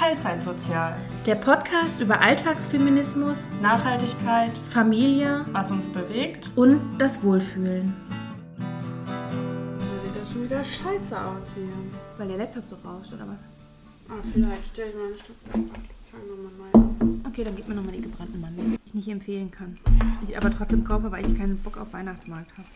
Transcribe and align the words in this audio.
Teilzeitsozial. 0.00 0.96
Der 1.26 1.34
Podcast 1.34 2.00
über 2.00 2.22
Alltagsfeminismus, 2.22 3.36
Nachhaltigkeit, 3.60 4.56
Familie 4.56 5.44
was 5.52 5.70
uns 5.70 5.90
bewegt. 5.90 6.52
und 6.56 6.80
das 6.96 7.22
Wohlfühlen. 7.22 7.94
Sieht 8.56 10.16
das 10.22 10.32
schon 10.32 10.44
wieder 10.44 10.64
scheiße 10.64 11.20
aus 11.22 11.50
hier. 11.54 11.68
Weil 12.16 12.28
der 12.28 12.38
Laptop 12.38 12.66
so 12.66 12.76
rauscht, 12.76 13.12
oder 13.12 13.28
was? 13.28 13.36
Ah, 14.08 14.22
vielleicht 14.32 14.68
stell 14.72 14.88
ich 14.88 14.94
mal 14.94 15.12
ein 15.12 15.18
Stück. 15.18 15.36
Fangen 16.10 16.24
wir 16.26 16.50
mal 16.58 16.70
an. 16.72 17.24
Okay, 17.28 17.44
dann 17.44 17.54
gib 17.54 17.68
mir 17.68 17.74
nochmal 17.74 17.92
die 17.92 18.00
gebrannten 18.00 18.40
Mandeln, 18.40 18.70
die 18.70 18.78
ich 18.86 18.94
nicht 18.94 19.08
empfehlen 19.08 19.50
kann. 19.50 19.74
Ich 20.26 20.34
aber 20.34 20.50
trotzdem 20.50 20.82
kaufe, 20.82 21.12
weil 21.12 21.30
ich 21.30 21.36
keinen 21.36 21.58
Bock 21.58 21.76
auf 21.76 21.92
Weihnachtsmarkt 21.92 22.52
habe. 22.56 22.68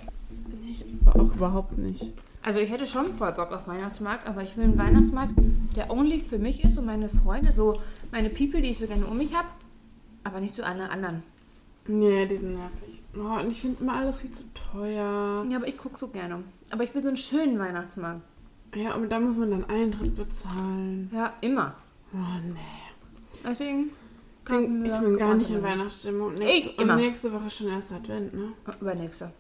Ich 0.83 0.85
auch 1.07 1.35
überhaupt 1.35 1.79
nicht. 1.79 2.13
Also 2.43 2.59
ich 2.59 2.71
hätte 2.71 2.87
schon 2.87 3.15
voll 3.15 3.33
Bock 3.33 3.53
auf 3.53 3.69
Weihnachtsmarkt, 3.69 4.27
aber 4.27 4.43
ich 4.43 4.57
will 4.57 4.65
einen 4.65 4.79
Weihnachtsmarkt, 4.79 5.33
der 5.77 5.91
only 5.91 6.21
für 6.21 6.39
mich 6.39 6.65
ist 6.65 6.77
und 6.77 6.85
meine 6.87 7.09
Freunde, 7.09 7.53
so 7.53 7.81
meine 8.13 8.29
People, 8.29 8.61
die 8.61 8.71
ich 8.71 8.79
so 8.79 8.87
gerne 8.87 9.07
um 9.07 9.17
mich 9.17 9.35
habe, 9.35 9.49
aber 10.25 10.41
nicht 10.41 10.55
so 10.55 10.63
alle 10.63 10.91
anderen. 10.91 11.23
Nee, 11.87 12.27
die 12.27 12.37
sind 12.37 12.55
nervig. 12.55 13.03
Oh, 13.17 13.41
und 13.41 13.53
ich 13.53 13.61
finde 13.61 13.83
immer 13.83 13.97
alles 13.97 14.21
viel 14.21 14.31
zu 14.31 14.45
teuer. 14.73 15.45
Ja, 15.49 15.57
aber 15.57 15.69
ich 15.69 15.77
gucke 15.77 15.97
so 15.97 16.09
gerne. 16.09 16.43
Aber 16.71 16.83
ich 16.83 16.95
will 16.95 17.03
so 17.03 17.09
einen 17.09 17.17
schönen 17.17 17.59
Weihnachtsmarkt. 17.59 18.23
Ja, 18.75 18.95
aber 18.95 19.07
da 19.07 19.21
muss 19.21 19.37
man 19.37 19.51
dann 19.51 19.65
Eintritt 19.71 20.17
bezahlen. 20.17 21.11
Ja, 21.13 21.33
immer. 21.41 21.75
Oh, 22.13 22.17
nee. 22.53 22.59
Deswegen 23.47 23.91
Ich 24.41 24.51
bin, 24.51 24.85
ich 24.85 24.93
bin 24.93 25.17
gar 25.19 25.35
nicht 25.35 25.51
in. 25.51 25.63
Weihnachtsstimmung. 25.63 26.35
Nächste, 26.35 26.71
Ich 26.71 26.79
immer. 26.79 26.95
Und 26.95 27.01
nächste 27.01 27.33
Woche 27.33 27.49
schon 27.51 27.69
erst 27.69 27.93
Advent, 27.93 28.35
ne? 28.35 28.53
Übernächste. 28.81 29.31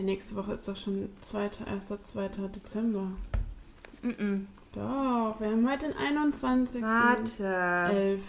Hä, 0.00 0.04
nächste 0.06 0.34
Woche 0.34 0.54
ist 0.54 0.66
doch 0.66 0.76
schon 0.76 1.10
2., 1.20 1.50
1., 1.66 1.92
2. 2.00 2.28
Dezember. 2.54 3.08
Mhm. 4.00 4.46
Doch, 4.74 5.36
wir 5.38 5.50
haben 5.50 5.68
heute 5.70 5.88
den 5.88 5.96
21. 5.96 6.80
Warte. 6.82 7.44
11. 7.92 8.22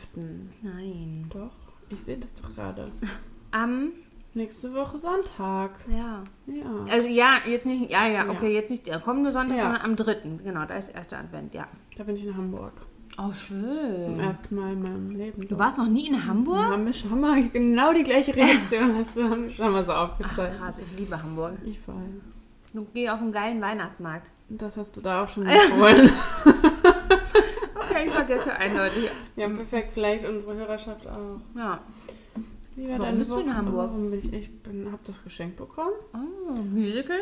Nein. 0.64 1.28
Doch, 1.34 1.52
ich 1.90 2.02
sehe 2.02 2.18
das 2.18 2.34
doch 2.34 2.54
gerade. 2.54 2.92
Am, 3.52 3.92
Nächste 4.34 4.73
Woche 4.73 4.98
Sonntag. 4.98 5.80
ja. 5.90 6.23
Ja. 6.46 6.86
Also 6.90 7.08
ja, 7.08 7.38
jetzt 7.46 7.66
nicht, 7.66 7.90
ja, 7.90 8.06
ja, 8.08 8.26
Ja. 8.26 8.30
okay, 8.30 8.53
jetzt 8.53 8.70
nicht 8.70 8.88
der 8.88 9.00
kommende 9.00 9.31
Sonntag, 9.31 9.56
Ja. 9.58 9.64
sondern 9.64 9.81
am 9.81 9.96
dritten. 9.96 10.42
Genau, 10.44 10.66
da 10.66 10.76
ist 10.76 10.90
erster 10.94 11.20
Advent, 11.20 11.53
ja. 11.53 11.68
Da 11.98 12.03
bin 12.03 12.16
ich 12.16 12.26
in 12.26 12.36
Hamburg. 12.36 12.74
Oh, 13.24 13.32
Zum 13.32 13.34
schön. 13.34 14.20
ersten 14.20 14.56
Mal 14.56 14.74
in 14.74 14.82
meinem 14.82 15.10
Leben. 15.12 15.48
Du 15.48 15.60
warst 15.60 15.78
noch 15.78 15.88
nie 15.88 16.08
in 16.08 16.26
Hamburg? 16.26 16.72
Haben 16.72 16.86
wir 16.86 16.94
schon 16.94 17.20
mal 17.20 17.48
genau 17.50 17.94
die 17.94 18.04
gleiche 18.04 18.36
Reaktion 18.36 18.96
hast 18.98 19.16
du 19.16 19.22
wir 19.30 19.50
schon 19.52 19.72
mal 19.72 19.84
so 19.86 19.92
Ach, 19.92 20.10
aufgezeigt. 20.10 20.58
krass, 20.58 20.80
ich 20.80 21.00
liebe 21.00 21.22
Hamburg. 21.22 21.54
Ich 21.66 21.80
weiß. 21.88 21.96
Du 22.74 22.88
geh 22.94 23.10
auf 23.10 23.20
einen 23.20 23.32
geilen 23.32 23.62
Weihnachtsmarkt. 23.62 24.28
Das 24.50 24.76
hast 24.78 24.96
du 24.98 25.02
da 25.02 25.24
auch 25.24 25.28
schon 25.28 25.46
empfohlen. 25.48 26.10
Okay, 27.76 28.08
ich 28.08 28.12
vergesse 28.14 28.54
eindeutig. 28.56 29.10
ja, 29.36 29.48
perfekt. 29.50 29.92
Vielleicht 29.94 30.26
unsere 30.26 30.56
Hörerschaft 30.56 31.06
auch. 31.08 31.40
Ja. 31.56 31.80
Wie 32.76 32.88
war 32.90 33.00
Warum 33.00 33.18
bist 33.20 33.30
du 33.30 33.40
in 33.40 33.48
Woche? 33.48 33.56
Hamburg? 33.58 33.76
Warum 33.92 34.10
bin 34.12 34.20
ich? 34.20 34.34
Ich 34.34 34.64
bin, 34.64 34.90
hab 34.92 35.04
das 35.06 35.24
Geschenk 35.24 35.58
bekommen. 35.58 35.92
Oh, 36.14 36.54
Musical? 36.64 37.18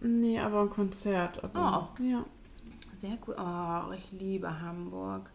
Nee, 0.00 0.38
aber 0.40 0.62
ein 0.62 0.70
Konzert. 0.70 1.42
Aber, 1.44 1.90
Oh. 1.98 2.02
Ja. 2.02 2.24
Sehr 3.00 3.14
cool. 3.26 3.36
Oh, 3.38 3.92
ich 3.92 4.12
liebe 4.18 4.60
Hamburg. 4.60 5.30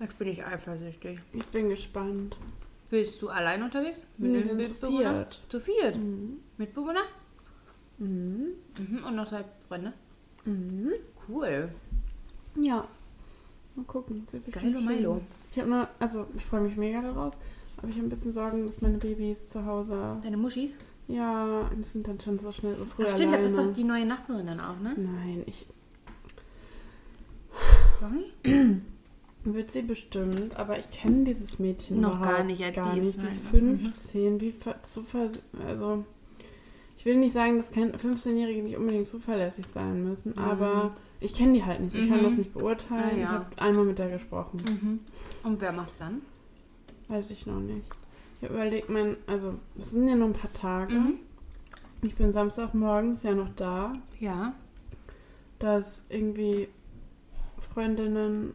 Jetzt 0.00 0.18
bin 0.18 0.28
ich 0.28 0.44
eifersüchtig. 0.44 1.18
Ich 1.32 1.46
bin 1.46 1.68
gespannt. 1.70 2.36
Bist 2.90 3.20
du 3.22 3.28
allein 3.30 3.62
unterwegs? 3.62 3.98
Nee, 4.18 4.42
den 4.42 4.58
wir 4.58 4.64
sind 4.66 4.76
zu 4.76 4.88
viert. 4.88 5.40
Zu 5.48 5.60
viert? 5.60 5.96
Mhm. 5.96 6.38
Mitbewohner? 6.58 7.02
Mhm. 7.98 8.48
Mhm. 8.78 9.04
Und 9.06 9.16
noch 9.16 9.26
zwei 9.28 9.44
Freunde? 9.66 9.92
Mhm. 10.44 10.92
Cool. 11.28 11.70
Ja. 12.56 12.86
Mal 13.74 13.84
gucken. 13.86 14.26
Geilo. 14.52 14.80
Milo. 14.80 15.20
Ich 15.52 15.58
habe 15.58 15.70
nur, 15.70 15.88
also 15.98 16.26
ich 16.36 16.44
freue 16.44 16.60
mich 16.60 16.76
mega 16.76 17.00
darauf, 17.00 17.34
aber 17.78 17.88
ich 17.88 17.94
habe 17.96 18.06
ein 18.06 18.10
bisschen 18.10 18.32
Sorgen, 18.34 18.66
dass 18.66 18.82
meine 18.82 18.98
Babys 18.98 19.48
zu 19.48 19.64
Hause, 19.64 20.18
Deine 20.22 20.36
Muschis? 20.36 20.76
ja, 21.08 21.70
die 21.76 21.82
sind 21.82 22.06
dann 22.06 22.20
schon 22.20 22.38
so 22.38 22.52
schnell 22.52 22.74
so 22.74 22.84
früh 22.84 23.04
Ach 23.06 23.10
stimmt, 23.14 23.32
da 23.32 23.36
alleine. 23.38 23.46
ist 23.52 23.56
doch 23.58 23.72
die 23.72 23.84
neue 23.84 24.04
Nachbarin 24.04 24.46
dann 24.46 24.60
auch, 24.60 24.78
ne? 24.80 24.94
Nein, 24.98 25.42
ich 25.46 25.66
Würde 29.44 29.70
sie 29.70 29.82
bestimmt, 29.82 30.56
aber 30.56 30.78
ich 30.78 30.90
kenne 30.90 31.24
dieses 31.24 31.58
Mädchen 31.60 32.00
Noch 32.00 32.20
gar 32.20 32.42
nicht, 32.42 32.58
ja, 32.60 32.70
gar 32.70 32.94
die 32.94 33.00
nicht. 33.00 33.20
Die 33.22 33.26
ist 33.26 33.42
halt- 33.44 33.62
15, 33.62 34.40
wie 34.40 34.50
ver 34.52 34.82
zu 34.82 35.02
vers 35.04 35.38
also 35.66 36.04
ich 36.98 37.04
will 37.04 37.16
nicht 37.16 37.32
sagen, 37.34 37.56
dass 37.56 37.70
kein 37.70 37.92
15-Jährige 37.92 38.62
nicht 38.62 38.76
unbedingt 38.76 39.06
zuverlässig 39.06 39.66
sein 39.66 40.02
müssen, 40.02 40.32
Mhm. 40.32 40.38
aber 40.38 40.96
ich 41.20 41.32
kenne 41.34 41.52
die 41.52 41.64
halt 41.64 41.80
nicht. 41.80 41.94
Ich 41.94 42.08
kann 42.08 42.18
Mhm. 42.20 42.24
das 42.24 42.32
nicht 42.34 42.52
beurteilen. 42.54 43.10
Ah, 43.12 43.16
ja. 43.16 43.22
Ich 43.22 43.28
habe 43.28 43.58
einmal 43.58 43.84
mit 43.84 43.98
der 44.00 44.10
gesprochen. 44.10 44.60
Mhm. 44.66 45.00
Und 45.48 45.60
wer 45.60 45.70
macht 45.72 45.92
dann? 46.00 46.22
Weiß 47.08 47.30
ich 47.30 47.46
noch 47.46 47.60
nicht. 47.60 47.86
Ich 48.40 48.48
habe 48.48 48.54
überlegt, 48.54 48.90
mein, 48.90 49.16
also 49.28 49.54
es 49.78 49.90
sind 49.92 50.08
ja 50.08 50.16
nur 50.16 50.26
ein 50.28 50.32
paar 50.32 50.52
Tage. 50.52 50.94
Mhm. 50.94 51.14
Ich 52.02 52.16
bin 52.16 52.32
Samstagmorgens 52.32 53.22
ja 53.22 53.34
noch 53.34 53.50
da, 53.54 53.92
Ja. 54.18 54.54
dass 55.60 56.02
irgendwie 56.08 56.68
Freundinnen 57.80 58.54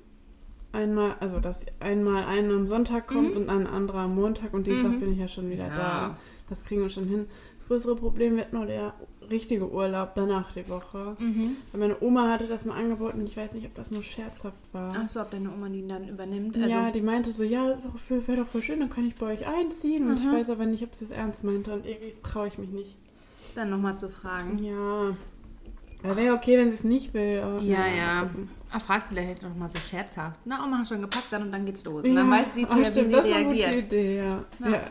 einmal, 0.71 1.15
also 1.19 1.39
dass 1.39 1.63
einmal 1.79 2.23
eine 2.23 2.53
am 2.55 2.65
Sonntag 2.67 3.05
kommt 3.07 3.31
Mhm. 3.31 3.37
und 3.37 3.49
ein 3.49 3.67
anderer 3.67 3.99
am 3.99 4.15
Montag 4.15 4.51
und 4.53 4.65
Dienstag 4.65 4.93
Mhm. 4.93 4.99
bin 4.99 5.11
ich 5.13 5.19
ja 5.19 5.27
schon 5.27 5.47
wieder 5.51 5.67
Ja. 5.67 5.75
da. 5.75 6.17
Das 6.49 6.65
kriegen 6.65 6.81
wir 6.81 6.89
schon 6.89 7.05
hin. 7.07 7.27
Das 7.59 7.67
größere 7.67 7.95
Problem 7.95 8.35
wird 8.35 8.51
nur 8.51 8.65
der 8.65 8.93
richtige 9.29 9.69
Urlaub 9.71 10.13
danach 10.15 10.51
die 10.53 10.67
Woche. 10.67 11.15
Mhm. 11.19 11.57
Weil 11.71 11.79
meine 11.81 11.97
Oma 12.01 12.31
hatte 12.31 12.47
das 12.47 12.65
mal 12.65 12.75
angeboten, 12.75 13.21
ich 13.23 13.37
weiß 13.37 13.53
nicht, 13.53 13.67
ob 13.67 13.75
das 13.75 13.91
nur 13.91 14.01
scherzhaft 14.01 14.57
war. 14.73 14.95
Achso, 14.97 15.21
ob 15.21 15.29
deine 15.29 15.51
Oma 15.51 15.69
die 15.69 15.87
dann 15.87 16.09
übernimmt. 16.09 16.55
Also, 16.57 16.67
ja, 16.67 16.89
die 16.89 17.01
meinte 17.01 17.31
so, 17.31 17.43
ja, 17.43 17.77
wäre 18.09 18.37
doch 18.37 18.47
voll 18.47 18.63
schön, 18.63 18.79
dann 18.79 18.89
kann 18.89 19.05
ich 19.05 19.15
bei 19.15 19.27
euch 19.27 19.47
einziehen. 19.47 20.09
Und 20.09 20.17
ich 20.17 20.25
weiß 20.25 20.49
aber 20.49 20.65
nicht, 20.65 20.83
ob 20.83 20.95
sie 20.95 21.05
es 21.05 21.11
ernst 21.11 21.43
meinte 21.43 21.71
und 21.73 21.85
irgendwie 21.85 22.13
traue 22.23 22.47
ich 22.47 22.57
mich 22.57 22.69
nicht. 22.71 22.97
dann 23.55 23.69
nochmal 23.69 23.97
zu 23.97 24.07
fragen. 24.09 24.57
Ja. 24.63 25.15
Wäre 26.15 26.33
okay, 26.35 26.57
wenn 26.57 26.69
sie 26.69 26.75
es 26.75 26.83
nicht 26.85 27.13
will. 27.13 27.41
Aber 27.43 27.59
Ja, 27.61 27.79
naja, 27.79 27.95
ja. 28.23 28.29
Gucken. 28.71 28.75
Ah, 28.75 28.79
fragt 28.79 29.07
vielleicht 29.09 29.41
noch 29.43 29.55
mal 29.55 29.69
so 29.69 29.77
scherzhaft. 29.79 30.39
Na, 30.45 30.63
Oma, 30.63 30.79
hast 30.79 30.89
schon 30.89 31.01
gepackt, 31.01 31.27
dann 31.31 31.43
und 31.43 31.51
dann 31.51 31.65
geht's 31.65 31.83
los. 31.85 32.03
Und 32.03 32.15
dann 32.15 32.29
Ja. 32.31 32.37
weiß 32.39 32.53
sie 32.55 32.65
Ah, 32.65 32.69
ja, 32.71 32.77
wie 32.77 32.85
stimmt, 32.85 33.05
sie 33.07 33.11
das 33.11 33.25
ist 33.25 33.33
eine 33.33 33.45
gute 33.45 33.57
reagiert. 33.59 33.85
Idee, 33.85 34.17
ja. 34.17 34.43
Ja. 34.59 34.69
ja. 34.69 34.81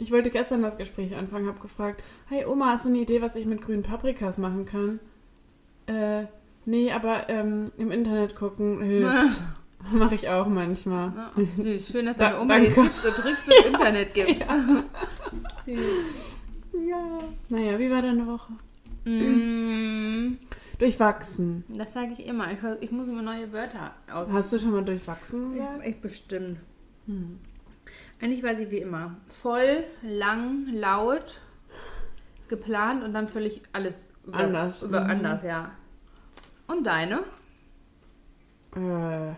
Ich 0.00 0.12
wollte 0.12 0.30
gestern 0.30 0.62
das 0.62 0.76
Gespräch 0.78 1.16
anfangen, 1.16 1.48
habe 1.48 1.58
gefragt, 1.58 2.04
hey 2.28 2.44
Oma, 2.46 2.66
hast 2.72 2.84
du 2.84 2.88
eine 2.90 2.98
Idee, 2.98 3.20
was 3.20 3.34
ich 3.34 3.46
mit 3.46 3.60
grünen 3.62 3.82
Paprikas 3.82 4.38
machen 4.38 4.64
kann? 4.64 5.00
Äh, 5.86 6.26
nee, 6.66 6.92
aber 6.92 7.28
ähm, 7.28 7.72
im 7.78 7.90
Internet 7.90 8.36
gucken 8.36 8.80
hilft. 8.82 9.40
Mache 9.92 10.14
ich 10.16 10.28
auch 10.28 10.46
manchmal. 10.48 11.12
Ja, 11.36 11.44
süß. 11.44 11.88
Schön, 11.88 12.06
dass 12.06 12.16
Da- 12.16 12.30
deine 12.30 12.40
Oma 12.42 12.58
dir 12.58 12.70
danke. 12.70 12.82
Tipps 12.82 13.04
und 13.06 13.14
Tricks 13.16 13.42
fürs 13.42 13.64
Internet 13.66 14.14
gibt. 14.14 14.44
Süß. 15.64 16.36
Ja. 16.88 17.18
Naja, 17.48 17.78
wie 17.78 17.90
war 17.90 18.02
deine 18.02 18.26
Woche? 18.26 18.52
Mm, 19.04 20.36
Durchwachsen. 20.78 21.64
das 21.68 21.92
sage 21.92 22.12
ich 22.12 22.24
immer. 22.26 22.52
Ich, 22.52 22.58
ich 22.80 22.92
muss 22.92 23.08
immer 23.08 23.22
neue 23.22 23.52
Wörter 23.52 23.94
aus. 24.12 24.32
Hast 24.32 24.52
du 24.52 24.58
schon 24.58 24.70
mal 24.70 24.84
durchwachsen? 24.84 25.52
gesagt? 25.54 25.84
Ich, 25.86 26.00
bestimmt. 26.00 26.58
Hm. 27.06 27.38
Eigentlich 28.20 28.42
war 28.42 28.54
sie 28.54 28.70
wie 28.70 28.78
immer. 28.78 29.16
Voll, 29.28 29.84
lang, 30.02 30.66
laut, 30.72 31.40
geplant 32.48 33.02
und 33.02 33.12
dann 33.12 33.26
völlig 33.28 33.62
alles 33.72 34.10
über, 34.24 34.36
Anders. 34.38 34.82
Über 34.82 35.02
Mhm. 35.04 35.10
anders, 35.10 35.42
ja. 35.42 35.72
Und 36.68 36.84
deine? 36.86 37.20
Äh. 38.76 39.32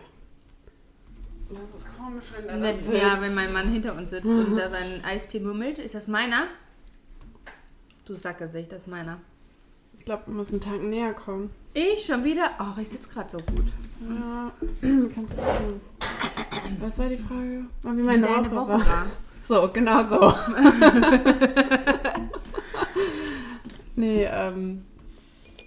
Das 1.49 1.59
ist 1.81 1.97
komisch, 1.97 2.25
wenn 2.35 2.47
da 2.47 2.53
Wenn, 2.53 2.61
das 2.61 2.87
ja, 2.87 3.09
sitzt. 3.11 3.21
wenn 3.23 3.35
mein 3.35 3.53
Mann 3.53 3.67
hinter 3.69 3.95
uns 3.95 4.09
sitzt 4.11 4.25
und 4.25 4.55
da 4.55 4.69
seinen 4.69 5.03
Eistee 5.03 5.39
mümmelt. 5.39 5.79
Ist 5.79 5.95
das 5.95 6.07
meiner? 6.07 6.47
Du 8.05 8.15
Sackgesicht, 8.15 8.71
das 8.71 8.83
ist 8.83 8.87
meiner. 8.87 9.19
Ich 10.01 10.05
glaube, 10.05 10.23
du 10.25 10.31
musst 10.31 10.51
einen 10.51 10.61
Tag 10.61 10.81
näher 10.81 11.13
kommen. 11.13 11.51
Ich 11.75 12.07
schon 12.07 12.23
wieder? 12.23 12.49
Ach, 12.57 12.75
ich 12.79 12.89
sitze 12.89 13.07
gerade 13.07 13.29
so 13.29 13.37
gut. 13.37 13.65
Ja, 14.09 14.51
kannst 15.13 15.37
du. 15.37 15.41
Was 16.79 16.97
war 16.97 17.07
die 17.07 17.17
Frage? 17.17 17.65
Wie 17.83 18.01
meine 18.01 18.27
Woche, 18.27 18.49
Woche 18.49 18.69
war. 18.69 18.79
war. 18.79 19.05
So, 19.41 19.69
genau 19.71 20.03
so. 20.03 20.19
nee, 23.95 24.23
ähm. 24.23 24.85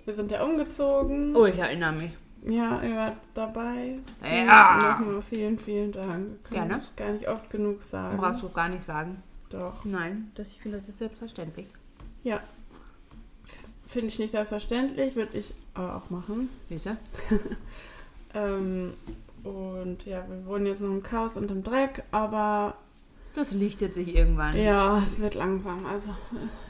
Wir 0.04 0.14
sind 0.14 0.32
ja 0.32 0.42
umgezogen. 0.42 1.36
Oh, 1.36 1.46
ich 1.46 1.58
erinnere 1.58 1.92
mich. 1.92 2.10
Ja, 2.44 2.82
ihr 2.82 2.96
wart 2.96 3.16
dabei. 3.34 4.00
Ja. 4.20 4.98
Nochmal 4.98 5.22
vielen, 5.22 5.60
vielen 5.60 5.92
Dank. 5.92 6.42
Kann 6.42 6.68
Gerne. 6.68 6.78
ich 6.78 6.96
gar 6.96 7.12
nicht 7.12 7.28
oft 7.28 7.48
genug 7.50 7.84
sagen. 7.84 8.18
Brauchst 8.18 8.42
du 8.42 8.48
gar 8.48 8.68
nicht 8.68 8.82
sagen. 8.82 9.22
Doch. 9.50 9.84
Nein, 9.84 10.32
das, 10.34 10.48
ich 10.48 10.60
finde, 10.60 10.78
das 10.78 10.88
ist 10.88 10.98
selbstverständlich. 10.98 11.68
Ja. 12.24 12.40
Finde 13.94 14.08
ich 14.08 14.18
nicht 14.18 14.32
selbstverständlich, 14.32 15.14
würde 15.14 15.38
ich 15.38 15.54
aber 15.72 15.94
auch 15.94 16.10
machen. 16.10 16.48
Du? 16.68 16.76
Ähm, 18.36 18.94
und 19.44 20.04
ja, 20.06 20.24
wir 20.28 20.44
wohnen 20.46 20.66
jetzt 20.66 20.80
noch 20.80 20.88
im 20.88 21.04
Chaos 21.04 21.36
und 21.36 21.52
im 21.52 21.62
Dreck, 21.62 22.02
aber 22.10 22.74
Das 23.36 23.52
lichtet 23.52 23.94
sich 23.94 24.16
irgendwann. 24.16 24.56
ja, 24.56 25.00
es 25.04 25.20
wird 25.20 25.36
langsam. 25.36 25.86
Also 25.86 26.10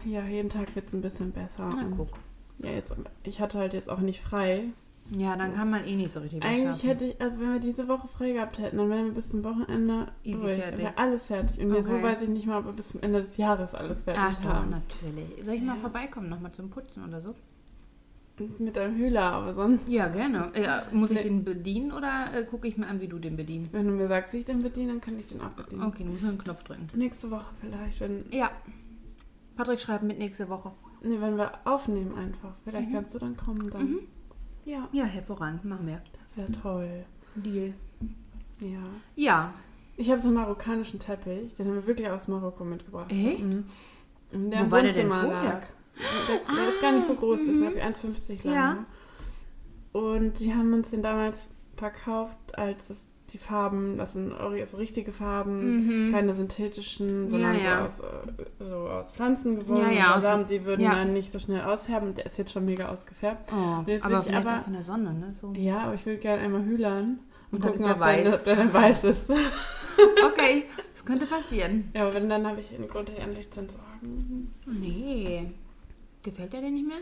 ja, 0.04 0.22
jeden 0.26 0.50
Tag 0.50 0.74
wird 0.76 0.88
es 0.88 0.92
ein 0.92 1.00
bisschen 1.00 1.32
besser. 1.32 1.70
Na, 1.74 1.88
guck. 1.96 2.10
Ja, 2.58 2.70
jetzt, 2.72 2.94
ich 3.22 3.40
hatte 3.40 3.56
halt 3.58 3.72
jetzt 3.72 3.88
auch 3.88 4.00
nicht 4.00 4.20
frei. 4.20 4.64
Ja, 5.10 5.36
dann 5.36 5.54
kann 5.54 5.68
man 5.70 5.84
eh 5.86 5.96
nicht 5.96 6.10
so 6.12 6.20
richtig 6.20 6.40
was 6.40 6.48
Eigentlich 6.48 6.64
schaffen. 6.64 6.88
hätte 6.88 7.04
ich, 7.04 7.20
also 7.20 7.38
wenn 7.40 7.52
wir 7.52 7.60
diese 7.60 7.88
Woche 7.88 8.08
frei 8.08 8.32
gehabt 8.32 8.58
hätten, 8.58 8.78
dann 8.78 8.88
wären 8.88 9.04
wir 9.06 9.12
bis 9.12 9.28
zum 9.28 9.44
Wochenende 9.44 10.08
Easy 10.24 10.40
durch. 10.40 10.62
fertig. 10.62 10.78
Wäre 10.78 10.96
alles 10.98 11.26
fertig. 11.26 11.60
Und 11.60 11.82
so 11.82 11.90
Okay. 11.92 12.02
weiß 12.02 12.22
ich 12.22 12.30
nicht 12.30 12.46
mal, 12.46 12.58
ob 12.60 12.64
wir 12.66 12.72
bis 12.72 12.88
zum 12.88 13.02
Ende 13.02 13.20
des 13.20 13.36
Jahres 13.36 13.74
alles 13.74 14.04
fertig 14.04 14.22
Ach 14.24 14.42
haben. 14.44 14.70
natürlich. 14.70 15.44
Soll 15.44 15.54
ich 15.54 15.62
mal 15.62 15.76
vorbeikommen, 15.76 16.30
nochmal 16.30 16.52
zum 16.52 16.70
Putzen 16.70 17.04
oder 17.06 17.20
so? 17.20 17.34
Mit 18.58 18.76
einem 18.78 18.96
Hühler, 18.96 19.22
aber 19.32 19.54
sonst, 19.54 19.86
Ja, 19.86 20.08
gerne. 20.08 20.50
Ja, 20.60 20.82
muss 20.90 21.10
ich 21.12 21.20
den 21.20 21.44
bedienen 21.44 21.92
oder 21.92 22.26
äh, 22.34 22.44
gucke 22.44 22.66
ich 22.66 22.76
mir 22.76 22.86
an, 22.88 23.00
wie 23.00 23.06
du 23.06 23.18
den 23.20 23.36
bedienst? 23.36 23.72
wenn 23.74 23.86
du 23.86 23.92
mir 23.92 24.08
sagst, 24.08 24.34
ich 24.34 24.44
den 24.44 24.62
bediene, 24.62 24.92
dann 24.92 25.00
kann 25.00 25.16
ich 25.20 25.28
den 25.28 25.40
auch 25.42 25.50
bedienen. 25.50 25.82
Okay, 25.84 26.02
du 26.02 26.10
musst 26.10 26.24
einen 26.24 26.38
Knopf 26.38 26.64
drücken. 26.64 26.88
Nächste 26.96 27.30
Woche 27.30 27.52
vielleicht, 27.60 28.00
wenn, 28.00 28.24
Ja. 28.32 28.50
Patrick 29.56 29.80
schreibt 29.80 30.02
mit 30.02 30.18
nächste 30.18 30.48
Woche. 30.48 30.72
nee, 31.02 31.20
wenn 31.20 31.36
wir 31.36 31.52
aufnehmen 31.64 32.14
einfach. 32.16 32.54
Vielleicht 32.64 32.88
Mhm. 32.88 32.92
kannst 32.94 33.14
du 33.14 33.18
dann 33.20 33.36
kommen 33.36 33.70
dann. 33.70 33.90
Mhm. 33.90 33.98
Ja, 34.64 34.88
Ja, 34.92 35.04
hervorragend. 35.04 35.64
Machen 35.64 35.86
wir. 35.86 36.00
das 36.26 36.36
wäre 36.36 36.52
toll. 36.60 37.04
Deal. 37.36 37.74
Ja. 38.60 38.78
Ja. 39.16 39.54
Ich 39.96 40.10
habe 40.10 40.20
so 40.20 40.28
einen 40.28 40.36
marokkanischen 40.36 40.98
Teppich, 40.98 41.54
den 41.54 41.68
haben 41.68 41.74
wir 41.76 41.86
wirklich 41.86 42.08
aus 42.08 42.26
Marokko 42.28 42.64
mitgebracht. 42.64 43.10
Echt? 43.12 43.40
Mhm. 43.40 43.64
Der 44.32 44.66
Wo 44.66 44.70
war 44.72 44.82
der 44.82 44.92
denn 44.92 45.08
vorher? 45.08 45.28
lag. 45.28 45.66
Der, 46.28 46.56
der 46.56 46.68
ist 46.68 46.80
gar 46.80 46.92
nicht 46.92 47.06
so 47.06 47.14
groß, 47.14 47.40
das 47.40 47.48
ist 47.48 47.62
mhm. 47.62 47.74
glaube 47.74 47.78
ich 47.78 47.84
1,50 47.84 48.46
lang. 48.46 48.54
Ja. 48.54 48.86
Und 49.92 50.40
die 50.40 50.52
haben 50.52 50.72
uns 50.72 50.90
den 50.90 51.02
damals 51.02 51.48
verkauft, 51.76 52.58
als 52.58 52.90
es 52.90 53.08
die 53.34 53.38
Farben, 53.38 53.98
das 53.98 54.12
sind 54.14 54.32
ori- 54.32 54.64
so 54.64 54.76
richtige 54.78 55.12
Farben, 55.12 56.06
Mhm. 56.08 56.12
keine 56.12 56.32
synthetischen, 56.32 57.28
sondern 57.28 57.58
Ja, 57.58 57.64
ja. 57.64 57.90
So, 57.90 58.04
aus, 58.04 58.10
äh, 58.60 58.64
so 58.64 58.74
aus 58.88 59.10
Pflanzen 59.12 59.56
gewonnen. 59.56 59.90
Ja, 59.90 59.90
ja, 59.90 60.14
aus- 60.16 60.46
die 60.48 60.64
würden 60.64 60.80
ja. 60.82 60.94
dann 60.94 61.12
nicht 61.12 61.30
so 61.32 61.38
schnell 61.38 61.60
ausfärben. 61.62 62.08
Und 62.10 62.18
der 62.18 62.26
ist 62.26 62.38
jetzt 62.38 62.52
schon 62.52 62.64
mega 62.64 62.88
ausgefärbt. 62.88 63.52
Oh, 63.52 63.56
aber 63.56 63.88
ich 63.88 64.02
vielleicht 64.02 64.32
aber- 64.32 64.58
auch 64.60 64.62
von 64.64 64.72
der 64.72 64.82
Sonne, 64.82 65.12
ne? 65.12 65.34
So. 65.40 65.52
Ja, 65.56 65.80
aber 65.80 65.94
ich 65.94 66.06
will 66.06 66.16
gerne 66.16 66.42
einmal 66.42 66.64
hühlern 66.64 67.18
und, 67.50 67.58
Und 67.58 67.64
dann 67.64 67.72
gucken, 67.72 67.86
er 67.86 67.92
ob 67.92 67.98
der, 67.98 68.06
weiß. 68.26 68.34
ob 68.34 68.44
der 68.44 68.56
dann 68.56 68.72
weiß 68.72 69.04
ist. 69.04 69.30
Okay, 70.26 70.64
das 70.92 71.04
könnte 71.04 71.24
passieren. 71.26 71.84
ja, 71.94 72.02
aber 72.02 72.14
wenn, 72.14 72.28
dann 72.28 72.46
habe 72.48 72.58
ich 72.58 72.74
einen 72.74 72.88
Grund, 72.88 73.10
endlich 73.16 73.48
zu 73.52 73.60
entsorgen. 73.60 74.50
Nee. 74.66 75.50
Gefällt 76.24 76.52
dir 76.52 76.60
denn 76.60 76.74
nicht 76.74 76.86
mehr? 76.88 76.96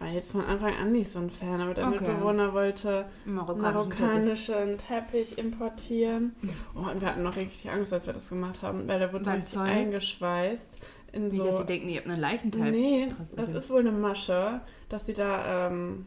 War 0.00 0.08
jetzt 0.08 0.32
von 0.32 0.40
Anfang 0.44 0.74
an 0.74 0.90
nicht 0.92 1.10
so 1.12 1.20
ein 1.20 1.30
Fan, 1.30 1.60
aber 1.60 1.72
der 1.72 1.86
Okay. 1.86 1.98
Mitbewohner 2.00 2.52
wollte 2.52 3.06
Marokkanischen 3.26 4.76
Teppich. 4.78 5.30
Teppich 5.34 5.38
importieren. 5.38 6.34
Oh, 6.74 6.90
und 6.90 7.00
wir 7.00 7.08
hatten 7.08 7.22
noch 7.22 7.36
richtig 7.36 7.70
Angst, 7.70 7.92
als 7.92 8.06
wir 8.06 8.12
das 8.12 8.28
gemacht 8.28 8.62
haben, 8.62 8.88
weil 8.88 8.98
der 8.98 9.12
wurde 9.12 9.24
Beim 9.24 9.34
richtig 9.36 9.52
Zoll? 9.54 9.66
eingeschweißt. 9.68 10.78
In 11.12 11.28
Nicht, 11.28 11.36
so 11.36 11.46
dass 11.46 11.58
sie 11.58 11.64
denken, 11.66 11.88
ihr 11.88 11.98
habt 11.98 12.08
einen 12.08 12.20
Leichenteil. 12.20 12.72
Nee, 12.72 13.12
das 13.36 13.54
ist 13.54 13.70
wohl 13.70 13.80
eine 13.80 13.92
Masche, 13.92 14.60
dass 14.88 15.04
die 15.04 15.12
da 15.12 15.68
ähm, 15.68 16.06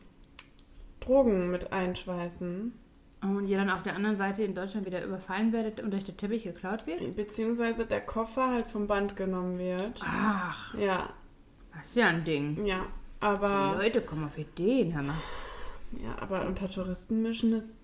Drogen 0.99 1.49
mit 1.49 1.71
einschweißen. 1.71 2.73
Und 3.21 3.47
ihr 3.47 3.57
dann 3.57 3.69
auf 3.69 3.83
der 3.83 3.95
anderen 3.95 4.17
Seite 4.17 4.43
in 4.43 4.53
Deutschland 4.53 4.85
wieder 4.85 5.03
überfallen 5.03 5.51
werdet 5.53 5.79
und 5.79 5.93
euch 5.95 6.03
der 6.03 6.15
Teppich 6.17 6.43
geklaut 6.43 6.85
wird? 6.85 7.15
Beziehungsweise 7.15 7.85
der 7.85 8.01
Koffer 8.01 8.49
halt 8.51 8.67
vom 8.67 8.85
Band 8.87 9.15
genommen 9.15 9.57
wird. 9.57 10.01
Ach, 10.03 10.73
Ja, 10.77 11.09
das 11.75 11.87
ist 11.87 11.95
ja 11.95 12.07
ein 12.07 12.25
Ding. 12.25 12.65
ja. 12.65 12.85
Die 13.19 13.25
Aber, 13.25 13.75
Leute 13.77 14.01
kommen 14.01 14.25
auf 14.25 14.37
Ideen, 14.37 14.93
hör 14.95 15.01
mal. 15.03 15.15
ja, 15.93 16.15
aber 16.21 16.45
unter 16.47 16.67
Touristen 16.69 17.21
mischen 17.21 17.53
ist 17.53 17.75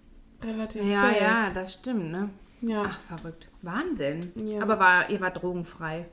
relativ 0.44 0.84
Ja, 0.88 1.02
safe. 1.02 1.20
ja, 1.24 1.50
das 1.54 1.74
stimmt, 1.74 2.12
ne? 2.12 2.30
Ja, 2.62 2.84
Ach, 2.88 3.00
verrückt. 3.18 3.48
Wahnsinn. 3.62 4.32
Ja. 4.36 4.62
Aber 4.62 4.80
war, 4.80 5.10
ihr 5.10 5.20
wart 5.22 5.42
drogenfrei. 5.42 6.06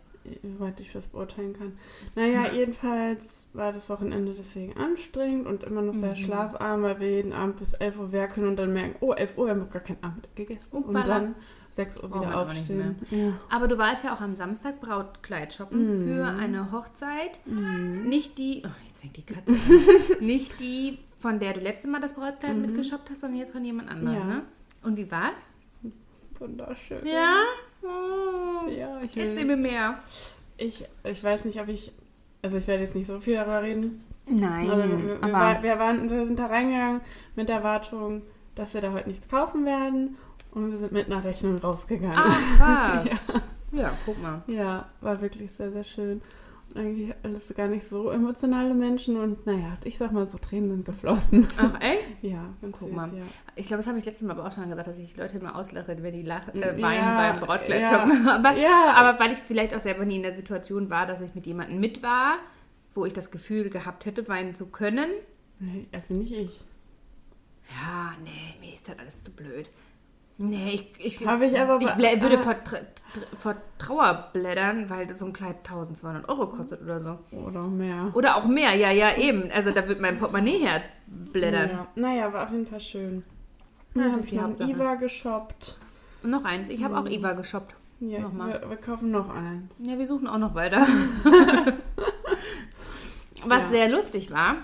soweit 0.42 0.78
ich 0.80 0.92
das 0.92 1.06
beurteilen 1.06 1.54
kann. 1.54 1.72
Naja, 2.14 2.52
jedenfalls 2.52 3.46
war 3.54 3.72
das 3.72 3.88
Wochenende 3.88 4.34
deswegen 4.34 4.76
anstrengend 4.76 5.46
und 5.46 5.64
immer 5.64 5.80
noch 5.80 5.94
sehr 5.94 6.10
Mhm. 6.10 6.16
schlafarm, 6.16 6.82
weil 6.82 7.00
wir 7.00 7.10
jeden 7.10 7.32
Abend 7.32 7.56
bis 7.58 7.72
11 7.72 7.98
Uhr 7.98 8.12
werkeln 8.12 8.46
und 8.46 8.56
dann 8.56 8.72
merken, 8.74 8.96
oh, 9.00 9.12
11 9.14 9.38
Uhr, 9.38 9.46
wir 9.46 9.52
haben 9.52 9.60
noch 9.60 9.70
gar 9.70 9.80
kein 9.82 9.96
Abend 10.02 10.28
gegessen. 10.36 10.60
Uppala. 10.72 10.98
und 11.00 11.08
dann 11.08 11.34
6 11.70 11.96
Uhr 12.02 12.10
Braucht 12.10 12.20
wieder 12.20 12.28
nicht 12.30 12.36
aufstehen. 12.58 12.96
Ja. 13.10 13.32
Aber 13.48 13.66
du 13.66 13.78
warst 13.78 14.04
ja 14.04 14.14
auch 14.14 14.20
am 14.20 14.34
Samstag 14.34 14.80
Brautkleid 14.82 15.54
shoppen 15.54 15.88
Mhm. 15.88 16.04
für 16.06 16.24
eine 16.26 16.70
Hochzeit. 16.70 17.40
Mhm. 17.46 18.02
Nicht 18.06 18.36
die, 18.36 18.62
oh, 18.66 18.70
jetzt 19.02 19.16
fängt 19.16 19.16
die 19.16 19.22
Katze 19.22 19.52
an. 20.20 20.20
Nicht 20.26 20.60
die, 20.60 20.98
von 21.18 21.38
der 21.38 21.54
du 21.54 21.60
letztes 21.60 21.90
Mal 21.90 22.00
das 22.00 22.14
Brautkleid 22.14 22.54
Mhm. 22.56 22.62
mitgeshoppt 22.62 23.10
hast, 23.10 23.20
sondern 23.20 23.38
jetzt 23.38 23.52
von 23.52 23.64
jemand 23.64 23.88
anderem, 23.90 24.18
Ja. 24.18 24.24
ne? 24.24 24.42
Und 24.82 24.96
wie 24.96 25.10
war's? 25.10 25.44
Wunderschön. 26.38 27.06
Ja? 27.06 27.42
Oh. 27.82 28.68
Ja, 28.70 29.00
ich, 29.02 29.16
Erzähl 29.16 29.44
mir 29.44 29.56
mehr. 29.56 29.98
ich, 30.56 30.84
ich 31.04 31.22
weiß 31.24 31.44
nicht, 31.44 31.60
ob 31.60 31.68
ich, 31.68 31.92
also 32.42 32.56
ich 32.56 32.66
werde 32.66 32.84
jetzt 32.84 32.94
nicht 32.94 33.06
so 33.06 33.20
viel 33.20 33.34
darüber 33.34 33.62
reden, 33.62 34.04
Nein, 34.26 34.70
aber 34.70 34.84
wir, 34.88 35.20
wir, 35.22 35.32
war- 35.32 35.62
wir, 35.62 35.78
waren, 35.78 36.08
wir 36.08 36.26
sind 36.26 36.38
da 36.38 36.46
reingegangen 36.46 37.00
mit 37.36 37.48
der 37.48 37.56
Erwartung, 37.56 38.22
dass 38.54 38.74
wir 38.74 38.80
da 38.80 38.92
heute 38.92 39.08
nichts 39.08 39.26
kaufen 39.28 39.64
werden 39.64 40.16
und 40.52 40.70
wir 40.72 40.78
sind 40.78 40.92
mit 40.92 41.06
einer 41.10 41.22
Rechnung 41.24 41.58
rausgegangen. 41.58 42.16
Ach, 42.16 43.04
was. 43.04 43.42
ja. 43.72 43.92
guck 44.06 44.20
mal. 44.22 44.42
Ja, 44.46 44.88
war 45.00 45.20
wirklich 45.20 45.50
sehr, 45.52 45.72
sehr 45.72 45.84
schön. 45.84 46.22
Eigentlich 46.74 47.12
alles 47.24 47.52
gar 47.56 47.66
nicht 47.66 47.84
so 47.84 48.10
emotionale 48.10 48.74
Menschen 48.74 49.16
und 49.16 49.44
naja, 49.44 49.76
ich 49.84 49.98
sag 49.98 50.12
mal 50.12 50.26
so, 50.28 50.38
Tränen 50.38 50.70
sind 50.70 50.84
geflossen. 50.84 51.46
Ach, 51.58 51.74
ey? 51.80 51.98
Ja, 52.30 52.44
ganz 52.62 52.78
Guck 52.78 52.88
süß, 52.88 52.96
mal. 52.96 53.08
ja. 53.16 53.24
Ich 53.56 53.66
glaube, 53.66 53.78
das 53.78 53.88
habe 53.88 53.98
ich 53.98 54.04
letztes 54.04 54.26
Mal 54.26 54.34
aber 54.38 54.46
auch 54.46 54.52
schon 54.52 54.68
gesagt, 54.68 54.86
dass 54.86 54.98
ich 54.98 55.16
Leute 55.16 55.38
immer 55.38 55.56
auslache, 55.56 55.96
wenn 56.00 56.14
die 56.14 56.22
lachen, 56.22 56.62
äh, 56.62 56.78
Ja, 56.78 56.82
weinen 56.82 57.16
beim 57.16 57.40
Brautkleid 57.40 57.80
ja. 57.80 58.02
Aber, 58.34 58.56
Ja. 58.56 58.92
aber 58.94 59.18
weil 59.18 59.32
ich 59.32 59.38
vielleicht 59.38 59.74
auch 59.74 59.80
selber 59.80 60.04
nie 60.04 60.16
in 60.16 60.22
der 60.22 60.32
Situation 60.32 60.90
war, 60.90 61.06
dass 61.06 61.20
ich 61.20 61.34
mit 61.34 61.46
jemandem 61.46 61.80
mit 61.80 62.02
war, 62.04 62.36
wo 62.94 63.04
ich 63.04 63.12
das 63.12 63.30
Gefühl 63.32 63.68
gehabt 63.70 64.04
hätte, 64.06 64.28
weinen 64.28 64.54
zu 64.54 64.66
können. 64.66 65.10
Nee, 65.58 65.86
also 65.92 66.14
nicht 66.14 66.32
ich. 66.32 66.64
Ja, 67.82 68.12
nee, 68.24 68.54
mir 68.60 68.74
ist 68.74 68.88
das 68.88 68.98
alles 68.98 69.24
zu 69.24 69.30
blöd. 69.32 69.70
Nee, 70.42 70.70
ich, 70.96 71.20
ich, 71.20 71.26
Hab 71.26 71.42
ich 71.42 71.60
aber 71.60 71.76
ich 71.80 71.86
blä- 71.90 72.18
würde 72.22 72.38
ah. 72.38 72.42
vor, 72.42 72.54
vor 73.38 73.54
Trauer 73.76 74.30
blättern, 74.32 74.88
weil 74.88 75.12
so 75.14 75.26
ein 75.26 75.34
Kleid 75.34 75.56
1200 75.58 76.26
Euro 76.30 76.46
kostet 76.48 76.80
oder 76.80 76.98
so. 76.98 77.18
Oder 77.36 77.64
mehr. 77.64 78.10
Oder 78.14 78.36
auch 78.36 78.46
mehr, 78.46 78.74
ja, 78.74 78.90
ja, 78.90 79.14
eben. 79.18 79.50
Also 79.52 79.70
da 79.70 79.86
wird 79.86 80.00
mein 80.00 80.18
Portemonnaie-Herz 80.18 80.88
blättern. 81.06 81.70
Ja. 81.70 81.86
Naja, 81.94 82.32
war 82.32 82.44
auf 82.44 82.52
jeden 82.52 82.66
Fall 82.66 82.80
schön. 82.80 83.22
Ja, 83.94 84.02
Dann 84.04 84.12
habe 84.12 84.22
ich 84.24 84.32
noch. 84.32 84.60
Iva 84.60 84.94
geshoppt. 84.94 85.78
Und 86.22 86.30
noch 86.30 86.44
eins, 86.44 86.70
ich 86.70 86.82
habe 86.82 86.96
auch. 86.98 87.06
Eva 87.06 87.32
geshoppt. 87.34 87.74
Ja, 88.00 88.20
Nochmal. 88.20 88.62
wir, 88.62 88.70
wir 88.70 88.76
kaufen 88.78 89.10
noch 89.10 89.28
eins. 89.28 89.74
Ja, 89.84 89.98
wir 89.98 90.06
suchen 90.06 90.26
auch 90.26 90.38
noch 90.38 90.54
weiter. 90.54 90.86
Was 93.44 93.64
Ja. 93.64 93.68
sehr 93.70 93.88
lustig 93.90 94.30
war, 94.30 94.56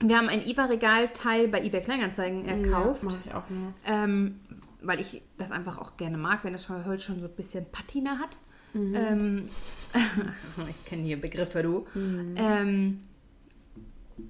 wir 0.00 0.16
haben 0.18 0.28
ein 0.28 0.44
IWA-Regalteil 0.44 1.48
bei 1.48 1.62
eBay 1.64 1.80
Kleinanzeigen 1.82 2.44
erkauft, 2.46 3.02
Ja, 3.02 3.08
mache 3.08 3.18
ich 3.24 3.34
auch 3.34 3.50
noch. 3.50 3.72
ähm, 3.86 4.40
weil 4.86 5.00
ich 5.00 5.22
das 5.38 5.50
einfach 5.52 5.78
auch 5.78 5.96
gerne 5.96 6.16
mag, 6.18 6.44
wenn 6.44 6.52
das 6.52 6.68
Holz 6.68 7.02
schon 7.02 7.20
so 7.20 7.26
ein 7.26 7.34
bisschen 7.34 7.66
Patina 7.70 8.18
hat. 8.18 8.30
Mhm. 8.74 8.94
Ähm, 8.94 9.46
ich 10.70 10.84
kenne 10.84 11.02
hier 11.02 11.20
Begriffe, 11.20 11.62
du. 11.62 11.86
Mhm. 11.94 12.34
Ähm, 12.36 13.00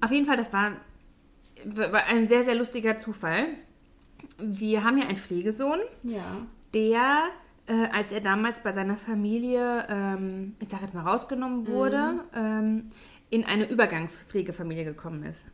auf 0.01 0.11
jeden 0.11 0.25
Fall, 0.25 0.37
das 0.37 0.51
war, 0.53 0.73
war 1.65 2.03
ein 2.05 2.27
sehr, 2.27 2.43
sehr 2.43 2.55
lustiger 2.55 2.97
Zufall. 2.97 3.47
Wir 4.39 4.83
haben 4.83 4.97
ja 4.97 5.05
einen 5.07 5.17
Pflegesohn, 5.17 5.79
Ja. 6.03 6.45
der, 6.73 7.29
äh, 7.67 7.87
als 7.91 8.11
er 8.11 8.21
damals 8.21 8.61
bei 8.63 8.71
seiner 8.71 8.95
Familie, 8.97 9.85
ähm, 9.89 10.55
ich 10.59 10.69
sage 10.69 10.83
jetzt 10.83 10.93
mal 10.93 11.03
rausgenommen 11.07 11.67
wurde, 11.67 12.21
ähm, 12.33 12.91
in 13.29 13.45
eine 13.45 13.69
Übergangspflegefamilie 13.69 14.85
gekommen 14.85 15.23
ist. 15.23 15.45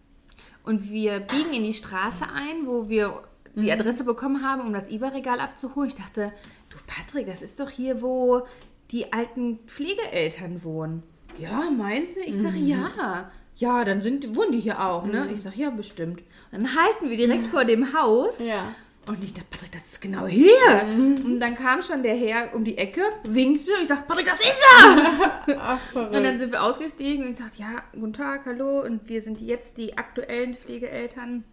Und 0.63 0.89
wir 0.91 1.19
biegen 1.19 1.53
in 1.53 1.63
die 1.63 1.73
Straße 1.73 2.25
ein, 2.33 2.65
wo 2.67 2.87
wir 2.89 3.23
die 3.61 3.71
Adresse 3.71 4.03
bekommen 4.03 4.43
haben, 4.43 4.61
um 4.61 4.73
das 4.73 4.89
IWA-Regal 4.89 5.39
abzuholen. 5.39 5.89
Ich 5.89 5.95
dachte, 5.95 6.31
du 6.69 6.77
Patrick, 6.87 7.27
das 7.27 7.41
ist 7.41 7.59
doch 7.59 7.69
hier, 7.69 8.01
wo 8.01 8.47
die 8.91 9.13
alten 9.13 9.59
Pflegeeltern 9.67 10.63
wohnen. 10.63 11.03
Ja, 11.37 11.69
meinst 11.69 12.15
du? 12.15 12.21
Ich 12.21 12.37
sage, 12.37 12.57
ja. 12.57 13.31
Ja, 13.55 13.85
dann 13.85 14.01
sind, 14.01 14.35
wohnen 14.35 14.51
die 14.51 14.59
hier 14.59 14.83
auch, 14.83 15.05
ne? 15.05 15.29
Ich 15.31 15.41
sage, 15.41 15.57
ja, 15.57 15.69
bestimmt. 15.69 16.21
Und 16.51 16.63
dann 16.63 16.75
halten 16.75 17.09
wir 17.09 17.17
direkt 17.17 17.47
vor 17.47 17.65
dem 17.65 17.93
Haus. 17.93 18.39
Ja. 18.39 18.75
Und 19.05 19.21
ich 19.23 19.33
dachte, 19.33 19.47
Patrick, 19.49 19.71
das 19.73 19.85
ist 19.85 20.01
genau 20.01 20.27
hier. 20.27 20.53
Und 20.95 21.39
dann 21.39 21.55
kam 21.55 21.83
schon 21.83 22.03
der 22.03 22.15
Herr 22.15 22.55
um 22.55 22.63
die 22.63 22.77
Ecke, 22.77 23.01
winkte. 23.23 23.71
Ich 23.81 23.89
sagte, 23.89 24.05
Patrick, 24.07 24.27
das 24.27 24.39
ist 24.39 24.61
er. 24.79 25.57
Ach, 25.61 25.79
verrückt. 25.91 26.15
Und 26.15 26.23
dann 26.23 26.39
sind 26.39 26.51
wir 26.51 26.63
ausgestiegen 26.63 27.25
und 27.25 27.31
ich 27.31 27.37
sagte, 27.37 27.61
ja, 27.61 27.83
guten 27.91 28.13
Tag, 28.13 28.45
hallo. 28.45 28.81
Und 28.81 29.09
wir 29.09 29.21
sind 29.21 29.41
jetzt 29.41 29.77
die 29.77 29.97
aktuellen 29.97 30.55
Pflegeeltern 30.55 31.43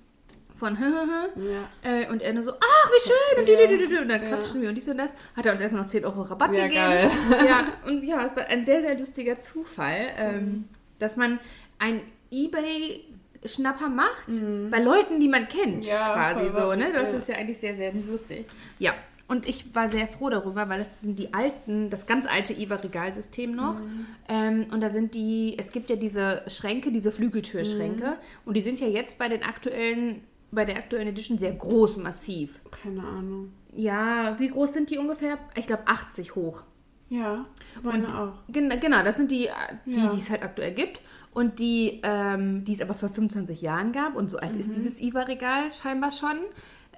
von 0.61 0.76
ja. 1.37 1.90
äh, 1.90 2.07
Und 2.09 2.23
er 2.23 2.33
nur 2.33 2.45
so, 2.45 2.52
ach, 2.52 2.90
wie 2.90 3.09
schön. 3.09 3.40
Und, 3.40 3.90
Ja. 3.93 4.00
und 4.02 4.09
dann 4.09 4.23
Ja. 4.23 4.29
quatschten 4.29 4.62
wir 4.62 4.69
und 4.69 4.76
dies 4.76 4.88
und 4.88 4.99
das. 4.99 5.09
Hat 5.37 5.45
er 5.47 5.52
uns 5.52 5.61
erstmal 5.61 5.83
noch 5.83 5.88
10 5.90 6.05
Euro 6.05 6.23
Rabatt 6.23 6.52
Ja, 6.52 6.62
gegeben. 6.69 6.75
geil. 6.75 7.11
Ja, 7.49 7.67
und 7.87 8.05
ja, 8.05 8.25
es 8.25 8.37
war 8.37 8.47
ein 8.47 8.64
sehr, 8.64 8.83
sehr 8.83 8.97
lustiger 8.97 9.35
Zufall, 9.40 10.11
ähm, 10.17 10.69
dass 11.00 11.17
man 11.17 11.40
ein 11.81 12.00
Ebay-Schnapper 12.31 13.88
macht 13.88 14.26
bei 14.71 14.79
Leuten, 14.81 15.19
die 15.21 15.29
man 15.29 15.49
kennt, 15.49 15.79
Mhm. 15.79 15.83
Ja, 15.83 16.12
quasi 16.14 16.50
so. 16.52 16.75
Ne? 16.75 16.93
Das 16.93 17.12
ist 17.12 17.29
ja 17.29 17.37
eigentlich 17.37 17.59
sehr, 17.59 17.75
sehr 17.76 17.93
lustig. 17.93 18.47
Ja, 18.79 18.93
und 19.29 19.49
ich 19.49 19.75
war 19.75 19.88
sehr 19.88 20.09
froh 20.09 20.29
darüber, 20.29 20.69
weil 20.69 20.81
das 20.81 21.00
sind 21.02 21.17
die 21.19 21.33
alten, 21.33 21.88
das 21.88 22.07
ganz 22.07 22.26
alte 22.26 22.52
IWA-Regalsystem 22.52 23.55
noch. 23.55 23.79
Mhm. 23.81 24.07
Ähm, 24.29 24.67
und 24.73 24.81
da 24.81 24.90
sind 24.90 25.14
die, 25.14 25.55
es 25.59 25.71
gibt 25.71 25.88
ja 25.88 25.97
diese 25.97 26.43
Schränke, 26.49 26.90
diese 26.90 27.12
Flügeltürschränke. 27.12 28.05
Mhm. 28.07 28.17
Und 28.45 28.55
die 28.57 28.61
sind 28.61 28.81
ja 28.81 28.88
jetzt 28.88 29.19
bei 29.19 29.29
den 29.29 29.43
aktuellen 29.45 30.23
bei 30.52 30.64
der 30.64 30.76
aktuellen 30.76 31.09
Edition 31.09 31.38
sehr 31.38 31.52
groß, 31.52 31.97
massiv. 31.99 32.61
Keine 32.83 33.02
Ahnung. 33.02 33.52
Ja, 33.75 34.37
wie 34.38 34.49
groß 34.49 34.73
sind 34.73 34.90
die 34.90 34.99
ungefähr? 34.99 35.38
Ich 35.57 35.66
glaube 35.66 35.83
80 35.87 36.35
hoch. 36.35 36.64
Ja, 37.09 37.45
meine 37.83 38.07
auch. 38.19 38.33
Gen 38.49 38.69
genau, 38.80 39.02
das 39.02 39.16
sind 39.16 39.30
die, 39.30 39.49
die 39.87 39.92
Ja. 40.00 40.12
es 40.12 40.30
halt 40.30 40.42
aktuell 40.42 40.73
gibt. 40.73 41.00
Und 41.33 41.59
die, 41.61 42.00
ähm, 42.02 42.64
die 42.64 42.73
es 42.75 42.80
aber 42.80 42.95
vor 42.95 43.09
25 43.09 43.62
Jahren 43.62 43.92
gab, 43.92 44.16
und 44.16 44.30
so 44.30 44.38
alt 44.38 44.54
Mhm. 44.54 44.61
ist 44.61 44.75
dieses 44.75 45.00
IWA-Regal 45.00 45.71
scheinbar 45.71 46.11
schon, 46.11 46.37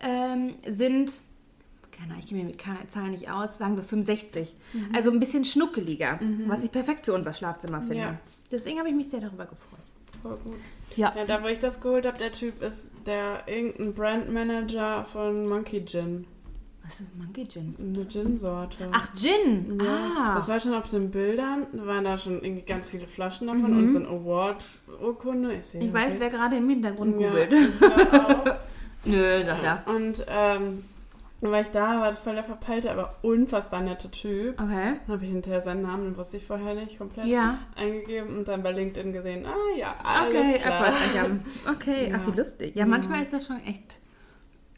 ähm, 0.00 0.54
sind, 0.66 1.12
keine 1.90 2.12
Ahnung, 2.12 2.21
ich 2.21 2.26
kenne 2.28 2.42
mir 2.44 2.47
mit 2.49 2.90
Zahlen 2.90 3.11
nicht 3.11 3.30
aus, 3.30 3.59
sagen 3.59 3.76
wir 3.76 3.82
65. 3.82 4.54
Mhm. 4.73 4.88
Also 4.94 5.11
ein 5.11 5.21
bisschen 5.21 5.44
schnuckeliger, 5.44 6.18
was 6.47 6.64
ich 6.64 6.73
perfekt 6.73 7.04
für 7.04 7.12
unser 7.12 7.35
Schlafzimmer 7.35 7.80
finde. 7.82 7.97
Ja. 7.99 8.18
Deswegen 8.50 8.78
habe 8.78 8.88
ich 8.88 8.94
mich 8.94 9.09
sehr 9.11 9.21
darüber 9.21 9.44
gefreut. 9.44 9.80
Voll 10.23 10.37
gut. 10.45 10.57
Ja. 10.97 11.12
Ja, 11.17 11.25
da 11.25 11.43
wo 11.43 11.47
ich 11.49 11.59
das 11.59 11.81
geholt 11.81 12.07
habe, 12.07 12.19
der 12.19 12.33
Typ 12.33 12.62
ist 12.62 12.91
der 13.07 13.43
irgendein 13.47 13.95
Brandmanager 13.95 15.05
von 15.05 15.47
Monkey 15.49 15.85
Gin. 15.85 16.25
Was 16.85 17.00
ist 17.00 17.17
Monkey 17.17 17.47
Gin? 17.47 17.75
Eine 17.79 18.07
Gin-Sorte. 18.07 18.88
Ach, 18.93 19.09
Gin! 19.14 19.79
Ja, 19.83 20.11
Ah! 20.33 20.35
das 20.35 20.49
war 20.49 20.59
schon 20.59 20.75
auf 20.75 20.88
den 20.88 21.11
Bildern, 21.12 21.67
da 21.73 21.87
waren 21.87 22.05
da 22.05 22.19
schon 22.19 22.43
irgendwie 22.43 22.62
ganz 22.62 22.88
viele 22.88 23.07
Flaschen 23.07 23.47
davon 23.47 23.71
Mhm. 23.73 23.79
und 23.79 23.88
so 23.88 23.99
ein 23.99 24.07
Award-Urkunde. 24.07 25.55
Ich, 25.55 25.67
sehe, 25.67 25.81
ich 25.83 25.93
weiß, 25.93 26.17
wer 26.19 26.29
gerade 26.29 26.57
im 26.57 26.69
Hintergrund 26.69 27.21
ja, 27.21 27.29
googelt. 27.31 27.52
auch. 28.12 28.45
Nö, 29.05 29.43
sag 29.47 29.62
ja. 29.62 29.83
Und 29.87 30.25
ähm, 30.29 30.85
dann 31.42 31.50
war 31.52 31.61
ich 31.61 31.68
da, 31.68 32.00
war 32.00 32.11
das 32.11 32.20
voll 32.22 32.34
der 32.34 32.44
verpeilte, 32.44 32.90
aber 32.90 33.16
unfassbar 33.22 33.82
nette 33.82 34.11
Typ. 34.11 34.58
Okay. 34.61 34.94
Dann 35.06 35.14
habe 35.14 35.25
ich 35.25 35.30
hinterher 35.30 35.61
seinen 35.61 35.82
Namen, 35.82 36.04
den 36.04 36.16
wusste 36.16 36.38
ich 36.38 36.46
vorher 36.46 36.75
nicht, 36.75 36.96
komplett 36.96 37.26
Ja. 37.26 37.58
eingegeben 37.76 38.38
und 38.38 38.49
dann 38.49 38.62
bei 38.62 38.72
LinkedIn 38.72 39.12
gesehen, 39.12 39.44
ah 39.44 39.76
ja, 39.78 39.94
alles 40.02 40.34
Okay, 40.34 40.54
klar. 40.58 40.87
erfolgreich. 40.87 41.40
Okay, 41.70 42.11
Ja. 42.11 42.16
ach 42.22 42.32
wie 42.32 42.38
lustig. 42.38 42.75
Ja, 42.75 42.80
Ja. 42.80 42.87
manchmal 42.87 43.22
ist 43.22 43.32
das 43.32 43.46
schon 43.46 43.61
echt 43.66 43.99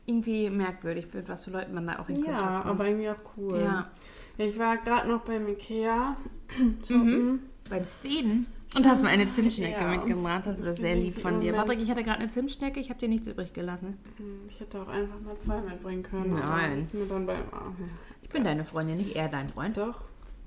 irgendwie 0.07 0.51
merkwürdig, 0.51 1.07
für 1.07 1.27
was 1.29 1.45
für 1.45 1.51
Leute 1.51 1.71
man 1.73 1.87
da 1.87 1.99
auch 1.99 2.09
in 2.09 2.17
Kontakt 2.17 2.41
Ja, 2.41 2.57
kommt. 2.63 2.67
aber 2.67 2.87
irgendwie 2.89 3.09
auch 3.11 3.21
cool. 3.37 3.59
Ja, 3.59 3.91
Ja, 4.37 4.45
ich 4.47 4.59
war 4.59 4.77
gerade 4.79 5.09
noch 5.09 5.21
beim 5.23 5.47
Ikea 5.49 6.17
shoppen. 6.87 7.41
beim 7.71 7.85
Schweden. 7.87 8.47
Und 8.77 8.87
hast 8.87 9.03
mir 9.03 9.09
eine 9.09 9.31
Zimtschnecke 9.31 9.81
Ja. 9.81 9.89
mitgebracht. 9.89 10.47
Das 10.47 10.65
war 10.65 10.73
sehr 10.75 10.97
lieb 10.97 11.19
von 11.21 11.41
dir. 11.41 11.53
Patrick, 11.53 11.81
ich 11.81 11.91
hatte 11.91 12.03
gerade 12.03 12.21
eine 12.21 12.29
Zimtschnecke, 12.31 12.81
ich 12.81 12.91
habe 12.91 12.99
dir 12.99 13.09
nichts 13.09 13.29
übrig 13.29 13.53
gelassen. 13.53 13.99
Hm, 14.17 14.41
Ich 14.49 14.59
hätte 14.61 14.81
auch 14.83 14.89
einfach 14.89 15.21
mal 15.21 15.37
zwei 15.39 15.61
mitbringen 15.61 16.03
können. 16.03 16.35
Nein. 16.35 16.81
Ist 16.83 16.95
mir 16.95 17.07
dann 17.07 17.27
beim 17.27 17.39
ah, 17.53 17.73
ja. 17.79 17.85
Ich 18.23 18.29
bin 18.29 18.43
deine 18.45 18.65
Freundin, 18.65 18.97
nicht 18.97 19.15
er 19.17 19.29
dein 19.29 19.49
Freund. 19.49 19.77
Doch, 19.77 20.01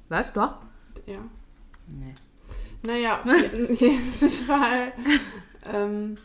Was? 0.10 0.34
Doch? 0.34 0.56
ja. 1.06 1.20
Nee. 1.90 2.14
Naja, 2.84 3.22
auf 3.26 3.80
jeden 3.82 4.30
Fall. 4.30 4.92
ähm, 5.74 6.18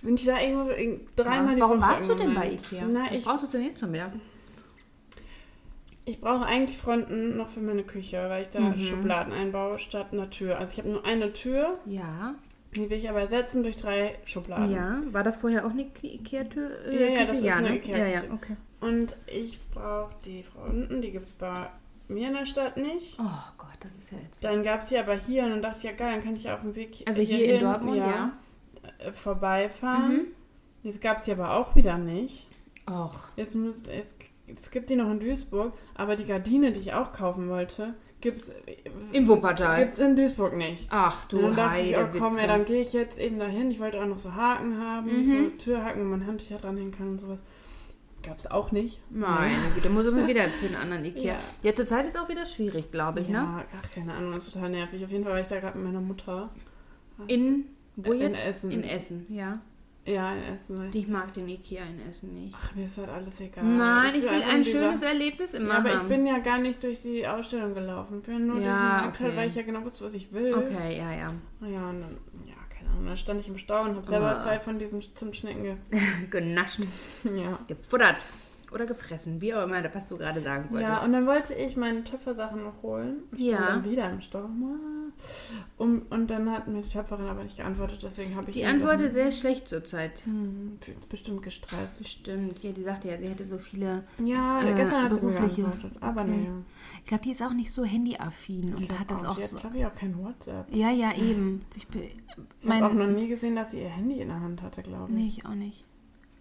bin 0.00 0.14
ich 0.14 0.24
da 0.24 0.38
irgendwo 0.40 0.70
irg- 0.70 1.00
dreimal 1.16 1.54
die 1.56 1.60
Warum 1.60 1.78
Woche 1.80 1.88
warst 1.88 2.08
du 2.08 2.14
denn 2.14 2.34
bei. 2.34 2.52
Ikea? 2.52 2.84
Na, 2.88 3.12
ich, 3.12 3.24
brauchst 3.24 3.52
du 3.52 3.58
denn 3.58 3.66
jetzt 3.66 3.80
schon 3.80 3.92
wieder? 3.92 4.12
Ich 6.08 6.20
brauche 6.20 6.44
eigentlich 6.46 6.76
Fronten 6.78 7.36
noch 7.36 7.48
für 7.50 7.60
meine 7.60 7.82
Küche, 7.84 8.16
weil 8.28 8.42
ich 8.42 8.50
da 8.50 8.60
Mhm. 8.60 8.78
Schubladen 8.78 9.32
einbaue 9.32 9.78
statt 9.78 10.08
einer 10.12 10.30
Tür. 10.30 10.58
Also 10.58 10.72
ich 10.72 10.78
habe 10.78 10.88
nur 10.88 11.04
eine 11.04 11.32
Tür, 11.32 11.78
Ja. 11.86 12.34
die 12.74 12.88
will 12.90 12.98
ich 12.98 13.08
aber 13.08 13.20
ersetzen 13.20 13.62
durch 13.62 13.76
drei 13.76 14.16
Schubladen. 14.24 14.70
Ja. 14.72 15.00
War 15.12 15.22
das 15.22 15.36
vorher 15.36 15.66
auch 15.66 15.70
eine 15.70 15.86
Ikea-Tür? 16.02 16.70
Ja, 16.92 17.00
ja, 17.08 17.24
das 17.24 17.40
ist 17.40 17.46
eine 17.48 17.68
ne? 17.70 17.76
Ikea-Küche. 17.76 17.98
Ja, 17.98 18.06
ja, 18.06 18.22
okay. 18.32 18.56
Und 18.80 19.16
ich 19.26 19.60
brauche 19.70 20.14
die 20.24 20.42
Fronten, 20.42 21.00
die 21.02 21.10
gibt 21.10 21.26
es 21.26 21.32
bei 21.32 21.68
mir 22.08 22.28
in 22.28 22.34
der 22.34 22.46
Stadt 22.46 22.76
nicht. 22.76 23.18
Oh 23.20 23.24
Gott, 23.58 23.68
das 23.80 23.90
ist 23.98 24.12
ja 24.12 24.18
jetzt... 24.24 24.42
Dann 24.44 24.62
gab 24.62 24.80
es 24.80 24.88
die 24.88 24.96
aber 24.98 25.14
hier 25.16 25.44
und 25.44 25.50
dann 25.50 25.62
dachte 25.62 25.78
ich, 25.78 25.84
ja 25.84 25.92
geil, 25.92 26.12
dann 26.12 26.22
kann 26.24 26.36
ich 26.36 26.48
auf 26.50 26.60
dem 26.60 26.74
Weg 26.74 27.02
Also 27.06 27.20
hier 27.20 27.38
in 27.38 27.44
hierhin, 27.44 27.60
Dortmund, 27.64 27.96
ja. 27.98 28.32
äh, 28.98 29.12
vorbeifahren. 29.12 30.12
Mhm. 30.12 30.26
Das 30.84 31.00
gab 31.00 31.18
es 31.18 31.24
hier 31.26 31.34
aber 31.34 31.54
auch 31.54 31.74
wieder 31.74 31.98
nicht. 31.98 32.46
Och. 32.88 33.28
Jetzt 33.36 33.54
muss 33.56 33.84
jetzt, 33.86 34.16
es 34.54 34.70
gibt 34.70 34.90
die 34.90 34.96
noch 34.96 35.10
in 35.10 35.20
Duisburg, 35.20 35.72
aber 35.94 36.16
die 36.16 36.24
Gardine, 36.24 36.72
die 36.72 36.80
ich 36.80 36.92
auch 36.94 37.12
kaufen 37.12 37.48
wollte, 37.48 37.94
gibt's 38.20 38.50
Im 39.12 39.28
Wuppertal. 39.28 39.78
gibt's 39.84 39.98
in 39.98 40.16
Duisburg 40.16 40.56
nicht. 40.56 40.86
Ach 40.90 41.22
Und 41.24 41.32
du 41.32 41.40
dann 41.42 41.56
dachte 41.56 41.80
ich, 41.82 41.96
oh 41.96 42.06
komm, 42.18 42.36
ey, 42.38 42.46
dann 42.46 42.64
gehe 42.64 42.82
ich 42.82 42.92
jetzt 42.92 43.18
eben 43.18 43.38
dahin. 43.38 43.70
Ich 43.70 43.78
wollte 43.80 44.00
auch 44.02 44.06
noch 44.06 44.18
so 44.18 44.34
Haken 44.34 44.78
haben, 44.80 45.06
Mhm. 45.06 45.30
so 45.30 45.50
Türhaken, 45.72 46.00
wo 46.02 46.06
man 46.06 46.26
Handtücher 46.26 46.56
dranhängen 46.58 46.92
kann 46.92 47.08
und 47.10 47.20
sowas. 47.20 47.40
Gab's 48.24 48.48
auch 48.48 48.72
nicht. 48.72 48.98
Meine 49.10 49.54
Güte, 49.76 49.90
muss 49.90 50.04
immer 50.06 50.26
wieder 50.26 50.48
für 50.48 50.66
einen 50.66 50.74
anderen 50.82 51.04
Ikea. 51.04 51.34
Ja. 51.34 51.38
Ja, 51.62 51.74
zurzeit 51.74 52.04
ist 52.06 52.18
auch 52.18 52.28
wieder 52.28 52.44
schwierig, 52.46 52.90
glaube 52.90 53.20
ich, 53.20 53.28
ne? 53.28 53.34
Ja, 53.38 53.64
ach, 53.80 53.90
keine 53.94 54.12
Ahnung, 54.14 54.32
das 54.32 54.46
ist 54.48 54.54
total 54.54 54.70
nervig. 54.70 55.04
Auf 55.04 55.10
jeden 55.12 55.22
Fall 55.22 55.34
war 55.34 55.40
ich 55.40 55.46
da 55.46 55.60
gerade 55.60 55.78
mit 55.78 55.86
meiner 55.86 56.00
Mutter. 56.00 56.50
In, 57.28 57.66
wo 57.94 58.12
In 58.12 58.20
jetzt? 58.20 58.44
Essen. 58.44 58.70
In 58.72 58.82
Essen, 58.82 59.26
ja. 59.28 59.60
Ja, 60.08 60.32
in 60.32 60.42
Essen. 60.54 60.78
weil 60.78 60.88
ich- 60.90 60.96
Ich 60.96 61.08
mag 61.08 61.32
den 61.34 61.48
Ikea 61.48 61.84
in 61.84 62.08
Essen 62.08 62.32
nicht. 62.34 62.54
Ach, 62.58 62.74
mir 62.74 62.84
ist 62.84 62.96
halt 62.98 63.08
alles 63.10 63.40
egal. 63.40 63.64
Nein, 63.64 64.14
ich 64.14 64.22
will 64.22 64.28
einfach 64.30 64.48
ein 64.52 64.64
schönes 64.64 65.00
Sachen- 65.00 65.12
Erlebnis 65.12 65.54
immer 65.54 65.72
Ja, 65.74 65.78
aber 65.78 65.88
ich 65.92 65.98
haben. 65.98 66.08
bin 66.08 66.26
ja 66.26 66.38
gar 66.38 66.58
nicht 66.58 66.82
durch 66.82 67.02
die 67.02 67.26
Ausstellung 67.26 67.74
gelaufen. 67.74 68.18
Ich 68.20 68.26
bin 68.26 68.46
nur 68.46 68.54
durch 68.56 68.66
den 68.66 68.72
Ja, 68.74 68.80
Markt, 69.02 69.20
halt, 69.20 69.28
okay. 69.30 69.38
weil 69.38 69.48
ich 69.48 69.54
ja 69.54 69.62
genau 69.62 69.84
wusste, 69.84 70.04
was 70.06 70.14
ich 70.14 70.32
will. 70.32 70.54
Okay, 70.54 70.96
ja, 70.98 71.12
ja. 71.12 71.32
Naja, 71.60 71.90
und 71.90 72.00
dann, 72.00 72.16
ja, 72.46 72.54
keine 72.70 72.90
Ahnung, 72.90 73.06
dann 73.06 73.16
stand 73.16 73.40
ich 73.40 73.48
im 73.48 73.58
Stau 73.58 73.82
und 73.82 73.96
habe 73.96 74.06
selber 74.06 74.30
Ah. 74.30 74.36
zwei 74.36 74.58
von 74.58 74.78
diesen 74.78 75.00
Zimtschnecken 75.14 75.62
ge 75.62 75.76
Genascht, 76.30 76.80
ja. 77.24 77.58
gefuttert 77.66 78.16
oder 78.72 78.86
gefressen, 78.86 79.40
wie 79.40 79.54
auch 79.54 79.62
immer, 79.64 79.82
was 79.94 80.06
du 80.06 80.16
gerade 80.16 80.40
sagen 80.42 80.66
wolltest. 80.70 80.88
ja, 80.90 81.02
und 81.04 81.12
dann 81.12 81.26
wollte 81.26 81.54
ich 81.54 81.76
meine 81.76 82.04
Töpfersachen 82.04 82.62
noch 82.64 82.82
holen. 82.82 83.22
Ich 83.32 83.40
Ja. 83.40 83.58
dann 83.68 83.84
wieder 83.84 84.10
im 84.10 84.20
Stau. 84.20 84.48
Um, 85.78 86.02
und 86.10 86.28
dann 86.30 86.50
hat 86.50 86.68
mir 86.68 86.82
die 86.82 86.88
Töpferin 86.88 87.26
aber 87.26 87.42
nicht 87.42 87.56
geantwortet, 87.56 88.00
deswegen 88.02 88.36
habe 88.36 88.50
ich... 88.50 88.56
Die 88.56 88.62
dann- 88.62 88.76
Antwort 88.76 89.00
ist 89.00 89.14
sehr 89.14 89.30
schlecht 89.30 89.66
zurzeit. 89.68 90.24
Hm, 90.24 90.76
fühlt 90.80 91.08
bestimmt 91.08 91.42
gestresst. 91.42 91.98
Bestimmt. 91.98 92.62
Ja, 92.62 92.72
die 92.72 92.82
sagte 92.82 93.08
ja, 93.08 93.18
sie 93.18 93.28
hätte 93.28 93.46
so 93.46 93.58
viele. 93.58 94.04
Ja, 94.24 94.62
Äh, 94.62 94.74
gestern 94.74 95.04
hat 95.04 95.14
sie 95.14 95.24
mir 95.26 95.32
berufliche. 95.32 95.62
geantwortet. 95.62 95.98
Aber 96.02 96.20
Okay. 96.22 96.30
nee. 96.30 96.48
Ich 97.00 97.04
glaube, 97.06 97.22
die 97.24 97.30
ist 97.30 97.42
auch 97.42 97.52
nicht 97.54 97.72
so 97.72 97.84
handyaffin 97.84 98.74
und 98.74 98.98
hat 98.98 99.10
das 99.10 99.24
auch 99.24 99.36
Sie 99.36 99.42
hat, 99.42 99.48
so. 99.50 99.56
glaube 99.58 99.78
ich, 99.78 99.86
auch 99.86 99.94
kein 99.94 100.16
WhatsApp. 100.22 100.72
Ja, 100.74 100.90
ja, 100.90 101.12
eben. 101.16 101.62
Ich, 101.76 101.86
Ich 101.94 102.68
habe 102.70 102.86
auch 102.86 102.92
noch 102.92 103.06
nie 103.06 103.28
gesehen, 103.28 103.56
dass 103.56 103.70
sie 103.72 103.80
ihr 103.80 103.88
Handy 103.88 104.20
in 104.20 104.28
der 104.28 104.40
Hand 104.40 104.62
hatte, 104.62 104.82
glaube 104.82 105.10
ich. 105.10 105.16
Nee, 105.16 105.26
ich 105.28 105.46
auch 105.46 105.54
nicht. 105.54 105.84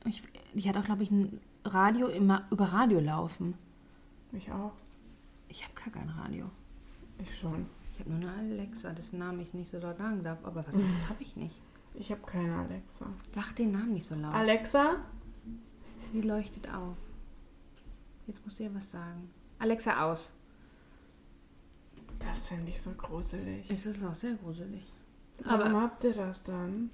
Ich, 0.05 0.21
die 0.53 0.67
hat 0.69 0.77
auch, 0.77 0.83
glaube 0.85 1.03
ich, 1.03 1.11
ein 1.11 1.39
Radio 1.67 2.07
immer 2.07 2.45
über 2.51 2.65
Radio 2.65 2.99
laufen. 2.99 3.55
Ich 4.31 4.51
auch. 4.51 4.73
Ich 5.49 5.63
habe 5.63 5.73
gar 5.75 5.89
kein 5.91 6.09
Radio. 6.09 6.49
Ich 7.19 7.37
schon. 7.37 7.67
Ich 7.93 7.99
habe 7.99 8.11
nur 8.11 8.29
eine 8.29 8.53
Alexa, 8.53 8.91
dessen 8.91 9.19
Namen 9.19 9.39
ich 9.39 9.53
nicht 9.53 9.71
so 9.71 9.79
laut 9.79 9.97
sagen 9.97 10.23
darf. 10.23 10.43
Aber 10.43 10.65
was 10.67 10.75
anderes 10.75 11.09
habe 11.09 11.23
ich 11.23 11.35
nicht. 11.35 11.55
Ich 11.93 12.11
habe 12.11 12.21
keine 12.21 12.55
Alexa. 12.55 13.07
Sag 13.33 13.55
den 13.55 13.71
Namen 13.71 13.93
nicht 13.93 14.07
so 14.07 14.15
laut. 14.15 14.33
Alexa? 14.33 14.97
Die 16.13 16.21
leuchtet 16.21 16.71
auf. 16.73 16.95
Jetzt 18.27 18.43
musst 18.45 18.59
du 18.59 18.63
ihr 18.63 18.75
was 18.75 18.91
sagen. 18.91 19.29
Alexa 19.59 20.03
aus. 20.03 20.29
Das 22.19 22.47
finde 22.49 22.69
ich 22.69 22.81
so 22.81 22.91
gruselig. 22.91 23.69
Es 23.69 23.85
ist 23.85 24.03
auch 24.03 24.13
sehr 24.13 24.35
gruselig. 24.35 24.83
Warum 25.43 25.61
Aber 25.61 25.81
habt 25.81 26.03
ihr 26.03 26.13
das 26.13 26.43
dann? 26.43 26.91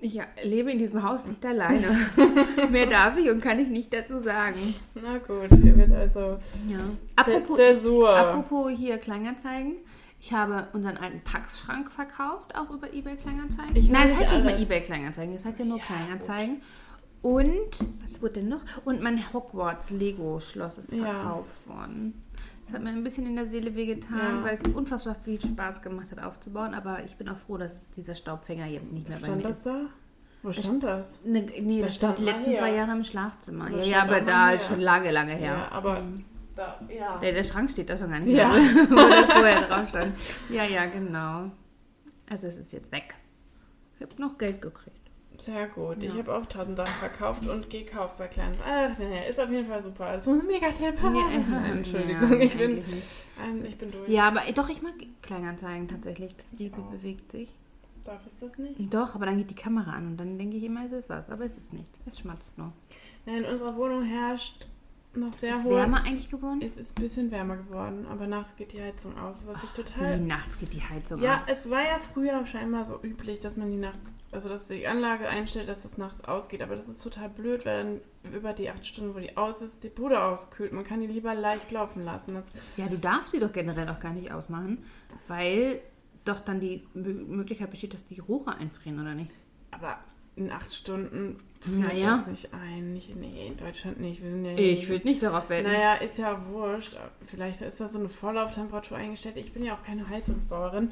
Ich 0.00 0.20
lebe 0.44 0.70
in 0.70 0.78
diesem 0.78 1.02
Haus 1.02 1.26
nicht 1.26 1.44
alleine. 1.44 1.86
Mehr 2.70 2.86
darf 2.86 3.16
ich 3.16 3.28
und 3.30 3.40
kann 3.40 3.58
ich 3.58 3.68
nicht 3.68 3.92
dazu 3.92 4.18
sagen. 4.20 4.56
Na 4.94 5.18
gut, 5.18 5.50
ihr 5.64 5.76
wird 5.76 5.92
also 5.92 6.38
Ja. 6.68 6.78
Apropos, 7.16 7.56
Zäsur. 7.56 8.10
apropos 8.16 8.70
hier 8.76 8.98
Kleinanzeigen. 8.98 9.74
Ich 10.20 10.32
habe 10.32 10.66
unseren 10.72 10.96
alten 10.96 11.20
Packschrank 11.22 11.92
verkauft, 11.92 12.54
auch 12.56 12.70
über 12.70 12.92
eBay 12.92 13.16
Kleinanzeigen. 13.16 13.76
Ich 13.76 13.88
Nein, 13.90 14.06
es 14.06 14.16
heißt 14.16 14.32
nicht 14.32 14.44
mehr 14.44 14.54
alles. 14.54 14.62
eBay 14.66 14.80
Kleinanzeigen, 14.82 15.34
es 15.36 15.44
heißt 15.44 15.58
ja 15.60 15.64
nur 15.64 15.78
Ja, 15.78 15.84
Kleinanzeigen. 15.84 16.62
Und, 17.22 17.70
was 18.02 18.20
wurde 18.22 18.34
denn 18.34 18.48
noch? 18.48 18.62
Und 18.84 19.02
mein 19.02 19.32
Hogwarts 19.32 19.90
Lego 19.90 20.38
Schloss 20.40 20.78
ist 20.78 20.92
Ja. 20.92 21.04
verkauft 21.04 21.68
worden. 21.68 22.22
Das 22.68 22.74
hat 22.74 22.82
mir 22.84 22.90
ein 22.90 23.02
bisschen 23.02 23.24
in 23.26 23.34
der 23.34 23.46
Seele 23.46 23.74
wehgetan, 23.74 24.18
Ja. 24.38 24.44
weil 24.44 24.54
es 24.54 24.60
unfassbar 24.74 25.14
viel 25.14 25.40
Spaß 25.40 25.80
gemacht 25.80 26.10
hat 26.12 26.22
aufzubauen. 26.22 26.74
Aber 26.74 27.02
ich 27.04 27.16
bin 27.16 27.28
auch 27.30 27.36
froh, 27.38 27.56
dass 27.56 27.88
dieser 27.92 28.14
Staubfänger 28.14 28.66
jetzt 28.66 28.92
nicht 28.92 29.08
mehr 29.08 29.16
bei 29.18 29.24
Stand 29.24 29.38
mir 29.38 29.48
das 29.48 29.56
ist. 29.58 29.66
da? 29.66 29.80
Wo 30.42 30.52
stand 30.52 30.82
das? 30.82 31.20
Ne, 31.24 31.46
nee, 31.62 31.80
Das 31.80 31.86
das 31.88 31.94
stand 31.96 32.16
stand 32.16 32.18
die 32.18 32.24
letzten 32.24 32.50
hier. 32.50 32.58
zwei 32.58 32.74
Jahre 32.74 32.92
im 32.92 33.04
Schlafzimmer. 33.04 33.70
Das 33.70 33.86
Ja, 33.86 33.92
ja, 33.92 33.98
stand 33.98 34.10
aber 34.10 34.20
da 34.20 34.50
ist 34.52 34.66
schon 34.68 34.80
lange, 34.80 35.10
lange 35.10 35.32
her. 35.32 35.52
Ja, 35.52 35.68
aber 35.72 36.02
da, 36.54 36.78
ja. 36.94 37.16
Der, 37.18 37.32
der 37.32 37.42
Schrank 37.44 37.70
steht 37.70 37.88
da 37.88 37.96
schon 37.96 38.10
gar 38.10 38.20
nicht 38.20 38.36
Ja. 38.36 38.48
mehr, 38.48 38.60
wo 38.90 38.94
das 38.96 39.24
vorher 39.32 39.62
drauf 39.62 39.88
stand. 39.88 40.14
Ja, 40.50 40.64
ja, 40.64 40.84
genau. 40.86 41.50
Also 42.28 42.46
es 42.48 42.56
ist 42.56 42.72
jetzt 42.74 42.92
weg. 42.92 43.14
Ich 43.96 44.02
habe 44.06 44.20
noch 44.20 44.36
Geld 44.38 44.60
gekriegt. 44.60 44.97
Sehr 45.38 45.68
gut. 45.68 46.02
Ja. 46.02 46.08
Ich 46.10 46.18
habe 46.18 46.34
auch 46.34 46.46
tausend 46.46 46.76
Sachen 46.76 46.94
verkauft 46.98 47.48
und 47.48 47.70
gekauft 47.70 48.18
bei 48.18 48.26
kleinen. 48.26 48.56
Ach, 48.66 48.98
nee, 48.98 49.28
ist 49.30 49.38
auf 49.38 49.50
jeden 49.50 49.66
Fall 49.66 49.80
super. 49.80 50.06
Also 50.06 50.32
ein 50.32 50.46
Mega-Tipp. 50.46 50.94
Nein, 51.02 51.78
Entschuldigung, 51.78 52.28
Ja, 52.30 52.38
ich, 52.44 52.58
bin, 52.58 52.82
ähm, 53.42 53.64
ich 53.64 53.78
bin 53.78 53.92
durch. 53.92 54.08
Ja, 54.08 54.26
aber 54.28 54.40
doch, 54.52 54.68
ich 54.68 54.82
mag 54.82 54.94
Kleinanzeigen 55.22 55.86
tatsächlich. 55.86 56.34
Das 56.36 56.46
Baby 56.58 56.80
auch. 56.80 56.90
bewegt 56.90 57.30
sich. 57.30 57.52
Darf 58.04 58.26
es 58.26 58.38
das 58.40 58.58
nicht? 58.58 58.92
Doch, 58.92 59.14
aber 59.14 59.26
dann 59.26 59.38
geht 59.38 59.50
die 59.50 59.54
Kamera 59.54 59.92
an 59.92 60.08
und 60.08 60.16
dann 60.16 60.38
denke 60.38 60.56
ich 60.56 60.64
immer, 60.64 60.84
es 60.86 60.92
ist 60.92 61.08
was. 61.08 61.30
Aber 61.30 61.44
es 61.44 61.56
ist 61.56 61.72
nichts. 61.72 62.00
Es 62.06 62.18
schmatzt 62.18 62.58
nur. 62.58 62.72
Nein, 63.26 63.44
in 63.44 63.44
unserer 63.44 63.76
Wohnung 63.76 64.02
herrscht 64.04 64.66
noch 65.14 65.32
sehr 65.34 65.54
Ist 65.54 65.64
hohe... 65.64 65.76
wärmer 65.76 66.02
eigentlich 66.04 66.28
geworden? 66.30 66.60
Es 66.62 66.76
ist 66.76 66.96
ein 66.96 67.02
bisschen 67.02 67.30
wärmer 67.30 67.56
geworden, 67.56 68.06
aber 68.06 68.26
nachts 68.26 68.54
geht 68.56 68.72
die 68.72 68.80
Heizung 68.82 69.16
aus, 69.18 69.46
was 69.46 69.62
ich 69.64 69.70
Wie 69.72 69.82
total... 69.82 70.20
nachts 70.20 70.58
geht 70.58 70.72
die 70.74 70.82
Heizung 70.82 71.20
Ja, 71.22 71.36
aus. 71.36 71.40
es 71.46 71.70
war 71.70 71.80
ja 71.82 71.98
früher 72.12 72.44
scheinbar 72.46 72.84
so 72.86 73.00
üblich, 73.02 73.40
dass 73.40 73.56
man 73.56 73.70
die 73.70 73.78
nachts, 73.78 74.16
also 74.30 74.48
dass 74.48 74.68
die 74.68 74.86
Anlage 74.86 75.28
einstellt, 75.28 75.68
dass 75.68 75.84
es 75.84 75.98
nachts 75.98 76.22
ausgeht, 76.24 76.62
aber 76.62 76.76
das 76.76 76.88
ist 76.88 77.02
total 77.02 77.28
blöd, 77.30 77.64
weil 77.66 78.00
dann 78.24 78.32
über 78.32 78.52
die 78.52 78.68
acht 78.70 78.86
Stunden, 78.86 79.14
wo 79.14 79.18
die 79.18 79.36
aus 79.36 79.62
ist, 79.62 79.82
die 79.82 79.88
Bude 79.88 80.22
auskühlt. 80.22 80.72
Man 80.72 80.84
kann 80.84 81.00
die 81.00 81.06
lieber 81.06 81.34
leicht 81.34 81.72
laufen 81.72 82.04
lassen. 82.04 82.34
Das, 82.34 82.44
Ja, 82.76 82.86
du 82.86 82.98
darfst 82.98 83.30
sie 83.32 83.40
doch 83.40 83.52
generell 83.52 83.88
auch 83.88 84.00
gar 84.00 84.12
nicht 84.12 84.30
ausmachen, 84.30 84.84
weil 85.26 85.80
doch 86.24 86.40
dann 86.40 86.60
die 86.60 86.86
Mö- 86.94 87.26
Möglichkeit 87.26 87.70
besteht, 87.70 87.94
dass 87.94 88.04
die 88.06 88.20
Rohre 88.20 88.56
einfrieren, 88.56 89.00
oder 89.00 89.14
nicht? 89.14 89.30
aber 89.70 89.98
in 90.36 90.52
acht 90.52 90.72
Stunden 90.72 91.40
Naja. 91.66 92.18
das 92.18 92.26
nicht 92.28 92.54
ein. 92.54 92.92
Nicht, 92.92 93.16
nee, 93.16 93.46
in 93.48 93.56
Deutschland 93.56 94.00
nicht. 94.00 94.22
Wir 94.22 94.30
sind 94.30 94.44
ja 94.44 94.52
Ich 94.56 94.88
würde 94.88 95.06
nicht 95.06 95.22
darauf 95.22 95.48
wetten. 95.50 95.68
Naja, 95.70 95.94
ist 95.94 96.18
ja 96.18 96.40
wurscht. 96.50 96.96
Vielleicht 97.26 97.60
ist 97.62 97.80
da 97.80 97.88
so 97.88 97.98
eine 97.98 98.08
Vorlauftemperatur 98.08 98.96
eingestellt. 98.96 99.36
Ich 99.36 99.52
bin 99.52 99.64
ja 99.64 99.74
auch 99.74 99.82
keine 99.82 100.08
Heizungsbauerin. 100.08 100.90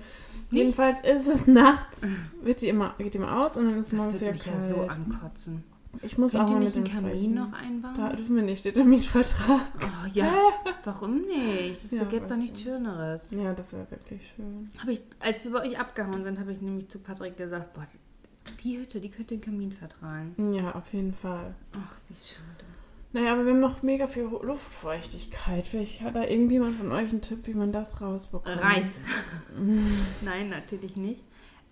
Jedenfalls 0.51 1.01
ist 1.03 1.29
es 1.29 1.47
nachts, 1.47 2.03
wird 2.43 2.61
die 2.61 2.69
immer, 2.69 2.95
geht 2.99 3.15
die 3.15 3.19
immer 3.19 3.45
aus 3.45 3.57
und 3.57 3.67
dann 3.67 3.79
ist 3.79 3.93
das 3.93 3.97
morgens 3.99 4.15
wird 4.15 4.23
wieder 4.23 4.33
mich 4.33 4.43
kalt. 4.45 4.57
ja 4.57 4.63
so 4.65 4.81
ankotzen. 4.89 5.65
ich 6.03 6.19
muss 6.19 6.33
Könnt 6.33 6.45
auch 6.45 6.51
mal 6.51 6.59
nicht 6.61 6.75
mit 6.75 6.77
einen 6.77 6.85
dem 6.85 6.93
Kamin 6.95 7.11
sprechen. 7.17 7.35
noch 7.35 7.53
einbauen? 7.53 7.95
Da 7.97 8.13
dürfen 8.13 8.37
wir 8.37 8.43
nicht, 8.43 8.59
steht 8.59 8.77
im 8.77 8.91
Mietvertrag. 8.91 9.61
Oh 9.81 10.07
ja, 10.13 10.33
warum 10.85 11.23
nicht? 11.23 11.85
Es 11.85 11.91
Ja, 11.93 12.05
gibt 12.05 12.31
doch 12.31 12.37
nichts 12.37 12.53
nicht. 12.59 12.65
Schöneres. 12.65 13.23
Ja, 13.31 13.53
das 13.55 13.73
wäre 13.73 13.91
wirklich 13.91 14.33
schön. 14.35 14.69
Hab 14.79 14.89
ich, 14.89 15.01
als 15.21 15.45
wir 15.45 15.53
bei 15.53 15.63
euch 15.63 15.79
abgehauen 15.79 16.23
sind, 16.25 16.39
habe 16.39 16.53
ich 16.53 16.61
nämlich 16.61 16.89
zu 16.89 16.99
Patrick 16.99 17.37
gesagt, 17.37 17.73
boah, 17.73 17.87
die 18.63 18.79
Hütte, 18.79 19.01
die 19.01 19.09
könnte 19.11 19.35
den 19.35 19.41
Kamin 19.41 19.73
vertragen. 19.73 20.35
Ja, 20.55 20.73
auf 20.75 20.93
jeden 20.93 21.13
Fall. 21.15 21.55
Ach, 21.73 21.97
wie 22.09 22.15
schade. 22.15 22.65
Naja, 23.13 23.33
aber 23.33 23.47
wir 23.47 23.53
haben 23.53 23.61
noch 23.61 23.83
mega 23.83 24.07
viel 24.09 24.25
Luftfeuchtigkeit. 24.25 25.67
Vielleicht 25.67 26.01
hat 26.03 26.17
da 26.17 26.25
irgendjemand 26.25 26.77
von 26.77 26.93
euch 26.93 27.11
einen 27.11 27.23
Tipp, 27.23 27.47
wie 27.47 27.55
man 27.55 27.73
das 27.73 28.01
rausbekommt. 28.01 28.61
Reis. 28.63 29.01
Nein, 30.23 30.51
natürlich 30.51 30.97
nicht. 30.97 31.23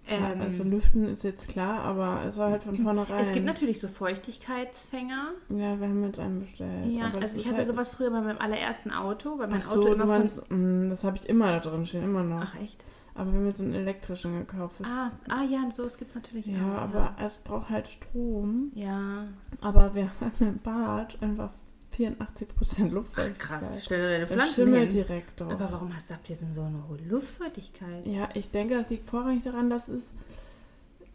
Ja, 0.09 0.33
Ähm, 0.33 0.41
also 0.43 0.63
lüften 0.65 1.07
ist 1.09 1.25
jetzt 1.25 1.49
klar, 1.49 1.81
aber 1.81 2.25
es 2.27 2.37
war 2.37 2.51
halt 2.51 2.63
von 2.63 2.77
vornherein. 2.77 3.21
es 3.21 3.33
gibt 3.33 3.47
natürlich 3.47 3.81
so 3.81 3.89
Feuchtigkeitsfänger. 3.89 5.31
Ja, 5.49 5.81
wir 5.81 5.89
haben 5.89 6.05
jetzt 6.05 6.19
einen 6.21 6.41
bestellt. 6.41 6.87
Ja, 6.87 7.11
also 7.21 7.41
ich 7.41 7.47
hatte 7.47 7.59
halt 7.59 7.67
sowas 7.67 7.95
früher 7.95 8.11
bei 8.11 8.21
meinem 8.21 8.39
allerersten 8.39 8.91
Auto, 8.91 9.39
weil 9.39 9.49
mein 9.49 9.63
Ach 9.65 9.71
Auto 9.71 9.83
so, 9.83 9.95
immer 9.95 10.05
du 10.05 10.11
von... 10.11 10.19
meinst, 10.19 10.51
mh, 10.51 10.91
das 10.91 11.05
habe 11.05 11.17
ich 11.17 11.27
immer 11.29 11.53
da 11.53 11.61
drin 11.61 11.87
stehen, 11.87 12.05
immer 12.05 12.23
noch. 12.23 12.43
Ach 12.43 12.55
echt? 12.61 12.85
Aber 13.17 13.33
wir 13.33 13.39
haben 13.39 13.47
jetzt 13.47 13.61
einen 13.61 13.75
elektrischen 13.75 14.39
gekauft. 14.47 14.81
Das- 14.81 14.89
Ah, 14.89 15.11
ah 15.29 15.45
ja, 15.45 15.71
so 15.75 15.85
es 15.85 15.97
gibt 15.99 16.11
es 16.11 16.17
natürlich 16.17 16.47
ja, 16.47 16.59
auch. 16.61 16.81
aber 16.83 17.15
es 17.21 17.37
braucht 17.39 17.71
halt 17.71 17.87
Strom. 17.87 18.73
Ja, 18.75 19.27
Aber 19.61 19.95
wir 19.95 20.11
haben 20.21 20.33
im 20.41 20.59
Bad 20.59 21.17
einfach 21.23 21.51
84% 21.97 22.17
Ach, 22.19 22.91
Luftfeuchtigkeit. 22.91 23.39
krass. 23.61 23.85
Stell 23.85 24.01
dir 24.01 24.09
deine 24.09 24.27
Das 24.27 24.33
Pflanzen 24.33 24.55
schimmelt 24.65 24.93
hin. 24.93 25.05
direkt 25.05 25.41
doch. 25.41 25.49
Aber 25.51 25.71
warum 25.71 25.95
hast 25.95 26.11
du 26.11 26.15
ihr 26.29 26.37
denn 26.37 26.53
so 26.55 26.63
eine 26.63 26.89
hohe 26.89 26.99
Luftfeuchtigkeit? 27.09 28.05
Ja, 28.05 28.29
ich 28.35 28.51
denke, 28.51 28.75
das 28.77 28.91
liegt 28.91 29.09
vorrangig 29.09 29.45
daran, 29.45 29.71
dass 29.71 29.87
es 29.87 30.11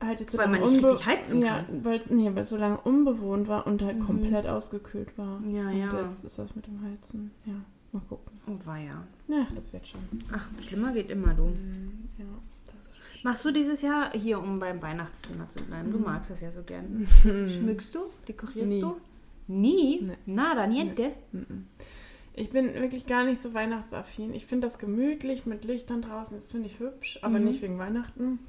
halt 0.02 0.22
jetzt 0.22 0.32
so 0.32 0.38
Weil 0.38 0.46
lange 0.50 0.60
man 0.62 0.72
nicht 0.72 0.86
richtig 0.86 1.06
heizen 1.06 1.42
ja, 1.42 1.64
kann. 1.64 1.84
Weil, 1.84 2.00
nee, 2.10 2.32
weil 2.34 2.44
es 2.44 2.50
so 2.50 2.56
lange 2.56 2.80
unbewohnt 2.80 3.50
war 3.50 3.68
und 3.68 3.82
halt 3.82 4.00
Mhm. 4.00 4.04
komplett 4.06 4.48
ausgekühlt 4.48 5.18
war. 5.18 5.42
Ja, 5.46 5.68
und 5.68 5.78
ja. 5.78 6.06
jetzt 6.08 6.24
ist 6.24 6.40
das 6.40 6.56
mit 6.56 6.66
dem 6.68 6.82
Heizen. 6.82 7.32
Ja, 7.46 7.56
mal 7.92 8.02
gucken. 8.08 8.32
Oh 8.48 8.58
weia. 8.66 9.06
Ja, 9.28 9.48
das 9.56 9.72
wird 9.74 9.88
schon. 9.88 10.02
Ach, 10.34 10.48
schlimmer 10.62 10.92
geht 10.94 11.10
immer, 11.10 11.34
du. 11.34 11.44
Mhm, 11.48 12.08
Ja, 12.18 12.26
Machst 13.22 13.44
du 13.44 13.52
dieses 13.52 13.82
Jahr, 13.82 14.12
hier 14.14 14.40
um 14.40 14.60
beim 14.60 14.82
Weihnachtsthema 14.82 15.50
zu 15.50 15.62
bleiben, 15.64 15.92
du 15.92 15.98
Mhm. 15.98 16.06
magst 16.06 16.30
das 16.32 16.40
ja 16.40 16.52
so 16.52 16.64
gern. 16.64 17.06
Schmückst 17.24 17.94
du? 17.94 18.00
Dekorierst 18.28 18.70
Nie. 18.70 18.80
du? 18.82 18.96
Nie? 19.48 20.00
Nee. 20.04 20.18
Nada, 20.26 20.68
niente? 20.68 21.12
Mhm. 21.34 21.66
Ich 22.34 22.50
bin 22.52 22.74
wirklich 22.74 23.06
gar 23.08 23.26
nicht 23.26 23.42
so 23.42 23.54
weihnachtsaffin. 23.54 24.34
Ich 24.34 24.46
finde 24.46 24.68
das 24.68 24.80
gemütlich 24.80 25.46
mit 25.46 25.66
Lichtern 25.66 26.02
draußen. 26.02 26.38
Das 26.38 26.50
finde 26.52 26.68
ich 26.68 26.80
hübsch, 26.80 27.20
aber 27.22 27.40
Mhm. 27.40 27.46
nicht 27.46 27.62
wegen 27.62 27.78
Weihnachten, 27.78 28.40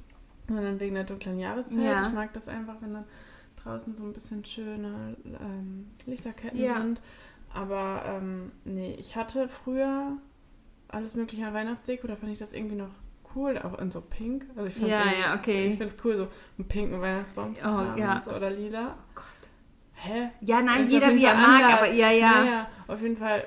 sondern 0.47 0.79
wegen 0.79 0.95
der 0.95 1.03
dunklen 1.03 1.37
Jahreszeit. 1.39 1.77
Ja. 1.83 2.07
Ich 2.07 2.13
mag 2.13 2.31
das 2.31 2.47
einfach, 2.47 2.75
wenn 2.81 2.93
dann 2.93 3.03
draußen 3.61 3.93
so 3.95 4.03
ein 4.05 4.13
bisschen 4.13 4.45
schöne 4.45 5.17
ähm, 5.25 5.87
Lichterketten 6.05 6.57
Ja. 6.59 6.81
sind. 6.81 7.01
Aber 7.53 8.03
ähm, 8.05 8.51
nee, 8.63 8.95
ich 8.97 9.15
hatte 9.15 9.49
früher 9.49 10.17
alles 10.87 11.15
mögliche 11.15 11.45
an 11.45 11.53
Weihnachtsdeko. 11.53 12.07
Da 12.07 12.15
fand 12.15 12.31
ich 12.31 12.39
das 12.39 12.53
irgendwie 12.53 12.75
noch 12.75 12.89
cool, 13.35 13.57
auch 13.59 13.77
in 13.79 13.91
so 13.91 14.01
pink. 14.01 14.45
Also 14.55 14.67
ich 14.67 14.87
Ja, 14.87 15.05
ja, 15.05 15.35
okay. 15.35 15.65
Ich 15.67 15.77
finde 15.77 15.85
es 15.85 15.97
cool, 16.03 16.17
so 16.17 16.27
einen 16.57 16.67
pinken 16.67 17.01
Weihnachtsbaum 17.01 17.55
zu 17.55 17.65
Oh, 17.65 17.71
haben, 17.71 17.97
ja. 17.97 18.21
so, 18.21 18.31
oder 18.31 18.49
lila. 18.49 18.95
Gott. 19.15 19.25
Hä? 19.93 20.29
Ja, 20.41 20.61
nein, 20.61 20.87
jeder 20.87 21.13
wie 21.13 21.23
er 21.25 21.35
mag, 21.35 21.63
anders. 21.63 21.77
aber 21.77 21.91
ja, 21.91 22.11
ja. 22.11 22.31
Naja, 22.43 22.67
auf 22.87 23.01
jeden 23.01 23.17
Fall 23.17 23.45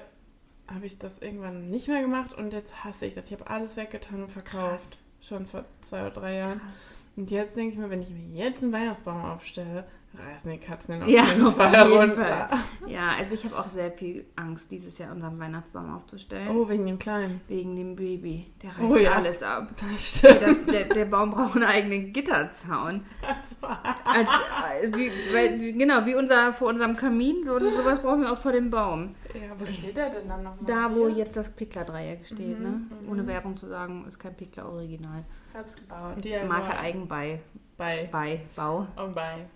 habe 0.72 0.86
ich 0.86 0.98
das 0.98 1.18
irgendwann 1.18 1.68
nicht 1.68 1.88
mehr 1.88 2.00
gemacht 2.00 2.32
und 2.32 2.52
jetzt 2.52 2.84
hasse 2.84 3.06
ich 3.06 3.14
das. 3.14 3.26
Ich 3.26 3.32
habe 3.32 3.50
alles 3.50 3.76
weggetan 3.76 4.22
und 4.22 4.30
verkauft. 4.30 4.98
Schon 5.20 5.46
vor 5.46 5.64
zwei 5.80 6.02
oder 6.02 6.10
drei 6.10 6.36
Jahren. 6.36 6.60
Krass. 6.60 6.86
Und 7.16 7.30
jetzt 7.30 7.56
denke 7.56 7.72
ich 7.72 7.78
mir, 7.78 7.90
wenn 7.90 8.02
ich 8.02 8.10
mir 8.10 8.22
jetzt 8.44 8.62
einen 8.62 8.72
Weihnachtsbaum 8.72 9.22
aufstelle, 9.24 9.86
reißen 10.18 10.50
die 10.50 10.58
Katzen 10.58 11.02
auf 11.02 11.08
Ja, 11.08 11.24
jeden 11.24 11.46
auf 11.46 11.56
Fall 11.56 11.88
jeden 11.90 12.10
runter. 12.10 12.48
Ja, 12.86 13.12
also 13.16 13.34
ich 13.34 13.44
habe 13.44 13.56
auch 13.58 13.66
sehr 13.66 13.90
viel 13.92 14.26
Angst, 14.36 14.70
dieses 14.70 14.98
Jahr 14.98 15.10
unseren 15.12 15.38
Weihnachtsbaum 15.40 15.94
aufzustellen. 15.94 16.48
Oh, 16.50 16.68
wegen 16.68 16.84
dem 16.86 16.98
Kleinen. 16.98 17.40
Wegen 17.48 17.74
dem 17.76 17.96
Baby. 17.96 18.52
Der 18.62 18.70
reißt 18.70 18.80
Oh, 18.82 18.96
ja. 18.96 19.12
alles 19.12 19.42
ab. 19.42 19.68
Das 19.90 20.20
Der, 20.20 20.38
stimmt. 20.38 20.72
der, 20.72 20.84
der 20.94 21.04
Baum 21.06 21.30
braucht 21.30 21.56
einen 21.56 21.64
eigenen 21.64 22.12
Gitterzaun. 22.12 23.04
Als, 24.04 24.28
äh, 24.82 24.92
wie, 24.94 25.10
weil, 25.32 25.58
wie, 25.60 25.72
genau, 25.72 26.04
wie 26.04 26.14
unser, 26.14 26.52
vor 26.52 26.68
unserem 26.68 26.96
Kamin, 26.96 27.42
so 27.42 27.58
sowas 27.58 28.00
brauchen 28.02 28.20
wir 28.20 28.32
auch 28.32 28.38
vor 28.38 28.52
dem 28.52 28.70
Baum. 28.70 29.14
Ja, 29.34 29.48
wo 29.58 29.64
steht 29.64 29.96
der 29.96 30.10
denn 30.10 30.28
dann 30.28 30.42
nochmal? 30.42 30.66
Da, 30.66 30.94
wo 30.94 31.08
jetzt 31.08 31.36
das 31.36 31.48
Pickler-Dreieck 31.48 32.26
steht, 32.26 32.58
Mhm, 32.58 32.62
ne? 32.62 32.68
mhm. 33.02 33.08
Ohne 33.10 33.26
Werbung 33.26 33.56
zu 33.56 33.66
sagen, 33.66 34.04
ist 34.06 34.18
kein 34.18 34.36
Pickler-Original. 34.36 35.24
Hab's 35.54 35.74
gebaut. 35.76 36.12
Ist 36.16 36.24
DIY. 36.26 36.44
Marke 36.46 36.78
Eigenbei. 36.78 37.40
Bei. 37.76 38.08
Bei, 38.12 38.42
Bau. 38.54 38.86
Oh, 38.96 39.08
bei. 39.14 39.46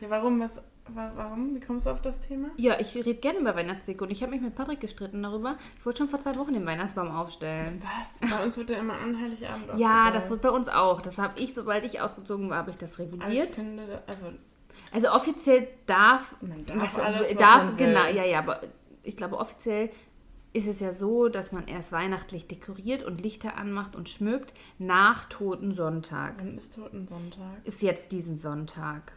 Ja, 0.00 0.10
warum? 0.10 0.40
Was, 0.40 0.58
wa- 0.88 1.12
warum? 1.16 1.54
Wie 1.54 1.60
kommst 1.60 1.86
du 1.86 1.90
auf 1.90 2.02
das 2.02 2.20
Thema? 2.20 2.48
Ja, 2.56 2.78
ich 2.80 2.94
rede 2.94 3.14
gerne 3.14 3.38
über 3.40 3.56
Weihnachtsdeko 3.56 4.04
und 4.04 4.10
ich 4.10 4.22
habe 4.22 4.32
mich 4.32 4.40
mit 4.42 4.54
Patrick 4.54 4.80
gestritten 4.80 5.22
darüber. 5.22 5.56
Ich 5.78 5.86
wollte 5.86 5.98
schon 5.98 6.08
vor 6.08 6.20
zwei 6.20 6.36
Wochen 6.36 6.52
den 6.54 6.66
Weihnachtsbaum 6.66 7.10
aufstellen. 7.10 7.82
Was? 7.82 8.30
Bei 8.30 8.42
uns 8.44 8.56
wird 8.56 8.68
der 8.70 8.78
immer 8.80 8.94
an 8.94 9.18
Heiligabend 9.20 9.66
Ja, 9.78 10.00
aufgebaut. 10.04 10.14
das 10.14 10.30
wird 10.30 10.42
bei 10.42 10.50
uns 10.50 10.68
auch. 10.68 11.00
Das 11.00 11.18
habe 11.18 11.38
ich, 11.40 11.54
sobald 11.54 11.84
ich 11.84 12.00
ausgezogen 12.00 12.50
war, 12.50 12.58
habe 12.58 12.70
ich 12.70 12.76
das 12.78 12.92
ich 12.94 12.98
revidiert. 13.00 13.54
finde, 13.54 14.02
also 14.06 14.26
Also 14.92 15.10
offiziell 15.10 15.66
darf, 15.86 16.36
Man 16.42 16.64
darf 16.66 16.76
was, 16.96 16.98
alles, 16.98 17.30
was 17.30 17.38
darf 17.38 17.64
man 17.64 17.78
will. 17.78 17.86
genau, 17.86 18.04
ja, 18.06 18.24
ja, 18.24 18.38
aber 18.38 18.60
ich 19.02 19.16
glaube 19.16 19.38
offiziell 19.38 19.90
ist 20.52 20.66
es 20.68 20.80
ja 20.80 20.92
so, 20.94 21.28
dass 21.28 21.52
man 21.52 21.66
erst 21.68 21.92
weihnachtlich 21.92 22.48
dekoriert 22.48 23.02
und 23.04 23.20
Lichter 23.20 23.58
anmacht 23.58 23.94
und 23.94 24.08
schmückt 24.08 24.54
nach 24.78 25.26
Toten 25.26 25.72
Sonntag. 25.72 26.34
wann 26.38 26.56
ist 26.56 26.74
Totensonntag? 26.74 27.58
Ist 27.64 27.82
jetzt 27.82 28.10
diesen 28.12 28.38
Sonntag. 28.38 29.12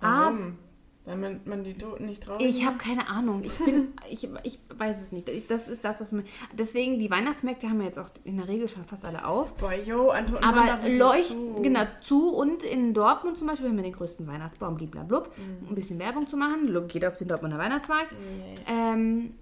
Warum? 0.00 0.58
Damit 1.06 1.46
man 1.46 1.64
die 1.64 1.74
Toten 1.74 2.04
nicht 2.04 2.22
traurig 2.22 2.46
Ich 2.46 2.64
habe 2.64 2.76
keine 2.76 3.08
Ahnung. 3.08 3.42
Ich 3.42 3.58
bin, 3.58 3.94
ich, 4.10 4.28
ich 4.44 4.60
weiß 4.76 5.00
es 5.00 5.12
nicht. 5.12 5.28
Das 5.48 5.66
ist 5.66 5.84
das, 5.84 5.98
was 5.98 6.12
mir. 6.12 6.24
Deswegen 6.52 6.98
die 6.98 7.10
Weihnachtsmärkte 7.10 7.68
haben 7.68 7.80
ja 7.80 7.86
jetzt 7.86 7.98
auch 7.98 8.10
in 8.24 8.36
der 8.36 8.46
Regel 8.46 8.68
schon 8.68 8.84
fast 8.84 9.04
alle 9.04 9.24
auf. 9.24 9.54
Boah, 9.54 9.72
yo, 9.72 10.10
an 10.10 10.26
Totensonntag 10.26 10.70
Aber 10.70 10.82
wird 10.82 10.92
die 10.92 10.98
leucht 10.98 11.28
zu. 11.28 11.62
genau 11.62 11.84
zu 12.00 12.28
und 12.34 12.62
in 12.62 12.92
Dortmund 12.92 13.38
zum 13.38 13.48
Beispiel 13.48 13.68
haben 13.68 13.76
wir 13.76 13.82
den 13.82 13.94
größten 13.94 14.26
Weihnachtsbaum, 14.26 14.76
bliblablub. 14.76 15.32
Mhm. 15.36 15.64
Um 15.64 15.68
ein 15.70 15.74
bisschen 15.74 15.98
Werbung 15.98 16.26
zu 16.26 16.36
machen. 16.36 16.86
Geht 16.86 17.04
auf 17.04 17.16
den 17.16 17.28
Dortmunder 17.28 17.58
Weihnachtsmarkt. 17.58 18.12
Nee. 18.12 18.54
Ähm, 18.68 19.34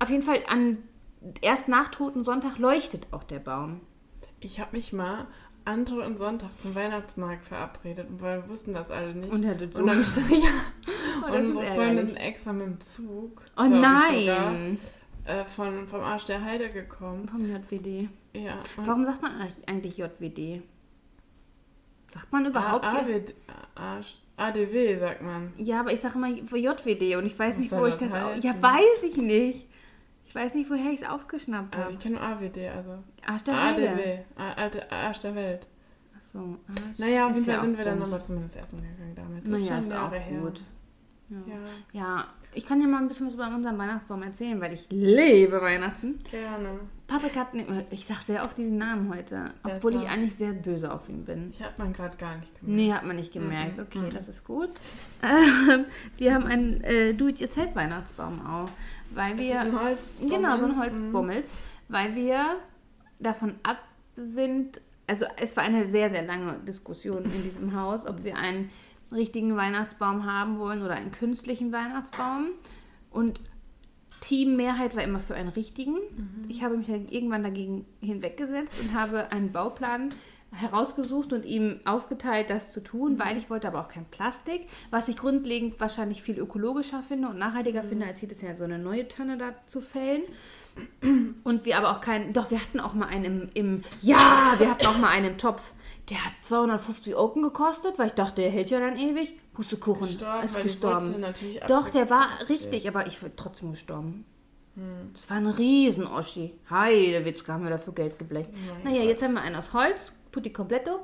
auf 0.00 0.10
jeden 0.10 0.22
Fall 0.22 0.40
an 0.48 0.78
erst 1.40 1.68
nach 1.68 1.88
Toten 1.88 2.24
Sonntag 2.24 2.58
leuchtet 2.58 3.06
auch 3.12 3.22
der 3.22 3.38
Baum. 3.38 3.80
Ich 4.40 4.60
habe 4.60 4.76
mich 4.76 4.92
mal 4.92 5.26
an 5.66 5.86
Totensonntag 5.86 6.50
zum 6.60 6.74
Weihnachtsmarkt 6.74 7.46
verabredet, 7.46 8.06
weil 8.18 8.42
wir 8.42 8.48
wussten 8.48 8.74
das 8.74 8.90
alle 8.90 9.14
nicht. 9.14 9.32
Und 9.32 9.42
er 9.44 9.50
hatte 9.52 9.70
zu. 9.70 9.80
Und 9.80 9.86
dann 9.88 10.04
stand 10.04 10.30
ich 10.30 10.42
Oh, 11.22 11.26
und 11.26 11.32
unsere 11.46 11.64
Freundin 11.66 12.16
extra 12.16 12.52
mit 12.52 12.66
dem 12.66 12.80
Zug 12.80 13.42
Oh 13.56 13.62
sogar, 13.64 13.68
nein! 13.80 14.78
äh, 15.24 15.44
von, 15.46 15.86
vom 15.88 16.00
Arsch 16.00 16.26
der 16.26 16.44
Heide 16.44 16.70
gekommen. 16.70 17.26
Vom 17.28 17.40
JWD. 17.40 18.08
Ja. 18.34 18.58
und- 18.76 18.86
Warum 18.86 19.04
sagt 19.04 19.22
man 19.22 19.32
eigentlich 19.66 19.96
JWD? 19.96 20.60
Sagt 22.12 22.32
man 22.32 22.46
überhaupt 22.46 22.84
A- 22.84 23.00
J- 23.00 23.02
AWD, 23.02 23.34
Arsch- 23.74 24.14
ADW, 24.36 24.98
sagt 24.98 25.22
man. 25.22 25.52
Ja, 25.56 25.80
aber 25.80 25.92
ich 25.92 26.00
sage 26.00 26.14
immer 26.16 26.28
JWD 26.28 27.16
und 27.16 27.26
ich 27.26 27.38
weiß 27.38 27.54
Was 27.54 27.58
nicht, 27.58 27.72
wo 27.72 27.86
ich 27.86 27.94
das 27.94 28.12
heißen? 28.12 28.42
ja, 28.42 28.54
weiß 28.60 29.02
ich 29.04 29.16
nicht. 29.16 29.68
Ich 30.36 30.40
weiß 30.40 30.54
nicht, 30.54 30.68
woher 30.68 30.90
ich 30.90 31.00
es 31.00 31.08
aufgeschnappt 31.08 31.76
Also 31.76 31.84
habe. 31.84 31.92
ich 31.94 32.00
kenne 32.00 32.16
nur 32.16 32.24
AWD, 32.24 32.58
also 32.74 32.98
Arsch 33.24 33.44
der 33.44 33.62
Heide. 33.62 33.88
ADW, 34.36 34.80
Arsch 34.90 35.20
der 35.20 35.34
Welt. 35.36 35.66
Achso, 36.16 36.56
Arsch. 36.66 36.98
Naja, 36.98 37.26
auf 37.26 37.30
Ist 37.30 37.36
jeden 37.36 37.44
Fall 37.46 37.54
ja 37.54 37.60
sind 37.60 37.78
wir 37.78 37.84
dann 37.84 37.98
nochmal 38.00 38.20
zumindest 38.24 38.56
essen 38.56 38.78
gegangen 38.78 39.12
damit. 39.14 39.44
Das 39.44 39.50
Naja, 39.52 39.66
schon 39.66 39.78
ist 39.78 39.92
auch 39.92 40.10
her. 40.12 40.40
gut. 40.40 40.60
Ja. 41.30 41.36
Ja, 41.46 41.54
ja, 41.92 42.26
ich 42.52 42.66
kann 42.66 42.80
dir 42.80 42.86
mal 42.88 42.98
ein 43.00 43.06
bisschen 43.08 43.26
was 43.28 43.34
über 43.34 43.46
unseren 43.46 43.78
Weihnachtsbaum 43.78 44.22
erzählen, 44.24 44.60
weil 44.60 44.72
ich 44.74 44.88
liebe 44.90 45.60
Weihnachten. 45.62 46.18
gerne. 46.28 46.80
Paprika 47.06 47.40
hat, 47.40 47.54
ne- 47.54 47.86
ich 47.90 48.04
sag 48.04 48.18
sehr 48.22 48.42
oft 48.44 48.58
diesen 48.58 48.76
Namen 48.78 49.08
heute, 49.14 49.52
obwohl 49.62 49.94
ich 50.02 50.08
eigentlich 50.08 50.34
sehr 50.34 50.52
böse 50.52 50.92
auf 50.92 51.08
ihn 51.08 51.24
bin. 51.24 51.50
Ich 51.50 51.62
habe 51.62 51.74
man 51.78 51.92
gerade 51.92 52.16
gar 52.16 52.36
nicht 52.38 52.58
gemerkt. 52.60 52.76
Nee, 52.76 52.92
hat 52.92 53.04
man 53.04 53.16
nicht 53.16 53.32
gemerkt. 53.32 53.76
Mhm. 53.78 53.82
Okay, 53.84 53.98
Mhm. 54.00 54.10
das 54.10 54.28
ist 54.28 54.44
gut. 54.44 54.70
Ähm, 55.22 55.86
wir 56.18 56.34
haben 56.34 56.44
einen 56.46 56.80
äh, 56.82 57.14
Do-it-yourself-Weihnachtsbaum 57.14 58.44
auch, 58.46 58.68
weil 59.10 59.36
wir... 59.38 59.60
Diesen 59.62 59.80
Holz 59.80 60.20
Genau, 60.20 60.56
so 60.56 60.66
ein 60.66 60.72
Mhm. 60.72 60.80
Holzbummels, 60.80 61.58
weil 61.88 62.14
wir 62.14 62.56
davon 63.18 63.54
ab 63.62 63.78
sind, 64.16 64.80
also 65.06 65.26
es 65.36 65.56
war 65.56 65.64
eine 65.64 65.86
sehr, 65.86 66.10
sehr 66.10 66.22
lange 66.22 66.54
Diskussion 66.66 67.24
in 67.24 67.42
diesem 67.42 67.74
Haus, 67.80 68.06
ob 68.06 68.24
wir 68.24 68.36
einen 68.36 68.70
richtigen 69.12 69.56
Weihnachtsbaum 69.56 70.24
haben 70.24 70.58
wollen 70.58 70.82
oder 70.82 70.94
einen 70.94 71.12
künstlichen 71.12 71.72
Weihnachtsbaum. 71.72 72.48
Und 73.10 73.40
Teammehrheit 74.20 74.96
war 74.96 75.02
immer 75.02 75.18
für 75.18 75.34
einen 75.34 75.50
richtigen. 75.50 75.98
Ich 76.48 76.64
habe 76.64 76.76
mich 76.76 76.86
dann 76.86 77.08
irgendwann 77.08 77.42
dagegen 77.42 77.84
hinweggesetzt 78.00 78.80
und 78.80 78.94
habe 78.94 79.30
einen 79.30 79.52
Bauplan 79.52 80.14
herausgesucht 80.54 81.32
und 81.32 81.44
ihm 81.44 81.80
aufgeteilt, 81.84 82.50
das 82.50 82.70
zu 82.70 82.82
tun, 82.82 83.18
weil 83.18 83.36
ich 83.36 83.50
wollte 83.50 83.68
aber 83.68 83.80
auch 83.80 83.88
kein 83.88 84.04
Plastik, 84.06 84.68
was 84.90 85.08
ich 85.08 85.16
grundlegend 85.16 85.80
wahrscheinlich 85.80 86.22
viel 86.22 86.38
ökologischer 86.38 87.02
finde 87.02 87.28
und 87.28 87.38
nachhaltiger 87.38 87.82
finde, 87.82 88.06
als 88.06 88.20
jedes 88.20 88.40
Jahr 88.40 88.56
so 88.56 88.64
eine 88.64 88.78
neue 88.78 89.08
Tanne 89.08 89.36
da 89.38 89.54
zu 89.66 89.80
fällen. 89.80 90.22
Und 91.44 91.64
wir 91.64 91.78
aber 91.78 91.92
auch 91.92 92.00
keinen, 92.00 92.32
doch 92.32 92.50
wir 92.50 92.60
hatten 92.60 92.80
auch 92.80 92.94
mal 92.94 93.06
einen 93.06 93.24
im, 93.24 93.48
im 93.54 93.84
ja, 94.00 94.54
wir 94.58 94.70
hatten 94.70 94.86
auch 94.86 94.98
mal 94.98 95.08
einen 95.08 95.26
im 95.26 95.38
Topf. 95.38 95.72
Der 96.10 96.22
hat 96.24 96.32
250 96.42 97.16
Oken 97.16 97.42
gekostet, 97.42 97.98
weil 97.98 98.08
ich 98.08 98.14
dachte, 98.14 98.42
der 98.42 98.50
hält 98.50 98.70
ja 98.70 98.80
dann 98.80 98.98
ewig. 98.98 99.38
Pustekuchen, 99.54 100.08
Gestorben, 100.08 100.44
ist 100.44 100.60
gestorben. 100.60 101.24
Doch, 101.68 101.88
der 101.88 102.10
war 102.10 102.28
richtig, 102.48 102.88
aber 102.88 103.06
ich 103.06 103.20
bin 103.20 103.32
trotzdem 103.36 103.70
gestorben. 103.70 104.24
Hm. 104.74 105.12
Das 105.14 105.30
war 105.30 105.36
ein 105.36 105.46
Riesen-Oschi. 105.46 106.52
Heidewitzka 106.68 107.52
haben 107.52 107.62
wir 107.62 107.70
dafür 107.70 107.94
Geld 107.94 108.18
geblecht. 108.18 108.50
Naja, 108.82 108.98
Gott. 108.98 109.08
jetzt 109.08 109.22
haben 109.22 109.34
wir 109.34 109.42
einen 109.42 109.54
aus 109.54 109.72
Holz, 109.72 110.12
tutti 110.34 110.50
completo. 110.52 111.00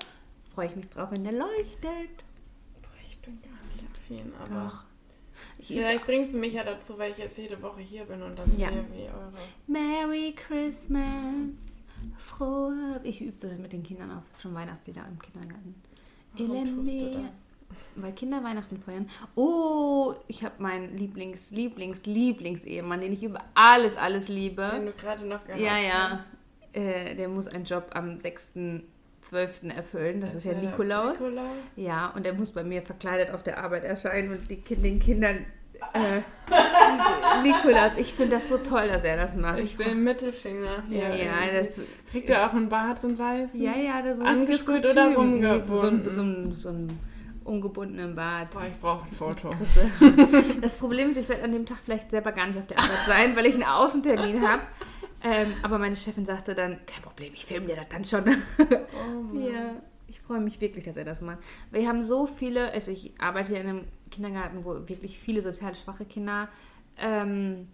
Freue 0.54 0.66
ich 0.66 0.76
mich 0.76 0.88
drauf, 0.90 1.10
wenn 1.12 1.22
der 1.22 1.32
leuchtet. 1.32 2.24
Boah, 2.82 2.90
ich 3.04 3.16
bin 3.18 3.38
gar 3.40 3.50
nicht 3.72 3.84
affin, 3.92 4.32
aber 4.42 4.64
Doch. 4.68 4.84
Ich 5.58 5.68
vielleicht 5.68 6.04
bringst 6.04 6.34
du 6.34 6.38
mich 6.38 6.54
ja 6.54 6.64
dazu, 6.64 6.98
weil 6.98 7.12
ich 7.12 7.18
jetzt 7.18 7.38
jede 7.38 7.62
Woche 7.62 7.80
hier 7.80 8.04
bin 8.04 8.20
und 8.22 8.36
dann 8.38 8.50
Ja. 8.58 8.68
sehe, 8.68 8.84
wie 8.92 9.02
eure... 9.04 9.32
Merry 9.68 10.34
Christmas. 10.34 11.52
Frohe. 12.18 13.00
Ich 13.04 13.20
übe 13.22 13.38
so 13.38 13.46
mit 13.46 13.72
den 13.72 13.82
Kindern 13.84 14.10
auf 14.10 14.24
schon 14.40 14.52
Weihnachtslieder 14.54 15.06
im 15.08 15.18
Kindergarten. 15.20 15.74
Warum 16.36 16.64
tust 16.76 16.88
du 16.88 16.96
Elende. 17.06 17.28
das? 17.28 17.76
Weil 18.02 18.12
Kinder 18.12 18.42
Weihnachten 18.42 18.78
feiern. 18.82 19.08
Oh, 19.36 20.14
ich 20.26 20.42
habe 20.44 20.60
meinen 20.60 20.96
Lieblings, 20.96 21.52
Lieblings, 21.52 22.04
Lieblings-Ehemann, 22.04 23.00
den 23.00 23.12
ich 23.12 23.22
über 23.22 23.44
alles, 23.54 23.96
alles 23.96 24.28
liebe. 24.28 24.68
Wenn 24.72 24.86
du 24.86 24.92
gerade 24.92 25.24
noch 25.24 25.46
gar 25.46 25.56
Ja, 25.56 25.78
ja. 25.78 26.24
Äh, 26.72 27.14
der 27.14 27.28
muss 27.28 27.46
einen 27.46 27.64
Job 27.64 27.90
am 27.94 28.18
6.12. 29.22 29.74
erfüllen. 29.74 30.20
Das 30.20 30.34
ist 30.34 30.44
ja 30.44 30.52
Nikolaus. 30.54 31.18
Nikolaus. 31.18 31.46
Ja, 31.76 32.08
und 32.16 32.26
er 32.26 32.34
muss 32.34 32.52
bei 32.52 32.64
mir 32.64 32.82
verkleidet 32.82 33.30
auf 33.34 33.42
der 33.42 33.62
Arbeit 33.62 33.84
erscheinen 33.84 34.30
und 34.32 34.50
die, 34.50 34.60
den 34.62 34.98
Kindern. 34.98 35.44
Äh, 35.94 36.20
Nikolaus, 37.42 37.96
ich 37.96 38.12
finde 38.12 38.36
das 38.36 38.48
so 38.48 38.58
toll, 38.58 38.88
dass 38.88 39.02
er 39.04 39.16
das 39.16 39.34
macht. 39.34 39.60
Ich 39.60 39.76
sehe 39.76 39.86
einen 39.86 40.04
Mittelfinger 40.04 40.82
hier. 40.88 41.08
ja, 41.08 41.14
ja, 41.16 41.62
das, 41.62 41.80
Kriegt 42.10 42.28
er 42.30 42.46
auch 42.46 42.52
einen 42.54 42.68
Bart, 42.68 43.00
so 43.00 43.08
einen 43.08 43.18
weißen? 43.18 43.60
ja, 43.62 43.76
ja, 43.76 44.02
das 44.02 44.16
ist 44.18 44.20
ein 44.20 44.26
Angesprüht 44.26 44.84
oder. 44.84 45.08
Nee, 45.08 45.14
so, 45.60 45.74
so, 45.74 45.80
rumgebunden? 45.86 46.06
ein- 46.06 46.14
so, 46.14 46.20
ein- 46.22 46.52
so 46.54 46.68
ein 46.70 46.98
ungebundenen 47.44 48.14
Bart. 48.14 48.50
Boah, 48.50 48.66
ich 48.70 48.78
brauche 48.78 49.06
ein 49.08 49.12
Foto. 49.14 49.50
Das 50.60 50.76
Problem 50.76 51.10
ist, 51.10 51.16
ich 51.16 51.28
werde 51.28 51.44
an 51.44 51.52
dem 51.52 51.64
Tag 51.66 51.78
vielleicht 51.82 52.10
selber 52.10 52.32
gar 52.32 52.46
nicht 52.46 52.58
auf 52.58 52.66
der 52.66 52.78
Arbeit 52.78 52.98
sein, 53.06 53.34
weil 53.36 53.46
ich 53.46 53.54
einen 53.54 53.64
Außentermin 53.64 54.46
habe. 54.46 54.62
Ähm, 55.22 55.52
aber 55.62 55.78
meine 55.78 55.96
Chefin 55.96 56.24
sagte 56.24 56.54
dann, 56.54 56.78
kein 56.86 57.02
Problem, 57.02 57.32
ich 57.34 57.44
filme 57.44 57.66
dir 57.66 57.76
das 57.76 57.88
dann 57.88 58.04
schon. 58.04 58.24
Oh. 58.58 59.36
Ja, 59.38 59.76
ich 60.08 60.20
freue 60.20 60.40
mich 60.40 60.60
wirklich, 60.60 60.84
dass 60.84 60.96
er 60.96 61.04
das 61.04 61.20
macht. 61.20 61.38
Wir 61.70 61.86
haben 61.86 62.04
so 62.04 62.26
viele, 62.26 62.72
also 62.72 62.90
ich 62.90 63.12
arbeite 63.18 63.50
hier 63.50 63.60
in 63.60 63.68
einem 63.68 63.84
Kindergarten, 64.10 64.64
wo 64.64 64.88
wirklich 64.88 65.18
viele 65.18 65.42
sozial 65.42 65.74
schwache 65.74 66.04
Kinder 66.04 66.48
ähm, 66.98 67.68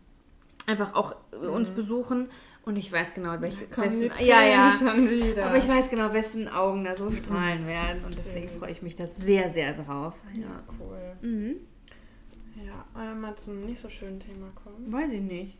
einfach 0.66 0.94
auch 0.94 1.14
uns 1.32 1.70
besuchen. 1.70 2.28
Und 2.64 2.74
ich 2.76 2.90
weiß 2.92 3.14
genau, 3.14 3.40
welche, 3.40 3.64
wessen, 3.76 4.10
ja, 4.18 4.42
ja. 4.44 4.70
Tränen 4.72 4.72
schon 4.72 5.08
wieder. 5.08 5.46
Aber 5.46 5.56
ich 5.56 5.68
weiß 5.68 5.88
genau, 5.88 6.12
wessen 6.12 6.48
Augen 6.48 6.82
da 6.82 6.96
so 6.96 7.10
strahlen 7.12 7.64
werden. 7.68 8.04
Und 8.04 8.18
deswegen 8.18 8.48
freue 8.48 8.72
ich 8.72 8.82
mich 8.82 8.96
da 8.96 9.06
sehr, 9.06 9.52
sehr 9.52 9.72
drauf. 9.74 10.14
Ja, 10.34 10.40
Ja. 10.40 10.62
cool. 10.80 11.16
Mhm. 11.22 11.56
Ja, 12.66 12.84
einmal 13.00 13.36
zum 13.36 13.64
nicht 13.66 13.80
so 13.80 13.88
schönen 13.88 14.18
Thema 14.18 14.48
kommen. 14.64 14.92
Weiß 14.92 15.12
ich 15.12 15.20
nicht. 15.20 15.58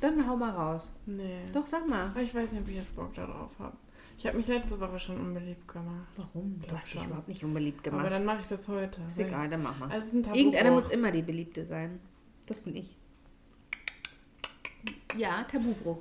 Dann 0.00 0.28
hau 0.28 0.36
mal 0.36 0.50
raus. 0.50 0.92
Nee. 1.06 1.40
Doch, 1.52 1.66
sag 1.66 1.88
mal. 1.88 2.06
Aber 2.06 2.20
ich 2.20 2.34
weiß 2.34 2.52
nicht, 2.52 2.62
ob 2.62 2.68
ich 2.68 2.76
jetzt 2.76 2.94
Bock 2.94 3.14
da 3.14 3.26
drauf 3.26 3.50
habe. 3.58 3.76
Ich 4.18 4.26
habe 4.26 4.36
mich 4.36 4.46
letzte 4.46 4.78
Woche 4.78 4.98
schon 4.98 5.18
unbeliebt 5.18 5.66
gemacht. 5.66 6.06
Warum? 6.16 6.60
Du 6.60 6.76
hast 6.76 6.92
dich 6.92 7.04
überhaupt 7.04 7.28
nicht 7.28 7.44
unbeliebt 7.44 7.86
Aber 7.88 7.98
gemacht. 7.98 8.12
dann 8.14 8.24
mache 8.24 8.40
ich 8.42 8.46
das 8.46 8.68
heute. 8.68 9.00
Ist 9.08 9.18
egal, 9.18 9.48
dann 9.48 9.62
mach 9.62 9.78
mal. 9.78 9.90
Also. 9.90 10.18
Irgendeiner 10.18 10.70
muss 10.70 10.88
immer 10.88 11.10
die 11.10 11.22
Beliebte 11.22 11.64
sein. 11.64 11.98
Das 12.46 12.58
bin 12.58 12.76
ich. 12.76 12.96
Ja, 15.16 15.44
Tabubruch. 15.44 15.98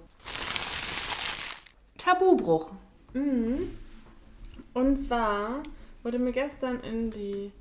Tabubruch. 1.97 2.71
Mhm. 3.13 3.69
Und 4.73 4.97
zwar 4.97 5.63
wurde 6.03 6.19
mir 6.19 6.31
gestern 6.31 6.79
in 6.79 7.11
die 7.11 7.51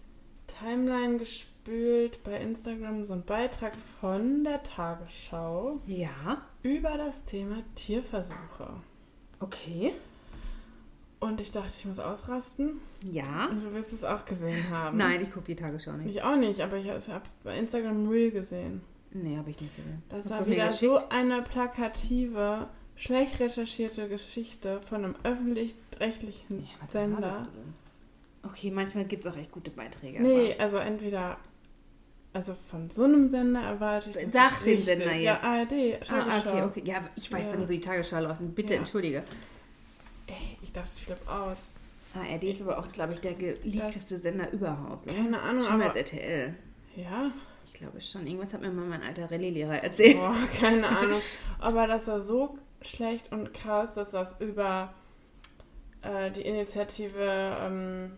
Timeline 0.46 1.18
gespült 1.70 2.22
bei 2.24 2.36
Instagram 2.40 3.04
so 3.04 3.14
ein 3.14 3.22
Beitrag 3.24 3.72
von 4.00 4.44
der 4.44 4.62
Tagesschau 4.62 5.80
Ja, 5.86 6.42
über 6.62 6.96
das 6.96 7.24
Thema 7.24 7.62
Tierversuche. 7.74 8.70
okay. 9.38 9.92
Und 11.20 11.38
ich 11.38 11.50
dachte, 11.50 11.72
ich 11.78 11.84
muss 11.84 11.98
ausrasten. 11.98 12.80
Ja. 13.04 13.48
Und 13.50 13.62
du 13.62 13.74
wirst 13.74 13.92
es 13.92 14.04
auch 14.04 14.24
gesehen 14.24 14.70
haben. 14.70 14.96
Nein, 14.96 15.20
ich 15.20 15.30
gucke 15.30 15.44
die 15.44 15.54
Tagesschau 15.54 15.92
nicht. 15.92 16.16
Ich 16.16 16.22
auch 16.22 16.36
nicht, 16.36 16.60
aber 16.60 16.78
ich 16.78 16.88
habe 16.88 17.22
bei 17.44 17.58
Instagram 17.58 18.08
Reel 18.08 18.30
gesehen. 18.30 18.80
Nee, 19.12 19.36
habe 19.36 19.50
ich 19.50 19.60
nicht 19.60 19.76
gesehen. 19.76 20.02
Das 20.08 20.24
Hast 20.30 20.40
war 20.40 20.46
wieder 20.46 20.70
so 20.70 20.96
eine 21.10 21.42
plakative, 21.42 22.68
schlecht 22.96 23.38
recherchierte 23.38 24.08
Geschichte 24.08 24.80
von 24.80 25.04
einem 25.04 25.14
öffentlich-rechtlichen 25.22 26.60
Ja, 26.62 26.88
Sender. 26.88 27.46
Okay, 28.42 28.70
manchmal 28.70 29.04
gibt 29.04 29.26
es 29.26 29.30
auch 29.30 29.36
echt 29.36 29.52
gute 29.52 29.70
Beiträge. 29.70 30.22
Nee, 30.22 30.56
also 30.58 30.78
entweder, 30.78 31.36
also 32.32 32.54
von 32.54 32.88
so 32.90 33.04
einem 33.04 33.28
Sender 33.28 33.60
erwarte 33.62 34.10
ich 34.10 34.16
das. 34.16 34.32
Sag 34.32 34.64
den. 34.64 34.78
Sender 34.78 35.12
Ja, 35.14 35.34
jetzt. 35.34 35.44
ARD, 35.44 35.72
aber, 36.10 36.22
ah, 36.22 36.24
Tagesschau. 36.30 36.50
okay, 36.50 36.62
okay. 36.62 36.82
Ja, 36.84 37.04
ich 37.16 37.32
weiß 37.32 37.46
Ja. 37.46 37.52
doch 37.52 37.58
nicht, 37.58 37.68
wo 37.68 37.72
die 37.72 37.80
Tagesschau 37.80 38.20
läuft. 38.20 38.54
Bitte 38.54 38.74
Ja. 38.74 38.78
entschuldige. 38.80 39.22
Ey, 40.26 40.58
ich 40.62 40.72
dachte, 40.72 40.90
ich 40.96 41.04
flippe 41.04 41.30
aus. 41.30 41.72
ARD 42.14 42.42
ist 42.50 42.62
aber 42.62 42.78
auch, 42.78 42.90
glaube 42.92 43.12
ich, 43.14 43.20
der 43.20 43.34
geliebteste 43.34 44.16
Sender 44.18 44.50
überhaupt. 44.52 45.06
Ne? 45.06 45.12
Keine 45.14 45.40
Ahnung, 45.40 45.64
Schlimmer 45.64 45.84
aber- 45.86 45.92
als 45.94 46.10
RTL. 46.12 46.54
Ja, 46.96 47.30
Ich 47.66 47.74
glaube 47.86 48.00
schon. 48.00 48.26
Irgendwas 48.26 48.52
hat 48.52 48.60
mir 48.60 48.70
mal 48.70 48.84
mein 48.84 49.02
alter 49.02 49.30
Rallye-Lehrer 49.30 49.82
erzählt. 49.82 50.16
boah, 50.18 50.34
keine 50.60 50.86
Ahnung. 50.86 51.20
Aber 51.60 51.86
das 51.86 52.06
war 52.08 52.20
so 52.20 52.58
schlecht 52.82 53.32
und 53.32 53.54
krass, 53.54 53.94
dass 53.94 54.10
das 54.10 54.34
über 54.40 54.92
äh, 56.02 56.30
die 56.30 56.42
Initiative 56.42 57.56
ähm, 57.60 58.12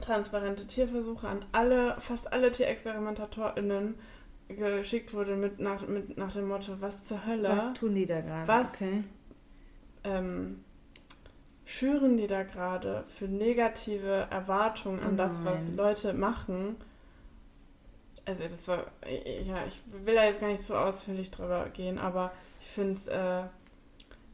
Transparente 0.00 0.66
Tierversuche 0.66 1.28
an 1.28 1.44
alle, 1.52 1.96
fast 2.00 2.32
alle 2.32 2.50
TierexperimentatorInnen 2.50 3.94
geschickt 4.48 5.14
wurde 5.14 5.36
mit 5.36 5.58
nach, 5.58 5.86
mit 5.86 6.16
nach 6.18 6.32
dem 6.32 6.48
Motto, 6.48 6.72
was 6.80 7.04
zur 7.04 7.26
Hölle? 7.26 7.48
Was 7.48 7.72
tun 7.74 7.94
die 7.94 8.06
da 8.06 8.20
gerade? 8.20 8.48
Was? 8.48 8.74
Okay. 8.74 9.04
ähm, 10.04 10.64
schüren 11.64 12.16
die 12.16 12.26
da 12.26 12.42
gerade 12.42 13.04
für 13.08 13.26
negative 13.26 14.28
Erwartungen 14.30 15.00
an 15.00 15.14
Oh 15.14 15.16
das, 15.16 15.44
was. 15.44 15.70
Leute 15.70 16.12
machen? 16.12 16.76
Also 18.26 18.44
das 18.44 18.68
war, 18.68 18.86
ja, 19.06 19.64
ich 19.66 19.80
will 20.04 20.14
da 20.14 20.24
jetzt 20.24 20.40
gar 20.40 20.48
nicht 20.48 20.62
so 20.62 20.74
ausführlich 20.76 21.30
drüber 21.30 21.68
gehen, 21.72 21.98
aber 21.98 22.32
ich 22.60 22.66
finde 22.66 22.92
es, 22.94 23.06
äh, 23.06 23.42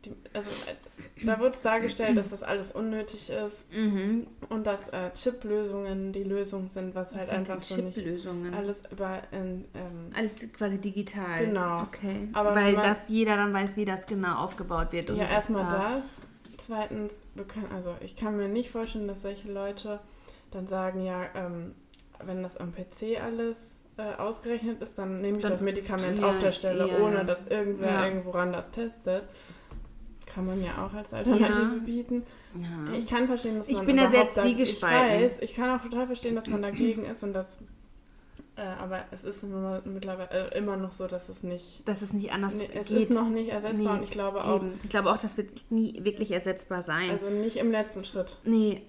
die- 0.05 0.15
also 0.33 0.51
äh, 0.51 1.25
da 1.27 1.39
wird 1.39 1.55
es 1.55 1.63
dargestellt, 1.63 2.17
dass 2.17 2.31
das 2.31 2.43
alles 2.43 2.73
unnötig 2.73 3.31
ist 3.31 3.71
Mhm. 3.73 4.27
und 4.49 4.67
dass 4.67 4.89
äh, 4.89 5.11
Chip-Lösungen 5.13 6.13
die 6.13 6.25
Lösung 6.25 6.69
sind, 6.69 6.95
was 6.95 7.11
halt 7.11 7.23
Was 7.23 7.29
sind 7.31 7.39
einfach 7.51 7.61
so 7.61 7.77
nicht 7.83 8.27
alles 8.55 8.83
über 8.91 9.23
in, 9.33 9.67
ähm, 9.75 10.11
Alles 10.15 10.41
quasi 10.53 10.79
digital. 10.79 11.45
Genau. 11.47 11.83
Okay. 11.83 12.29
Aber 12.33 12.55
Weil 12.55 12.73
man- 12.73 12.85
das 12.85 12.99
jeder 13.09 13.37
dann 13.37 13.53
weiß, 13.53 13.77
wie 13.77 13.85
das 13.85 14.07
genau 14.07 14.37
aufgebaut 14.39 14.93
wird. 14.93 15.11
Ja, 15.11 15.27
erstmal 15.29 15.69
da- 15.69 15.97
das. 15.97 16.05
Zweitens, 16.57 17.15
können, 17.49 17.69
also 17.75 17.95
ich 18.01 18.17
kann 18.17 18.37
mir 18.37 18.49
nicht 18.49 18.71
vorstellen, 18.71 19.09
dass 19.09 19.23
solche 19.23 19.51
Leute 19.51 20.01
dann 20.51 20.67
sagen, 20.67 21.03
ja, 21.05 21.25
ähm, 21.35 21.75
wenn 22.25 22.43
das 22.43 22.57
am 22.57 22.73
PC 22.73 23.19
alles 23.23 23.77
äh, 23.97 24.15
ausgerechnet 24.17 24.81
ist, 24.81 24.99
dann 24.99 25.21
nehme 25.21 25.37
ich 25.39 25.43
Dann- 25.43 25.53
das 25.53 25.61
Medikament 25.61 26.19
ja, 26.21 26.31
auf 26.31 26.39
der 26.39 26.53
Stelle, 26.53 26.89
ja, 26.89 26.99
ohne 27.01 27.25
dass 27.27 27.47
irgendwer 27.47 27.91
Ja. 27.91 28.05
irgendwo 28.07 28.31
ran 28.31 28.51
das 28.53 28.71
testet. 28.71 29.25
Kann 30.35 30.47
man 30.47 30.63
ja 30.63 30.85
auch 30.87 30.93
als 30.95 31.13
Alternative 31.13 31.63
Ja. 31.63 31.83
bieten. 31.85 32.23
Ja. 32.61 32.97
Ich 32.97 33.07
kann 33.07 33.27
verstehen, 33.27 33.57
dass 33.57 33.69
Ich 33.69 33.77
man 33.77 33.87
bin 33.87 33.97
da 33.97 34.07
sehr 34.07 34.29
zwiegespalten. 34.31 35.17
Ich 35.19 35.23
weiß, 35.25 35.39
ich 35.41 35.55
kann 35.55 35.71
auch 35.79 35.83
total 35.83 36.07
verstehen, 36.07 36.35
dass 36.37 36.47
man 36.49 36.63
dagegen 36.63 37.05
ist 37.05 37.23
und 37.25 37.33
dass 37.33 37.59
Äh, 38.57 38.63
aber 38.63 39.05
es 39.11 39.25
ist 39.25 39.43
immer, 39.45 39.81
mittlerweile 39.85 40.51
äh, 40.53 40.59
immer 40.59 40.77
noch 40.77 40.93
so, 40.93 41.07
dass 41.07 41.29
es 41.29 41.43
nicht. 41.43 41.87
Dass 41.89 42.03
es 42.03 42.13
nicht 42.13 42.33
anders 42.33 42.57
Nee, 42.57 42.69
es 42.75 42.89
geht. 42.89 42.99
ist 42.99 43.11
noch 43.11 43.29
nicht 43.29 43.49
ersetzbar 43.51 43.93
Nee, 43.95 43.99
und 43.99 44.05
ich 44.05 44.11
glaube 44.11 44.45
auch, 44.45 44.57
Eben. 44.57 44.79
Ich 44.83 44.91
glaube 44.91 45.11
auch, 45.13 45.19
das 45.19 45.37
wird 45.37 45.51
nie 45.71 46.05
wirklich 46.05 46.31
ersetzbar 46.33 46.83
sein. 46.83 47.11
also 47.11 47.29
nicht 47.31 47.57
im 47.57 47.71
letzten 47.71 48.05
Schritt. 48.05 48.39
nee, 48.45 48.83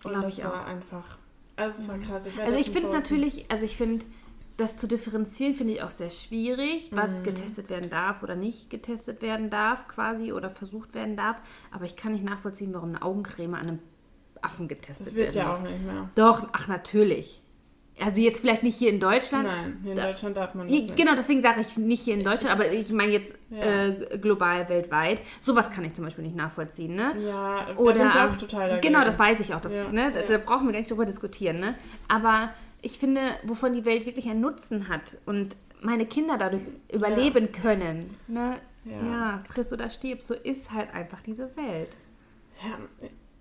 glaube 0.00 0.28
ich 0.28 0.42
war 0.44 0.62
auch. 0.62 0.66
einfach. 0.66 1.18
Also 1.56 1.78
es 1.78 1.88
war 1.88 1.98
krass. 1.98 2.26
Ich 2.26 2.40
Also 2.40 2.56
ich 2.58 2.70
finde 2.70 2.88
es 2.88 2.94
natürlich, 2.94 3.46
also 3.50 3.64
ich 3.64 3.76
finde, 3.76 4.04
das 4.58 4.76
zu 4.76 4.86
differenzieren 4.86 5.54
finde 5.54 5.72
ich 5.74 5.82
auch 5.82 5.90
sehr 5.90 6.10
schwierig, 6.10 6.90
was 6.92 7.10
Mhm. 7.12 7.22
getestet 7.22 7.70
werden 7.70 7.88
darf 7.88 8.22
oder 8.22 8.34
nicht 8.36 8.68
getestet 8.68 9.22
werden 9.22 9.48
darf 9.50 9.88
quasi 9.88 10.32
oder 10.32 10.50
versucht 10.50 10.94
werden 10.94 11.16
darf. 11.16 11.36
Aber 11.70 11.86
ich 11.86 11.96
kann 11.96 12.12
nicht 12.12 12.24
nachvollziehen, 12.28 12.74
warum 12.74 12.90
eine 12.90 13.00
Augencreme 13.02 13.54
an 13.54 13.60
einem 13.60 13.78
Affen 14.42 14.68
getestet 14.68 15.06
Das 15.08 15.14
wird 15.14 15.34
werden 15.34 15.46
ja 15.46 15.48
muss. 15.48 15.56
auch 15.58 15.62
nicht 15.62 15.84
mehr. 15.86 16.10
Doch, 16.14 16.46
ach 16.52 16.68
natürlich. 16.68 17.40
Also 18.00 18.20
jetzt 18.20 18.40
vielleicht 18.40 18.62
nicht 18.62 18.76
hier 18.76 18.90
in 18.90 19.00
Deutschland. 19.00 19.48
Nein, 19.48 19.78
hier 19.82 19.90
in 19.92 19.98
Deutschland 19.98 20.36
darf 20.36 20.54
man 20.54 20.66
nicht. 20.66 20.96
Genau, 20.96 21.16
deswegen 21.16 21.42
sage 21.42 21.62
ich 21.62 21.76
nicht 21.76 22.02
hier 22.02 22.14
in 22.14 22.22
Deutschland, 22.22 22.52
aber 22.54 22.70
ich 22.70 22.90
meine 22.90 23.10
jetzt 23.10 23.34
Ja. 23.50 23.86
äh, 23.86 24.18
global, 24.20 24.68
weltweit. 24.68 25.20
Sowas 25.40 25.70
kann 25.72 25.84
ich 25.84 25.94
zum 25.94 26.04
Beispiel 26.04 26.22
nicht 26.22 26.36
nachvollziehen, 26.36 26.94
ne? 26.94 27.12
Ja, 27.26 27.66
Oder, 27.76 27.94
da 27.94 27.98
bin 27.98 28.06
ich 28.08 28.14
auch 28.14 28.36
total 28.36 28.68
dagegen. 28.68 28.92
Genau, 28.92 29.04
das 29.04 29.18
weiß 29.18 29.40
ich 29.40 29.52
auch. 29.52 29.60
Das, 29.60 29.72
Ja, 29.74 29.88
ne, 29.90 30.12
da, 30.12 30.22
da 30.22 30.38
brauchen 30.38 30.66
wir 30.66 30.72
gar 30.72 30.78
nicht 30.78 30.90
drüber 30.92 31.06
diskutieren. 31.06 31.58
Ne? 31.58 31.74
Aber 32.06 32.50
ich 32.82 32.98
finde, 32.98 33.20
wovon 33.44 33.72
die 33.72 33.84
Welt 33.84 34.06
wirklich 34.06 34.28
einen 34.28 34.40
Nutzen 34.40 34.88
hat 34.88 35.18
und 35.26 35.56
meine 35.80 36.06
Kinder 36.06 36.38
dadurch 36.38 36.62
überleben 36.92 37.52
können. 37.52 38.16
Ne? 38.26 38.56
Ja. 38.84 39.02
Ja. 39.02 39.42
friss 39.48 39.72
oder 39.72 39.90
stirb, 39.90 40.22
so 40.22 40.34
ist 40.34 40.72
halt 40.72 40.92
einfach 40.94 41.22
diese 41.22 41.54
Welt. 41.56 41.96
Ja, 42.64 42.78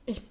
ich 0.05 0.21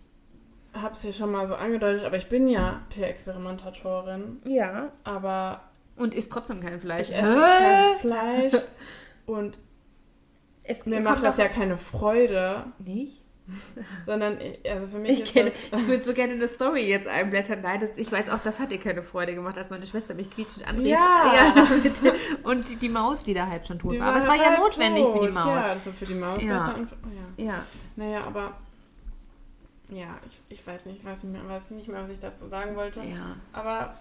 habe 0.72 0.94
es 0.94 1.02
ja 1.02 1.12
schon 1.12 1.32
mal 1.32 1.48
so 1.48 1.54
angedeutet, 1.54 2.04
aber 2.04 2.16
ich 2.16 2.28
bin 2.28 2.46
ja 2.48 2.82
Peer-Experimentatorin. 2.90 4.38
Ja. 4.44 4.92
Aber 5.04 5.62
Und 5.96 6.14
isst 6.14 6.30
trotzdem 6.30 6.60
kein 6.60 6.78
Fleisch. 6.80 7.08
ich 7.08 7.16
esse 7.16 7.34
kein 7.34 7.98
Fleisch 7.98 8.52
und 9.26 9.58
Es 10.62 10.84
mir 10.86 11.00
macht 11.00 11.22
das 11.22 11.38
ja 11.38 11.48
keine 11.48 11.78
Freude, 11.78 12.64
nicht. 12.78 13.22
sondern 14.06 14.40
ich- 14.40 14.70
also 14.70 14.86
für 14.88 14.98
mich 14.98 15.12
Ich, 15.12 15.20
ist 15.22 15.32
kenne, 15.32 15.50
das... 15.70 15.80
ich 15.80 15.88
würde 15.88 16.02
so 16.04 16.12
gerne 16.14 16.32
eine 16.34 16.48
Story 16.48 16.82
jetzt 16.88 17.06
einblättern. 17.06 17.60
Nein, 17.62 17.80
das, 17.80 17.90
ich 17.96 18.10
weiß 18.10 18.28
auch, 18.30 18.40
das 18.40 18.58
hat 18.58 18.72
dir 18.72 18.78
keine 18.78 19.02
Freude 19.02 19.34
gemacht, 19.34 19.56
als 19.56 19.70
meine 19.70 19.86
Schwester 19.86 20.14
mich 20.14 20.30
quietschend 20.30 20.66
anrief. 20.66 20.88
Ja. 20.88 21.66
mit- 21.82 22.14
und 22.44 22.68
die, 22.68 22.76
die 22.76 22.88
Maus, 22.88 23.22
die 23.22 23.34
da 23.34 23.46
halb 23.46 23.66
schon 23.66 23.78
tot 23.78 23.92
Die 23.92 24.00
war. 24.00 24.08
Aber 24.08 24.18
es 24.18 24.26
war 24.26 24.36
ja 24.36 24.58
notwendig 24.58 25.04
für 25.06 25.20
die 25.20 25.26
tot. 25.26 25.34
Maus. 25.34 25.46
Ja, 25.46 25.60
also 25.66 25.92
für 25.92 26.06
die 26.06 26.14
Maus 26.14 26.42
Ja. 26.42 26.72
Und, 26.74 26.90
ja. 27.36 27.44
Ja. 27.44 27.64
Naja, 27.96 28.24
aber... 28.24 28.52
Ja, 29.88 30.18
ich, 30.26 30.40
ich 30.58 30.66
weiß 30.66 30.86
nicht, 30.86 30.98
ich 30.98 31.04
weiß 31.04 31.22
nicht, 31.22 31.32
mehr, 31.32 31.48
weiß 31.48 31.70
nicht 31.70 31.86
mehr, 31.88 32.02
was 32.02 32.10
ich 32.10 32.18
dazu 32.18 32.48
sagen 32.48 32.74
wollte. 32.74 33.00
ja. 33.00 33.36
Aber 33.52 33.94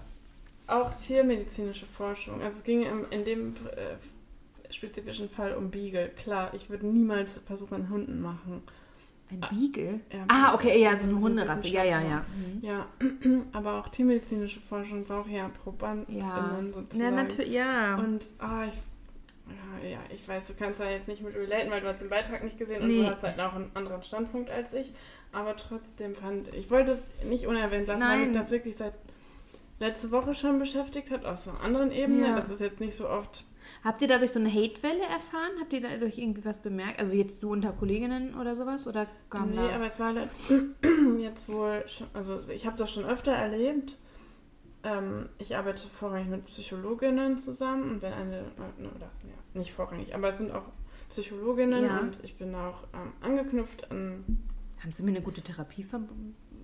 auch 0.68 0.92
tiermedizinische 0.96 1.86
Forschung. 1.86 2.42
Also 2.42 2.58
es 2.58 2.64
ging 2.64 2.82
im, 2.82 3.06
in 3.12 3.24
dem 3.24 3.56
äh, 3.76 4.74
spezifischen 4.74 5.30
Fall 5.30 5.54
um 5.54 5.70
Beagle. 5.70 6.10
Klar, 6.18 6.56
ich 6.56 6.72
würde 6.72 6.88
niemals 6.88 7.40
Versuche 7.46 7.76
an 7.76 7.90
Hunden 7.92 8.20
machen. 8.20 8.64
Ein. 9.32 9.40
Beagle? 9.50 10.00
Ja, 10.14 10.26
Ah, 10.28 10.54
okay, 10.54 10.80
ja, 10.82 10.96
so 10.96 11.04
eine 11.04 11.20
Hunderasse. 11.20 11.68
Ja, 11.68 11.84
ja, 11.84 12.00
ja. 12.02 12.26
Wissenschaftler. 12.62 12.70
Ja, 12.70 13.42
aber 13.54 13.80
auch 13.80 13.90
tiermedizinische 13.90 14.60
Forschung 14.62 15.04
braucht 15.04 15.30
ja 15.30 15.50
Probanden 15.64 16.18
Ja. 16.20 16.60
sozusagen. 16.74 17.00
Ja, 17.04 17.12
natürlich, 17.12 17.52
ja. 17.52 17.96
Und 17.96 18.28
ah, 18.40 18.66
ich, 18.68 18.76
ja, 19.84 19.90
ja, 19.90 20.00
ich 20.14 20.28
weiß, 20.28 20.48
du 20.48 20.54
kannst 20.54 20.80
da 20.80 20.90
jetzt 20.90 21.08
nicht 21.08 21.24
mit 21.24 21.36
relaten, 21.36 21.72
weil 21.72 21.82
du 21.82 21.88
hast 21.88 22.02
den 22.02 22.10
Beitrag 22.10 22.44
nicht 22.44 22.58
gesehen 22.60 22.82
und 22.84 22.88
Nee. 22.88 23.02
du 23.02 23.10
hast 23.10 23.24
halt 23.24 23.40
auch 23.40 23.54
einen 23.54 23.72
anderen 23.74 24.04
Standpunkt 24.04 24.50
als 24.52 24.74
ich. 24.74 24.94
Aber 25.32 25.58
trotzdem 25.58 26.16
fand 26.16 26.54
ich, 26.54 26.70
wollte 26.72 26.92
es 26.94 27.10
nicht 27.28 27.46
unerwähnt 27.48 27.88
lassen, 27.88 28.04
weil 28.04 28.18
Nein. 28.20 28.28
mich 28.30 28.38
das 28.38 28.52
wirklich 28.52 28.76
seit 28.78 28.94
letzte 29.80 30.12
Woche 30.12 30.34
schon 30.34 30.60
beschäftigt 30.60 31.12
hat, 31.12 31.26
auf 31.26 31.38
so 31.40 31.50
einer 31.52 31.62
anderen 31.62 31.92
Ebene. 31.92 32.28
Ja. 32.28 32.36
Das 32.36 32.48
ist 32.50 32.62
jetzt 32.62 32.80
nicht 32.80 32.96
so 32.96 33.10
oft. 33.10 33.44
Habt 33.84 34.02
ihr 34.02 34.08
dadurch 34.08 34.32
so 34.32 34.40
eine 34.40 34.50
Hatewelle 34.50 35.04
erfahren? 35.04 35.52
Habt 35.60 35.74
ihr 35.74 35.82
dadurch 35.82 36.18
irgendwie 36.18 36.46
was 36.46 36.60
bemerkt? 36.62 37.00
Also 37.00 37.16
jetzt 37.16 37.44
du 37.44 37.52
unter 37.52 37.74
Kolleginnen 37.74 38.36
oder 38.36 38.56
sowas? 38.56 38.88
Oder 38.88 39.08
kam 39.30 39.52
nee, 39.52 39.56
da... 39.58 39.76
aber 39.76 39.88
es 39.88 40.00
war 40.00 40.14
jetzt 41.20 41.50
wohl 41.50 41.84
schon, 41.88 42.08
also 42.14 42.40
ich 42.50 42.66
habe 42.66 42.78
das 42.78 42.92
schon 42.92 43.06
öfter 43.06 43.32
erlebt. 43.32 43.98
Ähm, 44.84 45.30
ich 45.40 45.56
arbeite 45.56 45.88
vorrangig 45.88 46.28
mit 46.28 46.46
Psychologinnen 46.46 47.40
zusammen 47.40 47.92
und 47.92 48.02
wenn 48.02 48.14
eine, 48.14 48.44
oder 48.78 49.10
ja, 49.24 49.60
nicht 49.60 49.74
vorrangig, 49.74 50.14
aber 50.14 50.30
es 50.30 50.38
sind 50.38 50.52
auch 50.52 50.66
Psychologinnen 51.10 51.86
Ja. 51.86 52.00
und 52.00 52.20
ich 52.24 52.38
bin 52.38 52.54
auch 52.56 52.84
ähm, 52.94 53.14
angeknüpft 53.22 53.92
an 53.92 54.24
Kannst 54.86 55.00
du 55.00 55.04
mir 55.04 55.12
eine 55.12 55.22
gute 55.22 55.42
Therapie 55.42 55.84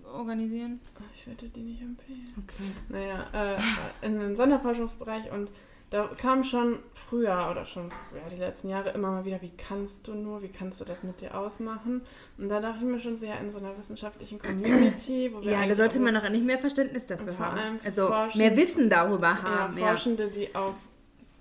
organisieren? 0.06 0.80
Oh, 1.00 1.04
Ich 1.16 1.26
würde 1.26 1.50
die 1.50 1.62
nicht 1.62 1.82
empfehlen. 1.82 2.28
Okay. 2.38 2.64
Naja, 2.90 3.28
äh, 3.34 4.06
in 4.06 4.20
den 4.20 4.36
Sonderforschungsbereich 4.36 5.32
und 5.32 5.50
da 5.92 6.10
kam 6.18 6.44
schon 6.44 6.80
früher 6.96 7.50
oder 7.52 7.64
schon 7.66 7.90
ja, 8.16 8.28
die 8.32 8.38
letzten 8.38 8.70
Jahre 8.70 8.90
immer 8.92 9.12
mal 9.12 9.26
wieder, 9.26 9.42
wie 9.42 9.52
kannst 9.56 10.08
du 10.08 10.14
nur, 10.16 10.42
wie 10.42 10.48
kannst 10.48 10.80
du 10.82 10.86
das 10.86 11.04
mit 11.04 11.22
dir 11.22 11.38
ausmachen? 11.38 12.02
Und 12.38 12.50
da 12.50 12.60
dachte 12.62 12.78
ich 12.80 12.84
mir 12.86 12.98
schon 13.00 13.18
sehr 13.18 13.40
in 13.40 13.52
so 13.52 13.60
einer 13.60 13.78
wissenschaftlichen 13.78 14.40
Community, 14.40 15.30
wo 15.34 15.44
wir 15.44 15.52
Ja, 15.52 15.68
da 15.68 15.76
sollte 15.76 16.00
man 16.00 16.14
noch 16.14 16.28
nicht 16.30 16.46
mehr 16.46 16.58
Verständnis 16.58 17.08
dafür 17.08 17.34
Vor 17.34 17.46
allem 17.46 17.60
haben. 17.60 17.80
für 17.80 17.86
Also 17.88 18.08
Forschen- 18.08 18.38
mehr 18.40 18.56
Wissen 18.58 18.90
darüber 18.90 19.28
ja, 19.28 19.44
haben. 19.44 19.78
Ja, 19.78 19.88
Forschende, 19.88 20.30
die 20.30 20.56
auf 20.56 20.76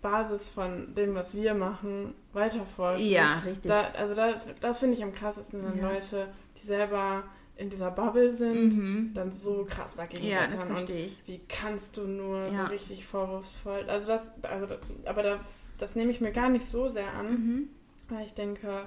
Basis 0.02 0.48
von 0.48 0.94
dem, 0.94 1.14
was 1.14 1.34
wir 1.34 1.54
machen, 1.54 2.14
weiterforschen. 2.32 3.06
Ja, 3.06 3.34
richtig. 3.46 3.68
Da, 3.70 3.88
also 3.96 4.14
da, 4.14 4.34
das 4.60 4.80
finde 4.80 4.96
ich 4.96 5.02
am 5.04 5.12
krassesten, 5.12 5.62
wenn 5.62 5.78
Ja. 5.80 5.90
Leute, 5.90 6.26
die 6.60 6.66
selber 6.66 7.22
in 7.60 7.68
dieser 7.70 7.90
Bubble 7.90 8.32
sind, 8.32 8.76
Mhm. 8.76 9.10
dann 9.14 9.32
so 9.32 9.66
krass 9.68 9.94
dagegen 9.96 10.26
Ja, 10.26 10.46
das 10.46 10.62
verstehe 10.62 11.06
ich. 11.06 11.22
wie 11.26 11.40
kannst 11.48 11.96
du 11.96 12.02
nur 12.06 12.46
Ja. 12.46 12.52
so 12.52 12.62
richtig 12.72 13.06
vorwurfsvoll. 13.06 13.84
Also 13.88 14.06
das, 14.08 14.32
also 14.42 14.66
das, 14.66 14.78
aber 15.04 15.22
da, 15.22 15.40
das 15.78 15.94
nehme 15.94 16.10
ich 16.10 16.20
mir 16.20 16.32
gar 16.32 16.48
nicht 16.48 16.66
so 16.66 16.88
sehr 16.88 17.12
an, 17.12 17.26
Mhm. 17.32 17.68
weil 18.08 18.24
ich 18.24 18.34
denke, 18.34 18.86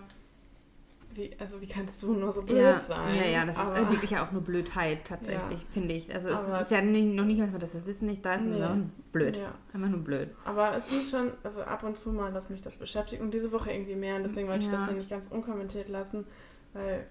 wie, 1.15 1.29
also 1.39 1.61
wie 1.61 1.67
kannst 1.67 2.01
du 2.01 2.13
nur 2.13 2.31
so 2.33 2.41
blöd 2.41 2.57
Ja, 2.57 2.79
sein? 2.79 3.13
ja, 3.13 3.25
ja, 3.25 3.45
das 3.45 3.55
aber, 3.55 3.77
ist 3.81 3.91
wirklich 3.91 4.09
ja 4.11 4.25
auch 4.25 4.31
nur 4.31 4.41
Blödheit 4.41 5.05
tatsächlich, 5.05 5.59
Ja. 5.61 5.67
finde 5.69 5.93
ich. 5.93 6.11
Also 6.11 6.29
es 6.29 6.49
Aber- 6.49 6.61
ist 6.61 6.71
ja 6.71 6.81
nicht, 6.81 7.13
noch 7.13 7.25
nicht 7.25 7.37
mal, 7.37 7.51
dass 7.59 7.73
das 7.73 7.85
Wissen 7.85 8.07
nicht 8.07 8.25
da 8.25 8.33
ist, 8.33 8.45
Nee. 8.45 8.53
sondern 8.53 8.91
blöd. 9.11 9.37
Ja. 9.37 9.53
Einfach 9.73 9.89
nur 9.89 9.99
blöd. 9.99 10.29
Aber 10.43 10.75
es 10.75 10.89
sind 10.89 11.07
schon, 11.07 11.31
also 11.43 11.61
ab 11.61 11.83
und 11.83 11.99
zu 11.99 12.11
mal, 12.11 12.33
dass 12.33 12.49
mich 12.49 12.61
das 12.63 12.77
beschäftigt 12.77 13.21
und 13.21 13.31
diese 13.31 13.51
Woche 13.51 13.71
irgendwie 13.71 13.93
mehr 13.95 14.15
und 14.15 14.23
deswegen 14.23 14.47
wollte 14.47 14.65
ich 14.65 14.71
Ja. 14.71 14.77
das 14.79 14.87
hier 14.87 14.97
nicht 14.97 15.09
ganz 15.11 15.27
unkommentiert 15.27 15.87
lassen, 15.89 16.25
weil 16.73 17.05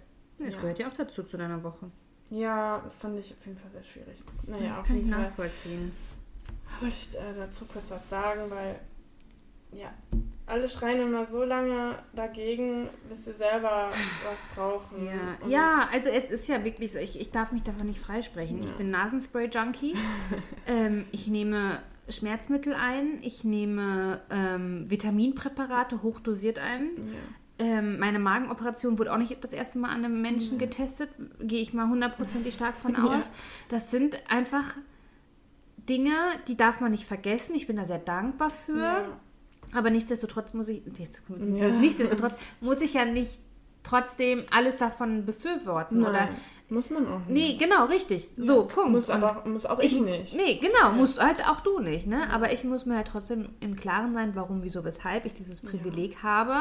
Das 0.45 0.55
Ja. 0.55 0.61
gehört 0.61 0.79
ja 0.79 0.89
auch 0.89 0.95
dazu 0.97 1.23
zu 1.23 1.37
deiner 1.37 1.63
Woche. 1.63 1.91
ja, 2.31 2.81
das 2.85 2.97
fand 2.99 3.19
ich 3.19 3.33
auf 3.39 3.47
jeden 3.47 3.59
Fall 3.59 3.71
sehr 3.71 3.83
schwierig. 3.83 4.23
Naja, 4.47 4.81
auf 4.81 4.87
Kann 4.87 4.97
ich 4.97 5.03
jeden 5.03 5.15
Fall 5.15 5.25
nachvollziehen. 5.25 5.93
wollte 6.81 6.95
ich 6.99 7.15
äh, 7.15 7.21
dazu 7.37 7.65
kurz 7.67 7.91
was 7.91 8.09
sagen, 8.09 8.43
weil 8.51 8.79
ja, 9.73 9.91
alle 10.47 10.69
schreien 10.69 11.01
immer 11.01 11.25
so 11.25 11.45
lange 11.45 11.99
dagegen, 12.15 12.89
bis 13.09 13.25
sie 13.25 13.33
selber 13.33 13.91
was 14.25 14.45
brauchen. 14.55 15.07
Ja, 15.07 15.49
ja, 15.49 15.89
also 15.93 16.09
es 16.09 16.31
ist 16.31 16.47
ja 16.49 16.63
wirklich 16.65 16.93
so, 16.93 16.99
ich, 16.99 17.19
ich 17.19 17.31
darf 17.31 17.53
mich 17.53 17.63
davon 17.63 17.87
nicht 17.87 18.01
freisprechen. 18.01 18.61
Ich 18.61 18.67
Ja. 18.67 18.73
bin 18.77 18.91
Nasenspray-Junkie. 18.91 19.95
ähm, 20.67 21.07
ich 21.13 21.27
nehme 21.27 21.79
Schmerzmittel 22.09 22.75
ein, 22.75 23.19
ich 23.23 23.45
nehme 23.45 24.21
ähm, 24.31 24.91
Vitaminpräparate 24.91 26.03
hochdosiert 26.03 26.59
ein. 26.59 26.91
Ja. 27.63 27.79
Ähm, 27.79 27.99
meine 27.99 28.19
Magenoperation 28.19 28.99
wurde 28.99 29.13
auch 29.13 29.19
nicht 29.19 29.43
das 29.43 29.53
erste 29.53 29.79
Mal 29.79 29.91
an 29.91 30.05
einem 30.05 30.21
Menschen 30.23 30.59
getestet. 30.59 31.11
Gehe 31.41 31.61
ich 31.61 31.73
mal 31.73 31.89
hundertprozentig 31.89 32.55
stark 32.55 32.77
von 32.77 32.95
Ja. 32.95 33.05
aus. 33.05 33.31
Das 33.69 33.91
sind 33.91 34.19
einfach 34.31 34.77
Dinge, 35.89 36.13
die 36.49 36.57
darf 36.57 36.81
man 36.81 36.91
nicht 36.93 37.05
vergessen. 37.07 37.55
Ich 37.55 37.67
bin 37.67 37.77
da 37.77 37.85
sehr 37.85 37.99
dankbar 37.99 38.51
für. 38.51 38.79
Ja. 38.79 39.05
Aber 39.75 39.91
nichtsdestotrotz 39.91 40.55
muss 40.55 40.69
ich, 40.69 40.83
Ja. 40.87 41.69
nichtsdestotrotz 41.81 42.35
muss 42.61 42.81
ich 42.81 42.95
ja 42.95 43.05
nicht 43.05 43.39
trotzdem 43.83 44.45
alles 44.51 44.77
davon 44.77 45.25
befürworten. 45.27 46.01
Nein, 46.01 46.11
Oder 46.11 46.29
muss 46.69 46.91
man 46.91 47.07
auch 47.09 47.27
nicht. 47.27 47.29
Nee, 47.29 47.57
genau, 47.67 47.87
richtig. 47.87 48.31
So, 48.37 48.67
Punkt. 48.67 48.93
Muss, 48.93 49.11
aber, 49.11 49.43
muss 49.47 49.67
auch 49.67 49.81
ich, 49.81 50.01
nicht. 50.01 50.35
Nee, 50.37 50.61
genau, 50.61 50.93
musst 50.93 51.21
halt 51.23 51.47
auch 51.49 51.61
du 51.61 51.81
nicht, 51.81 52.07
ne? 52.07 52.31
Aber 52.33 52.53
ich 52.53 52.63
muss 52.65 52.87
mir 52.87 52.97
halt 52.97 53.09
trotzdem 53.09 53.49
im 53.61 53.75
Klaren 53.75 54.15
sein, 54.15 54.33
warum, 54.35 54.63
wieso, 54.63 54.85
weshalb 54.85 55.25
ich 55.27 55.35
dieses 55.35 55.61
Privileg 55.61 56.23
habe, 56.23 56.55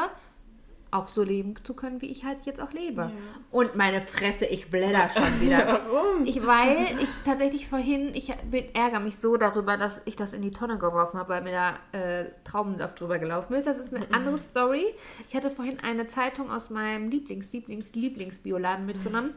auch 0.92 1.08
so 1.08 1.22
leben 1.22 1.54
zu 1.64 1.74
können, 1.74 2.02
wie 2.02 2.10
ich 2.10 2.24
halt 2.24 2.44
jetzt 2.44 2.60
auch 2.60 2.72
lebe. 2.72 3.10
Und 3.50 3.74
meine 3.76 4.02
Fresse, 4.02 4.44
ich 4.44 4.70
blätter 4.70 5.08
schon 5.14 5.40
wieder. 5.40 5.80
Warum? 5.90 6.26
Ich, 6.26 6.46
weil 6.46 6.98
ich 7.00 7.08
tatsächlich 7.24 7.66
vorhin, 7.66 8.14
ich 8.14 8.32
bin, 8.50 8.66
ärgere 8.74 9.00
mich 9.00 9.16
so 9.18 9.36
darüber, 9.38 9.78
dass 9.78 10.02
ich 10.04 10.16
das 10.16 10.34
in 10.34 10.42
die 10.42 10.50
Tonne 10.50 10.78
geworfen 10.78 11.18
habe, 11.18 11.30
weil 11.30 11.42
mir 11.42 11.52
da 11.52 11.98
äh, 11.98 12.26
Traubensaft 12.44 13.00
drüber 13.00 13.18
gelaufen 13.18 13.54
ist. 13.54 13.66
Das 13.66 13.78
ist 13.78 13.94
eine 13.94 14.12
andere 14.12 14.36
Story. 14.36 14.84
Ich 15.28 15.34
hatte 15.34 15.50
vorhin 15.50 15.80
eine 15.80 16.06
Zeitung 16.06 16.50
aus 16.50 16.68
meinem 16.68 17.08
Lieblings, 17.08 17.50
Lieblings, 17.52 17.94
Lieblingsbioladen 17.94 18.84
mitgenommen. 18.84 19.30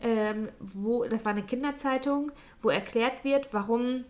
Ähm, 0.00 0.48
wo, 0.58 1.04
das 1.04 1.24
war 1.26 1.32
eine 1.32 1.42
Kinderzeitung, 1.42 2.32
wo 2.62 2.70
erklärt 2.70 3.22
wird, 3.22 3.48
warum 3.52 4.04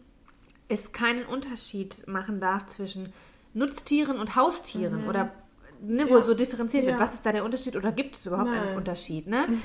es 0.68 0.92
keinen 0.92 1.26
Unterschied 1.26 2.06
machen 2.06 2.40
darf 2.40 2.66
zwischen 2.66 3.12
Nutztieren 3.54 4.18
und 4.18 4.36
Haustieren 4.36 5.06
oder 5.08 5.30
ne, 5.82 6.08
wo 6.08 6.16
Ja. 6.18 6.22
so 6.22 6.34
differenziert 6.34 6.86
wird, 6.86 6.98
was 6.98 7.14
ist 7.14 7.26
da 7.26 7.32
der 7.32 7.44
Unterschied 7.44 7.76
oder 7.76 7.92
gibt 7.92 8.16
es 8.16 8.26
überhaupt 8.26 8.48
einen 8.50 8.66
Nein. 8.68 8.76
Unterschied, 8.76 9.26
ne? 9.26 9.46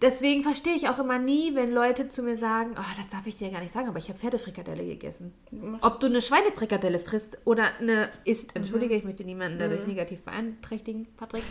Deswegen 0.00 0.44
verstehe 0.44 0.74
ich 0.74 0.88
auch 0.88 1.00
immer 1.00 1.18
nie, 1.18 1.56
wenn 1.56 1.72
Leute 1.72 2.06
zu 2.06 2.22
mir 2.22 2.36
sagen, 2.36 2.76
oh, 2.78 2.82
das 2.96 3.08
darf 3.08 3.26
ich 3.26 3.36
dir 3.36 3.50
gar 3.50 3.58
nicht 3.60 3.72
sagen, 3.72 3.88
aber 3.88 3.98
ich 3.98 4.08
habe 4.08 4.16
Pferdefrikadelle 4.16 4.84
gegessen. 4.84 5.34
Ob 5.80 5.98
du 5.98 6.06
eine 6.06 6.22
Schweinefrikadelle 6.22 7.00
frisst 7.00 7.36
oder 7.44 7.64
eine 7.80 8.08
isst, 8.24 8.54
entschuldige, 8.54 8.94
ich 8.94 9.02
möchte 9.02 9.24
niemanden 9.24 9.58
dadurch 9.58 9.88
negativ 9.88 10.22
beeinträchtigen, 10.22 11.08
Patrick, 11.16 11.42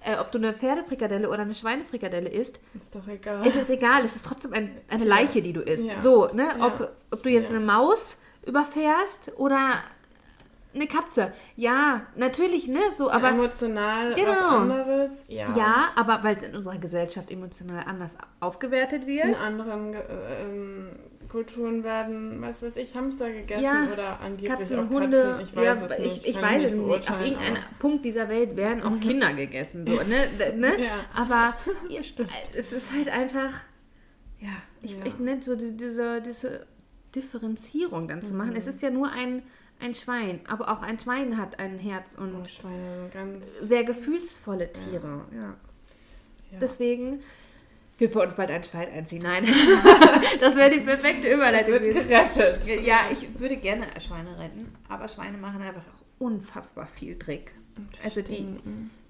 äh, 0.00 0.16
ob 0.18 0.32
du 0.32 0.38
eine 0.38 0.52
Pferdefrikadelle 0.52 1.28
oder 1.28 1.42
eine 1.42 1.54
Schweinefrikadelle 1.54 2.28
isst, 2.28 2.58
Ist 2.74 2.92
doch 2.92 3.06
egal. 3.06 3.46
ist 3.46 3.54
es 3.54 3.70
egal, 3.70 4.04
es 4.04 4.16
ist 4.16 4.24
trotzdem 4.26 4.52
ein, 4.52 4.76
eine 4.88 5.04
Leiche, 5.04 5.40
die 5.40 5.52
du 5.52 5.60
isst. 5.60 5.84
Ja. 5.84 6.00
So, 6.02 6.26
ne? 6.34 6.48
Ob, 6.58 6.92
ob 7.12 7.22
du 7.22 7.28
jetzt 7.30 7.50
eine 7.50 7.60
Maus 7.60 8.16
überfährst 8.44 9.30
oder 9.36 9.74
eine 10.74 10.86
Katze. 10.86 11.32
Ja, 11.56 12.02
natürlich, 12.16 12.66
ne? 12.68 12.80
So, 12.96 13.10
aber 13.10 13.28
emotional 13.30 14.10
was 14.10 14.14
Genau. 14.16 14.48
anderes. 14.48 15.24
Ja. 15.28 15.54
ja, 15.56 15.90
aber 15.96 16.22
weil 16.24 16.36
es 16.36 16.42
in 16.42 16.54
unserer 16.56 16.78
Gesellschaft 16.78 17.30
emotional 17.30 17.84
anders 17.86 18.16
aufgewertet 18.40 19.06
wird. 19.06 19.24
In 19.26 19.34
anderen 19.34 19.94
äh, 19.94 19.98
ähm, 20.42 20.88
Kulturen 21.28 21.82
werden, 21.82 22.42
was 22.42 22.62
weiß 22.62 22.76
ich, 22.76 22.94
Hamster 22.94 23.30
gegessen 23.30 23.62
Ja, 23.64 23.88
oder 23.92 24.20
angeblich 24.20 24.50
Katzen, 24.50 24.80
auch 24.80 24.90
Hunde, 24.90 25.22
Katzen. 25.22 25.40
Ich 25.44 25.56
weiß 25.56 25.64
ja, 25.80 25.84
es 25.86 25.92
ich, 25.92 25.98
nicht. 25.98 26.26
ich 26.26 26.34
kann 26.34 26.42
weiß 26.44 26.64
es 26.64 26.70
nicht. 26.72 26.80
Auf 26.80 26.86
beurteilen, 26.88 27.24
irgendeinem 27.24 27.62
Punkt 27.78 28.04
dieser 28.04 28.28
Welt 28.28 28.56
werden 28.56 28.82
auch 28.82 29.00
Kinder 29.00 29.32
gegessen. 29.32 29.86
So, 29.86 29.94
ne? 29.94 30.56
Ne? 30.56 30.84
Ja. 30.84 31.00
Aber 31.14 31.54
es 32.54 32.72
ist 32.72 32.92
halt 32.92 33.08
einfach, 33.08 33.60
ja, 34.40 34.48
ich, 34.82 34.92
Ja. 34.98 35.06
ich 35.06 35.18
nenne 35.18 35.40
so 35.42 35.56
die, 35.56 35.74
diese, 35.76 36.20
diese 36.20 36.66
Differenzierung 37.14 38.08
dann 38.08 38.22
zu 38.22 38.34
machen. 38.34 38.54
Es 38.56 38.66
ist 38.66 38.82
ja 38.82 38.90
nur 38.90 39.10
ein, 39.10 39.42
ein 39.82 39.94
Schwein, 39.94 40.40
aber 40.48 40.70
auch 40.72 40.82
ein 40.82 40.98
Schwein 40.98 41.36
hat 41.36 41.58
ein 41.58 41.78
Herz 41.78 42.14
und 42.16 42.34
Oh, 42.34 42.44
Schweine 42.44 43.10
ganz. 43.12 43.60
sehr 43.60 43.84
gefühlsvolle 43.84 44.72
Tiere. 44.72 45.24
Ja. 45.34 45.54
Ja. 46.52 46.58
Deswegen 46.60 47.20
wird 47.98 48.12
bei 48.14 48.22
uns 48.24 48.34
bald 48.34 48.50
ein 48.50 48.64
Schwein 48.64 48.88
einziehen. 48.92 49.22
Nein, 49.22 49.46
das 50.40 50.56
wäre 50.56 50.70
die 50.70 50.80
perfekte 50.80 51.32
Überleitung 51.32 51.72
wird 51.74 51.84
gerettet. 51.94 52.66
Ja, 52.84 53.02
ich 53.10 53.38
würde 53.38 53.56
gerne 53.56 53.86
Schweine 54.00 54.38
retten, 54.38 54.74
aber 54.88 55.08
Schweine 55.08 55.38
machen 55.38 55.62
einfach 55.62 55.82
auch 55.82 56.04
unfassbar 56.18 56.86
viel 56.86 57.16
Dreck. 57.18 57.52
Also 58.04 58.20
die, 58.20 58.46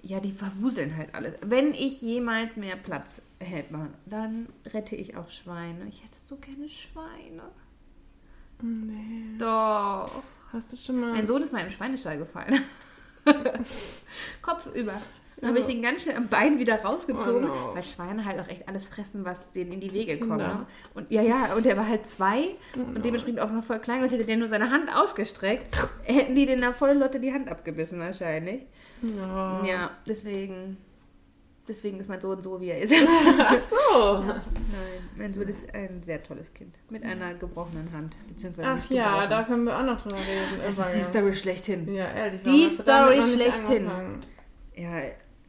ja, 0.03 0.19
die 0.21 0.31
verwuseln 0.31 0.95
halt 0.95 1.13
alles. 1.13 1.33
Wenn 1.45 1.73
ich 1.73 2.01
jemals 2.01 2.55
mehr 2.55 2.77
Platz 2.77 3.21
hätte, 3.39 3.89
dann 4.05 4.47
rette 4.73 4.95
ich 4.95 5.17
auch 5.17 5.29
Schweine. 5.29 5.85
Ich 5.89 6.01
hätte 6.03 6.17
so 6.19 6.37
gerne 6.37 6.69
Schweine. 6.69 7.43
Nee. 8.61 9.37
Doch. 9.37 10.23
Hast 10.53 10.71
du 10.71 10.77
schon 10.77 10.99
mal. 10.99 11.11
Mein 11.13 11.27
Sohn 11.27 11.41
ist 11.41 11.51
mal 11.51 11.59
im 11.63 11.71
Schweinestall 11.71 12.17
gefallen. 12.17 12.61
Kopf 14.41 14.67
über. 14.73 14.93
Dann 15.37 15.49
habe 15.49 15.59
ich 15.59 15.65
den 15.65 15.81
ganz 15.81 16.03
schnell 16.03 16.15
am 16.15 16.29
Bein 16.29 16.57
wieder 16.57 16.81
rausgezogen, 16.81 17.49
Oh 17.49 17.53
no. 17.69 17.71
weil 17.75 17.83
Schweine 17.83 18.23
halt 18.23 18.39
auch 18.39 18.47
echt 18.47 18.65
alles 18.69 18.87
fressen, 18.87 19.25
was 19.25 19.51
denen 19.51 19.73
in 19.73 19.79
die 19.81 19.91
Wege 19.91 20.17
kommt. 20.17 20.31
Kinder. 20.31 20.47
Ne? 20.47 20.65
Und 20.93 21.11
ja, 21.11 21.21
ja, 21.21 21.53
und 21.57 21.65
der 21.65 21.75
war 21.75 21.85
halt 21.87 22.05
zwei 22.05 22.51
und 22.75 23.03
dementsprechend 23.03 23.41
auch 23.41 23.51
noch 23.51 23.63
voll 23.63 23.79
klein 23.79 24.03
und 24.03 24.11
hätte 24.11 24.23
der 24.23 24.37
nur 24.37 24.47
seine 24.47 24.69
Hand 24.71 24.95
ausgestreckt, 24.95 25.75
hätten 26.03 26.35
die 26.35 26.45
den 26.45 26.61
da 26.61 26.71
voll 26.71 26.93
Lotte 26.93 27.19
die 27.19 27.33
Hand 27.33 27.49
abgebissen 27.49 27.99
wahrscheinlich. 27.99 28.61
Ja. 29.01 29.65
Ja, 29.65 29.91
deswegen, 30.07 30.77
deswegen 31.67 31.99
ist 31.99 32.09
mein 32.09 32.19
Sohn 32.21 32.41
so, 32.41 32.59
wie 32.61 32.69
er 32.69 32.79
ist. 32.81 32.93
Ach 33.39 33.59
so. 33.61 34.19
Nein, 34.23 34.41
mein 35.17 35.33
Sohn 35.33 35.47
ist 35.47 35.73
ein 35.73 36.01
sehr 36.03 36.21
tolles 36.23 36.53
Kind 36.53 36.75
mit 36.89 37.03
einer 37.03 37.33
gebrochenen 37.35 37.91
Hand. 37.93 38.15
Beziehungsweise 38.27 38.67
Ach 38.69 38.89
ja, 38.89 39.27
da 39.27 39.43
können 39.43 39.63
wir 39.65 39.77
auch 39.77 39.83
noch 39.83 40.01
drüber 40.01 40.17
reden. 40.17 40.61
das 40.63 40.77
ist 40.77 40.89
die 40.93 40.99
ja. 40.99 41.05
Story 41.09 41.33
schlechthin. 41.33 41.93
Ja, 41.93 42.11
ehrlich. 42.11 42.41
Die 42.43 42.69
Story 42.69 43.21
schlechthin. 43.21 43.89
Ja, 44.75 44.89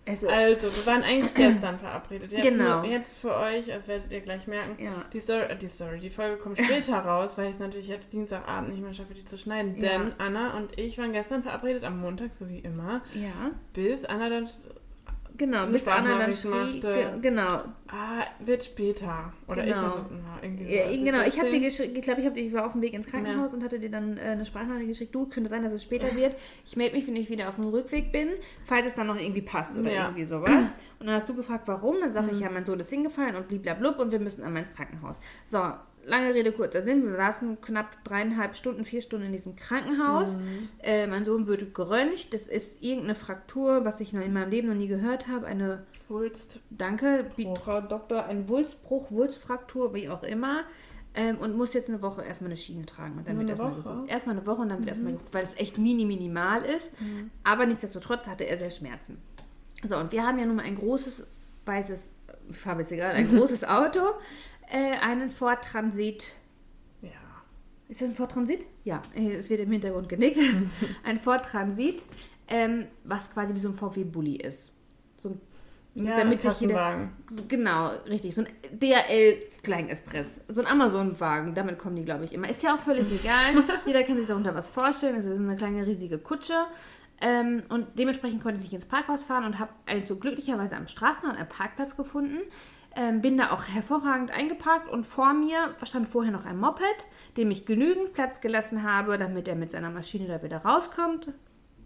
also, 0.06 0.28
Also, 0.28 0.66
wir 0.76 0.84
waren 0.84 1.02
eigentlich 1.02 1.32
gestern 1.34 1.78
verabredet. 1.78 2.30
Jetzt, 2.30 2.42
Genau. 2.46 2.82
nur- 2.82 2.90
Jetzt 2.90 3.16
für 3.18 3.34
euch, 3.34 3.68
das 3.68 3.88
werdet 3.88 4.12
ihr 4.12 4.20
gleich 4.20 4.46
merken. 4.46 4.76
ja. 4.84 4.90
Die 5.14 5.20
Story, 5.20 5.44
die 5.58 5.68
Story, 5.68 5.98
die 5.98 6.10
Folge 6.10 6.36
kommt 6.36 6.58
später 6.58 6.98
raus, 7.06 7.38
weil 7.38 7.46
ich 7.46 7.54
es 7.54 7.58
natürlich 7.60 7.88
jetzt 7.88 8.12
Dienstagabend 8.12 8.68
nicht 8.72 8.82
mehr 8.82 8.92
schaffe, 8.92 9.14
die 9.14 9.24
zu 9.24 9.38
schneiden. 9.38 9.76
Ja. 9.76 9.92
Denn 9.98 10.12
Anna 10.18 10.58
und 10.58 10.78
ich 10.78 10.98
waren 10.98 11.12
gestern 11.14 11.42
verabredet, 11.42 11.84
am 11.84 11.98
Montag, 12.00 12.34
so 12.34 12.46
wie 12.50 12.58
immer, 12.58 13.00
Ja, 13.14 13.52
bis 13.72 14.04
Anna 14.04 14.28
dann, 14.28 14.46
genau. 15.36 15.66
Bis 15.66 15.86
Anna 15.86 16.18
dann 16.18 16.32
schrie, 16.32 16.80
ge 16.80 17.06
genau. 17.20 17.46
ah, 17.88 18.24
wird 18.44 18.64
später. 18.64 19.32
Oder 19.48 19.66
ich 19.66 19.74
Genau. 19.74 19.82
hatte, 19.86 20.04
na, 20.10 20.38
irgendwie 20.42 20.74
Ja, 20.74 20.90
so. 20.90 21.04
Genau, 21.04 21.20
ich 21.26 21.38
habe 21.38 21.50
dir 21.50 21.60
geschickt, 21.60 21.96
ich 21.96 22.02
glaube, 22.02 22.20
ich, 22.20 22.26
hab 22.26 22.36
ich 22.36 22.52
war 22.52 22.66
auf 22.66 22.72
dem 22.72 22.82
Weg 22.82 22.94
ins 22.94 23.06
Krankenhaus 23.06 23.52
und 23.54 23.62
hatte 23.64 23.78
dir 23.78 23.90
dann 23.90 24.16
äh, 24.16 24.20
eine 24.20 24.44
Sprachnachricht 24.44 24.88
geschickt. 24.88 25.14
Du, 25.14 25.26
könnte 25.26 25.50
sein, 25.50 25.62
dass 25.62 25.72
es 25.72 25.82
später 25.82 26.14
wird. 26.16 26.36
Ich 26.64 26.76
melde 26.76 26.96
mich, 26.96 27.06
wenn 27.06 27.16
ich 27.16 27.28
wieder 27.30 27.48
auf 27.48 27.56
dem 27.56 27.64
Rückweg 27.66 28.12
bin, 28.12 28.28
falls 28.66 28.86
es 28.86 28.94
dann 28.94 29.06
noch 29.06 29.16
irgendwie 29.16 29.42
passt 29.42 29.76
oder 29.78 29.90
Ja. 29.92 30.04
irgendwie 30.04 30.24
sowas. 30.24 30.74
Und 31.00 31.06
dann 31.06 31.16
hast 31.16 31.28
du 31.28 31.34
gefragt, 31.34 31.68
warum. 31.68 31.96
Dann 32.00 32.12
sage 32.12 32.30
ich, 32.32 32.40
ja, 32.40 32.48
mein 32.50 32.64
Sohn 32.64 32.80
ist 32.80 32.88
hingefallen 32.90 33.36
und 33.36 33.48
bliblablub 33.48 33.98
und 33.98 34.10
wir 34.12 34.18
müssen 34.20 34.42
einmal 34.42 34.62
ins 34.62 34.72
Krankenhaus. 34.72 35.16
So, 35.44 35.60
lange 36.06 36.34
Rede, 36.34 36.52
kurzer 36.52 36.82
Sinn. 36.82 37.04
Wir 37.06 37.16
saßen 37.16 37.60
knapp 37.60 38.02
dreieinhalb 38.04 38.56
Stunden, 38.56 38.84
vier 38.84 39.02
Stunden 39.02 39.26
in 39.26 39.32
diesem 39.32 39.56
Krankenhaus. 39.56 40.36
Äh, 40.82 41.06
mein 41.06 41.24
Sohn 41.24 41.46
wurde 41.46 41.66
geröntgt. 41.66 42.32
Das 42.34 42.46
ist 42.48 42.82
irgendeine 42.82 43.14
Fraktur, 43.14 43.84
was 43.84 44.00
ich 44.00 44.12
noch 44.12 44.22
in 44.22 44.32
meinem 44.32 44.50
Leben 44.50 44.68
noch 44.68 44.74
nie 44.74 44.88
gehört 44.88 45.28
habe. 45.28 45.46
Eine 45.46 45.84
Wulst. 46.08 46.60
Danke. 46.70 47.26
Frau 47.62 47.80
Doktor, 47.80 48.26
ein 48.26 48.48
Wulstbruch, 48.48 49.10
Wulstfraktur, 49.10 49.94
wie 49.94 50.08
auch 50.08 50.22
immer. 50.22 50.62
Ähm, 51.16 51.38
und 51.38 51.56
muss 51.56 51.74
jetzt 51.74 51.88
eine 51.88 52.02
Woche 52.02 52.22
erstmal 52.22 52.50
eine 52.50 52.56
Schiene 52.56 52.86
tragen. 52.86 53.16
Und 53.18 53.28
dann 53.28 53.36
Nur 53.36 53.42
wird 53.42 53.50
erstmal 53.50 53.70
Woche? 53.72 53.82
geguckt. 53.82 54.10
Erstmal 54.10 54.36
eine 54.36 54.46
Woche 54.46 54.62
und 54.62 54.68
dann 54.70 54.78
wird 54.78 54.88
erstmal 54.88 55.12
geguckt, 55.12 55.32
weil 55.32 55.44
es 55.44 55.54
echt 55.56 55.78
mini 55.78 56.04
minimal 56.04 56.64
ist. 56.64 56.90
Aber 57.44 57.66
nichtsdestotrotz 57.66 58.26
hatte 58.26 58.44
er 58.44 58.58
sehr 58.58 58.70
Schmerzen. 58.70 59.18
So, 59.84 59.96
und 59.96 60.10
wir 60.12 60.26
haben 60.26 60.38
ja 60.38 60.46
nun 60.46 60.56
mal 60.56 60.64
ein 60.64 60.74
großes, 60.76 61.24
weißes, 61.66 62.10
Farbe 62.50 62.82
ist 62.82 62.92
egal, 62.92 63.12
ein 63.12 63.28
großes 63.36 63.64
Auto, 63.64 64.00
äh, 64.70 64.98
einen 65.00 65.30
Ford 65.30 65.64
Transit. 65.64 66.34
Ja. 67.02 67.10
Ist 67.88 68.02
das 68.02 68.10
ein 68.10 68.14
Ford 68.14 68.30
Transit? 68.30 68.66
Ja, 68.84 69.02
äh, 69.14 69.34
es 69.34 69.50
wird 69.50 69.60
im 69.60 69.70
Hintergrund 69.70 70.08
genickt. 70.08 70.38
ein 71.04 71.20
Ford 71.20 71.44
Transit, 71.44 72.02
ähm, 72.48 72.86
was 73.04 73.30
quasi 73.30 73.54
wie 73.54 73.60
so 73.60 73.68
ein 73.68 73.74
VW-Bully 73.74 74.36
ist. 74.36 74.72
So 75.16 75.30
ein 75.30 75.40
Ja, 75.94 76.18
damit 76.18 76.42
sich 76.42 76.60
jeder. 76.60 77.08
Genau, 77.48 77.90
richtig. 78.06 78.34
So 78.34 78.42
ein 78.42 78.48
DRL 78.72 79.36
Kleinexpress. 79.62 80.42
So 80.48 80.60
ein 80.60 80.66
Amazon-Wagen, 80.66 81.54
damit 81.54 81.78
kommen 81.78 81.96
die, 81.96 82.04
glaube 82.04 82.24
ich, 82.24 82.32
immer. 82.32 82.48
Ist 82.48 82.62
ja 82.62 82.74
auch 82.74 82.80
völlig 82.80 83.10
egal. 83.22 83.64
Jeder 83.86 84.02
kann 84.02 84.16
sich 84.18 84.26
darunter 84.26 84.54
was 84.54 84.68
vorstellen. 84.68 85.16
Es 85.16 85.26
ist 85.26 85.38
eine 85.38 85.56
kleine 85.56 85.86
riesige 85.86 86.18
Kutsche. 86.18 86.66
Ähm, 87.20 87.62
und 87.68 87.86
dementsprechend 87.98 88.42
konnte 88.42 88.58
ich 88.58 88.64
nicht 88.64 88.74
ins 88.74 88.84
Parkhaus 88.84 89.24
fahren 89.24 89.44
und 89.44 89.58
habe 89.58 89.72
also 89.86 90.16
glücklicherweise 90.16 90.76
am 90.76 90.86
Straßenrand 90.86 91.38
einen 91.38 91.48
Parkplatz 91.48 91.96
gefunden. 91.96 92.38
Ähm, 92.96 93.20
bin 93.20 93.36
da 93.36 93.50
auch 93.50 93.64
hervorragend 93.64 94.30
eingeparkt 94.30 94.88
und 94.88 95.04
vor 95.04 95.32
mir 95.32 95.74
stand 95.82 96.08
vorher 96.08 96.30
noch 96.30 96.44
ein 96.44 96.58
Moped, 96.58 97.08
dem 97.36 97.50
ich 97.50 97.66
genügend 97.66 98.12
Platz 98.12 98.40
gelassen 98.40 98.84
habe, 98.84 99.18
damit 99.18 99.48
er 99.48 99.56
mit 99.56 99.70
seiner 99.70 99.90
Maschine 99.90 100.28
da 100.28 100.42
wieder 100.42 100.58
rauskommt. 100.58 101.32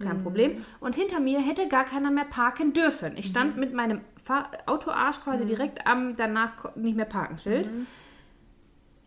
Kein 0.01 0.23
Problem. 0.23 0.64
Und 0.81 0.94
hinter 0.94 1.18
mir 1.18 1.40
hätte 1.40 1.66
gar 1.68 1.85
keiner 1.85 2.11
mehr 2.11 2.25
parken 2.25 2.73
dürfen. 2.73 3.16
Ich 3.16 3.27
stand 3.27 3.57
mit 3.57 3.73
meinem 3.73 4.03
Fahr 4.23 4.51
Autoarsch 4.66 5.21
quasi 5.21 5.44
direkt 5.44 5.87
am 5.87 6.14
danach 6.14 6.77
nicht 6.77 6.97
mehr 6.97 7.05
parken 7.05 7.38
Schild. 7.38 7.68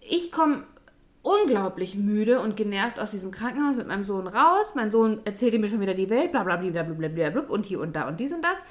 Ich 0.02 0.32
komme 0.32 0.64
unglaublich 1.22 1.96
müde 1.96 2.40
und 2.40 2.58
genervt 2.58 3.00
aus 3.00 3.12
diesem 3.12 3.32
Krankenhaus 3.32 3.78
mit 3.78 3.88
meinem 3.88 4.04
Sohn 4.04 4.28
raus. 4.28 4.74
Mein 4.76 4.92
Sohn 4.92 5.22
erzählte 5.24 5.60
mir 5.60 5.68
schon 5.68 5.82
wieder 5.82 5.94
die 5.94 6.10
Welt, 6.10 6.32
bla 6.32 6.44
bla 6.44 6.58
bla 6.58 6.70
bla 6.72 6.84
bla 6.84 7.08
bla 7.08 7.30
bla 7.30 7.42
und 7.44 7.66
hier 7.66 7.80
und 7.80 7.96
da 7.96 8.08
und 8.08 8.20
dies 8.20 8.34
und 8.34 8.44
das. 8.44 8.62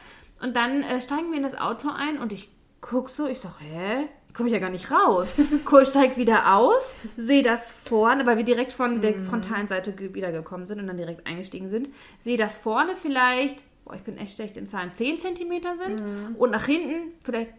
Und 0.43 0.57
dann 0.57 0.83
äh, 0.83 1.01
steigen 1.01 1.31
wir 1.31 1.37
in 1.37 1.43
das 1.43 1.59
Auto 1.59 1.89
ein 1.89 2.19
und 2.19 2.33
ich 2.33 2.51
guck 2.81 3.11
so, 3.11 3.27
ich 3.27 3.41
sag, 3.41 3.55
hä? 3.61 4.07
Komme 4.33 4.49
ich 4.49 4.53
ja 4.53 4.61
gar 4.61 4.71
nicht 4.71 4.91
raus. 4.93 5.29
Kurt 5.65 5.89
steigt 5.89 6.17
wieder 6.17 6.57
aus, 6.57 6.95
sehe 7.17 7.43
das 7.43 7.73
vorne, 7.73 8.25
weil 8.27 8.37
wir 8.37 8.45
direkt 8.45 8.73
von 8.73 9.01
der 9.01 9.15
frontalen 9.23 9.67
Seite 9.67 9.93
ge- 9.93 10.15
wiedergekommen 10.15 10.67
sind 10.67 10.79
und 10.81 10.87
dann 10.87 10.97
direkt 10.97 11.27
eingestiegen 11.27 11.69
sind. 11.69 11.89
Sehe 12.21 12.37
das 12.39 12.57
vorne 12.57 12.93
vielleicht, 12.95 13.65
boah, 13.85 13.95
ich 13.97 14.03
bin 14.03 14.17
echt 14.19 14.37
schlecht 14.37 14.57
in 14.57 14.67
Zahlen, 14.67 14.95
10 14.95 15.19
Zentimeter 15.19 15.75
sind 15.75 16.01
und 16.39 16.51
nach 16.53 16.65
hinten 16.67 17.13
vielleicht 17.25 17.51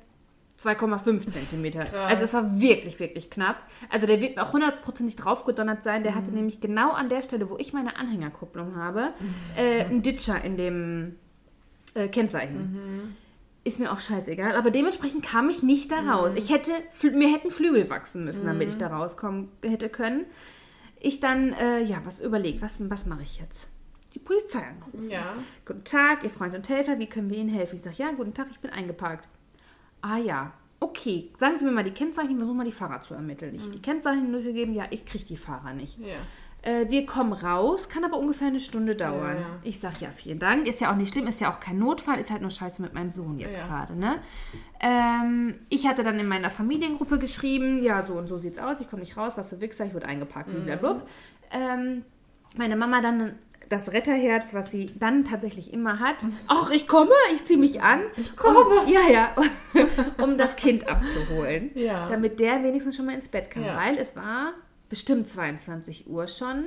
2,5 0.61 1.29
Zentimeter. 1.29 1.83
Krass. 1.85 1.93
Also 2.09 2.23
es 2.25 2.33
war 2.35 2.61
wirklich, 2.61 2.99
wirklich 2.99 3.29
knapp. 3.29 3.57
Also 3.89 4.05
der 4.07 4.21
wird 4.21 4.35
mir 4.37 4.43
auch 4.43 4.53
hundertprozentig 4.53 5.15
draufgedonnert 5.17 5.81
sein. 5.83 6.03
Der 6.03 6.13
hatte 6.15 6.29
nämlich 6.31 6.61
genau 6.61 6.91
an 6.91 7.09
der 7.09 7.21
Stelle, 7.23 7.49
wo 7.49 7.57
ich 7.57 7.73
meine 7.73 7.97
Anhängerkupplung 7.97 8.75
habe, 8.77 9.09
äh, 9.57 9.85
einen 9.85 10.03
Ditcher 10.03 10.41
in 10.43 10.55
dem 10.57 11.15
äh, 11.95 12.07
Kennzeichen. 12.07 13.17
Ist 13.63 13.79
mir 13.79 13.91
auch 13.91 13.99
scheißegal. 13.99 14.55
Aber 14.55 14.71
dementsprechend 14.71 15.23
kam 15.23 15.49
ich 15.49 15.61
nicht 15.61 15.91
da 15.91 15.99
raus. 15.99 16.31
Ich 16.35 16.51
hätte, 16.51 16.71
mir 17.11 17.31
hätten 17.31 17.51
Flügel 17.51 17.89
wachsen 17.89 18.25
müssen, 18.25 18.45
damit 18.45 18.69
ich 18.69 18.77
da 18.77 18.87
rauskommen 18.87 19.49
hätte 19.63 19.89
können. 19.89 20.25
Ich 20.99 21.19
dann, 21.19 21.53
äh, 21.53 21.81
ja, 21.81 22.01
was 22.03 22.21
überlegt, 22.21 22.61
was, 22.61 22.77
was 22.89 23.05
mache 23.05 23.23
ich 23.23 23.39
jetzt? 23.39 23.69
Die 24.13 24.19
Polizei 24.19 24.59
angerufen. 24.59 25.09
Ja. 25.09 25.33
Guten 25.65 25.83
Tag, 25.83 26.23
Ihr 26.23 26.29
Freund 26.29 26.55
und 26.55 26.67
Helfer, 26.69 26.99
wie 26.99 27.07
können 27.07 27.29
wir 27.29 27.37
Ihnen 27.37 27.49
helfen? 27.49 27.75
Ich 27.75 27.81
sage, 27.81 27.95
ja, 27.97 28.11
guten 28.11 28.33
Tag, 28.33 28.47
ich 28.51 28.59
bin 28.59 28.71
eingeparkt. 28.71 29.27
Ah 30.01 30.17
ja, 30.17 30.53
okay. 30.79 31.31
Sagen 31.37 31.57
Sie 31.57 31.65
mir 31.65 31.71
mal 31.71 31.83
die 31.83 31.91
Kennzeichen, 31.91 32.37
versuchen 32.37 32.57
mal 32.57 32.65
die 32.65 32.71
Fahrer 32.71 33.01
zu 33.01 33.13
ermitteln. 33.13 33.55
Ich 33.55 33.69
die 33.69 33.81
Kennzeichen 33.81 34.31
durchgegeben, 34.31 34.73
ja, 34.73 34.85
ich 34.89 35.05
kriege 35.05 35.25
die 35.25 35.37
Fahrer 35.37 35.73
nicht. 35.73 35.97
Ja. 35.99 36.17
Äh, 36.63 36.85
wir 36.89 37.05
kommen 37.07 37.33
raus, 37.33 37.89
kann 37.89 38.03
aber 38.03 38.17
ungefähr 38.17 38.47
eine 38.47 38.59
Stunde 38.59 38.95
dauern. 38.95 39.35
Ja, 39.35 39.41
ja. 39.41 39.45
Ich 39.63 39.79
sage 39.79 39.95
ja, 40.01 40.09
vielen 40.11 40.37
Dank. 40.37 40.67
Ist 40.67 40.79
ja 40.79 40.91
auch 40.91 40.95
nicht 40.95 41.11
schlimm, 41.11 41.25
ist 41.25 41.41
ja 41.41 41.51
auch 41.51 41.59
kein 41.59 41.79
Notfall, 41.79 42.19
ist 42.19 42.29
halt 42.29 42.41
nur 42.41 42.51
scheiße 42.51 42.81
mit 42.83 42.93
meinem 42.93 43.09
Sohn 43.09 43.39
jetzt 43.39 43.57
Ja. 43.57 43.65
gerade. 43.65 43.95
Ne? 43.97 44.19
Ähm, 44.79 45.55
ich 45.69 45.87
hatte 45.87 46.03
dann 46.03 46.19
in 46.19 46.27
meiner 46.27 46.49
Familiengruppe 46.49 47.17
geschrieben, 47.19 47.81
ja, 47.81 48.01
so 48.01 48.13
und 48.13 48.27
so 48.27 48.37
sieht's 48.37 48.57
aus, 48.59 48.79
ich 48.79 48.89
komme 48.89 49.01
nicht 49.01 49.17
raus, 49.17 49.33
was 49.37 49.49
für 49.49 49.59
Wichser, 49.61 49.85
ich 49.85 49.93
wurde 49.93 50.05
eingepackt, 50.07 50.49
Mhm. 50.49 50.65
blablabla. 50.65 51.01
Ähm, 51.51 52.03
meine 52.57 52.75
Mama 52.75 53.01
dann 53.01 53.33
das 53.69 53.93
Retterherz, 53.93 54.53
was 54.53 54.69
sie 54.69 54.91
dann 54.99 55.23
tatsächlich 55.23 55.71
immer 55.73 55.99
hat. 55.99 56.17
Ach, 56.47 56.69
ich 56.71 56.87
komme, 56.87 57.11
ich 57.33 57.43
ziehe 57.45 57.57
mich 57.59 57.81
an. 57.81 58.01
Ich 58.17 58.35
komme. 58.35 58.81
Ja, 58.87 58.99
ja. 59.11 59.35
um 60.23 60.37
das 60.37 60.55
Kind 60.57 60.87
abzuholen. 60.87 61.71
Ja. 61.75 62.09
Damit 62.09 62.39
der 62.39 62.63
wenigstens 62.63 62.97
schon 62.97 63.05
mal 63.05 63.15
ins 63.15 63.29
Bett 63.29 63.49
kann. 63.49 63.63
Ja. 63.63 63.77
Weil 63.77 63.97
es 63.97 64.15
war 64.15 64.53
bestimmt 64.91 65.27
22 65.27 66.07
Uhr 66.07 66.27
schon. 66.27 66.65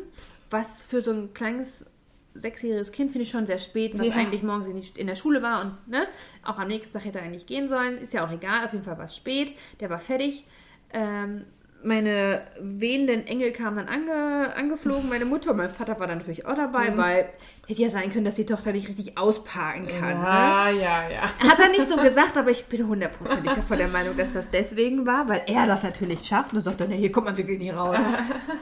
Was 0.51 0.83
für 0.83 1.01
so 1.03 1.13
ein 1.13 1.33
kleines 1.35 1.87
sechsjähriges 2.35 2.91
Kind 2.91 3.13
finde 3.13 3.23
ich 3.23 3.31
schon 3.31 3.47
sehr 3.47 3.59
spät, 3.59 3.97
was 3.97 4.07
Ja. 4.09 4.15
eigentlich 4.15 4.43
morgens 4.43 4.91
in, 4.97 5.07
der 5.07 5.15
Schule 5.15 5.41
war 5.43 5.61
und 5.61 5.89
ne, 5.89 6.07
auch 6.43 6.59
am 6.59 6.67
nächsten 6.67 6.93
Tag 6.95 7.05
hätte 7.05 7.19
er 7.21 7.25
eigentlich 7.25 7.47
gehen 7.47 7.69
sollen. 7.69 7.97
Ist 7.99 8.13
ja 8.13 8.27
auch 8.27 8.33
egal, 8.33 8.65
auf 8.65 8.73
jeden 8.73 8.85
Fall 8.85 8.99
war 8.99 9.05
es 9.05 9.15
spät. 9.15 9.53
Der 9.79 9.89
war 9.91 10.01
fertig. 10.01 10.45
Ähm, 10.93 11.45
meine 11.85 12.43
wehenden 12.61 13.27
Engel 13.27 13.53
kamen 13.53 13.77
dann 13.77 13.89
ange, 13.89 14.57
angeflogen, 14.57 15.09
meine 15.11 15.27
Mutter 15.27 15.51
und 15.51 15.59
mein 15.59 15.69
Vater 15.71 16.01
war 16.01 16.07
dann 16.07 16.19
natürlich 16.19 16.47
auch 16.47 16.55
dabei, 16.57 16.91
Mhm. 16.91 16.97
weil 16.97 17.29
hätte 17.67 17.83
ja 17.83 17.91
sein 17.91 18.13
können, 18.13 18.25
dass 18.25 18.35
die 18.35 18.47
Tochter 18.47 18.73
nicht 18.73 18.89
richtig 18.89 19.17
ausparken 19.17 19.87
kann. 19.89 20.19
Ne? 20.21 20.25
Ja, 20.25 20.69
ja, 20.71 21.09
ja. 21.09 21.23
Hat 21.49 21.59
er 21.59 21.69
nicht 21.71 21.89
so 21.89 21.97
gesagt, 21.97 22.37
aber 22.37 22.51
ich 22.51 22.65
bin 22.67 22.87
hundertprozentig 22.87 23.53
davon 23.53 23.79
der 23.79 23.89
Meinung, 23.89 24.17
dass 24.17 24.33
das 24.33 24.51
deswegen 24.51 25.07
war, 25.07 25.29
weil 25.29 25.43
er 25.47 25.67
das 25.67 25.83
natürlich 25.83 26.27
schafft 26.27 26.53
und 26.53 26.61
sagt 26.63 26.81
dann, 26.81 26.91
hier 26.91 27.11
kommt 27.13 27.27
man 27.27 27.37
wirklich 27.37 27.59
nie 27.59 27.71
raus. 27.71 27.97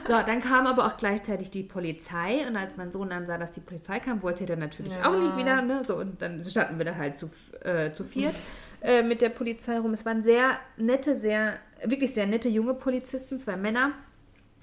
So, 0.05 0.11
dann 0.25 0.41
kam 0.41 0.67
aber 0.67 0.85
auch 0.85 0.97
gleichzeitig 0.97 1.49
die 1.49 1.63
Polizei 1.63 2.45
und 2.47 2.57
als 2.57 2.75
mein 2.75 2.91
Sohn 2.91 3.09
dann 3.09 3.25
sah, 3.25 3.37
dass 3.37 3.53
die 3.53 3.61
Polizei 3.61 3.99
kam, 3.99 4.21
wollte 4.21 4.43
er 4.43 4.47
dann 4.47 4.59
natürlich 4.59 4.93
Ja. 4.93 5.09
auch 5.09 5.17
nicht 5.17 5.37
wieder, 5.37 5.61
ne? 5.61 5.83
So, 5.85 5.95
und 5.95 6.21
dann 6.21 6.43
standen 6.43 6.77
wir 6.77 6.85
da 6.85 6.95
halt 6.95 7.17
zu, 7.17 7.29
äh, 7.63 7.91
zu 7.93 8.03
viert 8.03 8.35
äh, 8.81 9.01
mit 9.01 9.21
der 9.21 9.29
Polizei 9.29 9.77
rum. 9.79 9.93
Es 9.93 10.05
waren 10.05 10.21
sehr 10.21 10.59
nette, 10.75 11.15
sehr, 11.15 11.53
wirklich 11.85 12.13
sehr 12.13 12.25
nette 12.27 12.49
junge 12.49 12.73
Polizisten, 12.73 13.39
zwei 13.39 13.55
Männer, 13.55 13.91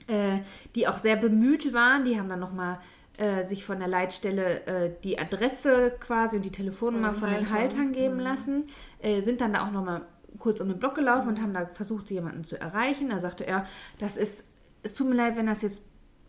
äh, 0.08 0.38
die 0.74 0.86
auch 0.88 0.98
sehr 0.98 1.16
bemüht 1.16 1.72
waren. 1.72 2.04
Die 2.04 2.18
haben 2.18 2.28
dann 2.28 2.40
nochmal 2.40 2.78
äh, 3.20 3.44
sich 3.44 3.66
von 3.66 3.78
der 3.78 3.88
Leitstelle 3.88 4.66
äh, 4.66 4.90
die 5.04 5.18
Adresse 5.18 5.94
quasi 6.00 6.36
und 6.36 6.42
die 6.42 6.50
Telefonnummer 6.50 7.12
Von 7.12 7.30
den 7.30 7.50
Haltern. 7.50 7.92
Geben 7.92 8.18
lassen. 8.18 8.64
Äh, 8.98 9.20
sind 9.20 9.42
dann 9.42 9.52
da 9.52 9.66
auch 9.66 9.70
nochmal 9.70 10.06
kurz 10.38 10.58
um 10.60 10.68
den 10.68 10.78
Block 10.78 10.94
gelaufen 10.94 11.28
und 11.28 11.42
haben 11.42 11.52
da 11.52 11.66
versucht, 11.66 12.10
jemanden 12.10 12.44
zu 12.44 12.58
erreichen. 12.58 13.10
Da 13.10 13.18
sagte 13.18 13.46
er, 13.46 13.66
das 13.98 14.16
ist, 14.16 14.42
es 14.82 14.94
tut 14.94 15.08
mir 15.08 15.16
leid, 15.16 15.36
wenn 15.36 15.46
das 15.46 15.60
jetzt 15.60 15.82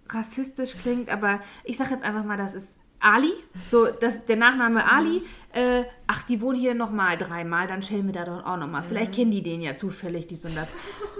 rassistisch 0.10 0.78
klingt, 0.80 1.10
aber 1.10 1.40
ich 1.64 1.78
sage 1.78 1.92
jetzt 1.92 2.04
einfach 2.04 2.26
mal, 2.26 2.38
das 2.38 2.54
ist 2.54 2.78
Ali, 3.02 3.32
so 3.70 3.88
das, 3.88 4.26
der 4.26 4.36
Nachname 4.38 4.90
Ali. 4.92 5.24
Äh, 5.54 5.84
ach, 6.08 6.24
die 6.24 6.40
wohnen 6.40 6.58
hier 6.58 6.74
nochmal 6.76 7.18
dreimal, 7.18 7.68
dann 7.68 7.82
stellen 7.84 8.06
wir 8.06 8.14
da 8.14 8.24
doch 8.24 8.46
auch 8.46 8.56
nochmal. 8.56 8.84
Vielleicht 8.84 9.14
kennen 9.14 9.32
die 9.32 9.42
den 9.44 9.60
ja 9.62 9.76
zufällig, 9.76 10.28
dies 10.28 10.46
und 10.46 10.56
das. 10.56 10.74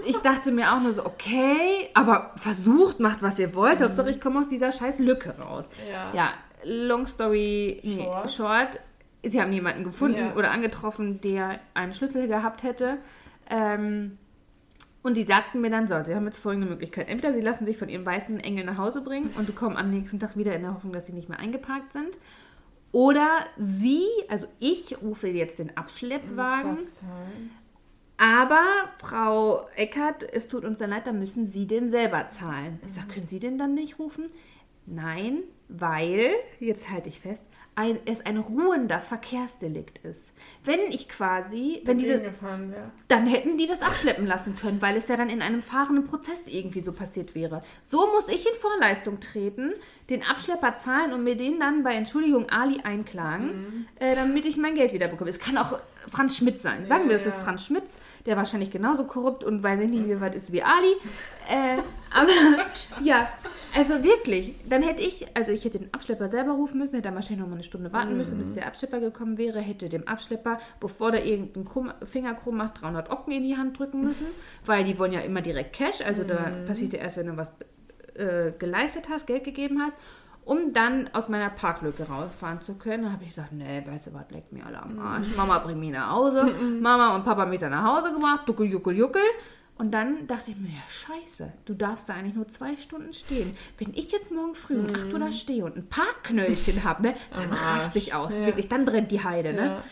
Ich 0.06 0.16
dachte 0.18 0.52
mir 0.52 0.72
auch 0.72 0.80
nur 0.80 0.92
so, 0.94 1.04
okay, 1.04 1.90
aber 1.92 2.30
versucht, 2.36 2.98
macht 2.98 3.20
was 3.22 3.38
ihr 3.38 3.54
wollt. 3.54 3.82
Hauptsache, 3.82 4.10
ich 4.10 4.20
komme 4.22 4.40
aus 4.40 4.48
dieser 4.48 4.72
scheiß 4.72 5.00
Lücke 5.00 5.34
raus. 5.38 5.68
Ja. 5.90 6.10
Ja, 6.14 6.32
long 6.64 7.06
story 7.06 7.80
nee, 7.82 8.04
Short. 8.04 8.30
short. 8.30 8.68
Sie 9.22 9.40
haben 9.40 9.52
jemanden 9.52 9.84
gefunden 9.84 10.18
Ja. 10.18 10.34
oder 10.34 10.50
angetroffen, 10.50 11.20
der 11.20 11.60
einen 11.74 11.92
Schlüssel 11.92 12.26
gehabt 12.26 12.62
hätte. 12.62 12.96
Ähm, 13.50 14.16
und 15.02 15.16
die 15.16 15.24
sagten 15.24 15.60
mir 15.60 15.70
dann 15.70 15.88
so, 15.88 16.00
sie 16.02 16.14
haben 16.14 16.26
jetzt 16.26 16.38
folgende 16.38 16.68
Möglichkeit. 16.68 17.08
Entweder 17.08 17.34
sie 17.34 17.40
lassen 17.40 17.66
sich 17.66 17.76
von 17.76 17.88
ihrem 17.88 18.06
weißen 18.06 18.38
Engel 18.40 18.64
nach 18.64 18.78
Hause 18.78 19.02
bringen 19.02 19.30
und 19.36 19.46
bekommen 19.46 19.76
am 19.76 19.90
nächsten 19.90 20.20
Tag 20.20 20.36
wieder 20.36 20.54
in 20.54 20.62
der 20.62 20.74
Hoffnung, 20.74 20.92
dass 20.92 21.06
sie 21.06 21.12
nicht 21.12 21.28
mehr 21.28 21.38
eingeparkt 21.38 21.92
sind. 21.92 22.16
Oder 22.92 23.28
sie, 23.56 24.04
also 24.28 24.46
ich 24.60 25.00
rufe 25.00 25.28
jetzt 25.28 25.58
den 25.58 25.76
Abschleppwagen, 25.76 26.78
aber 28.18 28.64
Frau 28.98 29.66
Eckert, 29.74 30.22
es 30.32 30.46
tut 30.46 30.64
uns 30.64 30.78
sehr 30.78 30.86
leid, 30.86 31.08
dann 31.08 31.18
müssen 31.18 31.48
Sie 31.48 31.66
den 31.66 31.88
selber 31.88 32.28
zahlen. 32.28 32.78
Ich 32.86 32.92
sage, 32.92 33.08
können 33.08 33.26
Sie 33.26 33.40
den 33.40 33.58
dann 33.58 33.74
nicht 33.74 33.98
rufen? 33.98 34.26
Nein, 34.86 35.42
weil, 35.68 36.30
jetzt 36.60 36.90
halte 36.90 37.08
ich 37.08 37.18
fest, 37.18 37.42
ein, 37.74 37.98
es 38.04 38.24
ein 38.24 38.36
ruhender 38.36 39.00
Verkehrsdelikt 39.00 39.98
ist. 40.04 40.32
Wenn 40.64 40.80
ich 40.90 41.08
quasi, 41.08 41.80
wenn 41.84 41.98
wäre. 42.70 42.90
dann 43.08 43.26
hätten 43.26 43.56
die 43.56 43.66
das 43.66 43.80
abschleppen 43.80 44.26
lassen 44.26 44.56
können, 44.56 44.82
weil 44.82 44.96
es 44.96 45.08
ja 45.08 45.16
dann 45.16 45.30
in 45.30 45.40
einem 45.40 45.62
fahrenden 45.62 46.04
Prozess 46.04 46.46
irgendwie 46.46 46.80
so 46.80 46.92
passiert 46.92 47.34
wäre. 47.34 47.62
So 47.80 48.06
muss 48.14 48.28
ich 48.28 48.46
in 48.46 48.54
Vorleistung 48.54 49.20
treten, 49.20 49.72
den 50.10 50.22
Abschlepper 50.22 50.74
zahlen 50.74 51.12
und 51.12 51.24
mir 51.24 51.36
den 51.36 51.58
dann 51.58 51.82
bei 51.82 51.94
Entschuldigung 51.94 52.50
Ali 52.50 52.80
einklagen, 52.82 53.88
äh, 53.98 54.14
damit 54.14 54.44
ich 54.44 54.58
mein 54.58 54.74
Geld 54.74 54.92
wieder 54.92 55.08
bekomme. 55.08 55.30
Es 55.30 55.38
kann 55.38 55.56
auch 55.56 55.78
Franz 56.10 56.36
Schmidt 56.36 56.60
sein. 56.60 56.86
Sagen 56.86 57.08
wir, 57.08 57.16
es 57.16 57.22
Ja, 57.22 57.28
ist 57.28 57.38
ja. 57.38 57.44
Franz 57.44 57.66
Schmitz, 57.66 57.96
der 58.26 58.36
wahrscheinlich 58.36 58.70
genauso 58.70 59.04
korrupt 59.04 59.44
und 59.44 59.62
weiß 59.62 59.80
ich 59.80 59.90
nicht, 59.90 60.06
wie 60.08 60.20
weit 60.20 60.34
ist 60.34 60.52
wie 60.52 60.62
Ali. 60.62 60.92
Äh, 61.48 61.78
aber 62.12 62.30
ja, 63.02 63.28
also 63.76 64.02
wirklich, 64.02 64.54
dann 64.68 64.82
hätte 64.82 65.02
ich, 65.02 65.26
also 65.36 65.52
ich 65.52 65.64
hätte 65.64 65.78
den 65.78 65.92
Abschlepper 65.94 66.28
selber 66.28 66.52
rufen 66.52 66.78
müssen, 66.78 66.92
hätte 66.92 67.04
dann 67.08 67.14
wahrscheinlich 67.14 67.40
noch 67.40 67.48
mal 67.48 67.54
eine 67.54 67.64
Stunde 67.64 67.92
warten 67.92 68.16
müssen, 68.16 68.38
bis 68.38 68.54
der 68.54 68.66
Abschlepper 68.66 69.00
gekommen 69.00 69.38
wäre, 69.38 69.60
hätte 69.60 69.88
dem 69.88 70.06
Abschlepper, 70.08 70.58
bevor 70.80 71.12
der 71.12 71.24
irgendeinen 71.24 71.64
krumm, 71.64 71.92
Finger 72.04 72.34
krumm 72.34 72.56
macht, 72.56 72.82
300 72.82 73.10
Ocken 73.10 73.32
in 73.32 73.42
die 73.42 73.56
Hand 73.56 73.78
drücken 73.78 74.02
müssen, 74.02 74.26
weil 74.66 74.84
die 74.84 74.98
wollen 74.98 75.12
ja 75.12 75.20
immer 75.20 75.40
direkt 75.40 75.72
Cash, 75.74 76.00
also 76.02 76.24
da 76.24 76.52
passiert 76.66 76.92
ja 76.92 77.00
erst, 77.00 77.16
wenn 77.16 77.26
du 77.26 77.36
was 77.36 77.52
äh, 78.14 78.52
geleistet 78.58 79.08
hast, 79.08 79.26
Geld 79.26 79.44
gegeben 79.44 79.80
hast, 79.80 79.96
um 80.44 80.72
dann 80.72 81.08
aus 81.12 81.28
meiner 81.28 81.50
Parklücke 81.50 82.08
rausfahren 82.08 82.60
zu 82.62 82.74
können. 82.74 83.04
Dann 83.04 83.12
habe 83.12 83.24
ich 83.24 83.30
gesagt, 83.30 83.52
nee, 83.52 83.82
weißt 83.86 84.08
du 84.08 84.14
was, 84.14 84.30
leck 84.30 84.52
mir 84.52 84.66
alle 84.66 84.82
am 84.82 84.98
Arsch. 84.98 85.36
Mama 85.36 85.58
bringt 85.58 85.80
mich 85.80 85.90
nach 85.90 86.10
Hause, 86.10 86.44
Mama 86.80 87.14
und 87.14 87.24
Papa 87.24 87.46
mich 87.46 87.60
dann 87.60 87.70
nach 87.70 87.84
Hause 87.84 88.12
gebracht, 88.12 88.48
duckel, 88.48 88.66
juckel, 88.66 88.96
juckel. 88.96 89.22
Und 89.78 89.90
dann 89.92 90.26
dachte 90.26 90.50
ich 90.50 90.56
mir, 90.58 90.68
ja, 90.68 90.82
scheiße, 90.88 91.52
du 91.64 91.74
darfst 91.74 92.08
da 92.08 92.14
eigentlich 92.14 92.34
nur 92.34 92.46
zwei 92.46 92.76
Stunden 92.76 93.12
stehen. 93.12 93.56
Wenn 93.78 93.94
ich 93.94 94.12
jetzt 94.12 94.30
morgen 94.30 94.54
früh 94.54 94.78
um 94.78 94.94
8 94.94 95.12
Uhr 95.12 95.18
da 95.18 95.32
stehe 95.32 95.64
und 95.64 95.76
ein 95.76 95.88
Parkknöllchen 95.88 96.84
habe, 96.84 97.02
ne, 97.02 97.14
dann 97.32 97.52
raste 97.52 97.98
ich 97.98 98.14
aus. 98.14 98.32
Ja. 98.32 98.46
Wirklich, 98.46 98.68
dann 98.68 98.84
brennt 98.84 99.10
die 99.10 99.24
Heide, 99.24 99.52
ne? 99.52 99.66
Ja. 99.66 99.82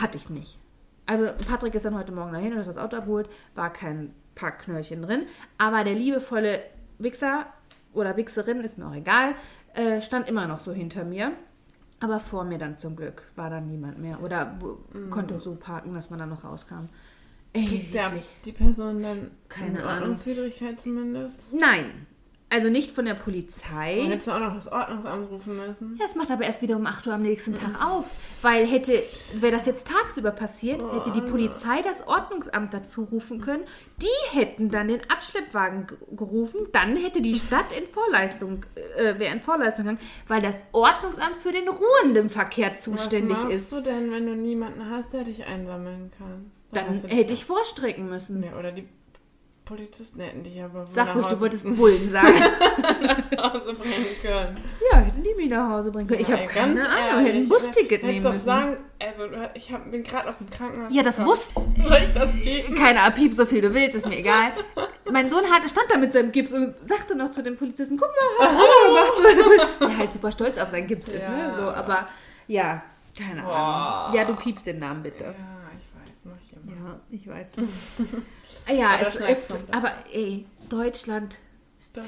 Hatte 0.00 0.18
ich 0.18 0.28
nicht. 0.28 0.58
Also 1.06 1.30
Patrick 1.48 1.74
ist 1.74 1.86
dann 1.86 1.96
heute 1.96 2.12
Morgen 2.12 2.32
dahin 2.32 2.52
und 2.52 2.58
hat 2.58 2.66
das 2.66 2.76
Auto 2.76 2.96
abgeholt, 2.96 3.30
war 3.54 3.72
kein 3.72 4.12
Parkknöllchen 4.34 5.02
drin. 5.02 5.26
Aber 5.56 5.82
der 5.82 5.94
liebevolle 5.94 6.60
Wichser 6.98 7.46
oder 7.94 8.16
Wichserin, 8.16 8.60
ist 8.60 8.76
mir 8.76 8.86
auch 8.86 8.94
egal, 8.94 9.34
äh, 9.78 10.02
stand 10.02 10.28
immer 10.28 10.46
noch 10.46 10.60
so 10.60 10.72
hinter 10.72 11.04
mir. 11.04 11.32
Aber 12.00 12.20
vor 12.20 12.44
mir 12.44 12.58
dann 12.58 12.78
zum 12.78 12.94
Glück 12.94 13.24
war 13.34 13.50
dann 13.50 13.68
niemand 13.68 13.98
mehr. 13.98 14.22
Oder 14.22 14.56
wo, 14.60 14.78
konnte 15.10 15.40
so 15.40 15.54
parken, 15.56 15.94
dass 15.94 16.10
man 16.10 16.18
dann 16.20 16.28
noch 16.28 16.44
rauskam. 16.44 16.88
Ey, 17.52 17.64
Kriegt 17.66 18.44
die 18.44 18.52
Person 18.52 19.02
dann 19.02 19.30
Keine 19.48 19.78
eine 19.78 19.82
Ahnung. 19.82 20.00
Ordnungswidrigkeit 20.00 20.78
zumindest? 20.78 21.52
Nein. 21.52 22.06
Also 22.50 22.70
nicht 22.70 22.92
von 22.92 23.04
der 23.04 23.14
Dann 23.14 23.22
Polizei. 23.24 24.04
hättest 24.06 24.26
du 24.28 24.32
auch 24.32 24.38
noch 24.40 24.54
das 24.54 24.72
Ordnungsamt 24.72 25.30
rufen 25.30 25.56
müssen. 25.56 25.96
Ja, 26.00 26.06
es 26.06 26.14
macht 26.14 26.30
aber 26.30 26.44
erst 26.44 26.62
wieder 26.62 26.76
um 26.76 26.86
8 26.86 27.06
Uhr 27.06 27.12
am 27.12 27.20
nächsten 27.20 27.54
Tag 27.54 27.84
auf. 27.84 28.06
Weil 28.40 28.66
hätte, 28.66 29.02
wäre 29.34 29.52
das 29.52 29.66
jetzt 29.66 29.86
tagsüber 29.86 30.30
passiert, 30.30 30.80
hätte 30.94 31.10
die 31.10 31.20
Polizei 31.20 31.82
das 31.82 32.06
Ordnungsamt 32.08 32.72
dazu 32.72 33.04
rufen 33.04 33.42
können. 33.42 33.64
Die 34.00 34.36
hätten 34.38 34.70
dann 34.70 34.88
den 34.88 35.00
Abschleppwagen 35.10 35.88
gerufen. 36.16 36.68
Dann 36.72 36.96
hätte 36.96 37.20
die 37.20 37.34
Stadt 37.34 37.70
in 37.78 37.86
Vorleistung, 37.86 38.64
äh, 38.96 39.18
wäre 39.18 39.34
in 39.34 39.40
Vorleistung 39.40 39.84
gegangen, 39.84 40.00
weil 40.26 40.40
das 40.40 40.64
Ordnungsamt 40.72 41.36
für 41.42 41.52
den 41.52 41.68
ruhenden 41.68 42.30
Verkehr 42.30 42.78
zuständig 42.80 43.36
Was 43.36 43.44
machst 43.44 43.54
ist. 43.56 43.72
du 43.72 43.80
denn, 43.82 44.10
wenn 44.10 44.26
du 44.26 44.34
niemanden 44.34 44.88
hast, 44.88 45.12
der 45.12 45.24
dich 45.24 45.44
einsammeln 45.44 46.10
kann? 46.16 46.50
Dann 46.72 46.92
du- 47.02 47.08
hätte 47.08 47.32
ich 47.34 47.44
vorstrecken 47.44 48.08
müssen. 48.08 48.40
Nee, 48.40 48.52
oder 48.58 48.72
die 48.72 48.88
Polizisten 49.68 50.20
hätten 50.20 50.42
dich 50.42 50.62
aber 50.62 50.86
wohl 50.88 50.94
Sag 50.94 51.14
ruhig, 51.14 51.26
du 51.26 51.40
wolltest 51.40 51.64
Bullen 51.76 52.08
sagen. 52.10 52.34
nach 53.36 53.52
Hause 53.52 53.74
bringen 53.74 54.06
können. 54.22 54.56
ja, 54.90 54.98
hätten 54.98 55.22
die 55.22 55.34
mich 55.34 55.50
nach 55.50 55.68
Hause 55.68 55.92
bringen 55.92 56.08
können. 56.08 56.20
Ich 56.20 56.32
habe 56.32 56.46
keine 56.46 56.80
Ahnung, 56.88 56.96
ehrlich, 57.06 57.26
hätten 57.28 57.38
ein 57.42 57.48
Busticket 57.48 58.02
nehmen 58.02 58.22
müssen. 58.22 58.36
sagen, 58.36 58.76
also 58.98 59.24
ich 59.54 59.70
hab, 59.70 59.90
bin 59.90 60.02
gerade 60.02 60.26
aus 60.28 60.38
dem 60.38 60.48
Krankenhaus. 60.48 60.94
Ja, 60.94 61.02
das 61.02 61.22
wusste 61.22 61.54
Soll 61.86 61.98
ich 62.02 62.12
das 62.12 62.32
piepen? 62.32 62.74
Keine 62.76 63.02
Ahnung, 63.02 63.14
piep 63.18 63.34
so 63.34 63.44
viel 63.44 63.60
du 63.60 63.74
willst, 63.74 63.94
ist 63.96 64.06
mir 64.06 64.18
egal. 64.18 64.52
Mein 65.10 65.28
Sohn 65.28 65.44
hatte, 65.50 65.68
stand 65.68 65.86
da 65.90 65.98
mit 65.98 66.12
seinem 66.12 66.32
Gips 66.32 66.52
und 66.54 66.74
sagte 66.88 67.14
noch 67.14 67.30
zu 67.32 67.42
den 67.42 67.56
Polizisten, 67.58 67.98
guck 67.98 68.08
mal, 68.38 68.48
Hallo 68.48 69.46
gemacht. 69.58 69.68
Der 69.82 69.98
halt 69.98 70.12
super 70.14 70.32
stolz 70.32 70.56
auf 70.58 70.70
seinen 70.70 70.86
Gips 70.86 71.08
ist, 71.08 71.28
ne? 71.28 71.38
Ja. 71.38 71.54
So, 71.54 71.62
aber 71.70 72.08
ja, 72.46 72.82
keine 73.18 73.42
Boah. 73.42 73.54
Ahnung. 74.06 74.16
Ja, 74.16 74.24
du 74.24 74.34
piepst 74.34 74.64
den 74.66 74.78
Namen 74.78 75.02
bitte. 75.02 75.24
Ja, 75.24 75.30
ich 75.78 75.88
weiß, 75.94 76.20
mach 76.24 76.32
ich 76.42 76.52
immer. 76.52 76.88
Ja, 76.88 77.00
ich 77.10 77.28
weiß. 77.28 77.52
Ah 78.68 78.72
ja, 78.72 78.90
Aber 78.96 79.28
es 79.30 79.48
kommt. 79.48 79.74
aber 79.74 79.92
ey, 80.12 80.44
Deutschland, 80.68 81.36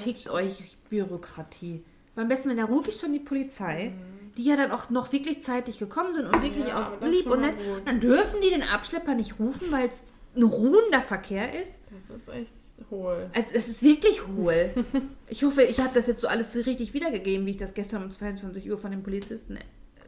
fickt 0.04 0.28
euch 0.30 0.76
Bürokratie. 0.90 1.82
Beim 2.14 2.28
besten, 2.28 2.54
da 2.56 2.64
rufe 2.64 2.90
ich 2.90 2.96
schon 3.00 3.12
die 3.12 3.18
Polizei, 3.20 3.92
die 4.36 4.44
ja 4.44 4.56
dann 4.56 4.70
auch 4.72 4.90
noch 4.90 5.10
wirklich 5.12 5.42
zeitig 5.42 5.78
gekommen 5.78 6.12
sind 6.12 6.26
und 6.26 6.42
wirklich 6.42 6.64
Mhm. 6.64 6.68
Ja, 6.70 6.92
auch 7.00 7.06
lieb 7.06 7.26
und 7.26 7.40
mal 7.40 7.52
nett. 7.52 7.56
gut. 7.58 7.82
Dann 7.86 8.00
dürfen 8.00 8.40
die 8.42 8.50
den 8.50 8.62
Abschlepper 8.62 9.14
nicht 9.14 9.38
rufen, 9.38 9.72
weil 9.72 9.88
es 9.88 10.02
ein 10.36 10.42
ruhender 10.44 11.00
Verkehr 11.00 11.60
ist. 11.60 11.78
Das 12.08 12.16
ist 12.18 12.28
echt 12.28 12.52
hohl. 12.90 13.30
Also 13.34 13.48
es 13.54 13.68
ist 13.68 13.82
wirklich 13.82 14.26
hohl. 14.26 14.70
Ich 15.28 15.44
hoffe, 15.44 15.62
ich 15.62 15.78
habe 15.80 15.90
das 15.94 16.08
jetzt 16.08 16.20
so 16.22 16.28
alles 16.28 16.52
so 16.52 16.60
richtig 16.60 16.92
wiedergegeben, 16.92 17.46
wie 17.46 17.52
ich 17.52 17.56
das 17.56 17.72
gestern 17.74 18.02
um 18.04 18.10
22 18.10 18.68
Uhr 18.70 18.76
von 18.78 18.90
den 18.90 19.02
Polizisten 19.02 19.56
äh, 19.56 19.60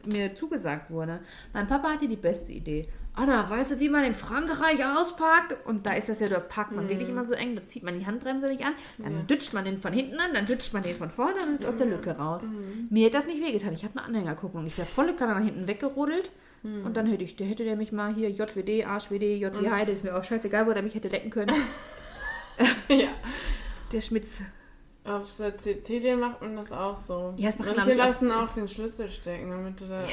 mir 0.05 0.35
zugesagt 0.35 0.91
wurde. 0.91 1.19
Mein 1.53 1.65
Papa 1.67 1.91
hatte 1.93 2.07
die 2.09 2.15
beste 2.17 2.51
Idee. 2.51 2.87
Anna, 3.15 3.47
weißt 3.47 3.71
du, 3.73 3.79
wie 3.79 3.89
man 3.89 4.03
in 4.03 4.15
Frankreich 4.15 4.79
ausparkt? 4.83 5.55
Und 5.67 5.85
da 5.85 5.93
ist 5.93 6.09
das 6.09 6.19
ja, 6.19 6.29
da 6.29 6.39
parkt 6.39 6.71
man 6.71 6.89
wirklich 6.89 7.09
immer 7.09 7.23
so 7.23 7.33
eng, 7.33 7.55
da 7.55 7.63
zieht 7.65 7.83
man 7.83 7.99
die 7.99 8.05
Handbremse 8.07 8.47
nicht 8.47 8.65
an, 8.65 8.73
dann 8.97 9.13
Ja. 9.17 9.21
dütscht 9.23 9.53
man 9.53 9.65
den 9.65 9.77
von 9.77 9.93
hinten 9.93 10.19
an, 10.19 10.33
dann 10.33 10.47
dütscht 10.47 10.73
man 10.73 10.81
den 10.81 10.95
von 10.97 11.11
vorne 11.11 11.35
und 11.47 11.53
ist 11.53 11.65
aus 11.65 11.77
der 11.77 11.85
Lücke 11.85 12.17
raus. 12.17 12.43
Mir 12.89 13.05
hätte 13.05 13.17
das 13.17 13.27
nicht 13.27 13.41
wehgetan. 13.43 13.73
Ich 13.73 13.83
habe 13.83 13.97
eine 13.99 14.07
Anhängerkupplung. 14.07 14.65
Ich 14.65 14.77
wäre 14.77 14.87
volle 14.87 15.13
Kanne 15.13 15.33
nach 15.35 15.43
hinten 15.45 15.67
weggerodelt 15.67 16.31
und 16.63 16.95
dann 16.97 17.05
hätte 17.07 17.23
ich, 17.23 17.35
der 17.35 17.45
hätte 17.45 17.63
der 17.65 17.75
mich 17.75 17.91
mal 17.91 18.13
hier 18.15 18.29
JWD, 18.31 18.85
Arschwd, 18.85 19.37
JW 19.37 19.69
Heide, 19.69 19.91
ist 19.91 20.03
mir 20.03 20.15
auch 20.17 20.23
scheißegal, 20.23 20.65
wo 20.65 20.71
der 20.73 20.81
mich 20.81 20.95
hätte 20.95 21.09
lecken 21.09 21.29
können. 21.29 21.53
ja. 22.87 23.09
Der 23.91 24.01
Schmitz. 24.01 24.39
Auf 25.03 25.29
Sizilien 25.29 26.19
macht 26.21 26.41
man 26.41 26.55
das 26.55 26.71
auch 26.71 26.95
so. 26.95 27.33
Ja, 27.35 27.51
das 27.51 27.57
glaub 27.57 27.75
Manche 27.75 27.93
lassen 27.93 28.31
auch 28.31 28.51
den 28.53 28.67
Schlüssel 28.69 29.09
stecken, 29.09 29.49
damit 29.51 29.81
du 29.81 29.85
da 29.85 30.05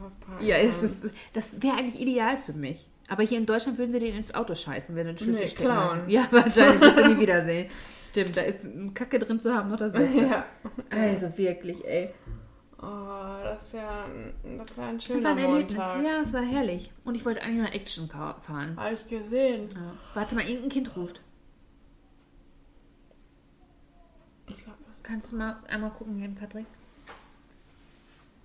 rausparken 0.00 0.46
Ja, 0.46 0.56
es 0.56 0.82
ist, 0.82 1.10
das 1.32 1.62
wäre 1.62 1.76
eigentlich 1.76 2.00
ideal 2.00 2.36
für 2.36 2.52
mich. 2.52 2.88
Aber 3.08 3.22
hier 3.22 3.38
in 3.38 3.46
Deutschland 3.46 3.78
würden 3.78 3.90
sie 3.92 4.00
den 4.00 4.14
ins 4.16 4.34
Auto 4.34 4.54
scheißen, 4.54 4.94
wenn 4.94 5.06
du 5.06 5.14
den 5.14 5.18
Schlüssel 5.18 5.40
Nee, 5.44 5.48
klauen. 5.54 6.00
Ja, 6.08 6.26
wahrscheinlich 6.30 6.80
willst 6.80 6.98
du 6.98 7.08
nie 7.08 7.20
wiedersehen. 7.20 7.70
Stimmt, 8.10 8.36
da 8.36 8.42
ist 8.42 8.64
ein 8.64 8.92
Kacke 8.94 9.18
drin 9.18 9.40
zu 9.40 9.54
haben, 9.54 9.70
noch 9.70 9.78
das 9.78 9.92
Beste. 9.92 10.18
Ja. 10.20 10.46
Also 10.90 11.36
wirklich, 11.38 11.84
ey. 11.86 12.10
Oh, 12.80 13.42
das 13.42 13.66
ist 13.66 13.74
ja 13.74 14.06
das 14.58 14.78
war 14.78 14.86
ein 14.88 14.98
Das 14.98 15.08
war 15.08 15.16
schöner 15.16 15.30
ein 15.30 15.38
Erlebnis. 15.38 15.76
Montag. 15.78 16.02
Ja, 16.04 16.20
es 16.22 16.32
war 16.32 16.42
herrlich. 16.42 16.92
Und 17.04 17.14
ich 17.16 17.24
wollte 17.24 17.42
eigentlich 17.42 17.62
nach 17.64 17.74
Action 17.74 18.08
fahren. 18.08 18.76
Habe 18.76 18.94
ich 18.94 19.06
gesehen. 19.08 19.68
Ja. 19.74 19.92
Warte 20.14 20.34
mal, 20.36 20.44
irgendein 20.44 20.68
Kind 20.70 20.96
ruft. 20.96 21.20
Ich 24.46 24.56
glaube, 24.62 24.78
Kannst 25.02 25.32
du 25.32 25.36
mal 25.36 25.56
einmal 25.68 25.90
gucken 25.90 26.18
gehen, 26.18 26.34
Patrick? 26.34 26.66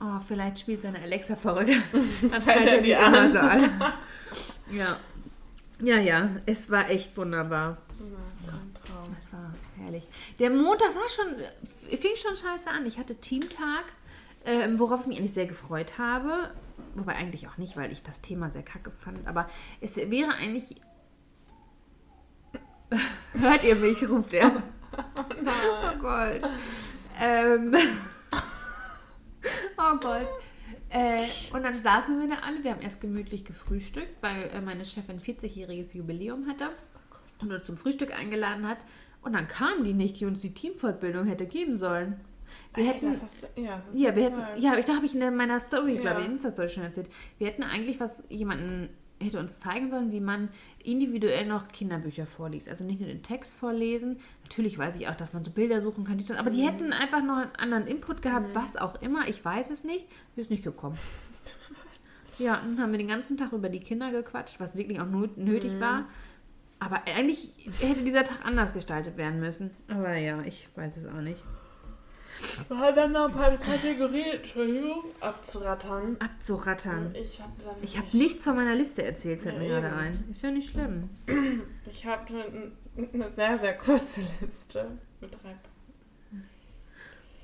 Oh, 0.06 0.20
vielleicht 0.28 0.60
spielt 0.60 0.82
seine 0.82 1.00
Alexa 1.00 1.36
verrückt. 1.36 1.72
Dann 2.22 2.44
schreit 2.44 2.68
er 2.68 2.82
die 2.82 2.92
immer 2.92 3.30
so 3.30 3.40
an. 3.40 3.70
Ja. 4.72 4.98
Ja, 5.82 5.98
ja, 5.98 6.30
es 6.46 6.72
war 6.72 6.90
echt 6.90 7.16
wunderbar. 7.16 7.78
war 8.00 8.54
ein 8.54 8.74
Traum. 8.74 9.16
Es 9.20 9.32
war 9.32 9.54
herrlich. 9.78 10.08
Der 10.40 10.50
Montag 10.50 10.96
war 10.96 11.08
schon, 11.10 11.36
fing 12.00 12.16
schon 12.16 12.36
scheiße 12.36 12.70
an. 12.70 12.86
Ich 12.86 12.98
hatte 12.98 13.16
Teamtag, 13.16 13.84
ähm, 14.46 14.80
worauf 14.80 15.02
ich 15.02 15.08
mich 15.08 15.20
eigentlich 15.20 15.34
sehr 15.34 15.46
gefreut 15.46 16.00
habe. 16.00 16.50
Wobei 16.96 17.16
eigentlich 17.16 17.48
auch 17.48 17.58
nicht, 17.58 17.78
weil 17.78 17.92
ich 17.92 18.02
das 18.02 18.22
Thema 18.22 18.50
sehr 18.50 18.64
kacke 18.64 18.92
fand. 18.92 19.28
Aber 19.28 19.48
es 19.80 19.98
wäre 19.98 20.34
eigentlich. 20.34 20.78
Hört 23.34 23.64
ihr 23.64 23.76
mich? 23.76 24.10
ruft 24.10 24.34
er. 24.34 24.64
Oh 24.98 25.98
Gott. 26.00 26.42
Ähm. 27.20 27.76
Oh 29.78 29.98
Gott. 30.00 30.28
Äh, 30.90 31.24
und 31.54 31.64
dann 31.64 31.78
saßen 31.78 32.20
wir 32.20 32.28
da 32.28 32.42
alle. 32.44 32.64
Wir 32.64 32.72
haben 32.72 32.82
erst 32.82 33.02
gemütlich 33.02 33.46
gefrühstückt, 33.46 34.22
weil 34.22 34.50
äh, 34.54 34.62
meine 34.62 34.86
Chefin 34.86 35.20
40-jähriges 35.20 35.96
Jubiläum 35.96 36.48
hatte 36.48 36.70
und 37.42 37.52
uns 37.52 37.66
zum 37.66 37.78
Frühstück 37.78 38.18
eingeladen 38.18 38.68
hat. 38.68 38.78
Und 39.22 39.34
dann 39.34 39.48
kam 39.48 39.84
die 39.84 39.94
nicht, 39.94 40.20
die 40.20 40.26
uns 40.26 40.42
die 40.42 40.54
Teamfortbildung 40.54 41.26
hätte 41.26 41.46
geben 41.46 41.78
sollen. 41.78 42.20
Wir 42.76 42.84
Ey, 42.86 42.94
hätten, 42.94 43.12
das 43.12 43.24
hast 43.24 43.48
ja, 43.56 43.82
das 43.88 44.00
ja, 44.00 44.16
wir 44.16 44.24
hätten, 44.26 44.42
ja, 44.58 44.78
ich 44.78 44.86
da 44.86 44.96
habe 44.96 45.06
ich 45.06 45.16
in 45.16 45.36
meiner 45.36 45.60
Story, 45.60 45.98
glaube 45.98 46.20
ich, 46.20 46.26
Ja. 46.26 46.26
in 46.26 46.32
Insta-Story 46.34 46.70
schon 46.70 46.84
erzählt. 46.84 47.10
Wir 47.40 47.48
hätten 47.48 47.64
eigentlich 47.64 48.00
was, 48.00 48.24
jemanden 48.30 48.90
hätte 49.24 49.40
uns 49.40 49.58
zeigen 49.60 49.90
sollen, 49.90 50.12
wie 50.12 50.20
man 50.20 50.50
individuell 50.84 51.46
noch 51.48 51.68
Kinderbücher 51.70 52.26
vorliest. 52.26 52.68
Also 52.70 52.84
nicht 52.84 53.00
nur 53.00 53.10
den 53.10 53.24
Text 53.24 53.56
vorlesen. 53.56 54.20
Natürlich 54.44 54.78
weiß 54.78 54.96
ich 54.98 55.08
auch, 55.08 55.16
dass 55.16 55.34
man 55.34 55.44
so 55.44 55.52
Bilder 55.52 55.82
suchen 55.82 56.04
kann, 56.06 56.18
die- 56.18 56.34
aber 56.34 56.50
Mhm. 56.52 56.56
die 56.56 56.62
hätten 56.68 56.94
einfach 56.94 57.24
noch 57.24 57.38
einen 57.38 57.56
anderen 57.56 57.88
Input 57.88 58.22
gehabt, 58.22 58.54
was 58.54 58.78
auch 58.78 59.02
immer. 59.02 59.28
Ich 59.28 59.44
weiß 59.44 59.70
es 59.70 59.84
nicht. 59.84 60.06
Ist 60.36 60.50
nicht 60.50 60.64
gekommen. 60.64 60.98
Ja, 62.40 62.60
dann 62.64 62.80
haben 62.80 62.92
wir 62.92 62.98
den 62.98 63.08
ganzen 63.08 63.38
Tag 63.38 63.54
über 63.54 63.70
die 63.70 63.80
Kinder 63.80 64.12
gequatscht, 64.12 64.60
was 64.60 64.76
wirklich 64.76 65.00
auch 65.00 65.06
nö- 65.06 65.30
nötig 65.36 65.74
Mhm. 65.74 65.80
war. 65.80 66.06
Aber 66.80 67.04
eigentlich 67.06 67.70
hätte 67.80 68.02
dieser 68.04 68.24
Tag 68.24 68.44
anders 68.44 68.74
gestaltet 68.74 69.18
werden 69.18 69.40
müssen. 69.40 69.70
Aber 69.88 70.16
ja, 70.16 70.42
ich 70.42 70.68
weiß 70.76 70.98
es 70.98 71.06
auch 71.06 71.22
nicht. 71.22 71.40
Wir 72.68 72.78
haben 72.78 73.12
noch 73.12 73.26
ein 73.26 73.32
paar 73.32 73.58
Kategorien, 73.58 74.38
Entschuldigung, 74.42 75.04
abzurattern. 75.20 76.18
Abzurattern. 76.20 77.14
Ich 77.16 77.42
habe 77.42 77.52
Ich 77.82 77.98
habe 77.98 78.08
nichts 78.18 78.44
von 78.44 78.56
meiner 78.56 78.76
Liste 78.76 79.04
erzählt, 79.04 79.42
fällt 79.42 79.56
Ja, 79.56 79.62
mir 79.62 79.68
gerade 79.70 79.94
ein. 79.96 80.24
Ist 80.32 80.42
ja 80.42 80.52
nicht 80.52 80.70
schlimm. 80.72 81.10
Ich 81.90 82.06
habe 82.06 82.24
eine 83.14 83.30
sehr, 83.30 83.60
sehr 83.60 83.78
kurze 83.78 84.22
Liste 84.42 84.88
mit 85.22 85.34
drei 85.34 85.56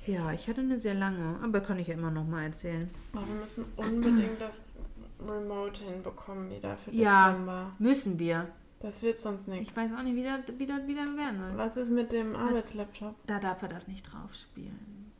Ja, 0.06 0.32
ich 0.32 0.48
hatte 0.48 0.60
eine 0.60 0.78
sehr 0.78 0.94
lange, 0.94 1.38
aber 1.42 1.60
kann 1.60 1.78
ich 1.78 1.88
ja 1.88 1.94
immer 1.94 2.10
noch 2.10 2.26
mal 2.26 2.44
erzählen. 2.44 2.90
Aber 3.12 3.26
wir 3.26 3.34
müssen 3.40 3.64
unbedingt 3.76 4.40
das 4.40 4.72
Remote 5.20 5.84
hinbekommen 5.84 6.50
wieder 6.50 6.76
für 6.76 6.90
Ja. 6.92 7.30
Dezember. 7.30 7.72
Müssen 7.78 8.18
wir. 8.18 8.48
Das 8.80 9.02
wird 9.02 9.18
sonst 9.18 9.42
Ich 9.42 9.48
nichts. 9.48 9.76
weiß 9.76 9.90
auch 9.96 10.02
nicht, 10.02 10.16
wie 10.16 10.24
das 10.24 10.40
wie 10.58 10.66
das 10.66 10.86
wieder 10.86 11.04
werden 11.16 11.38
soll. 11.38 11.56
Was 11.56 11.76
ist 11.76 11.90
mit 11.90 12.12
dem 12.12 12.34
Arbeitslaptop? 12.34 13.14
Da 13.26 13.38
darf 13.38 13.62
er 13.62 13.68
das 13.68 13.86
nicht 13.88 14.10
drauf 14.10 14.34
spielen. 14.34 15.12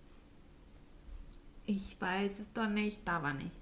Ich 1.66 2.00
weiß 2.00 2.40
es 2.40 2.52
doch 2.52 2.68
nicht, 2.68 3.06
da 3.06 3.22
war 3.22 3.34
nicht. 3.34 3.52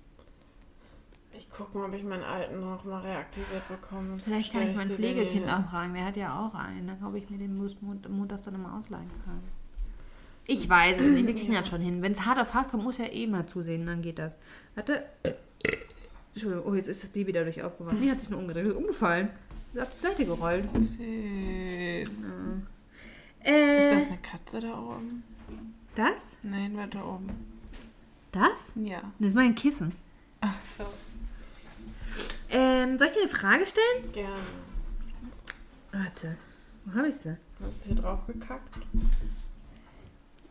Ich 1.36 1.50
gucke 1.50 1.76
mal, 1.76 1.88
ob 1.88 1.94
ich 1.94 2.02
meinen 2.04 2.22
alten 2.22 2.60
noch 2.60 2.84
mal 2.84 3.02
reaktiviert 3.02 3.68
bekomme. 3.68 4.18
Vielleicht 4.18 4.52
kann 4.52 4.62
ich 4.62 4.76
mein 4.76 4.88
Pflegekind 4.88 5.48
auch 5.48 5.68
fragen, 5.68 5.94
der 5.94 6.06
hat 6.06 6.16
ja 6.16 6.38
auch 6.40 6.54
einen. 6.54 6.86
Dann 6.86 6.98
glaube 6.98 7.18
ich 7.18 7.28
mir 7.28 7.38
den 7.38 7.56
montags 7.56 8.42
dann 8.42 8.54
immer 8.54 8.76
ausleihen 8.78 9.10
kann. 9.24 9.40
Ich 10.46 10.66
weiß 10.68 10.98
es 11.00 11.08
nicht, 11.08 11.26
wir 11.26 11.34
kriegen 11.34 11.52
das 11.52 11.68
schon 11.68 11.82
hin. 11.82 12.00
Wenn 12.00 12.12
es 12.12 12.24
hart 12.24 12.38
auf 12.38 12.54
hart 12.54 12.70
kommt, 12.70 12.82
muss 12.82 12.98
er 12.98 13.12
eh 13.12 13.26
mal 13.26 13.46
zusehen, 13.46 13.84
dann 13.84 14.00
geht 14.00 14.18
das. 14.18 14.34
Warte. 14.74 15.04
Entschuldigung, 16.32 16.72
oh, 16.72 16.74
jetzt 16.74 16.88
ist 16.88 17.02
das 17.02 17.10
Baby 17.10 17.32
dadurch 17.32 17.62
aufgewacht. 17.62 17.96
Nee, 18.00 18.10
hat 18.10 18.20
sich 18.20 18.30
nur 18.30 18.40
umgedreht, 18.40 18.66
ist 18.66 18.74
umgefallen. 18.76 19.28
Ist 19.74 19.82
auf 19.82 19.90
die 19.90 19.96
Seite 19.96 20.24
gerollt. 20.24 20.68
Süß. 20.74 20.98
Äh, 23.44 23.78
Ist 23.78 23.92
das 23.92 24.08
eine 24.08 24.18
Katze 24.22 24.60
da 24.60 24.78
oben? 24.78 25.22
das? 25.94 26.22
Nein, 26.42 26.76
weiter 26.76 27.04
oben. 27.06 27.28
Das? 28.32 28.50
Ja. 28.76 29.00
Das 29.18 29.28
ist 29.28 29.34
mein 29.34 29.54
Kissen. 29.54 29.94
Ach 30.40 30.54
so. 30.64 30.84
Ähm, 32.50 32.98
soll 32.98 33.08
ich 33.08 33.14
dir 33.14 33.20
eine 33.22 33.28
Frage 33.28 33.66
stellen? 33.66 34.12
Gerne. 34.12 34.36
Warte, 35.92 36.36
wo 36.84 36.98
habe 36.98 37.08
ich 37.08 37.16
sie? 37.16 37.36
Hast 37.60 37.82
du 37.84 37.86
hier 37.88 37.96
drauf 37.96 38.26
gekackt? 38.26 38.78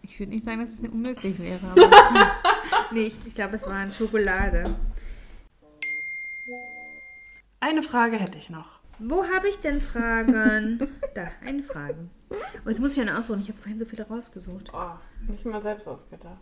Ich 0.02 0.20
würde 0.20 0.32
nicht 0.32 0.44
sagen, 0.44 0.60
dass 0.60 0.74
es 0.74 0.80
unmöglich 0.82 1.40
wäre. 1.40 1.66
Aber 1.72 2.32
nee, 2.92 3.06
ich, 3.08 3.16
ich 3.26 3.36
glaube, 3.36 3.56
es 3.56 3.64
war 3.64 3.74
eine 3.76 3.92
Schokolade. 3.92 4.76
Eine 7.60 7.84
Frage 7.84 8.18
hätte 8.18 8.38
ich 8.38 8.50
noch. 8.50 8.77
Wo 9.00 9.24
habe 9.24 9.50
ich 9.50 9.58
denn 9.60 9.82
Fragen? 9.82 10.80
da, 11.14 11.28
eine 11.46 11.64
Frage. 11.64 12.10
Und 12.30 12.72
jetzt 12.72 12.80
muss 12.80 12.94
ich 12.94 13.02
eine 13.02 13.18
aussuchen. 13.18 13.42
Ich 13.42 13.50
habe 13.50 13.60
vorhin 13.60 13.78
so 13.78 13.86
viele 13.86 14.08
rausgesucht. 14.08 14.72
Oh, 14.74 15.32
nicht 15.32 15.46
mal 15.46 15.62
selbst 15.62 15.88
ausgedacht. 15.88 16.40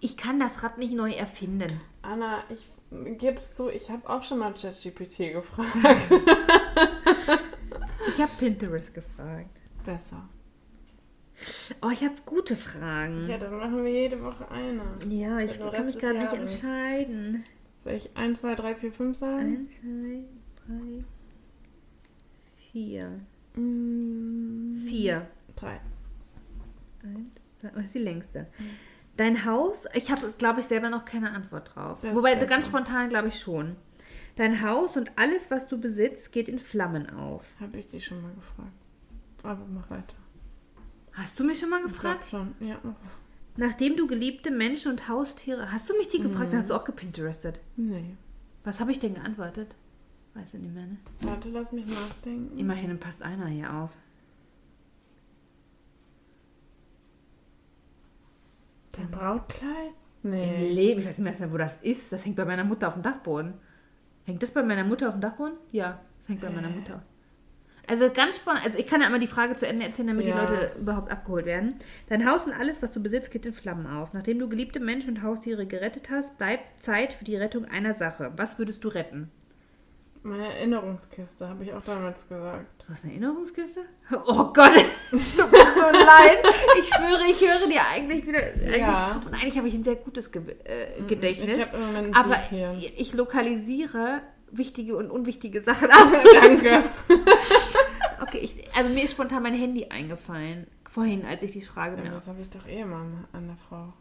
Ich 0.00 0.16
kann 0.16 0.40
das 0.40 0.62
Rad 0.62 0.78
nicht 0.78 0.94
neu 0.94 1.12
erfinden. 1.12 1.80
Anna, 2.02 2.44
ich 2.50 2.68
gebe 3.18 3.36
es 3.36 3.54
zu, 3.54 3.70
ich 3.70 3.90
habe 3.90 4.08
auch 4.08 4.22
schon 4.22 4.38
mal 4.38 4.52
ChatGPT 4.52 5.32
gefragt. 5.32 5.76
Ich 8.06 8.20
habe 8.20 8.30
Pinterest 8.38 8.94
gefragt. 8.94 9.60
Besser. 9.84 10.28
Oh, 11.82 11.90
ich 11.90 12.02
habe 12.04 12.14
gute 12.24 12.54
Fragen. 12.54 13.28
Ja, 13.28 13.38
dann 13.38 13.56
machen 13.58 13.84
wir 13.84 13.90
jede 13.90 14.22
Woche 14.22 14.48
eine. 14.50 14.82
Ja, 15.08 15.40
ich 15.40 15.58
den 15.58 15.72
kann 15.72 15.86
mich 15.86 15.98
gerade 15.98 16.18
nicht 16.18 16.32
entscheiden. 16.32 17.44
Soll 17.82 17.94
ich 17.94 18.16
1, 18.16 18.40
2, 18.40 18.54
3, 18.54 18.74
4, 18.76 18.92
5 18.92 19.16
sagen? 19.16 19.40
Eins, 19.40 19.70
zwei, 19.80 20.24
drei, 20.66 21.04
vier. 22.72 23.20
Mm, 23.56 24.74
Vier. 24.74 25.28
Drei. 25.56 25.80
Eins, 27.02 27.30
zwei, 27.60 27.70
was 27.74 27.84
ist 27.86 27.94
die 27.94 27.98
längste? 28.00 28.46
Dein 29.16 29.44
Haus, 29.44 29.84
ich 29.94 30.10
habe, 30.10 30.32
glaube 30.38 30.60
ich, 30.60 30.66
selber 30.66 30.90
noch 30.90 31.04
keine 31.04 31.30
Antwort 31.30 31.74
drauf. 31.74 32.00
Das 32.00 32.16
Wobei, 32.16 32.34
ganz 32.46 32.66
spontan 32.66 33.08
glaube 33.08 33.28
ich 33.28 33.38
schon. 33.38 33.76
Dein 34.36 34.62
Haus 34.62 34.96
und 34.96 35.12
alles, 35.16 35.50
was 35.52 35.68
du 35.68 35.78
besitzt, 35.80 36.32
geht 36.32 36.48
in 36.48 36.58
Flammen 36.58 37.08
auf. 37.10 37.44
Habe 37.60 37.78
ich 37.78 37.86
dich 37.86 38.04
schon 38.04 38.20
mal 38.20 38.32
gefragt. 38.34 38.72
Aber 39.44 39.64
mach 39.72 39.88
weiter. 39.90 40.16
Hast 41.12 41.38
du 41.38 41.44
mich 41.44 41.60
schon 41.60 41.70
mal 41.70 41.78
Ich 41.78 41.84
gefragt? 41.92 42.28
schon. 42.28 42.54
Ja. 42.58 42.80
Nachdem 43.56 43.96
du 43.96 44.08
geliebte 44.08 44.50
Menschen 44.50 44.90
und 44.90 45.08
Haustiere, 45.08 45.70
hast 45.70 45.88
du 45.88 45.96
mich 45.96 46.08
die 46.08 46.20
gefragt? 46.20 46.50
Dann 46.50 46.58
hast 46.58 46.70
du 46.70 46.74
auch 46.74 46.82
gepinterestet. 46.82 47.60
Nee. 47.76 48.16
Was 48.64 48.80
habe 48.80 48.90
ich 48.90 48.98
denn 48.98 49.14
geantwortet? 49.14 49.76
Weiß 50.34 50.54
ich 50.54 50.60
nicht 50.60 50.74
mehr, 50.74 50.86
ne? 50.86 50.96
Warte, 51.20 51.48
lass 51.50 51.72
mich 51.72 51.86
nachdenken. 51.86 52.58
Immerhin 52.58 52.98
passt 52.98 53.22
einer 53.22 53.46
hier 53.46 53.72
auf. 53.72 53.90
Dein 58.96 59.10
Brautkleid? 59.10 59.92
Im 60.22 60.30
Nee. 60.30 60.72
Leben, 60.72 61.00
ich 61.00 61.06
weiß 61.06 61.18
nicht 61.18 61.40
mehr, 61.40 61.52
wo 61.52 61.56
das 61.58 61.76
ist. 61.82 62.10
Das 62.12 62.24
hängt 62.24 62.36
bei 62.36 62.44
meiner 62.44 62.64
Mutter 62.64 62.88
auf 62.88 62.94
dem 62.94 63.02
Dachboden. 63.02 63.54
Hängt 64.24 64.42
das 64.42 64.50
bei 64.52 64.62
meiner 64.62 64.84
Mutter 64.84 65.08
auf 65.08 65.14
dem 65.14 65.20
Dachboden? 65.20 65.54
Ja, 65.70 66.00
das 66.20 66.28
hängt 66.30 66.40
bei 66.40 66.48
meiner? 66.50 66.70
Mutter. 66.70 67.02
Also 67.86 68.08
ganz 68.10 68.36
spannend. 68.36 68.64
Also 68.64 68.78
ich 68.78 68.86
kann 68.86 69.00
ja 69.02 69.06
einmal 69.06 69.20
die 69.20 69.26
Frage 69.26 69.54
zu 69.56 69.66
Ende 69.68 69.84
erzählen, 69.84 70.08
damit 70.08 70.26
Ja. 70.26 70.32
die 70.46 70.52
Leute 70.54 70.72
überhaupt 70.78 71.10
abgeholt 71.12 71.44
werden. 71.44 71.74
Dein 72.08 72.26
Haus 72.28 72.46
und 72.46 72.54
alles, 72.54 72.80
was 72.82 72.92
du 72.92 73.02
besitzt, 73.02 73.30
geht 73.30 73.44
in 73.44 73.52
Flammen 73.52 73.86
auf. 73.86 74.14
Nachdem 74.14 74.38
du 74.38 74.48
geliebte 74.48 74.80
Menschen 74.80 75.10
und 75.16 75.22
Haustiere 75.22 75.66
gerettet 75.66 76.08
hast, 76.10 76.38
bleibt 76.38 76.82
Zeit 76.82 77.12
für 77.12 77.24
die 77.24 77.36
Rettung 77.36 77.66
einer 77.66 77.92
Sache. 77.92 78.32
Was 78.36 78.58
würdest 78.58 78.82
du 78.84 78.88
retten? 78.88 79.30
Meine 80.26 80.54
Erinnerungskiste, 80.54 81.46
habe 81.46 81.64
ich 81.64 81.74
auch 81.74 81.82
damals 81.82 82.26
gesagt. 82.26 82.64
Du 82.78 82.88
hast 82.90 83.04
eine 83.04 83.12
Erinnerungskiste? 83.12 83.82
Oh 84.26 84.52
Gott, 84.54 84.72
es 85.12 85.36
tut 85.36 85.52
mir 85.52 85.58
so 85.58 85.92
leid. 85.92 86.38
Ich 86.78 86.88
schwöre, 86.88 87.24
ich 87.30 87.40
höre 87.40 87.68
dir 87.68 87.82
eigentlich 87.92 88.26
wieder. 88.26 88.38
Eigentlich, 88.38 88.76
Ja. 88.78 89.20
Und 89.22 89.34
eigentlich 89.34 89.58
habe 89.58 89.68
ich 89.68 89.74
ein 89.74 89.84
sehr 89.84 89.96
gutes 89.96 90.32
Ge 90.32 90.42
äh, 90.64 91.02
Gedächtnis. 91.02 91.58
Ich 91.58 91.66
habe 91.66 91.76
im 91.76 91.86
Moment 91.86 92.16
aber 92.16 92.36
hier. 92.36 92.74
ich 92.96 93.12
lokalisiere 93.12 94.22
wichtige 94.50 94.96
und 94.96 95.10
unwichtige 95.10 95.60
Sachen 95.60 95.90
ab. 95.90 96.08
Danke. 96.42 96.82
Okay, 98.20 98.38
ich, 98.38 98.54
also 98.74 98.90
mir 98.90 99.04
ist 99.04 99.12
spontan 99.12 99.42
mein 99.42 99.54
Handy 99.54 99.86
eingefallen. 99.90 100.66
Vorhin, 100.88 101.26
als 101.26 101.42
ich 101.42 101.52
die 101.52 101.60
Frage 101.60 102.02
Ja, 102.02 102.10
das 102.10 102.26
habe 102.26 102.40
ich 102.40 102.48
doch 102.48 102.66
eh 102.66 102.80
immer 102.80 103.04
an 103.32 103.46
der 103.48 103.56
Frau. 103.68 103.92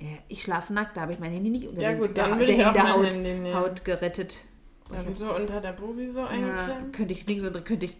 Ja, 0.00 0.18
ich 0.28 0.42
schlafe 0.42 0.74
nackt, 0.74 0.96
da 0.96 1.02
habe 1.02 1.14
ich 1.14 1.18
mein 1.18 1.32
Handy 1.32 1.48
nicht 1.48 1.68
unter 1.68 1.80
Ja 1.80 1.94
gut, 1.94 2.16
der, 2.16 2.28
dann 2.28 2.38
der 2.38 2.92
Haut, 2.92 3.06
Handy 3.06 3.18
nehmen. 3.20 3.54
Haut 3.54 3.84
gerettet. 3.84 4.44
Da 4.88 5.02
ich 5.08 5.16
so 5.16 5.34
unter 5.34 5.60
der 5.60 5.72
Bubi 5.72 6.10
so 6.10 6.20
Ja, 6.20 6.28
eingeklemmt. 6.28 6.92
könnte 6.92 7.12
ich 7.12 7.26
links 7.26 7.44
und 7.44 7.64
könnte 7.64 7.86
ich 7.86 7.96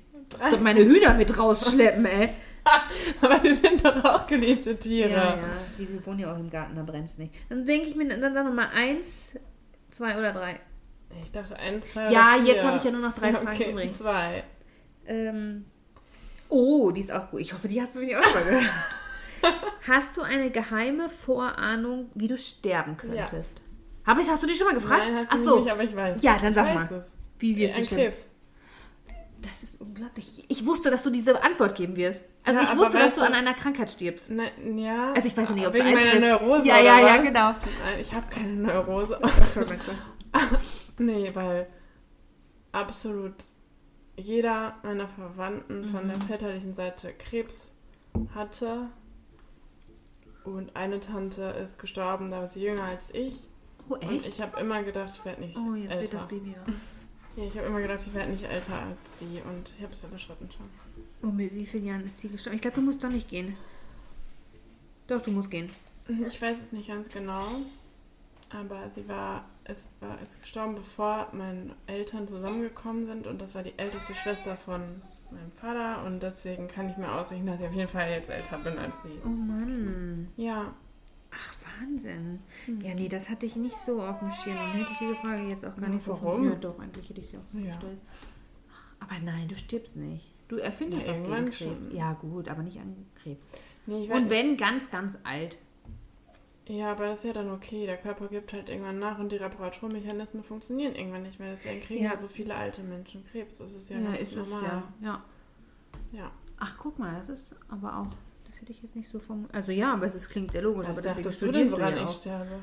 meine 0.60 0.80
Hühner 0.84 1.14
mit 1.14 1.36
rausschleppen, 1.36 2.04
ey. 2.06 2.30
Aber 3.20 3.38
die 3.38 3.54
sind 3.54 3.84
doch 3.84 4.04
auch 4.04 4.26
geliebte 4.26 4.78
Tiere. 4.78 5.10
Ja, 5.10 5.36
ja. 5.36 5.42
Die, 5.78 6.06
wohnen 6.06 6.20
ja 6.20 6.32
auch 6.32 6.38
im 6.38 6.48
Garten, 6.48 6.76
da 6.76 6.82
brennt 6.82 7.08
es 7.10 7.18
nicht. 7.18 7.34
Dann 7.48 7.66
denke 7.66 7.88
ich 7.88 7.94
mir, 7.94 8.08
dann 8.08 8.34
sagen 8.34 8.48
wir 8.48 8.54
mal 8.54 8.70
eins, 8.74 9.32
zwei 9.90 10.16
oder 10.18 10.32
drei. 10.32 10.60
Ich 11.22 11.30
dachte 11.30 11.56
eins, 11.56 11.92
zwei 11.92 12.10
Ja, 12.10 12.34
oder 12.34 12.42
vier. 12.44 12.54
jetzt 12.54 12.64
habe 12.64 12.76
ich 12.78 12.84
ja 12.84 12.90
nur 12.90 13.00
noch 13.02 13.14
drei 13.14 13.32
Fragen 13.32 13.48
okay, 13.48 13.70
übrig. 13.70 13.94
zwei. 13.96 14.44
Ähm, 15.06 15.66
oh, 16.48 16.90
die 16.90 17.00
ist 17.02 17.12
auch 17.12 17.30
gut. 17.30 17.40
Ich 17.40 17.52
hoffe, 17.52 17.68
die 17.68 17.80
hast 17.80 17.94
du 17.94 18.00
mir 18.00 18.18
auch 18.18 18.24
schon 18.24 18.34
mal 18.34 18.44
gehört. 18.44 18.64
Hast 19.86 20.16
du 20.16 20.22
eine 20.22 20.50
geheime 20.50 21.10
Vorahnung, 21.10 22.10
wie 22.14 22.28
du 22.28 22.38
sterben 22.38 22.96
könntest? 22.96 23.60
Hab 24.06 24.18
ich, 24.18 24.28
hast 24.28 24.42
du 24.42 24.46
dich 24.46 24.56
schon 24.58 24.66
mal 24.66 24.74
gefragt? 24.74 25.02
Nein, 25.06 25.16
hast 25.16 25.30
Ach 25.32 25.36
du 25.36 25.44
so, 25.44 25.60
nicht, 25.60 25.70
aber 25.72 25.82
ich 25.82 25.94
weiß. 25.96 26.22
Ja, 26.22 26.36
dann 26.40 26.54
sag 26.54 26.74
mal. 26.74 26.82
Es. 26.96 27.14
wie 27.38 27.56
wirst 27.56 27.78
du? 27.78 27.94
Krebs. 27.94 28.30
Das 29.40 29.62
ist 29.62 29.80
unglaublich. 29.80 30.44
Ich 30.48 30.64
wusste, 30.66 30.90
dass 30.90 31.02
du 31.02 31.10
diese 31.10 31.42
Antwort 31.42 31.74
geben 31.74 31.96
wirst. 31.96 32.22
Also 32.44 32.60
Ja, 32.60 32.70
ich 32.72 32.78
wusste, 32.78 32.98
dass 32.98 33.14
du 33.14 33.22
an 33.22 33.34
einer 33.34 33.54
Krankheit 33.54 33.90
stirbst. 33.90 34.30
Ne, 34.30 34.50
ja. 34.76 35.12
Also 35.12 35.28
ich 35.28 35.36
weiß 35.36 35.48
ja 35.48 35.54
nicht, 35.54 35.66
ob 35.66 35.74
es 35.74 35.80
Wegen 35.80 35.94
meiner 35.94 36.10
eintritt. 36.12 36.20
Neurose 36.42 36.68
Ja, 36.68 36.78
ja, 36.80 37.00
ja, 37.00 37.16
genau. 37.18 37.54
Ich 38.00 38.12
habe 38.14 38.26
keine 38.30 38.54
Neurose. 38.54 39.18
nee, 40.98 41.30
weil 41.34 41.66
absolut 42.72 43.34
jeder 44.16 44.76
meiner 44.82 45.08
Verwandten 45.08 45.84
von 45.88 46.04
Mhm. 46.04 46.08
der 46.08 46.20
väterlichen 46.22 46.74
Seite 46.74 47.12
Krebs 47.12 47.68
hatte. 48.34 48.88
Und 50.44 50.76
eine 50.76 51.00
Tante 51.00 51.42
ist 51.62 51.78
gestorben, 51.78 52.30
da 52.30 52.40
war 52.40 52.48
sie 52.48 52.62
jünger 52.62 52.84
als 52.84 53.10
ich. 53.12 53.48
Oh, 53.88 53.94
Und 53.94 54.02
echt? 54.02 54.26
ich 54.26 54.40
habe 54.40 54.60
immer 54.60 54.82
gedacht, 54.82 55.10
ich 55.14 55.24
werde 55.24 55.40
nicht 55.42 55.56
Oh, 55.56 55.74
jetzt 55.74 55.90
wird 55.90 56.00
älter. 56.00 56.16
das 56.18 56.28
Baby 56.28 56.54
wach. 56.66 56.72
Ja, 57.36 57.42
ich 57.44 57.58
habe 57.58 57.66
immer 57.66 57.80
gedacht, 57.80 58.00
ich 58.06 58.14
werde 58.14 58.30
nicht 58.30 58.44
älter 58.44 58.74
als 58.80 59.18
sie. 59.18 59.42
Und 59.44 59.72
ich 59.76 59.82
habe 59.82 59.92
es 59.92 60.04
überschritten 60.04 60.48
schon. 60.52 60.66
Oh, 61.28 61.32
mit 61.32 61.52
wie 61.52 61.66
vielen 61.66 61.86
Jahren 61.86 62.06
ist 62.06 62.18
sie 62.20 62.28
gestorben? 62.28 62.54
Ich 62.54 62.62
glaube, 62.62 62.76
du 62.76 62.82
musst 62.82 63.02
doch 63.02 63.10
nicht 63.10 63.28
gehen. 63.28 63.56
Doch, 65.08 65.20
du 65.20 65.32
musst 65.32 65.50
gehen. 65.50 65.68
Ich 66.26 66.40
weiß 66.40 66.62
es 66.62 66.70
nicht 66.70 66.86
ganz 66.88 67.08
genau, 67.08 67.46
aber 68.50 68.88
sie 68.94 69.08
war, 69.08 69.46
es 69.64 69.88
war, 70.00 70.20
ist 70.22 70.40
gestorben, 70.40 70.74
bevor 70.76 71.28
meine 71.32 71.74
Eltern 71.88 72.28
zusammengekommen 72.28 73.06
sind 73.06 73.26
und 73.26 73.40
das 73.40 73.54
war 73.56 73.62
die 73.64 73.76
älteste 73.78 74.14
Schwester 74.14 74.56
von 74.56 75.02
meinem 75.30 75.50
Vater 75.50 76.04
und 76.06 76.22
deswegen 76.22 76.68
kann 76.68 76.88
ich 76.88 76.96
mir 76.98 77.10
ausrechnen, 77.10 77.46
dass 77.48 77.60
ich 77.60 77.66
auf 77.66 77.74
jeden 77.74 77.88
Fall 77.88 78.10
jetzt 78.10 78.30
älter 78.30 78.58
bin 78.58 78.78
als 78.78 78.94
sie. 79.02 79.18
Oh 79.24 79.28
Mann. 79.28 80.28
Ja, 80.36 80.72
Ach, 81.36 81.54
Wahnsinn. 81.80 82.40
Hm. 82.66 82.80
Ja, 82.80 82.94
nee, 82.94 83.08
das 83.08 83.28
hatte 83.28 83.46
ich 83.46 83.56
nicht 83.56 83.76
so 83.84 84.00
auf 84.00 84.20
dem 84.20 84.30
Schirm. 84.32 84.56
Dann 84.56 84.72
hätte 84.72 84.92
ich 84.92 84.98
diese 84.98 85.16
Frage 85.16 85.42
jetzt 85.48 85.64
auch 85.64 85.74
gar 85.76 85.88
Ja, 85.88 85.94
nicht 85.94 86.04
so 86.04 86.12
warum? 86.12 86.48
Ja, 86.48 86.54
doch, 86.54 86.78
eigentlich 86.78 87.08
hätte 87.10 87.20
ich 87.20 87.28
sie 87.28 87.38
auch 87.38 87.46
so 87.52 87.58
Ja. 87.58 87.66
gestellt. 87.72 87.98
Ach, 88.72 89.06
aber 89.08 89.18
nein, 89.24 89.48
du 89.48 89.56
stirbst 89.56 89.96
nicht. 89.96 90.30
Du 90.48 90.56
erfindest 90.56 91.02
Ja, 91.02 91.08
was 91.10 91.18
gegen 91.18 91.44
Krebs. 91.50 91.94
Ja, 91.94 92.12
gut, 92.12 92.48
aber 92.48 92.62
nicht 92.62 92.78
an 92.78 92.94
Krebs. 93.16 93.40
nee, 93.86 94.08
Und 94.12 94.30
wenn, 94.30 94.56
ganz, 94.56 94.88
ganz 94.90 95.16
alt. 95.24 95.58
ja, 96.66 96.92
aber 96.92 97.06
das 97.06 97.20
ist 97.20 97.24
ja 97.24 97.32
dann 97.32 97.50
okay. 97.50 97.86
Der 97.86 97.96
Körper 97.96 98.28
gibt 98.28 98.52
halt 98.52 98.68
irgendwann 98.68 98.98
nach 98.98 99.18
und 99.18 99.32
die 99.32 99.36
Reparaturmechanismen 99.36 100.44
funktionieren 100.44 100.94
irgendwann 100.94 101.22
nicht 101.22 101.40
mehr. 101.40 101.50
Deswegen 101.52 101.80
kriegen 101.80 102.04
Ja. 102.04 102.12
ja, 102.12 102.16
so 102.16 102.28
viele 102.28 102.54
alte 102.54 102.82
Menschen 102.82 103.24
Krebs. 103.24 103.58
Das 103.58 103.72
ist 103.72 103.90
ja, 103.90 103.98
ganz 103.98 104.34
normal. 104.36 104.62
ja. 104.62 104.82
ja. 105.00 105.24
Ja. 106.12 106.30
Ach, 106.58 106.76
guck 106.78 106.98
mal, 106.98 107.14
das 107.16 107.28
ist 107.28 107.54
aber 107.68 107.98
auch, 107.98 108.06
das 108.06 108.18
hätte 108.64 108.72
ich 108.72 108.82
jetzt 108.82 108.96
nicht 108.96 109.10
so 109.10 109.18
vom... 109.18 109.46
Also 109.52 109.72
ja, 109.72 109.92
aber 109.92 110.06
es 110.06 110.28
klingt 110.28 110.52
sehr 110.52 110.62
logisch. 110.62 110.88
Was 110.88 110.98
aber 110.98 111.08
dachtest 111.08 111.42
du 111.42 111.52
denn, 111.52 111.70
woran 111.70 111.96
ich 111.98 112.10
sterbe? 112.10 112.60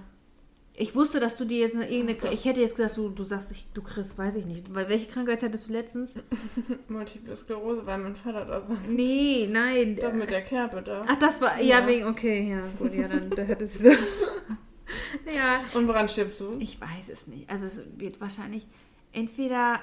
Ich 0.74 0.96
wusste, 0.96 1.20
dass 1.20 1.38
du 1.38 1.46
dir 1.46 1.60
jetzt 1.60 1.76
eine, 1.76 1.88
irgendeine... 1.92 2.20
So. 2.20 2.28
Ich 2.30 2.44
hätte 2.46 2.60
jetzt 2.60 2.76
gesagt, 2.76 2.98
du, 2.98 3.10
du 3.10 3.24
sagst, 3.24 3.52
ich, 3.52 3.68
du 3.72 3.84
kriegst, 3.84 4.18
weiß 4.18 4.36
ich 4.36 4.46
nicht. 4.46 4.74
Weil 4.74 4.90
welche 4.90 5.08
Krankheit 5.12 5.44
hattest 5.44 5.68
du 5.68 5.74
letztens? 5.74 6.16
Multiple 6.88 7.36
Sklerose, 7.36 7.86
weil 7.86 8.00
mein 8.00 8.16
Vater 8.16 8.46
da 8.46 8.62
saß. 8.62 8.78
Nee, 8.88 9.48
nein. 9.52 9.96
Doch 10.02 10.12
mit 10.14 10.32
der 10.32 10.42
Kerbe 10.42 10.82
da. 10.82 11.06
Ach, 11.08 11.20
das 11.20 11.40
war. 11.40 11.62
Ja, 11.62 11.82
Ja. 11.82 11.88
wegen. 11.88 12.06
Okay, 12.08 12.50
ja, 12.50 12.64
gut, 12.80 12.96
ja, 12.96 13.08
dann 13.08 13.30
da 13.30 13.44
hättest 13.44 13.84
du. 13.84 13.90
ja. 15.36 15.64
Und 15.76 15.88
woran 15.88 16.10
stirbst 16.10 16.40
du? 16.40 16.56
Ich 16.58 16.82
weiß 16.82 17.10
es 17.10 17.28
nicht. 17.28 17.48
Also, 17.48 17.68
es 17.68 17.84
wird 17.98 18.20
wahrscheinlich 18.20 18.66
entweder. 19.12 19.80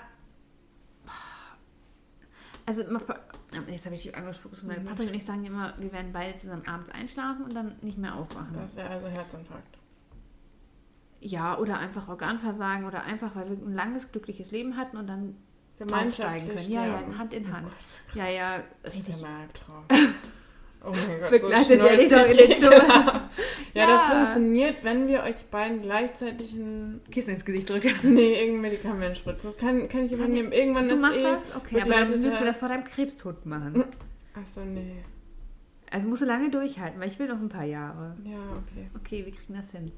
Also, 2.67 2.83
jetzt 3.69 3.85
habe 3.87 3.95
ich 3.95 4.03
dich 4.03 4.15
angesprochen. 4.17 4.59
Mein 4.67 4.83
Mhm. 4.83 4.87
Patrick 4.89 5.09
und 5.09 5.15
ich 5.15 5.25
sagen 5.25 5.45
immer, 5.45 5.75
wir 5.79 5.93
werden 5.93 6.13
beide 6.13 6.37
zusammen 6.37 6.67
abends 6.67 6.91
einschlafen 6.91 7.45
und 7.45 7.55
dann 7.55 7.77
nicht 7.83 7.99
mehr 7.99 8.15
aufwachen. 8.15 8.53
Das 8.55 8.75
wäre 8.77 8.89
also 8.91 9.07
Herzinfarkt. 9.09 9.79
Ja, 11.21 11.59
oder 11.59 11.79
einfach 11.79 12.09
Organversagen 12.09 12.85
oder 12.87 13.03
einfach, 13.03 13.35
weil 13.35 13.49
wir 13.51 13.57
ein 13.67 13.75
langes, 13.75 14.11
glückliches 14.13 14.51
Leben 14.53 14.77
hatten 14.77 14.97
und 14.97 15.07
dann 15.09 15.37
aufsteigen 15.93 16.47
können. 16.49 16.71
Ja, 16.71 16.87
ja. 16.87 17.19
Hand 17.19 17.35
in 17.35 17.53
Hand. 17.53 17.67
Oh 17.67 17.71
Gott, 17.71 18.15
Ja, 18.17 18.29
ja, 18.29 18.63
das 18.83 18.95
ist 18.95 19.09
richtig. 19.09 19.23
ja 19.23 19.29
mein 19.29 19.41
Albtraum. 19.43 19.85
Oh 20.89 20.93
mein 21.09 21.21
Gott, 21.21 21.31
Begleitet 21.31 21.81
so 21.81 21.87
er 21.87 21.97
dich 21.97 22.09
doch 22.09 22.27
in 22.27 22.37
den 22.37 22.59
schnulzig. 22.59 22.61
Tod. 22.61 23.21
Ja, 23.75 23.87
das 23.87 24.09
Ja. 24.09 24.15
funktioniert, 24.17 24.77
wenn 24.83 25.07
wir 25.09 25.23
euch 25.23 25.45
beiden 25.51 25.83
gleichzeitig 25.83 26.55
ein... 26.55 27.01
Kissen 27.11 27.35
ins 27.35 27.45
Gesicht 27.45 27.69
drücken. 27.71 27.91
Nee, 28.15 28.35
irgendein 28.35 28.61
Medikament 28.63 29.17
spritzen. 29.19 29.51
Das 29.51 29.57
kann, 29.57 29.89
kann 29.89 30.05
ich 30.07 30.13
übernehmen. 30.13 30.53
Irgendwann 30.53 30.89
Du 30.89 30.95
ist 30.95 31.01
machst 31.03 31.19
eh 31.19 31.23
das? 31.23 31.57
Okay, 31.57 31.81
aber 31.83 31.91
dann 31.91 32.11
müssen 32.11 32.23
wir 32.23 32.31
das 32.31 32.41
das- 32.41 32.59
vor 32.59 32.69
deinem 32.69 32.85
Krebstod 32.85 33.45
machen. 33.47 33.85
Achso, 34.35 34.61
nee. 34.65 34.97
Also 35.91 36.07
musst 36.09 36.21
du 36.21 36.27
lange 36.27 36.51
durchhalten, 36.51 37.01
weil 37.01 37.09
ich 37.09 37.19
will 37.19 37.29
noch 37.29 37.41
ein 37.41 37.49
paar 37.49 37.65
Jahre. 37.65 38.15
Ja, 38.25 38.37
okay. 38.63 38.89
Okay, 38.97 39.25
wir 39.25 39.33
kriegen 39.33 39.55
das 39.55 39.71
hin. 39.71 39.91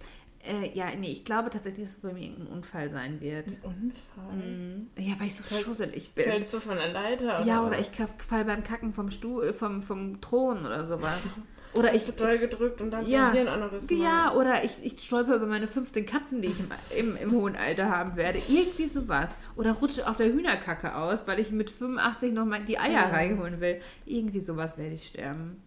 Äh, 0.43 0.70
ja, 0.72 0.86
nee, 0.99 1.12
ich 1.12 1.24
glaube 1.24 1.51
tatsächlich, 1.51 1.84
dass 1.86 1.97
es 1.97 2.01
bei 2.01 2.12
mir 2.14 2.22
irgendein 2.22 2.47
Unfall 2.47 2.91
sein 2.91 3.20
wird. 3.20 3.49
Ein 3.49 3.59
Unfall? 3.62 4.36
Mhm. 4.36 4.86
Ja, 4.97 5.14
weil 5.18 5.26
ich 5.26 5.34
so 5.36 5.43
Fällst- 5.43 5.64
schusselig 5.66 6.14
bin. 6.14 6.24
Fällst 6.24 6.55
du 6.55 6.61
von 6.61 6.76
der 6.76 6.88
Leiter? 6.93 7.45
ja, 7.45 7.62
oder 7.66 7.78
was? 7.78 7.88
ich 7.88 8.24
fall 8.26 8.45
beim 8.47 8.64
Kacken 8.64 8.91
vom 8.93 9.11
Stuhl, 9.11 9.53
vom, 9.53 9.82
vom 9.82 10.20
Thron 10.20 10.64
oder 10.64 10.86
sowas. 10.88 11.18
Oder 11.72 11.95
ich. 11.95 12.05
Doll 12.16 12.38
gedrückt 12.38 12.80
und 12.82 12.91
dann 12.91 13.07
Ja. 13.07 13.28
ein 13.28 13.32
Hirnaneurysma. 13.34 13.97
Ja, 13.97 14.34
oder 14.34 14.64
ich, 14.64 14.72
ich 14.82 15.01
stolper 15.05 15.36
über 15.36 15.47
meine 15.47 15.68
15 15.68 16.05
Katzen, 16.05 16.43
die 16.43 16.49
ich 16.49 16.59
im, 16.59 16.68
im, 16.99 17.14
im 17.16 17.30
hohen 17.30 17.55
Alter 17.55 17.88
haben 17.97 18.16
werde. 18.16 18.41
Irgendwie 18.49 18.88
sowas. 18.88 19.32
Oder 19.55 19.74
rutsche 19.74 20.09
auf 20.11 20.16
der 20.16 20.32
Hühnerkacke 20.32 20.97
aus, 20.97 21.28
weil 21.28 21.38
ich 21.38 21.53
mit 21.53 21.70
85 21.70 22.32
noch 22.32 22.45
mal 22.45 22.59
die 22.64 22.76
Eier 22.80 22.91
Ja. 22.91 23.09
reinholen 23.11 23.61
will. 23.61 23.80
Irgendwie 24.05 24.41
sowas 24.41 24.78
werde 24.78 24.97
ich 24.97 25.07
sterben. 25.07 25.62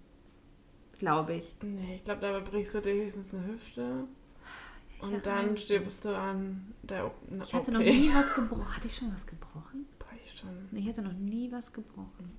Glaube 1.00 1.36
ich. 1.36 1.56
Nee, 1.62 1.96
ich 1.96 2.04
glaube, 2.04 2.20
dabei 2.20 2.42
brichst 2.42 2.76
du 2.76 2.82
dir 2.82 2.96
höchstens 2.96 3.34
eine 3.34 3.48
Hüfte. 3.48 4.04
Und 5.04 5.26
dann 5.26 5.58
stirbst 5.58 6.06
du 6.06 6.16
an 6.18 6.74
der 6.84 7.08
O- 7.08 7.12
na, 7.30 7.44
Ich 7.44 7.54
hatte 7.54 7.72
OP. 7.72 7.78
noch 7.78 7.84
nie 7.84 8.12
was 8.14 8.34
gebrochen. 8.36 8.76
Hatte 8.76 8.88
ich 8.88 8.96
schon 8.96 9.14
was 9.14 9.26
gebrochen? 9.28 9.86
Boah, 10.00 10.08
ich 10.24 10.40
schon. 10.40 10.50
Nee, 10.72 10.80
ich 10.82 10.88
hatte 10.90 11.02
noch 11.02 11.14
nie 11.14 11.52
was 11.52 11.72
gebrochen. 11.72 12.32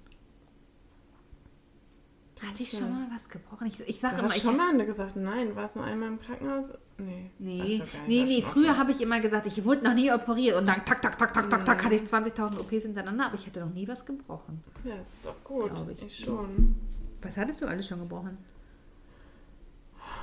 Hatte 2.43 2.63
ich 2.63 2.71
schon 2.73 2.91
mal 2.93 3.07
was 3.11 3.29
gebrochen? 3.31 3.67
Ich, 3.69 3.81
ich 3.81 4.01
sage 4.01 4.17
Du 4.17 4.19
immer, 4.21 4.29
hast 4.29 4.37
ich 4.37 4.43
schon 4.43 4.57
mal 4.57 4.85
gesagt, 4.85 5.17
nein, 5.17 5.49
du 5.49 5.57
warst 5.57 5.77
nur 5.77 5.85
einmal 5.87 6.09
im 6.09 6.19
Krankenhaus? 6.21 6.73
Nee. 6.99 7.31
Nee, 7.39 7.79
so, 7.79 7.85
geil, 7.85 8.03
nee, 8.07 8.21
war 8.21 8.27
nee. 8.27 8.43
Früher 8.43 8.71
okay. 8.71 8.79
habe 8.79 8.93
ich 8.93 9.01
immer 9.01 9.21
gesagt, 9.21 9.47
ich 9.47 9.65
wurde 9.65 9.83
noch 9.85 9.95
nie 9.95 10.13
operiert 10.13 10.59
und 10.59 10.67
dann 10.67 10.85
tak, 10.85 11.01
tak, 11.01 11.17
tak, 11.17 11.33
tak, 11.33 11.49
tak, 11.49 11.65
tak, 11.65 11.85
hatte 11.85 11.95
ich 11.95 12.03
20.000 12.03 12.59
OPs 12.59 12.83
hintereinander, 12.83 13.27
aber 13.27 13.37
ich 13.37 13.47
hatte 13.47 13.61
noch 13.61 13.73
nie 13.73 13.89
was 13.89 14.05
gebrochen. 14.05 14.63
Ja, 14.85 14.97
ist 14.97 15.17
doch 15.23 15.43
gut. 15.43 15.71
Ich. 15.97 16.03
Ich. 16.03 16.19
schon. 16.27 16.77
Was 17.23 17.37
hattest 17.39 17.63
du 17.63 17.67
alles 17.67 17.89
schon 17.89 18.01
gebrochen? 18.01 18.37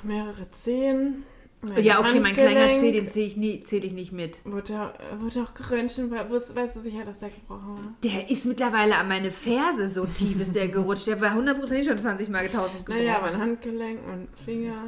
Mehrere 0.04 0.50
Zehen. 0.52 1.24
Mein 1.62 1.84
ja, 1.84 2.00
okay, 2.00 2.20
mein 2.20 2.34
kleiner. 2.34 2.80
Zeh, 2.80 2.92
den 2.92 3.08
zähle 3.08 3.26
ich, 3.28 3.38
nie- 3.38 3.64
zähl 3.64 3.84
ich 3.86 3.94
nicht 3.94 4.12
mit. 4.12 4.38
Wurde, 4.46 4.82
auch- 4.82 5.20
wurde 5.22 5.44
auch 5.44 5.54
geröntgt. 5.54 5.98
Weißt 6.12 6.56
weißt 6.56 6.76
du 6.78 6.82
sicher, 6.82 7.06
dass 7.06 7.20
der 7.20 7.30
gebrochen 7.30 7.68
war? 7.68 7.94
Der 8.04 8.30
ist 8.30 8.46
mittlerweile 8.46 8.96
an 8.98 9.08
meine 9.08 9.32
Ferse, 9.32 9.90
so 9.90 10.06
tief 10.06 10.40
ist 10.42 10.56
der 10.56 10.68
gerutscht. 10.70 11.08
Der 11.08 11.20
war 11.22 11.34
hundertprozentig 11.34 11.88
schon 11.88 12.00
20 12.00 12.30
Mal 12.30 12.44
getausend 12.48 12.86
gebrochen. 12.86 13.06
Naja, 13.06 13.20
mein 13.22 13.38
Handgelenk, 13.38 14.00
mein 14.08 14.28
Finger. 14.46 14.86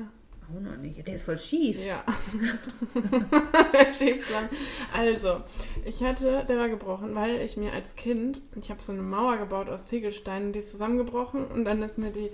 Auch 0.55 0.59
noch 0.61 0.77
nicht. 0.77 1.07
Der 1.07 1.15
ist 1.15 1.23
voll 1.23 1.37
schief. 1.37 1.83
Ja. 1.83 2.03
Schiefplan. 3.93 4.49
Also, 4.95 5.41
ich 5.85 6.03
hatte, 6.03 6.45
der 6.47 6.57
war 6.57 6.69
gebrochen, 6.69 7.15
weil 7.15 7.41
ich 7.41 7.57
mir 7.57 7.71
als 7.73 7.95
Kind, 7.95 8.41
ich 8.55 8.69
habe 8.69 8.81
so 8.81 8.91
eine 8.91 9.01
Mauer 9.01 9.37
gebaut 9.37 9.69
aus 9.69 9.87
Ziegelsteinen, 9.87 10.51
die 10.51 10.59
ist 10.59 10.71
zusammengebrochen 10.71 11.45
und 11.45 11.65
dann 11.65 11.81
ist 11.81 11.97
mir 11.97 12.11
die, 12.11 12.29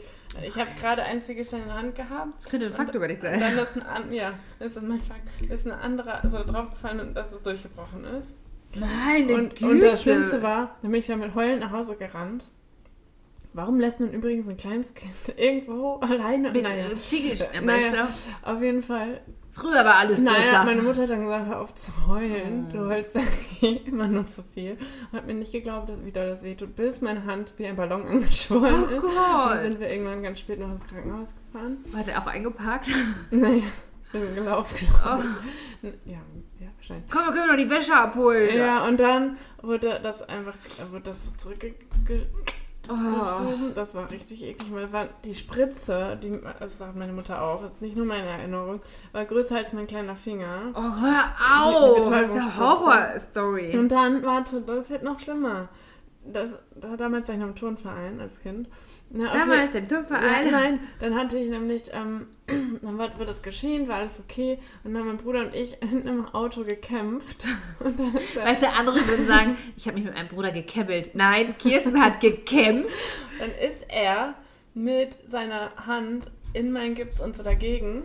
ich 0.46 0.58
habe 0.58 0.72
gerade 0.80 1.04
einen 1.04 1.22
Ziegelstein 1.22 1.62
in 1.62 1.68
der 1.68 1.76
Hand 1.76 1.96
gehabt. 1.96 2.34
Das 2.40 2.50
könnte 2.50 2.66
ein 2.66 2.74
Fakt 2.74 2.94
über 2.96 3.08
dich 3.08 3.20
Und 3.20 3.24
sein. 3.24 3.40
dann 3.40 3.58
ist 3.58 3.74
ein, 3.78 4.12
ja, 4.14 4.34
ist 4.60 4.82
mein 4.82 5.00
Fakt, 5.02 5.30
ist 5.50 5.66
ein 5.66 5.74
anderer 5.74 6.22
so 6.28 6.44
draufgefallen 6.44 7.00
und 7.00 7.14
dass 7.14 7.32
es 7.32 7.42
durchgebrochen 7.42 8.04
ist. 8.04 8.38
Meine 8.76 9.34
Und, 9.34 9.62
und 9.62 9.80
das 9.82 10.04
Schlimmste 10.04 10.44
war, 10.44 10.78
dann 10.82 10.92
bin 10.92 11.00
ich 11.00 11.08
dann 11.08 11.20
mit 11.20 11.34
heulend 11.36 11.62
nach 11.62 11.72
Hause 11.72 11.96
gerannt. 11.96 12.46
Warum 13.54 13.80
lässt 13.80 14.00
man 14.00 14.12
übrigens 14.12 14.48
ein 14.48 14.58
kleines 14.58 14.94
Kind 14.94 15.14
irgendwo 15.38 15.96
alleine? 15.96 16.52
Mit 16.52 16.64
Naja. 16.64 16.90
äh, 16.92 16.98
Ziegelstein, 16.98 17.66
Naja, 17.66 18.10
auf 18.44 18.62
jeden 18.62 18.84
Fall. 18.84 19.22
Früher 19.52 19.84
war 19.84 19.96
alles 19.96 20.20
Naja, 20.20 20.38
besser. 20.52 20.64
meine 20.64 20.82
Mutter 20.84 21.02
hat 21.02 21.10
dann 21.10 21.24
gesagt, 21.24 21.48
hör 21.48 21.60
auf 21.62 21.74
zu 21.74 21.92
heulen. 22.08 22.68
Oh. 22.70 22.74
Du 22.74 22.86
heulst 22.88 23.16
ja 23.16 23.22
immer 23.86 24.08
nur 24.08 24.26
zu 24.28 24.44
viel. 24.54 24.78
Und 25.12 25.18
hat 25.18 25.26
mir 25.28 25.34
nicht 25.34 25.52
geglaubt, 25.52 25.90
dass, 25.90 26.06
wie 26.06 26.12
doll 26.12 26.28
das 26.30 26.44
wehtut, 26.44 26.76
bis 26.76 27.02
meine 27.02 27.26
Hand 27.26 27.56
wie 27.58 27.66
ein 27.66 27.76
Ballon 27.76 28.06
angeschwollen 28.08 28.84
Oh 28.84 28.96
ist. 28.96 29.02
Gott. 29.02 29.52
Dann 29.52 29.60
sind 29.60 29.80
wir 29.80 29.90
irgendwann 29.90 30.22
ganz 30.24 30.40
spät 30.40 30.60
noch 30.60 30.72
ins 30.72 30.86
Krankenhaus 30.86 31.34
gefahren. 31.36 31.78
War 31.92 32.04
der 32.04 32.22
auch 32.22 32.28
eingeparkt? 32.28 32.90
Naja, 33.32 33.64
sind 34.14 34.36
gelaufen, 34.36 34.88
Oh. 34.92 35.02
glaube. 35.04 35.26
Ja, 36.06 36.20
ja, 36.60 36.68
wahrscheinlich. 36.78 37.10
Komm, 37.10 37.26
wir 37.26 37.34
können 37.34 37.48
noch 37.48 37.58
die 37.58 37.70
Wäsche 37.70 37.96
abholen. 37.96 38.56
Ja, 38.56 38.86
und 38.88 39.00
dann 39.00 39.38
wurde 39.64 40.00
das 40.02 40.22
einfach, 40.22 40.54
wurde 40.92 41.04
das 41.06 41.26
so 41.26 41.32
zurückgeschoben. 41.36 42.28
Oh. 42.90 43.70
Das 43.76 43.94
war 43.94 44.10
richtig 44.10 44.44
eklig. 44.44 44.74
weil 44.74 44.92
war 44.92 45.08
die 45.24 45.36
Spritze, 45.36 46.18
die, 46.22 46.40
das 46.60 46.78
sagt 46.78 46.96
meine 46.96 47.14
Mutter 47.14 47.42
auch, 47.42 47.64
ist 47.64 47.82
nicht 47.82 47.96
nur 47.96 48.06
meine 48.06 48.28
Erinnerung, 48.28 48.82
war 49.12 49.26
größer 49.26 49.58
als 49.58 49.74
mein 49.74 49.88
kleiner 49.88 50.16
Finger. 50.16 50.74
Oh, 50.74 50.82
hör 50.82 51.24
die 51.38 52.04
auf! 52.04 52.10
Das 52.10 52.30
ist 52.30 52.36
eine 52.36 52.58
Horror-Story. 52.58 53.78
Und 53.78 53.90
dann, 53.92 54.24
warte, 54.24 54.62
das 54.62 54.90
wird 54.90 55.04
noch 55.04 55.20
schlimmer. 55.20 55.70
Das, 56.26 56.56
da, 56.76 56.98
damals 56.98 57.28
war 57.28 57.36
ich 57.36 57.42
noch 57.42 57.48
im 57.48 57.56
Turnverein 57.56 58.20
als 58.20 58.40
Kind. 58.40 58.68
Na, 59.12 59.32
auf 59.32 59.40
Damals, 59.40 59.72
der 59.72 59.88
Turnverein. 59.88 60.46
Ja, 60.46 60.52
nein, 60.52 60.80
dann 61.00 61.16
hatte 61.16 61.40
ich 61.40 61.50
nämlich, 61.50 61.84
ähm, 61.94 62.28
dann 62.82 62.98
war, 62.98 63.18
wird 63.18 63.28
das 63.28 63.42
geschehen, 63.42 63.88
war 63.88 63.98
alles 63.98 64.20
okay. 64.20 64.60
Und 64.84 64.94
dann 64.94 65.02
haben 65.02 65.08
mein 65.08 65.18
Bruder 65.18 65.42
und 65.42 65.56
ich 65.56 65.74
hinten 65.82 66.08
im 66.08 66.26
Auto 66.28 66.64
gekämpft. 66.64 67.48
Und 67.80 68.00
dann 68.00 68.14
ist 68.16 68.36
er, 68.36 68.46
Weißt 68.46 68.62
du, 68.62 68.68
andere 68.70 69.08
würden 69.08 69.26
sagen, 69.26 69.58
ich 69.78 69.88
habe 69.88 69.98
mich 69.98 70.06
mit 70.06 70.14
meinem 70.14 70.28
Bruder 70.28 70.52
gekebbelt. 70.52 71.16
Nein, 71.16 71.56
Kirsten 71.58 72.00
hat 72.00 72.22
gekämpft. 72.22 72.94
dann 73.40 73.52
ist 73.68 73.86
er 73.90 74.36
mit 74.74 75.10
seiner 75.28 75.76
Hand 75.88 76.28
in 76.54 76.72
meinen 76.72 76.94
Gips 76.96 77.20
und 77.20 77.36
so 77.36 77.44
dagegen. 77.44 78.04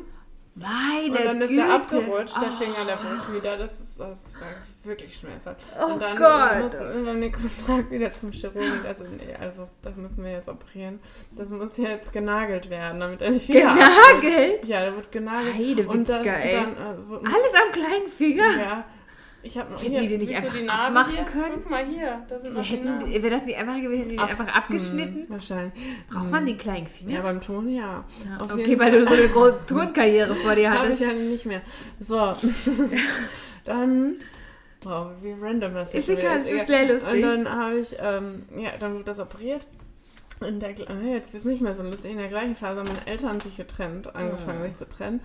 Meine 0.57 1.09
Und 1.19 1.25
dann 1.25 1.41
ist 1.41 1.49
Güte. 1.51 1.63
er 1.63 1.75
abgerutscht, 1.75 2.37
der 2.41 2.49
Oh. 2.53 2.63
Finger, 2.63 2.85
der 2.85 2.95
Bruch 2.97 3.35
wieder. 3.35 3.57
Das 3.57 3.81
ist 3.81 3.99
das 3.99 4.35
war 4.41 4.47
wirklich 4.85 5.17
schmerzhaft. 5.17 5.61
Oh 5.81 5.93
und 5.95 6.01
dann 6.01 6.17
Gott. 6.17 6.63
mussten 6.63 7.05
wir 7.05 7.11
am 7.11 7.19
nächsten 7.19 7.51
Tag 7.67 7.91
wieder 7.91 8.13
zum 8.13 8.31
Chirurgen. 8.31 8.87
Also, 8.87 9.03
nee, 9.05 9.35
also 9.41 9.69
das 9.83 9.97
müssen 9.97 10.23
wir 10.23 10.31
jetzt 10.31 10.49
operieren. 10.49 11.01
Das 11.33 11.49
muss 11.49 11.77
jetzt 11.77 12.13
genagelt 12.13 12.71
werden, 12.71 13.01
damit 13.01 13.21
er 13.23 13.31
nicht 13.33 13.49
wieder. 13.49 13.75
Genagelt? 13.75 14.65
Ja, 14.67 14.81
der 14.83 14.95
wird 14.95 15.11
genagelt. 15.11 15.55
Heidewitzka, 15.55 15.91
und 15.93 16.09
dann, 16.09 16.25
ey. 16.25 16.53
dann 16.53 16.77
also, 16.79 17.15
Alles 17.17 17.55
am 17.67 17.73
kleinen 17.73 18.09
Finger? 18.09 18.57
Ja. 18.57 18.85
Ich 19.47 19.59
habe 19.59 19.71
noch 19.73 19.81
Hätten 19.81 19.91
hier, 19.93 20.01
die 20.01 20.09
den 20.09 20.21
nicht 20.21 20.35
einfach 20.35 20.55
die 20.57 20.63
Narbe 20.63 20.99
abmachen 21.01 21.15
hier? 21.17 21.25
können? 21.25 21.53
Guck 21.57 21.71
mal 21.71 21.85
hier, 21.85 22.23
da 22.29 22.41
sind 22.41 22.55
noch 22.55 22.63
die 22.63 22.69
Hätten, 22.69 22.85
Narben. 22.99 23.13
wäre 23.13 23.31
das 23.31 23.45
nicht 23.45 23.59
einfach 23.59 23.77
gewesen, 23.77 23.97
hätten 23.99 24.09
die 24.11 24.19
Ab- 24.19 24.31
einfach 24.31 24.47
abgeschnitten? 24.57 25.27
Wahrscheinlich. 25.29 25.73
Braucht 26.11 26.31
man 26.31 26.47
den 26.47 26.57
kleinen 26.57 26.87
Finger? 26.87 27.13
Ja, 27.13 27.21
beim 27.21 27.41
Ton 27.43 27.69
ja. 27.69 28.05
Ja, 28.25 28.41
okay, 28.43 28.79
weil 28.79 28.91
du 28.91 29.07
so 29.07 29.13
eine 29.15 29.29
große 29.29 29.67
Turnkarriere 29.69 30.35
vor 30.35 30.55
dir 30.55 30.71
Habe 30.73 30.87
ich 30.93 30.93
hattest. 30.95 31.03
ja 31.03 31.13
nicht 31.13 31.45
mehr. 31.47 31.61
So. 32.01 32.35
dann. 33.65 34.17
Wow, 34.83 35.13
wie 35.23 35.33
random 35.33 35.73
das 35.75 35.95
Ist 35.95 36.09
jetzt 36.09 36.19
egal, 36.19 36.39
es 36.39 36.51
ist 36.51 36.67
sehr 36.67 36.87
lustig. 36.93 37.15
Und 37.15 37.23
dann 37.23 37.49
habe 37.51 37.79
ich, 37.79 37.97
ähm, 37.99 38.43
ja, 38.57 38.71
dann 38.79 38.93
wurde 38.95 39.05
das 39.05 39.19
operiert. 39.19 39.67
In 40.47 40.61
der, 40.61 40.71
äh, 40.71 41.13
jetzt 41.13 41.33
ist 41.33 41.47
nicht 41.47 41.63
mehr 41.63 41.75
so 41.75 41.83
lustig. 41.83 42.11
In 42.11 42.19
der 42.19 42.29
gleichen 42.29 42.55
Phase 42.55 42.81
haben 42.81 42.89
meine 42.89 43.07
Eltern 43.07 43.41
sich 43.41 43.57
getrennt, 43.57 44.15
angefangen 44.15 44.61
Oh. 44.61 44.67
sich 44.67 44.77
zu 44.77 44.87
trennen. 44.87 45.21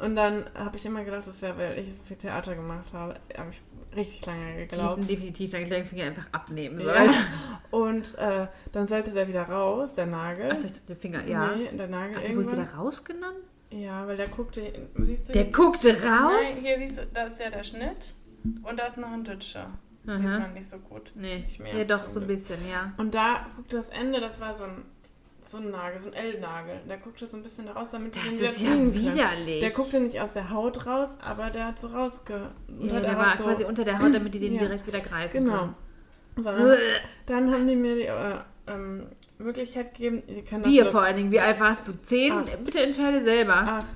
Und 0.00 0.16
dann 0.16 0.46
habe 0.54 0.76
ich 0.76 0.84
immer 0.84 1.04
gedacht, 1.04 1.26
das 1.26 1.42
wäre, 1.42 1.58
weil 1.58 1.78
ich 1.78 1.92
so 1.94 2.02
viel 2.04 2.16
Theater 2.16 2.54
gemacht 2.54 2.92
habe. 2.92 3.14
Habe 3.36 3.50
ich 3.50 3.62
richtig 3.94 4.24
lange 4.26 4.56
geglaubt. 4.66 5.08
definitiv 5.08 5.50
deinen 5.50 5.66
kleinen 5.66 5.84
Finger 5.84 6.06
einfach 6.06 6.26
abnehmen 6.32 6.78
sollen. 6.78 7.10
Ja. 7.10 7.60
Und 7.70 8.16
äh, 8.18 8.46
dann 8.72 8.86
sollte 8.86 9.12
der 9.12 9.28
wieder 9.28 9.42
raus, 9.42 9.94
der 9.94 10.06
Nagel. 10.06 10.50
Achso, 10.50 10.66
ich 10.66 10.72
dachte, 10.72 10.86
der 10.88 10.96
Finger, 10.96 11.26
ja. 11.26 11.54
Nee, 11.54 11.76
der 11.76 11.88
Nagel 11.88 12.16
Ach, 12.18 12.24
der 12.24 12.36
wurde 12.36 12.52
wieder 12.52 12.70
rausgenommen? 12.74 13.42
Ja, 13.70 14.06
weil 14.06 14.16
der 14.16 14.28
guckte, 14.28 14.72
siehst 14.96 15.30
du 15.30 15.32
Der 15.32 15.44
guckte 15.46 15.90
raus? 15.90 16.32
Nein, 16.42 16.56
hier 16.60 16.78
siehst 16.78 16.98
du, 16.98 17.06
da 17.06 17.24
ist 17.24 17.40
ja 17.40 17.48
der 17.48 17.62
Schnitt 17.62 18.14
und 18.62 18.78
da 18.78 18.86
ist 18.86 18.98
noch 18.98 19.10
ein 19.10 19.24
Dütscher. 19.24 19.70
Sieht 20.04 20.10
Aha. 20.10 20.38
man 20.40 20.54
nicht 20.54 20.68
so 20.68 20.78
gut. 20.78 21.12
Nee, 21.14 21.36
Nicht 21.38 21.60
mehr, 21.60 21.74
ja 21.74 21.84
doch, 21.84 22.04
so 22.04 22.20
ein 22.20 22.26
bisschen, 22.26 22.58
ja. 22.68 22.92
Und 22.98 23.14
da 23.14 23.46
guckte 23.56 23.76
das 23.76 23.88
Ende, 23.88 24.20
das 24.20 24.40
war 24.40 24.54
so 24.54 24.64
ein, 24.64 24.82
so 25.48 25.58
ein 25.58 25.70
Nagel, 25.70 26.00
so 26.00 26.08
ein 26.08 26.14
L-Nagel. 26.14 26.80
Der 26.88 26.98
guckte 26.98 27.26
so 27.26 27.36
ein 27.36 27.42
bisschen 27.42 27.68
raus, 27.68 27.90
damit 27.92 28.14
die 28.14 28.18
Das 28.20 28.28
den 28.28 28.38
wieder 28.40 28.50
ist 28.50 28.62
ja 28.62 28.94
widerlich. 28.94 29.60
Der 29.60 29.70
guckte 29.70 30.00
nicht 30.00 30.20
aus 30.20 30.32
der 30.34 30.50
Haut 30.50 30.86
raus, 30.86 31.16
aber 31.20 31.50
der 31.50 31.66
hat 31.66 31.78
so 31.78 31.88
rausge... 31.88 32.50
ja, 32.80 33.00
der 33.00 33.16
war 33.18 33.36
so, 33.36 33.44
quasi 33.44 33.64
unter 33.64 33.84
der 33.84 33.98
Haut, 33.98 34.14
damit 34.14 34.34
die 34.34 34.38
den 34.40 34.54
Ja. 34.56 34.60
direkt 34.60 34.86
wieder 34.86 35.00
greifen 35.00 35.44
Genau. 35.44 35.68
können. 36.36 36.76
Dann 37.26 37.52
haben 37.52 37.66
die 37.66 37.76
mir 37.76 37.94
die 37.94 38.02
äh, 38.06 38.36
ähm, 38.68 39.06
Möglichkeit 39.38 39.94
gegeben, 39.94 40.22
die 40.28 40.42
können 40.42 40.62
das 40.62 40.72
Dir 40.72 40.86
vor 40.86 41.02
allen 41.02 41.16
Dingen, 41.16 41.30
wie 41.30 41.40
alt 41.40 41.58
warst 41.60 41.86
du? 41.88 41.92
Zehn? 42.02 42.32
Acht. 42.32 42.64
Bitte 42.64 42.80
entscheide 42.82 43.20
selber. 43.20 43.54
Acht. 43.54 43.86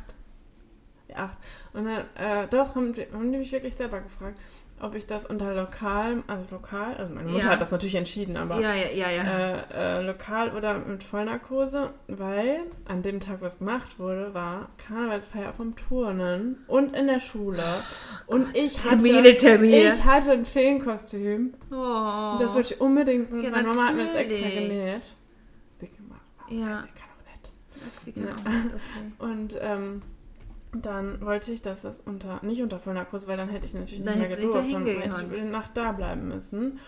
Ja, 1.09 1.17
acht. 1.17 1.39
Und 1.73 1.85
dann, 1.85 2.05
äh, 2.17 2.47
doch, 2.49 2.75
haben 2.75 2.93
die, 2.93 3.07
haben 3.13 3.33
die 3.33 3.39
mich 3.39 3.53
wirklich 3.53 3.75
selber 3.75 4.01
gefragt, 4.01 4.39
ob 4.81 4.95
ich 4.95 5.07
das 5.07 5.25
unter 5.25 5.55
lokal, 5.55 6.23
also 6.27 6.45
lokal, 6.51 6.95
also 6.99 7.15
meine 7.15 7.31
Mutter 7.31 7.45
Ja. 7.47 7.51
hat 7.53 7.61
das 7.61 7.71
natürlich 7.71 7.95
entschieden, 7.95 8.37
aber 8.37 8.61
Ja, 8.61 8.75
ja, 8.75 9.09
äh, 9.09 10.01
äh, 10.01 10.03
lokal 10.07 10.51
oder 10.55 10.79
mit 10.79 11.03
Vollnarkose, 11.03 11.91
weil 12.09 12.61
an 12.87 13.03
dem 13.03 13.21
Tag, 13.21 13.41
wo 13.41 13.47
es 13.47 13.59
gemacht 13.59 13.99
wurde, 13.99 14.35
war 14.35 14.69
Karnevalsfeier 14.87 15.53
vom 15.55 15.75
Turnen 15.77 16.65
und 16.67 16.95
in 16.95 17.07
der 17.07 17.21
Schule. 17.21 17.63
und 18.27 18.55
ich 18.57 18.85
hatte, 18.85 19.03
Termine, 19.03 19.37
Termine. 19.37 19.95
ich 19.95 20.05
hatte 20.05 20.33
ein 20.33 20.45
Feenkostüm. 20.45 21.55
Oh. 21.71 22.37
Das 22.39 22.55
wollte 22.55 22.75
ich 22.75 22.81
unbedingt, 22.81 23.31
meine 23.33 23.69
Mama 23.69 23.87
hat 23.89 23.95
mir 23.95 24.05
das 24.07 24.15
extra 24.15 24.49
genäht. 24.49 25.15
Sie 25.79 25.89
gemacht. 25.89 26.21
Ja. 26.51 26.83
Sie 26.83 26.93
kann 26.93 27.09
auch 27.13 27.25
nett. 27.25 27.51
Sie 28.05 28.13
kann 28.13 28.29
auch 28.29 28.49
nicht, 28.65 28.75
okay. 28.75 29.31
Und 29.33 29.57
ähm, 29.61 30.03
dann 30.85 31.21
wollte 31.23 31.53
ich, 31.53 31.63
dass 31.63 31.83
das 31.83 32.01
unter, 32.01 32.41
nicht 32.43 32.63
unter 32.63 32.79
Vollnarkose, 32.79 33.27
weil 33.29 33.37
dann 33.37 33.49
hätte 33.49 33.67
ich 33.67 33.75
natürlich 33.75 34.05
Dann 34.05 34.19
nicht 34.19 34.29
mehr 34.29 34.37
gedurft. 34.37 34.73
Dann 34.73 34.87
hätte 34.87 35.17
ich 35.17 35.23
über 35.23 35.37
die 35.37 35.51
Nacht 35.51 35.77
da 35.77 35.93
bleiben 35.93 36.29
müssen. 36.29 36.79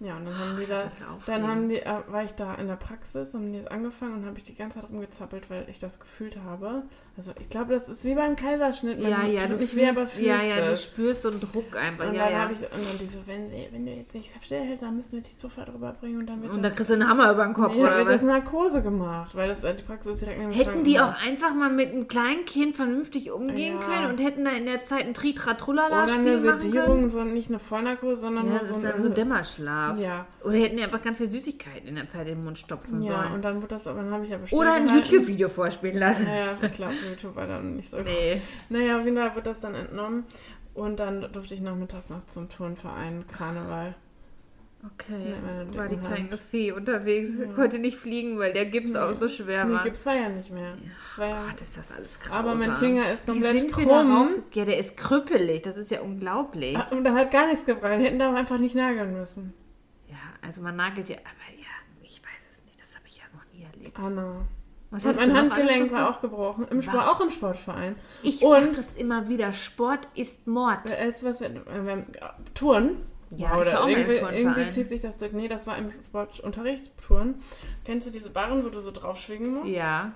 Ja, 0.00 0.16
und 0.16 0.24
dann 0.24 0.38
haben 0.38 0.58
die 0.60 0.66
das 0.66 0.98
da, 0.98 1.18
dann 1.26 1.46
haben 1.46 1.68
die, 1.68 1.76
äh, 1.76 2.02
war 2.08 2.24
ich 2.24 2.32
da 2.32 2.54
in 2.56 2.66
der 2.66 2.76
Praxis, 2.76 3.32
haben 3.32 3.52
die 3.52 3.58
das 3.58 3.68
angefangen 3.68 4.14
und 4.14 4.26
habe 4.26 4.36
ich 4.38 4.44
die 4.44 4.54
ganze 4.54 4.80
Zeit 4.80 4.90
rumgezappelt, 4.90 5.48
weil 5.50 5.68
ich 5.68 5.78
das 5.78 6.00
gefühlt 6.00 6.36
habe. 6.38 6.82
Also 7.16 7.30
ich 7.40 7.48
glaube, 7.48 7.72
das 7.74 7.88
ist 7.88 8.04
wie 8.04 8.14
beim 8.14 8.34
Kaiserschnitt. 8.34 9.00
Man 9.00 9.08
Ja, 9.08 9.22
ja, 9.24 9.46
du 9.46 9.54
nicht 9.54 9.76
weh, 9.76 9.88
aber 9.88 10.06
Ja, 10.18 10.42
ja, 10.42 10.68
du 10.68 10.76
spürst 10.76 11.22
so 11.22 11.30
einen 11.30 11.40
Druck 11.40 11.76
einfach. 11.80 12.08
Und 12.08 12.14
ja, 12.14 12.24
dann 12.24 12.32
ja. 12.32 12.38
habe 12.40 12.52
ich, 12.52 12.58
und 12.62 12.70
dann 12.72 12.98
die 13.00 13.06
so, 13.06 13.20
wenn, 13.26 13.52
wenn 13.70 13.86
du 13.86 13.92
jetzt 13.92 14.12
nicht 14.14 14.32
stillhältst, 14.42 14.82
dann 14.82 14.96
müssen 14.96 15.12
wir 15.12 15.20
dich 15.20 15.36
sofort 15.36 15.68
rüberbringen 15.72 16.18
und 16.20 16.26
dann 16.26 16.42
wird 16.42 16.52
Und 16.52 16.62
da 16.62 16.68
das, 16.70 16.76
kriegst 16.76 16.90
du 16.90 16.94
einen 16.94 17.08
Hammer 17.08 17.30
über 17.30 17.44
den 17.44 17.54
Kopf, 17.54 17.72
nee, 17.72 17.82
dann 17.82 17.86
oder 17.86 17.96
wird 17.98 18.08
das 18.08 18.14
was? 18.16 18.22
Narkose 18.28 18.82
gemacht, 18.82 19.36
weil 19.36 19.46
das 19.48 19.60
die 19.60 19.82
Praxis 19.86 20.18
direkt 20.18 20.40
dem 20.40 20.50
Hätten 20.50 20.82
die 20.82 20.98
auch 20.98 21.14
einfach 21.24 21.54
mal 21.54 21.70
mit 21.70 21.90
einem 21.92 22.08
kleinen 22.08 22.44
Kind 22.46 22.74
vernünftig 22.74 23.30
umgehen 23.30 23.78
Ja. 23.80 23.86
können 23.86 24.10
und 24.10 24.18
hätten 24.20 24.44
da 24.44 24.50
in 24.50 24.66
der 24.66 24.84
Zeit 24.84 25.06
ein 25.06 25.14
Tritratrulala 25.14 26.04
Oder 26.04 26.14
eine? 26.14 26.38
Sedierung, 26.40 27.10
so 27.10 27.22
nicht 27.22 27.48
eine 27.48 27.60
Vollnarkose, 27.60 28.22
sondern 28.22 28.46
Ja, 28.46 28.50
nur 28.50 28.58
das 28.60 28.68
so 28.70 28.74
ein 28.74 28.82
dann 28.82 29.00
so 29.02 29.08
Dämmerschlaf. 29.08 30.00
Ja. 30.00 30.26
Oder 30.42 30.54
hätten 30.58 30.76
die 30.78 30.82
einfach 30.82 31.00
ganz 31.02 31.18
viel 31.18 31.30
Süßigkeiten 31.30 31.88
in 31.88 31.94
der 31.94 32.08
Zeit 32.08 32.22
in 32.28 32.34
den 32.38 32.44
Mund 32.44 32.58
stopfen 32.58 33.02
Ja, 33.02 33.20
sollen. 33.22 33.32
und 33.34 33.42
dann 33.44 33.56
wurde 33.58 33.68
das, 33.68 33.86
aber 33.86 34.02
dann 34.02 34.10
habe 34.12 34.24
ich 34.24 34.30
ja 34.30 34.38
bestellt. 34.38 34.60
Oder 34.60 34.74
ein. 34.74 34.88
YouTube-Video 34.88 35.48
vorspielen 35.48 35.96
lassen. 35.96 36.24
Naja, 36.24 36.56
ich 36.60 36.74
glaube, 36.74 36.94
YouTube 37.10 37.36
war 37.36 37.46
dann 37.46 37.76
nicht 37.76 37.90
so 37.90 37.98
gut. 37.98 38.06
Nee. 38.06 38.40
Naja, 38.68 38.98
auf 38.98 39.04
jeden 39.04 39.16
Fall 39.16 39.30
wurde 39.34 39.42
das 39.44 39.60
dann 39.60 39.74
entnommen. 39.74 40.24
Und 40.74 40.98
dann 40.98 41.32
durfte 41.32 41.54
ich 41.54 41.60
nachmittags 41.60 42.10
noch 42.10 42.26
zum 42.26 42.48
Turnverein 42.48 43.24
Karneval. 43.28 43.94
Okay. 44.86 45.34
Meiner 45.42 45.74
War 45.78 45.88
die 45.88 45.96
kleine. 45.96 46.36
Fee 46.36 46.72
unterwegs, 46.72 47.38
Ja. 47.40 47.46
konnte 47.54 47.78
nicht 47.78 47.96
fliegen, 47.96 48.38
weil 48.38 48.52
der 48.52 48.66
Gips 48.66 48.94
auch 48.96 49.12
so 49.14 49.28
schwer 49.28 49.64
Nee, 49.64 49.72
war. 49.74 49.84
Gips 49.84 50.04
war 50.04 50.14
ja 50.14 50.28
nicht 50.28 50.50
mehr. 50.50 50.76
War 51.16 51.28
ja, 51.28 51.44
Gott, 51.48 51.60
ist 51.62 51.78
das 51.78 51.90
alles 51.90 52.20
krass. 52.20 52.32
aber 52.32 52.54
mein 52.54 52.76
Finger 52.76 53.10
ist 53.10 53.24
komplett 53.24 53.72
krumm. 53.72 54.28
Ja, 54.52 54.64
der 54.66 54.78
ist 54.78 54.96
krüppelig. 54.98 55.62
Das 55.62 55.78
ist 55.78 55.90
ja 55.90 56.02
unglaublich. 56.02 56.76
Und 56.90 57.04
da 57.04 57.14
hat 57.14 57.30
gar 57.30 57.46
nichts 57.46 57.64
gebracht. 57.64 57.98
Hätten 57.98 58.18
da 58.18 58.30
auch 58.30 58.36
einfach 58.36 58.58
nicht 58.58 58.74
nageln 58.74 59.14
müssen. 59.18 59.54
Ja, 60.08 60.16
also 60.42 60.60
man 60.60 60.76
nagelt 60.76 61.08
ja, 61.08 61.16
aber 61.16 61.58
ja, 61.58 61.66
ich 62.02 62.20
weiß 62.22 62.46
es 62.50 62.62
nicht. 62.64 62.78
Das 62.78 62.94
habe 62.94 63.06
ich 63.06 63.16
ja 63.16 63.24
noch 63.32 63.44
nie 63.54 63.64
erlebt. 63.64 63.98
Anna. 63.98 64.44
Was 64.90 65.04
Und 65.06 65.16
mein 65.16 65.34
Handgelenk 65.36 65.90
war 65.92 66.10
auch 66.10 66.20
gebrochen. 66.20 66.66
Im 66.70 66.80
Sport, 66.80 67.08
auch 67.08 67.20
im 67.20 67.30
Sportverein. 67.30 67.96
Ich 68.22 68.42
Und- 68.42 68.62
sag 68.62 68.76
das 68.76 68.94
immer 68.94 69.28
wieder. 69.28 69.52
Sport 69.52 70.06
ist 70.14 70.46
Mord. 70.46 70.78
Es 70.86 71.16
ist 71.16 71.24
was 71.24 71.40
wir, 71.40 71.50
wir 71.54 71.92
haben, 71.92 72.06
Touren. 72.54 72.96
Ja, 73.30 73.46
ich 73.46 73.50
war 73.52 73.60
oder 73.62 73.72
mal 73.80 73.90
im 73.90 73.98
irgendwie, 73.98 74.36
irgendwie 74.36 74.68
zieht 74.70 74.88
sich 74.88 75.00
das 75.00 75.16
durch. 75.16 75.32
Nee, 75.32 75.48
das 75.48 75.66
war 75.66 75.76
im 75.76 75.90
Sportunterricht, 76.06 76.92
Touren. 77.04 77.34
Kennst 77.84 78.06
du 78.06 78.12
diese 78.12 78.30
Barren, 78.30 78.64
wo 78.64 78.68
du 78.68 78.80
so 78.80 78.92
drauf 78.92 79.18
schwingen 79.18 79.54
musst? 79.54 79.76
Ja. 79.76 80.12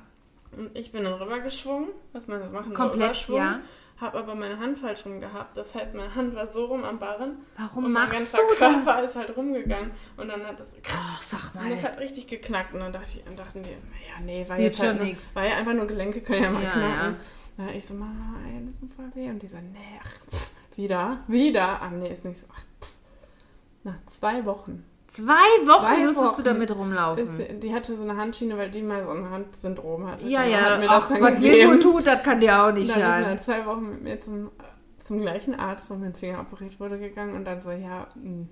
Und 0.56 0.76
ich 0.76 0.92
bin 0.92 1.04
dann 1.04 1.14
rübergeschwungen, 1.14 1.88
was 2.12 2.28
man 2.28 2.52
machen 2.52 2.72
Komplett, 2.72 3.02
Rüberschwung, 3.02 3.36
ja. 3.36 3.60
Habe 4.00 4.18
aber 4.18 4.34
meine 4.36 4.58
Hand 4.60 4.78
falsch 4.78 5.04
rum 5.04 5.18
gehabt. 5.18 5.56
Das 5.56 5.74
heißt, 5.74 5.92
meine 5.92 6.14
Hand 6.14 6.34
war 6.36 6.46
so 6.46 6.66
rum 6.66 6.84
am 6.84 7.00
Barren. 7.00 7.38
Warum 7.56 7.84
und 7.86 7.92
mein 7.92 8.04
machst 8.04 8.16
ganzer 8.16 8.38
du 8.38 8.44
das? 8.50 8.58
Körper 8.84 9.02
ist 9.02 9.16
halt 9.16 9.36
rumgegangen. 9.36 9.90
Und 10.16 10.28
dann 10.28 10.44
hat 10.46 10.60
das... 10.60 10.68
Ach, 10.94 11.20
sag 11.22 11.54
Und 11.60 11.68
das 11.70 11.82
mal. 11.82 11.90
hat 11.90 11.98
richtig 11.98 12.28
geknackt. 12.28 12.72
Und 12.74 12.80
dann 12.80 12.92
dachte 12.92 13.08
ich, 13.16 13.24
dann 13.24 13.34
dachten 13.36 13.62
die, 13.64 13.70
ja, 13.70 14.20
nee, 14.24 14.48
war 14.48 14.56
Wird 14.56 14.72
jetzt 14.74 14.82
halt 14.82 14.98
nur, 15.02 15.16
war 15.34 15.44
ja 15.46 15.56
einfach 15.56 15.72
nur 15.74 15.86
Gelenke, 15.88 16.20
können 16.20 16.44
ja 16.44 16.50
mal 16.50 16.62
Ja, 16.62 16.70
knacken. 16.70 17.16
ja. 17.58 17.64
Da 17.66 17.72
ich 17.72 17.86
so, 17.86 17.94
ey, 17.94 18.66
das 18.68 18.78
tut 18.78 18.92
voll 18.94 19.10
weh. 19.14 19.28
Und 19.30 19.42
die 19.42 19.48
so, 19.48 19.56
nee, 19.56 20.00
ach, 20.00 20.30
pff, 20.30 20.50
wieder, 20.76 21.24
wieder. 21.26 21.82
Ah, 21.82 21.90
nee, 21.90 22.12
ist 22.12 22.24
nicht 22.24 22.40
so. 22.40 22.46
Ach, 22.52 22.62
pff. 22.80 22.92
Nach 23.82 23.96
zwei 24.06 24.44
Wochen. 24.44 24.84
Zwei 25.08 25.32
Wochen 25.66 25.84
Zwei 25.86 25.98
musstest 26.04 26.18
Wochen. 26.26 26.36
du 26.36 26.42
damit 26.42 26.74
rumlaufen. 26.76 27.40
Ist, 27.40 27.62
die 27.62 27.74
hatte 27.74 27.96
so 27.96 28.02
eine 28.04 28.16
Handschiene, 28.16 28.56
weil 28.58 28.70
die 28.70 28.82
mal 28.82 29.02
so 29.04 29.10
ein 29.10 29.28
Handsyndrom 29.30 30.06
hatte. 30.06 30.24
ja, 30.26 30.42
Und 30.44 30.50
ja, 30.50 30.60
hat 30.60 30.80
mir 30.80 30.90
auch 30.90 31.08
das 31.08 31.20
was 31.20 31.38
mir 31.40 31.66
gut 31.66 31.82
tut, 31.82 32.06
das 32.06 32.22
kann 32.22 32.40
dir 32.40 32.62
auch 32.62 32.72
nicht 32.72 32.90
Dann 32.90 32.96
ist 33.00 33.02
schaden. 33.06 33.24
dann 33.24 33.38
zwei 33.38 33.66
Wochen 33.66 33.88
mit 33.90 34.02
mir 34.02 34.20
zum, 34.20 34.50
zum 34.98 35.20
gleichen 35.20 35.54
Arzt, 35.58 35.90
wo 35.90 35.94
mein 35.94 36.14
Finger 36.14 36.40
operiert 36.40 36.78
wurde, 36.78 36.98
gegangen 36.98 37.34
und 37.36 37.44
dann 37.46 37.60
so, 37.60 37.70
ja, 37.70 38.06
mh, 38.16 38.46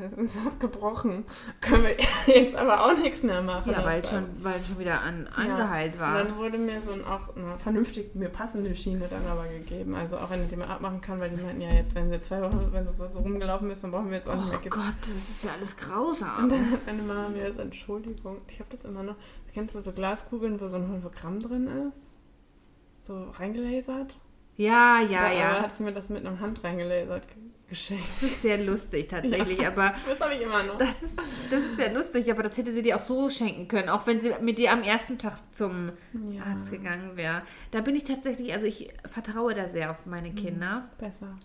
das 0.00 0.12
ist 0.34 0.44
was 0.44 0.58
gebrochen. 0.58 1.24
Können 1.60 1.84
wir 1.84 1.96
jetzt 2.34 2.54
aber 2.54 2.84
auch 2.84 2.96
nichts 2.98 3.22
mehr 3.22 3.42
machen. 3.42 3.72
Ja, 3.72 3.84
weil 3.84 3.98
Und 4.00 4.06
schon, 4.06 4.24
weil 4.44 4.62
schon 4.62 4.78
wieder 4.78 5.00
an, 5.00 5.26
angeheilt 5.34 5.98
war. 5.98 6.20
Und 6.20 6.28
dann 6.30 6.36
wurde 6.36 6.58
mir 6.58 6.80
so 6.80 6.92
ein, 6.92 7.04
auch 7.04 7.34
eine 7.36 7.58
vernünftig 7.58 8.14
mir 8.14 8.28
passende 8.28 8.74
Schiene 8.74 9.06
dann 9.08 9.26
aber 9.26 9.46
gegeben. 9.48 9.94
Also 9.94 10.18
auch 10.18 10.30
wenn 10.30 10.42
ich 10.44 10.48
die 10.48 10.56
mal 10.56 10.68
abmachen 10.68 11.00
kann, 11.00 11.18
weil 11.20 11.30
die 11.30 11.42
meinten, 11.42 11.60
ja, 11.62 11.70
jetzt, 11.72 11.94
wenn 11.94 12.10
sie 12.10 12.20
zwei 12.20 12.42
Wochen, 12.42 12.68
wenn 12.72 12.84
das 12.86 12.98
so 12.98 13.18
rumgelaufen 13.18 13.70
ist, 13.70 13.82
dann 13.84 13.90
brauchen 13.90 14.10
wir 14.10 14.16
jetzt 14.16 14.28
auch 14.28 14.34
nicht 14.36 14.48
mehr 14.50 14.60
Oh. 14.66 14.68
Gott, 14.70 14.94
das 15.00 15.30
ist 15.30 15.44
ja 15.44 15.50
alles 15.56 15.72
Und 15.74 15.80
grausam. 15.80 16.48
dann 16.48 16.70
hat 16.72 16.86
meine 16.86 17.02
Mama 17.02 17.28
mir 17.28 17.44
als 17.44 17.56
Entschuldigung, 17.58 18.38
ich 18.48 18.58
habe 18.58 18.68
das 18.70 18.84
immer 18.84 19.02
noch, 19.02 19.16
kennst 19.54 19.74
du 19.74 19.80
so 19.80 19.92
Glaskugeln, 19.92 20.60
wo 20.60 20.68
so 20.68 20.76
ein 20.76 20.88
Hologramm 20.90 21.40
drin 21.40 21.68
ist? 21.88 23.06
So 23.06 23.30
reingelasert? 23.38 24.16
Ja, 24.56 25.00
ja, 25.00 25.20
Da 25.28 25.32
ja. 25.32 25.62
hat 25.62 25.76
sie 25.76 25.82
mir 25.82 25.92
das 25.92 26.08
mit 26.10 26.26
einer 26.26 26.40
Hand 26.40 26.64
reingelasert 26.64 27.28
ge- 27.28 27.36
geschenkt. 27.68 28.04
Das 28.14 28.22
ist 28.22 28.42
sehr 28.42 28.58
lustig 28.58 29.08
tatsächlich, 29.08 29.66
aber 29.66 29.94
Das 30.08 30.20
habe 30.20 30.34
ich 30.34 30.42
immer 30.42 30.62
noch. 30.62 30.78
das 30.78 31.02
ist, 31.02 31.18
das 31.50 31.60
ist 31.60 31.76
sehr 31.76 31.92
lustig, 31.92 32.30
aber 32.30 32.42
das 32.42 32.56
hätte 32.56 32.72
sie 32.72 32.82
dir 32.82 32.96
auch 32.96 33.00
so 33.02 33.28
schenken 33.30 33.68
können, 33.68 33.88
auch 33.88 34.06
wenn 34.06 34.20
sie 34.20 34.32
mit 34.40 34.58
dir 34.58 34.72
am 34.72 34.82
ersten 34.82 35.18
Tag 35.18 35.34
zum 35.52 35.92
Ja. 36.30 36.42
Arzt 36.44 36.70
gegangen 36.70 37.16
wäre. 37.16 37.42
Da 37.70 37.80
bin 37.80 37.94
ich 37.96 38.04
tatsächlich, 38.04 38.52
also 38.52 38.66
ich 38.66 38.90
vertraue 39.10 39.54
da 39.54 39.68
sehr 39.68 39.90
auf 39.90 40.06
meine 40.06 40.30
Mhm. 40.30 40.34
Kinder. 40.36 40.88
Besser. 40.98 41.38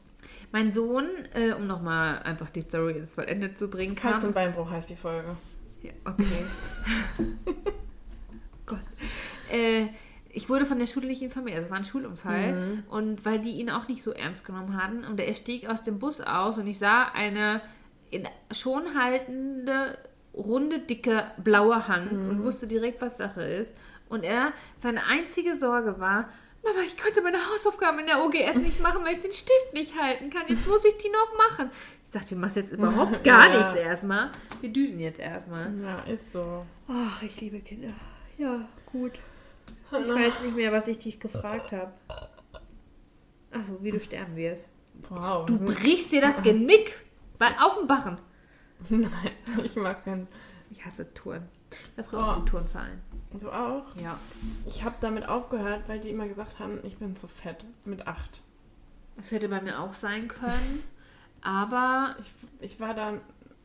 Mein 0.52 0.72
Sohn, 0.72 1.06
äh, 1.34 1.54
um 1.54 1.66
nochmal 1.68 2.20
einfach 2.24 2.50
die 2.50 2.62
Story 2.62 2.94
ins 2.94 3.14
Vollende 3.14 3.54
zu 3.54 3.70
bringen, 3.70 3.96
kam. 3.96 4.14
Hals- 4.14 4.24
und 4.26 4.34
Beinbruch 4.34 4.70
heißt 4.70 4.90
die 4.90 4.96
Folge. 4.96 5.36
Ja, 5.82 5.92
okay. 6.06 6.46
Gott. 8.66 8.80
Äh, 9.52 9.88
ich 10.34 10.50
wurde 10.50 10.66
von 10.66 10.80
der 10.80 10.88
Schule 10.88 11.08
nicht 11.08 11.22
informiert. 11.22 11.58
Also 11.58 11.66
es 11.68 11.72
war 11.72 11.78
ein 11.78 11.86
Schulunfall. 11.86 12.54
Mhm. 12.54 12.84
Und 12.90 13.26
weil 13.26 13.40
die 13.40 13.52
ihn 13.60 13.70
auch 13.70 13.88
nicht 13.88 14.02
so 14.04 14.12
ernst 14.12 14.46
genommen 14.46 14.82
hatten. 14.82 15.04
Und 15.06 15.20
er 15.20 15.34
stieg 15.34 15.70
aus 15.70 15.84
dem 15.84 16.00
Bus 16.00 16.22
aus 16.22 16.58
und 16.58 16.68
ich 16.68 16.80
sah 16.80 17.04
eine 17.14 17.62
in 18.10 18.28
schon 18.54 18.98
haltende, 19.00 19.98
runde, 20.34 20.80
dicke, 20.80 21.24
blaue 21.38 21.88
Hand 21.88 22.12
Mhm. 22.12 22.30
und 22.30 22.44
wusste 22.44 22.68
direkt, 22.68 23.02
was 23.02 23.18
Sache 23.18 23.42
ist. 23.44 23.72
Und 24.10 24.24
er, 24.24 24.52
seine 24.78 25.06
einzige 25.06 25.56
Sorge 25.56 26.00
war, 26.00 26.30
Mama, 26.64 26.80
ich 26.86 26.96
konnte 26.98 27.22
meine 27.22 27.38
Hausaufgaben 27.52 28.00
in 28.00 28.06
der 28.08 28.24
OGS 28.24 28.56
nicht 28.58 28.82
machen, 28.84 29.04
weil 29.04 29.14
ich 29.14 29.22
den 29.22 29.32
Stift 29.34 29.74
nicht 29.74 30.00
halten 30.00 30.30
kann. 30.30 30.44
Jetzt 30.48 30.68
muss 30.68 30.86
ich 30.86 30.96
die 30.98 31.10
noch 31.10 31.38
machen. 31.50 31.72
Ich 32.06 32.12
dachte, 32.12 32.32
wir 32.32 32.38
machen 32.38 32.52
jetzt 32.56 32.72
überhaupt 32.74 33.24
gar 33.24 33.50
Ja. 33.52 33.58
nichts 33.58 33.76
erstmal. 33.84 34.30
Wir 34.60 34.70
düsen 34.70 35.00
jetzt 35.00 35.20
erstmal. 35.20 35.72
Ja, 35.82 36.00
ist 36.14 36.32
so. 36.32 36.66
Ach, 36.88 37.24
ich 37.24 37.40
liebe 37.42 37.60
Kinder. 37.62 37.94
Ja, 38.38 38.68
gut. 38.92 39.14
Ich 39.92 40.10
weiß 40.10 40.42
nicht 40.42 40.56
mehr, 40.56 40.72
was 40.72 40.88
ich 40.88 41.00
dich 41.00 41.20
gefragt 41.20 41.72
habe. 41.72 41.92
Ach 43.52 43.62
so, 43.68 43.84
wie 43.84 43.92
du 43.92 44.00
sterben 44.00 44.36
wirst. 44.36 44.68
Wow. 45.10 45.46
Du 45.46 45.58
brichst 45.60 46.12
dir 46.12 46.22
das 46.22 46.42
Genick 46.42 46.94
bei, 47.38 47.48
auf 47.60 47.78
dem 47.78 47.88
Barren. 47.88 48.18
Nein, 48.90 49.10
ich 49.64 49.76
mag 49.76 50.04
keinen. 50.06 50.28
Ich 50.70 50.86
hasse 50.86 51.14
Touren. 51.14 51.48
Da 51.96 52.04
Oh. 52.04 52.06
fragt 52.06 52.40
den 52.40 52.46
Turnverein. 52.48 53.02
Du 53.40 53.50
auch? 53.50 53.96
Ja. 53.96 54.18
Ich 54.68 54.84
habe 54.84 54.96
damit 55.02 55.28
aufgehört, 55.28 55.84
weil 55.88 56.00
die 56.00 56.10
immer 56.10 56.28
gesagt 56.28 56.60
haben, 56.60 56.80
ich 56.84 56.98
bin 56.98 57.16
zu 57.16 57.28
fett. 57.28 57.66
Mit 57.86 58.08
acht. 58.08 58.42
Das 59.18 59.32
hätte 59.32 59.50
bei 59.50 59.62
mir 59.62 59.80
auch 59.80 59.94
sein 59.94 60.28
können. 60.28 60.84
Aber 61.42 62.16
Ich, 62.20 62.34
ich 62.60 62.80
war 62.80 62.94
dann. 62.94 63.20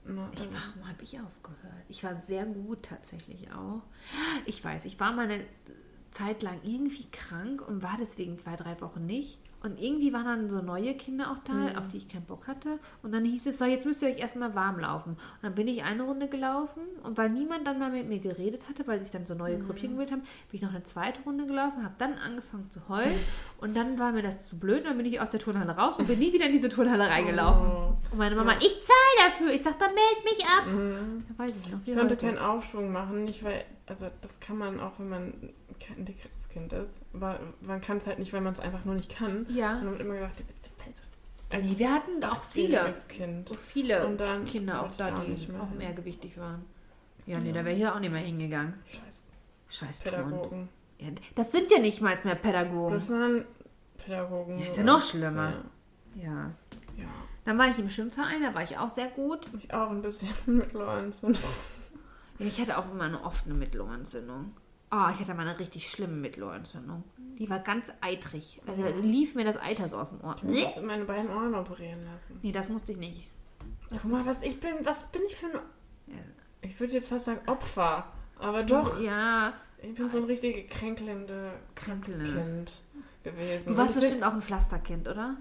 Na, 0.05 0.29
ich, 0.35 0.41
äh, 0.43 0.49
warum 0.53 0.89
habe 0.89 1.03
ich 1.03 1.19
aufgehört? 1.21 1.85
Ich 1.89 2.03
war 2.05 2.15
sehr 2.15 2.45
gut 2.47 2.85
tatsächlich 2.85 3.49
auch. 3.53 3.83
Ich 4.45 4.65
weiß, 4.65 4.85
ich 4.85 4.99
war 5.01 5.13
mal 5.13 5.25
eine 5.25 5.45
Zeit 6.17 6.43
lang 6.43 6.59
irgendwie 6.65 7.07
krank 7.13 7.67
und 7.67 7.83
war 7.83 7.97
deswegen 8.01 8.39
zwei, 8.39 8.57
drei 8.57 8.81
Wochen 8.81 9.05
nicht. 9.07 9.39
Und 9.63 9.81
irgendwie 9.83 10.13
waren 10.13 10.27
dann 10.27 10.49
so 10.49 10.63
neue 10.63 10.95
Kinder 10.95 11.31
auch 11.33 11.39
da, 11.39 11.77
auf 11.79 11.89
die 11.89 11.97
ich 11.97 12.09
keinen 12.09 12.25
Bock 12.27 12.47
hatte. 12.47 12.79
Und 13.03 13.13
dann 13.13 13.25
hieß 13.25 13.47
es 13.47 13.59
so, 13.59 13.65
jetzt 13.65 13.85
müsst 13.85 14.01
ihr 14.03 14.09
euch 14.09 14.19
erstmal 14.19 14.55
warm 14.55 14.79
laufen. 14.79 15.13
Und 15.15 15.43
dann 15.43 15.55
bin 15.57 15.67
ich 15.67 15.83
eine 15.83 16.05
Runde 16.05 16.29
gelaufen 16.29 16.83
und 17.03 17.19
weil 17.19 17.31
niemand 17.31 17.67
dann 17.67 17.79
mal 17.81 17.91
mit 17.91 18.07
mir 18.07 18.21
geredet 18.21 18.69
hatte, 18.69 18.87
weil 18.87 19.01
sich 19.01 19.11
dann 19.11 19.27
so 19.27 19.35
neue 19.35 19.59
Grüppchen 19.59 19.91
gebildet 19.93 20.13
haben, 20.13 20.21
bin 20.21 20.29
ich 20.53 20.63
noch 20.63 20.71
eine 20.71 20.85
zweite 20.85 21.21
Runde 21.23 21.47
gelaufen, 21.47 21.83
habe 21.83 21.95
dann 21.99 22.15
angefangen 22.15 22.71
zu 22.71 22.81
heulen. 22.89 23.15
Und 23.59 23.75
dann 23.75 23.99
war 23.99 24.13
mir 24.13 24.23
das 24.23 24.47
zu 24.47 24.57
blöd. 24.57 24.81
Und 24.81 24.87
dann 24.89 24.97
bin 24.99 25.07
ich 25.07 25.21
aus 25.21 25.31
der 25.31 25.41
Turnhalle 25.41 25.73
raus 25.73 25.99
und 25.99 26.07
bin 26.07 26.19
nie 26.19 26.33
wieder 26.33 26.45
in 26.47 26.53
diese 26.53 26.69
Turnhalle 26.69 27.09
reingelaufen. 27.09 27.67
Oh. 27.67 27.95
Und 28.13 28.19
meine 28.19 28.37
Mama, 28.37 28.53
Ja. 28.53 28.59
ich 28.59 28.69
zahle 28.69 29.06
dafür. 29.19 29.53
Ich 29.53 29.63
sag, 29.63 29.79
dann 29.79 29.93
meld 29.95 30.25
mich 30.25 30.45
ab. 30.47 30.67
Mhm. 30.67 31.25
Da 31.29 31.45
weiß 31.45 31.57
ich 31.57 31.73
noch, 31.73 31.79
Ich 31.85 31.97
konnte 31.97 32.17
keinen 32.17 32.39
Aufschwung 32.39 32.93
machen, 32.93 33.25
nicht 33.25 33.43
weil, 33.45 33.65
also 33.87 34.09
das 34.21 34.41
kann 34.41 34.59
man 34.59 34.81
auch, 34.81 34.99
wenn 34.99 35.09
man 35.09 35.35
kein 35.81 36.05
dickeres 36.05 36.49
Kind 36.49 36.73
ist, 36.73 36.95
aber 37.13 37.41
man 37.61 37.81
kann 37.81 37.99
es 37.99 38.07
halt 38.07 38.19
nicht, 38.19 38.33
weil 38.33 38.41
man 38.41 38.53
es 38.53 38.61
einfach 38.61 38.85
nur 38.85 38.95
nicht 38.95 39.15
kann. 39.15 39.47
Ja. 39.49 39.75
Und 39.79 39.85
dann 39.85 39.91
wird 39.93 40.01
immer 40.01 40.15
gedacht, 40.15 40.39
du 40.39 40.45
bist 40.45 40.63
zu 40.63 40.71
fett. 40.71 41.03
Nee, 41.53 41.79
wir 41.79 41.93
hatten 41.93 42.25
auch 42.25 42.43
viele, 42.43 42.93
Kind. 43.09 43.49
so 43.49 43.55
viele 43.55 44.07
Und 44.07 44.19
dann 44.19 44.45
Kinder 44.47 44.83
auch 44.83 44.91
ich 44.91 44.97
da, 44.97 45.15
auch 45.15 45.25
die 45.25 45.33
auch 45.33 45.69
hin. 45.69 45.79
mehrgewichtig 45.79 46.37
waren. 46.39 46.65
Ja, 47.27 47.39
nee, 47.39 47.53
da 47.53 47.65
wäre 47.65 47.75
ich 47.75 47.81
ja 47.83 47.95
auch 47.95 48.01
nicht 48.01 48.13
mehr 48.13 48.21
hingegangen. 48.21 48.75
Scheiß 48.87 49.23
Scheiß 49.69 50.01
Pädagogen. 50.01 50.69
Ja, 50.99 51.09
das 51.35 51.53
sind 51.53 51.71
ja 51.71 51.79
nicht 51.79 52.01
mal 52.01 52.17
mehr 52.25 52.35
Pädagogen. 52.35 52.95
Das 52.95 53.11
waren 53.11 53.45
Pädagogen. 53.99 54.59
Ja, 54.59 54.67
ist 54.67 54.77
ja 54.77 54.85
noch 54.85 55.03
schlimmer. 55.03 55.65
Ja. 56.15 56.23
Ja. 56.25 56.51
Ja. 57.47 57.53
Dann 57.53 57.59
war 57.59 57.69
ich 57.69 57.79
im 57.79 57.89
Schwimmverein, 57.89 58.43
da 58.43 58.55
war 58.55 58.63
ich 58.63 58.77
auch 58.77 58.91
sehr 58.91 59.07
gut. 59.09 59.47
Ich 59.59 59.73
auch 59.73 59.91
ein 59.91 60.03
bisschen 60.03 60.29
Mittelohrentzündung. 60.47 61.41
Ich 62.39 62.61
hatte 62.61 62.77
auch 62.77 62.91
immer 62.91 63.05
eine 63.05 63.23
oft 63.25 63.47
eine 63.47 63.55
Mittelohrentzündung. 63.55 64.55
Oh, 64.91 65.07
ich 65.13 65.21
hatte 65.21 65.35
mal 65.35 65.47
eine 65.47 65.59
richtig 65.59 65.91
schlimme 65.91 66.15
Mittelohrentzündung. 66.15 67.03
Die 67.39 67.51
war 67.51 67.59
ganz 67.59 67.91
eitrig. 68.01 68.61
Also 68.67 68.83
lief 69.01 69.35
mir 69.35 69.45
das 69.45 69.57
Eiter 69.57 69.89
so 69.89 69.97
aus 69.97 70.11
dem 70.11 70.21
Ohr. 70.23 70.37
Ich 70.37 70.43
musste 70.45 70.83
meine 70.83 71.05
beiden 71.05 71.31
Ohren 71.31 71.55
operieren 71.55 72.05
lassen. 72.05 72.39
Nee, 72.43 72.53
das 72.53 72.69
musste 72.69 72.93
ich 72.93 72.99
nicht. 72.99 73.29
Guck 73.91 74.05
mal, 74.05 74.25
was 74.27 74.43
ich 74.43 74.61
bin, 74.61 74.73
was 74.85 75.11
bin 75.11 75.23
ich 75.27 75.37
für 75.37 75.47
ein. 75.47 75.53
Ja. 76.07 76.15
Ich 76.63 76.79
würde 76.79 76.93
jetzt 76.93 77.09
fast 77.09 77.27
sagen 77.27 77.41
Opfer. 77.47 78.07
Aber 78.39 78.63
doch, 78.63 79.01
Ja, 79.01 79.55
ich 79.83 79.95
bin 79.95 80.09
so 80.11 80.19
ein 80.19 80.25
richtig 80.25 80.71
kränkelnde 80.71 81.53
Kränkelnde. 81.75 82.25
Kind 82.25 82.81
gewesen. 83.23 83.73
du 83.73 83.77
warst 83.77 83.95
bestimmt 83.95 84.23
auch 84.23 84.33
ein 84.35 84.43
Pflasterkind, 84.43 85.09
oder? 85.09 85.37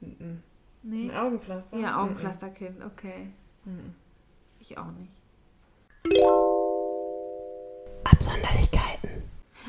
Mhm. 0.00 0.42
Nee. 0.88 1.10
Ein 1.10 1.16
Augenpflaster? 1.16 1.76
Ja. 1.78 2.00
Augenpflasterkind, 2.00 2.84
okay. 2.84 3.30
Mhm. 3.64 3.94
Ich 4.60 4.78
auch 4.78 4.86
nicht. 4.92 5.10
Absonderlichkeiten. 8.04 9.22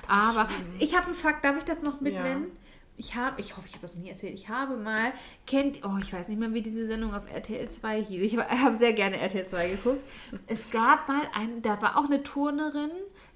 Aber 0.07 0.47
ich 0.79 0.95
habe 0.95 1.07
einen 1.07 1.15
Fakt, 1.15 1.43
darf 1.43 1.57
ich 1.57 1.63
das 1.63 1.81
noch 1.81 1.95
Ja. 1.95 2.01
mitnennen? 2.01 2.51
Ich 2.99 3.15
habe, 3.15 3.39
ich 3.41 3.55
hoffe, 3.55 3.67
ich 3.67 3.73
habe 3.73 3.83
das 3.83 3.95
noch 3.95 4.01
nie 4.01 4.09
erzählt. 4.09 4.33
Ich 4.33 4.49
habe 4.49 4.75
mal, 4.75 5.11
kennt, 5.45 5.83
oh, 5.85 5.97
ich 6.01 6.11
weiß 6.13 6.27
nicht 6.29 6.39
mehr, 6.39 6.51
wie 6.53 6.61
diese 6.63 6.87
Sendung 6.87 7.13
auf 7.13 7.31
RTL 7.31 7.69
2 7.69 8.03
hieß. 8.03 8.21
Ich 8.21 8.37
habe 8.63 8.77
sehr 8.77 8.93
gerne 8.93 9.17
RTL 9.19 9.45
2 9.47 9.69
geguckt. 9.69 10.01
Es 10.47 10.69
gab 10.71 11.07
mal 11.07 11.23
einen, 11.33 11.61
da 11.61 11.79
war 11.81 11.97
auch 11.97 12.05
eine 12.05 12.23
Turnerin, 12.23 12.89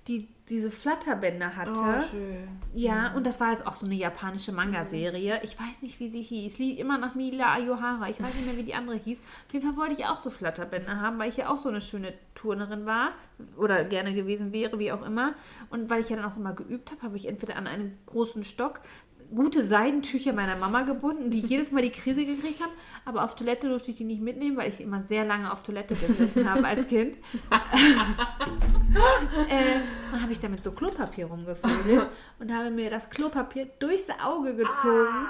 die 0.08 0.28
diese 0.52 0.70
Flatterbänder 0.70 1.56
hatte. 1.56 1.72
Oh, 1.72 2.02
schön. 2.12 2.48
Ja, 2.74 3.14
und 3.14 3.26
das 3.26 3.40
war 3.40 3.52
jetzt 3.52 3.66
auch 3.66 3.76
so 3.76 3.86
eine 3.86 3.96
japanische 3.96 4.52
Manga-Serie. 4.52 5.40
Ich 5.44 5.58
weiß 5.58 5.82
nicht, 5.82 6.00
wie 6.00 6.10
sie 6.10 6.22
hieß. 6.22 6.60
Lief 6.60 6.78
immer 6.78 6.98
nach 6.98 7.16
Mila 7.16 7.54
Ayohara. 7.54 8.10
Ich 8.10 8.22
weiß 8.22 8.34
nicht 8.36 8.46
mehr, 8.46 8.58
wie 8.58 8.64
die 8.64 8.76
andere 8.76 8.98
hieß. 8.98 9.20
Auf 9.20 9.54
jeden 9.54 9.66
Fall 9.66 9.78
wollte 9.78 10.00
ich 10.00 10.06
auch 10.06 10.18
so 10.18 10.30
Flatterbänder 10.30 11.00
haben, 11.00 11.18
weil 11.18 11.30
ich 11.30 11.38
ja 11.38 11.50
auch 11.50 11.58
so 11.58 11.70
eine 11.70 11.82
schöne 11.82 12.14
Turnerin 12.36 12.86
war. 12.86 13.14
Oder 13.58 13.86
gerne 13.86 14.14
gewesen 14.14 14.52
wäre, 14.52 14.78
wie 14.78 14.92
auch 14.92 15.06
immer. 15.06 15.34
Und 15.70 15.90
weil 15.90 16.02
ich 16.02 16.10
ja 16.10 16.18
dann 16.18 16.26
auch 16.26 16.38
immer 16.38 16.54
geübt 16.54 16.92
habe, 16.92 17.02
habe 17.02 17.18
ich 17.18 17.28
entweder 17.28 17.56
an 17.56 17.66
einen 17.66 17.98
großen 18.06 18.44
Stock 18.44 18.82
gute 19.34 19.64
Seidentücher 19.66 20.34
meiner 20.34 20.56
Mama 20.56 20.82
gebunden, 20.84 21.30
die 21.30 21.40
jedes 21.40 21.72
Mal 21.72 21.82
die 21.82 21.90
Krise 21.90 22.26
gekriegt 22.26 22.62
haben. 22.62 22.72
Aber 23.06 23.24
auf 23.24 23.36
Toilette 23.36 23.70
durfte 23.70 23.92
ich 23.92 23.98
die 23.98 24.04
nicht 24.04 24.22
mitnehmen, 24.22 24.58
weil 24.58 24.70
ich 24.70 24.80
immer 24.82 25.02
sehr 25.02 25.26
lange 25.26 25.52
auf 25.52 25.64
Toilette 25.64 25.96
gesessen 25.96 26.50
habe 26.50 26.66
als 26.68 26.88
Kind. 26.88 27.18
äh, 29.50 29.80
dann 30.12 30.22
habe 30.22 30.32
ich 30.32 30.40
damit 30.40 30.64
so 30.64 30.72
Klopapier 30.72 31.26
rumgefüllt 31.26 32.08
und 32.40 32.52
habe 32.52 32.70
mir 32.72 32.90
das 32.90 33.10
Klopapier 33.10 33.68
durchs 33.80 34.08
Auge 34.24 34.56
gezogen. 34.56 35.28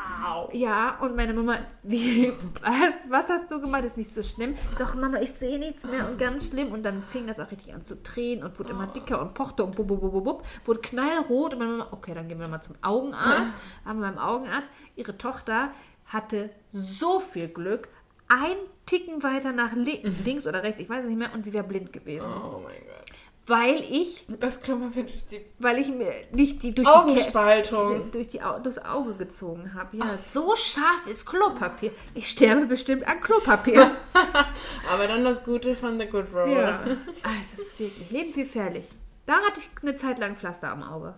Ja, 0.53 0.97
und 0.99 1.15
meine 1.15 1.33
Mama, 1.33 1.57
wie, 1.83 2.33
was, 2.61 2.93
was 3.09 3.29
hast 3.29 3.51
du 3.51 3.61
gemacht? 3.61 3.83
Ist 3.83 3.97
nicht 3.97 4.13
so 4.13 4.23
schlimm. 4.23 4.55
Doch, 4.79 4.95
Mama, 4.95 5.19
ich 5.21 5.31
sehe 5.31 5.59
nichts 5.59 5.83
mehr 5.83 6.09
und 6.09 6.17
ganz 6.17 6.49
schlimm. 6.49 6.71
Und 6.71 6.83
dann 6.83 7.03
fing 7.03 7.27
das 7.27 7.39
auch 7.39 7.51
richtig 7.51 7.73
an 7.73 7.83
zu 7.85 7.95
drehen 7.95 8.43
und 8.43 8.57
wurde 8.59 8.71
immer 8.71 8.87
dicker 8.87 9.21
und 9.21 9.33
pochte 9.33 9.63
und 9.63 9.75
bub, 9.75 9.87
bub, 9.87 10.01
bub, 10.01 10.11
bub, 10.11 10.23
bub, 10.23 10.45
wurde 10.65 10.81
knallrot. 10.81 11.53
Und 11.53 11.59
meine 11.59 11.71
Mama, 11.71 11.87
okay, 11.91 12.13
dann 12.13 12.27
gehen 12.27 12.39
wir 12.39 12.47
mal 12.47 12.61
zum 12.61 12.75
Augenarzt. 12.81 13.51
Haben 13.91 13.99
beim 13.99 14.17
Augenarzt. 14.17 14.71
Ihre 14.95 15.17
Tochter 15.17 15.71
hatte 16.05 16.49
so 16.71 17.19
viel 17.19 17.49
Glück. 17.49 17.89
Ein 18.29 18.55
Ticken 18.85 19.21
weiter 19.21 19.51
nach 19.51 19.73
li 19.73 20.01
links 20.23 20.47
oder 20.47 20.63
rechts, 20.63 20.79
ich 20.79 20.89
weiß 20.89 21.01
es 21.03 21.09
nicht 21.09 21.17
mehr, 21.17 21.33
und 21.33 21.43
sie 21.43 21.51
wäre 21.51 21.65
blind 21.65 21.91
gewesen. 21.91 22.25
Oh 22.25 22.61
mein 22.63 22.77
Gott. 22.85 23.11
Weil 23.47 23.81
ich, 23.81 24.25
Das 24.39 24.61
Klopapier 24.61 25.03
durch 25.03 25.25
die 25.25 25.41
weil 25.59 25.77
ich 25.79 25.89
mir 25.89 26.13
nicht 26.31 26.63
die 26.63 26.73
durch 26.73 26.87
die 26.87 26.93
Augenspaltung. 26.93 28.09
durch 28.13 28.29
die 28.29 28.39
durchs 28.63 28.77
Auge 28.77 29.15
gezogen 29.15 29.73
habe. 29.73 29.97
Ja, 29.97 30.17
so 30.25 30.55
scharf 30.55 31.05
ist 31.09 31.25
Klopapier. 31.25 31.91
Ich 32.13 32.29
sterbe 32.29 32.67
bestimmt 32.67 33.05
an 33.05 33.19
Klopapier. 33.19 33.91
Aber 34.93 35.07
dann 35.07 35.25
das 35.25 35.43
Gute 35.43 35.75
von 35.75 35.99
The 35.99 36.05
Good 36.05 36.27
Roll. 36.33 36.51
ja. 36.51 36.79
Ah, 37.23 37.31
es 37.41 37.59
ist 37.59 37.77
wirklich 37.77 38.09
lebensgefährlich. 38.09 38.85
Da 39.25 39.33
hatte 39.41 39.59
ich 39.59 39.69
eine 39.81 39.97
Zeit 39.97 40.19
lang 40.19 40.37
Pflaster 40.37 40.71
am 40.71 40.81
Auge. 40.83 41.15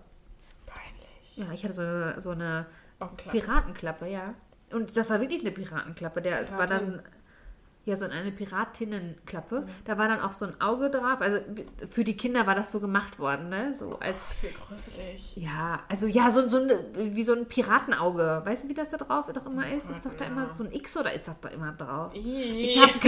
Ja, 1.36 1.46
ich 1.54 1.64
hatte 1.64 1.74
so 1.74 1.82
eine, 1.82 2.22
so 2.22 2.30
eine. 2.32 2.66
Piratenklappe, 3.32 4.08
ja. 4.08 4.34
Und 4.72 4.96
das 4.96 5.10
war 5.10 5.20
wirklich 5.20 5.42
eine 5.42 5.52
Piratenklappe. 5.52 6.22
Der 6.22 6.50
war 6.58 6.68
dann 6.68 7.02
ja 7.86 7.98
so 7.98 8.06
eine 8.06 8.32
Piratinnenklappe. 8.32 9.66
Da 9.84 9.98
war 9.98 10.08
dann 10.08 10.22
auch 10.22 10.32
so 10.32 10.46
ein 10.46 10.62
Auge 10.62 10.90
drauf. 10.90 11.20
Also 11.20 11.40
für 11.90 12.04
die 12.06 12.16
Kinder 12.16 12.48
war 12.48 12.56
das 12.56 12.72
so 12.72 12.80
gemacht 12.80 13.20
worden, 13.20 13.50
ne? 13.50 13.74
So 13.74 14.00
als 14.00 14.26
Wie 14.42 14.48
gruselig. 14.52 15.36
Ja, 15.36 15.82
also 15.90 16.08
ja, 16.08 16.32
so, 16.32 16.48
so 16.48 16.60
ein, 16.60 16.72
wie 17.16 17.24
so 17.24 17.34
ein 17.34 17.46
Piratenauge. 17.46 18.42
Weißt 18.46 18.64
du, 18.64 18.70
wie 18.70 18.74
das 18.74 18.92
da 18.92 18.98
drauf 18.98 19.26
doch 19.34 19.46
immer 19.46 19.70
ist? 19.70 19.90
Ist 19.90 20.06
doch 20.06 20.14
da 20.14 20.26
immer 20.26 20.50
so 20.58 20.64
ein 20.64 20.72
X 20.72 20.96
oder 20.96 21.12
ist 21.14 21.28
das 21.28 21.40
da 21.42 21.50
immer 21.50 21.74
drauf? 21.74 22.14
Ich 22.14 22.80
hab 22.80 22.96
ich 22.96 23.04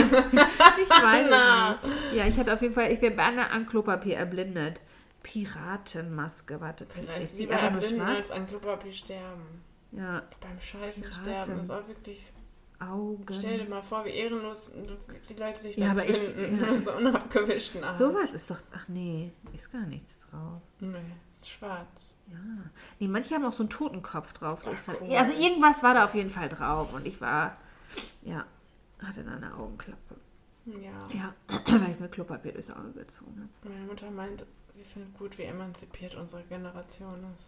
weiß 0.89 1.28
es 1.28 1.86
nicht. 1.86 2.15
Ja, 2.15 2.26
ich 2.28 2.38
hatte 2.38 2.53
auf 2.53 2.61
jeden 2.61 2.73
Fall, 2.73 2.91
ich 2.91 3.01
wäre 3.01 3.15
beinahe 3.15 3.49
an 3.51 3.65
Klopapier 3.65 4.17
erblindet. 4.17 4.82
Piratenmaske, 5.26 6.61
warte, 6.61 6.86
Vielleicht 6.86 7.23
ist 7.23 7.39
die 7.39 7.47
erblinden 7.49 8.01
als 8.01 8.30
an 8.32 8.45
Klopapier 8.45 8.91
sterben. 8.93 9.41
Ja, 9.91 10.21
Beim 10.39 10.59
Scheißen 10.59 11.01
Piraten. 11.03 11.21
sterben 11.23 11.59
ist 11.61 11.71
auch 11.71 11.88
wirklich... 11.88 12.32
Augen. 12.78 13.26
Stell 13.32 13.59
dir 13.59 13.69
mal 13.69 13.82
vor, 13.82 14.03
wie 14.03 14.09
ehrenlos 14.09 14.69
die 15.30 15.34
Leute 15.36 15.61
sich 15.61 15.78
Ja, 15.78 15.88
dann 15.93 15.99
aber 15.99 16.09
ich- 16.09 16.17
finden. 16.17 16.59
ja. 16.61 16.78
so 16.80 16.91
unabgewischten 16.91 17.82
Arm. 17.86 17.97
Sowas 17.97 18.34
ist 18.34 18.51
doch, 18.51 18.59
ach 18.76 18.86
nee, 18.89 19.32
ist 19.53 19.71
gar 19.71 19.86
nichts 19.86 20.19
drauf. 20.19 20.61
Nee, 20.82 20.97
ist 21.39 21.49
schwarz. 21.49 22.13
Ja. 22.30 22.38
Nee, 22.99 23.07
manche 23.07 23.34
haben 23.34 23.45
auch 23.45 23.53
so 23.53 23.63
einen 23.63 23.69
Totenkopf 23.69 24.34
drauf. 24.34 24.65
Ach, 24.67 24.93
cool. 25.01 25.15
Also 25.15 25.32
irgendwas 25.32 25.84
war 25.84 25.93
da 25.93 26.03
auf 26.03 26.15
jeden 26.15 26.30
Fall 26.30 26.49
drauf 26.49 26.93
und 26.93 27.07
ich 27.07 27.21
war, 27.21 27.55
ja, 28.23 28.45
hatte 29.01 29.23
da 29.23 29.32
eine 29.36 29.55
Augenklappe. 29.55 30.15
Ja. 30.65 30.91
Ja, 31.13 31.34
weil 31.67 31.91
ich 31.91 31.99
mir 32.01 32.09
Klopapier 32.09 32.51
durchs 32.51 32.71
Auge 32.71 32.91
gezogen 32.91 33.49
habe. 33.63 33.73
Meine 33.73 33.86
Mutter 33.86 34.11
meint, 34.11 34.45
sie 34.76 34.84
findet 34.84 35.17
gut, 35.17 35.38
wie 35.38 35.43
emanzipiert 35.43 36.15
unsere 36.15 36.43
Generation 36.43 37.26
ist. 37.34 37.47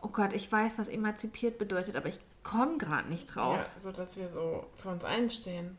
Oh 0.00 0.08
Gott, 0.08 0.32
ich 0.32 0.50
weiß, 0.50 0.78
was 0.78 0.88
emanzipiert 0.88 1.58
bedeutet, 1.58 1.96
aber 1.96 2.08
ich 2.08 2.20
komme 2.42 2.78
gerade 2.78 3.08
nicht 3.08 3.26
drauf. 3.26 3.58
Ja, 3.58 3.80
so 3.80 3.92
dass 3.92 4.16
wir 4.16 4.28
so 4.28 4.66
für 4.76 4.90
uns 4.90 5.04
einstehen. 5.04 5.76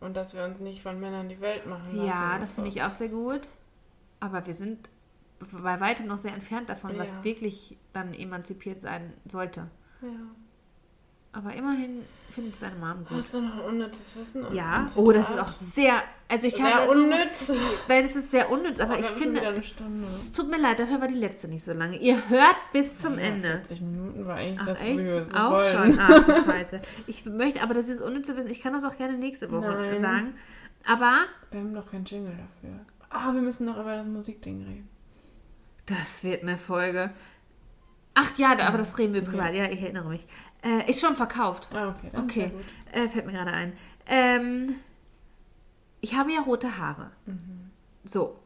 Und 0.00 0.14
dass 0.16 0.34
wir 0.34 0.44
uns 0.44 0.58
nicht 0.58 0.82
von 0.82 0.98
Männern 0.98 1.28
die 1.28 1.40
Welt 1.40 1.66
machen 1.66 1.94
lassen. 1.96 2.08
Ja, 2.08 2.38
das 2.38 2.50
so. 2.50 2.54
finde 2.56 2.70
ich 2.70 2.82
auch 2.82 2.90
sehr 2.90 3.08
gut. 3.08 3.46
Aber 4.18 4.44
wir 4.46 4.54
sind 4.54 4.88
bei 5.52 5.80
weitem 5.80 6.06
noch 6.06 6.18
sehr 6.18 6.34
entfernt 6.34 6.68
davon, 6.68 6.98
was 6.98 7.12
Ja. 7.14 7.24
wirklich 7.24 7.76
dann 7.92 8.12
emanzipiert 8.12 8.80
sein 8.80 9.12
sollte. 9.30 9.68
Ja. 10.00 10.08
Aber 11.34 11.54
immerhin 11.54 12.02
findet 12.30 12.54
es 12.54 12.60
seine 12.60 12.76
Mom 12.76 13.04
gut. 13.06 13.16
Hast 13.18 13.32
du 13.32 13.40
noch 13.40 13.64
unnützes 13.66 14.16
Wissen? 14.16 14.44
und 14.44 14.54
Ja, 14.54 14.74
ein 14.80 14.86
oh, 14.96 15.12
das 15.12 15.30
ist 15.30 15.38
auch 15.38 15.48
sehr. 15.52 16.02
Also 16.28 16.46
ich 16.46 16.54
sehr 16.56 16.64
habe 16.74 16.84
so, 16.92 17.00
unnütz. 17.00 17.52
Nein, 17.88 18.04
es 18.04 18.16
ist 18.16 18.30
sehr 18.30 18.50
unnütz, 18.50 18.80
aber 18.80 18.94
Wir 18.94 19.00
ich 19.00 19.06
finde, 19.06 19.40
es 20.20 20.32
tut 20.32 20.50
mir 20.50 20.58
leid, 20.58 20.78
dafür 20.78 21.00
war 21.00 21.08
die 21.08 21.14
letzte 21.14 21.48
nicht 21.48 21.64
so 21.64 21.72
lange. 21.72 21.96
Ihr 21.96 22.28
hört 22.28 22.56
bis 22.72 22.98
zum 22.98 23.14
Ja, 23.18 23.24
Ende. 23.26 23.48
40 23.48 23.80
Minuten 23.80 24.26
war 24.26 24.36
eigentlich 24.36 24.60
Ach, 24.60 24.66
das, 24.66 24.80
echt? 24.82 24.98
wir 24.98 25.26
Auch 25.34 25.50
wollen. 25.52 25.92
schon? 25.94 26.00
Ach, 26.00 26.24
du 26.24 26.34
Scheiße. 26.44 26.80
Ich 27.06 27.24
möchte, 27.26 27.62
aber 27.62 27.74
das 27.74 27.88
ist 27.88 28.00
unnütze 28.02 28.36
Wissen. 28.36 28.50
Ich 28.50 28.60
kann 28.60 28.72
das 28.74 28.84
auch 28.84 28.96
gerne 28.98 29.16
nächste 29.16 29.50
Woche 29.50 29.68
Nein. 29.68 30.00
sagen. 30.00 30.34
Aber 30.86 31.16
Wir 31.50 31.60
haben 31.60 31.72
noch 31.72 31.90
keinen 31.90 32.04
Jingle 32.04 32.32
dafür. 32.36 32.78
Ah, 33.08 33.32
wir 33.32 33.40
müssen 33.42 33.64
noch 33.66 33.78
über 33.78 33.96
das 33.96 34.06
Musikding 34.06 34.62
reden. 34.64 34.88
das 35.86 36.24
wird 36.24 36.42
eine 36.42 36.56
Folge. 36.58 37.10
Ach 38.14 38.36
ja, 38.38 38.58
aber 38.58 38.78
das 38.78 38.98
reden 38.98 39.14
wir 39.14 39.22
privat. 39.22 39.54
Ja, 39.54 39.64
ich 39.64 39.80
erinnere 39.80 40.08
mich. 40.08 40.26
Äh, 40.62 40.90
ist 40.90 41.00
schon 41.00 41.16
verkauft. 41.16 41.68
Ah, 41.74 41.88
okay. 41.88 42.10
Dann 42.12 42.24
Okay, 42.24 42.50
äh, 42.92 43.08
fällt 43.08 43.26
mir 43.26 43.32
gerade 43.32 43.52
ein. 43.52 43.72
Ähm, 44.06 44.74
ich 46.00 46.14
habe 46.14 46.32
ja 46.32 46.40
rote 46.40 46.78
Haare. 46.78 47.10
Mhm. 47.26 47.70
So. 48.04 48.38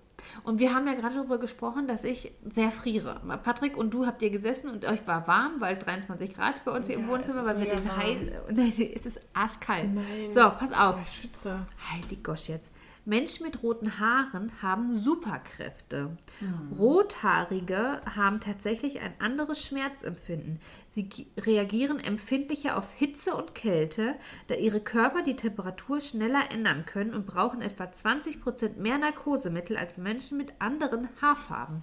Und 0.45 0.59
wir 0.61 0.75
haben 0.75 0.87
ja 0.87 0.95
gerade 0.95 1.17
darüber 1.17 1.39
gesprochen, 1.39 1.87
dass 1.87 2.05
ich 2.05 2.33
sehr 2.51 2.71
friere. 2.71 3.21
Patrick 3.43 3.77
und 3.77 3.91
du 3.91 4.07
habt 4.07 4.23
ihr 4.23 4.31
gesessen 4.31 4.71
und 4.71 4.85
euch 4.85 5.07
war 5.07 5.27
warm, 5.27 5.61
weil 5.61 5.77
23 5.77 6.35
Grad 6.35 6.65
bei 6.65 6.73
uns 6.73 6.87
hier 6.87 6.97
im 6.97 7.03
Ja, 7.03 7.09
Wohnzimmer, 7.09 7.43
es 7.43 7.49
ist 7.49 7.55
weil 7.55 7.61
wir 7.61 7.75
den 7.77 7.97
heiß. 7.97 8.19
Nein, 8.51 8.73
es 8.95 9.07
ist 9.07 9.21
arschkalt. 9.35 9.93
Nein. 9.95 10.31
So, 10.31 10.41
pass 10.59 10.73
auf. 10.73 10.97
Ich 11.05 11.21
schwitze. 11.21 11.67
Halt 11.91 12.11
die 12.11 12.23
Gosch 12.23 12.49
jetzt. 12.49 12.71
Menschen 13.07 13.47
mit 13.47 13.63
roten 13.63 13.99
Haaren 13.99 14.51
haben 14.61 14.97
Superkräfte. 14.97 16.17
Hm. 16.41 16.73
Rothaarige 16.79 18.01
haben 18.15 18.41
tatsächlich 18.41 19.01
ein 19.01 19.15
anderes 19.21 19.63
Schmerzempfinden. 19.63 20.61
Sie 20.91 21.05
gi- 21.09 21.29
reagieren 21.39 21.99
empfindlicher 22.01 22.77
auf 22.77 22.93
Hitze 22.93 23.35
und 23.35 23.55
Kälte, 23.55 24.15
da 24.49 24.55
ihre 24.57 24.81
Körper 24.81 25.23
die 25.23 25.37
Temperatur 25.37 26.01
schneller 26.01 26.51
ändern 26.53 26.85
können 26.85 27.15
und 27.15 27.27
brauchen 27.27 27.63
etwa 27.63 27.85
20% 27.85 28.77
mehr 28.77 28.99
Narkosemittel 28.99 29.77
als 29.77 29.97
Menschen 29.99 30.37
mit 30.37 30.53
anderen 30.59 31.09
Haarfarben. 31.23 31.83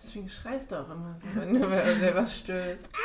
Deswegen 0.00 0.28
schreist 0.28 0.70
du 0.70 0.76
auch 0.76 0.90
immer 0.90 1.16
so, 1.20 1.40
wenn 1.40 1.54
du 1.54 2.14
was 2.14 2.36
stößt. 2.38 2.88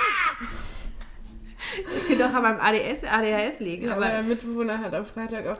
Das 1.94 2.08
könnte 2.08 2.26
auch 2.28 2.34
an 2.34 2.44
meinem 2.44 2.60
ADS, 2.60 3.04
ADHS 3.04 3.60
liegen. 3.60 3.88
Ja, 3.88 3.96
aber 3.96 4.08
der 4.08 4.24
Mitbewohner 4.24 4.80
hat 4.80 4.94
am 4.94 5.06
Freitag 5.06 5.48
auch 5.48 5.58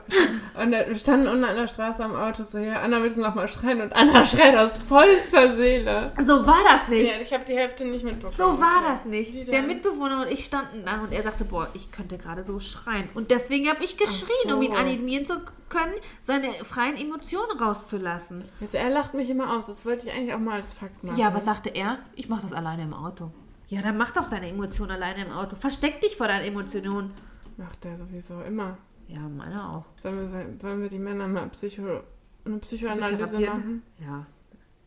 und 0.60 0.70
wir 0.70 0.94
standen 0.96 1.28
unten 1.28 1.44
an 1.44 1.56
der 1.56 1.68
Straße 1.68 2.02
am 2.04 2.14
Auto 2.14 2.44
so, 2.44 2.58
ja, 2.58 2.80
Anna, 2.80 3.02
willst 3.02 3.16
du 3.16 3.22
noch 3.22 3.34
mal 3.34 3.48
schreien? 3.48 3.80
Und 3.80 3.94
Anna 3.94 4.24
schreit 4.24 4.56
aus 4.56 4.78
vollster 4.78 5.54
Seele. 5.56 6.12
so 6.26 6.46
war 6.46 6.62
das 6.68 6.88
nicht. 6.88 7.12
Ja, 7.12 7.20
ich 7.22 7.32
habe 7.32 7.44
die 7.44 7.54
Hälfte 7.54 7.84
nicht 7.84 8.04
mitbekommen. 8.04 8.36
So 8.36 8.60
war 8.60 8.82
das 8.86 9.04
nicht. 9.04 9.52
Der? 9.52 9.62
Mitbewohner 9.62 10.22
und 10.22 10.30
ich 10.30 10.44
standen 10.44 10.84
da 10.84 11.00
und 11.02 11.12
er 11.12 11.22
sagte, 11.22 11.44
boah, 11.44 11.68
ich 11.74 11.90
könnte 11.90 12.18
gerade 12.18 12.44
so 12.44 12.60
schreien. 12.60 13.08
Und 13.14 13.30
deswegen 13.30 13.68
habe 13.68 13.84
ich 13.84 13.96
geschrien, 13.96 14.48
so. 14.48 14.56
um 14.56 14.62
ihn 14.62 14.74
animieren 14.74 15.24
zu 15.24 15.40
können, 15.68 15.94
seine 16.22 16.52
freien 16.52 16.96
Emotionen 16.96 17.58
rauszulassen. 17.58 18.44
Also 18.60 18.78
er 18.78 18.90
lacht 18.90 19.14
mich 19.14 19.30
immer 19.30 19.56
aus, 19.56 19.66
das 19.66 19.84
wollte 19.86 20.06
ich 20.06 20.12
eigentlich 20.12 20.34
auch 20.34 20.38
mal 20.38 20.54
als 20.54 20.72
Fakt 20.72 21.02
machen. 21.02 21.18
Ja, 21.18 21.34
was 21.34 21.44
sagte 21.44 21.70
er? 21.70 21.98
Ich 22.14 22.28
mache 22.28 22.42
das 22.42 22.52
alleine 22.52 22.82
im 22.84 22.94
Auto. 22.94 23.30
Ja, 23.68 23.82
dann 23.82 23.96
mach 23.96 24.12
doch 24.12 24.28
deine 24.28 24.48
Emotionen 24.48 24.92
alleine 24.92 25.24
im 25.24 25.32
Auto. 25.32 25.56
Versteck 25.56 26.00
dich 26.00 26.16
vor 26.16 26.28
deinen 26.28 26.44
Emotionen. 26.44 27.12
Macht 27.56 27.84
er 27.84 27.96
sowieso 27.96 28.42
immer. 28.42 28.78
Ja, 29.08 29.20
meine 29.20 29.68
auch. 29.68 29.84
Sollen 30.00 30.20
wir, 30.20 30.28
sollen 30.58 30.82
wir 30.82 30.88
die 30.88 30.98
Männer 30.98 31.28
mal 31.28 31.48
Psycho, 31.50 32.02
eine 32.44 32.58
Psychoanalyse 32.58 33.38
machen? 33.38 33.82
Ja. 33.98 34.26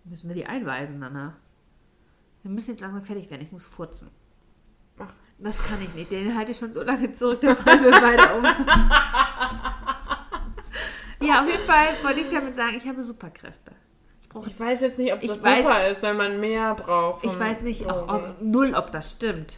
Müssen 0.04 0.28
wir 0.30 0.36
die 0.36 0.46
einweisen 0.46 1.02
danach. 1.02 1.34
Wir 2.44 2.52
müssen 2.52 2.72
jetzt 2.72 2.82
langsam 2.82 3.04
fertig 3.04 3.30
werden. 3.30 3.42
Ich 3.42 3.52
muss 3.52 3.64
furzen. 3.64 4.10
Ach. 5.00 5.14
Das 5.40 5.64
kann 5.68 5.82
ich 5.82 5.94
nicht. 5.94 6.12
Den 6.12 6.36
halte 6.36 6.52
ich 6.52 6.58
schon 6.58 6.72
so 6.72 6.82
lange 6.82 7.12
zurück, 7.12 7.42
da 7.42 7.56
fallen 7.56 7.84
wir 7.84 7.92
beide 7.92 8.36
um. 8.36 8.44
ja, 11.28 11.42
auf 11.42 11.48
jeden 11.48 11.64
Fall 11.64 11.88
wollte 12.04 12.22
ich 12.22 12.30
damit 12.30 12.56
sagen, 12.56 12.76
ich 12.76 12.88
habe 12.88 13.04
Superkräfte. 13.04 13.74
Ich 14.28 14.34
brauche 14.34 14.50
Ich 14.50 14.60
weiß 14.60 14.82
jetzt 14.82 14.98
nicht, 15.00 15.14
ob 15.14 15.24
Ich 15.24 15.30
das 15.30 15.44
weiß- 15.44 15.58
super 15.58 15.88
ist, 15.88 16.04
wenn 16.04 16.18
man 16.18 16.40
mehr 16.40 16.76
braucht. 16.76 17.24
Ich 17.24 17.40
weiß 17.40 17.62
nicht, 17.62 17.90
auch, 17.90 18.08
ob, 18.08 18.36
null, 18.42 18.74
ob 18.76 18.92
das 18.92 19.12
stimmt. 19.12 19.58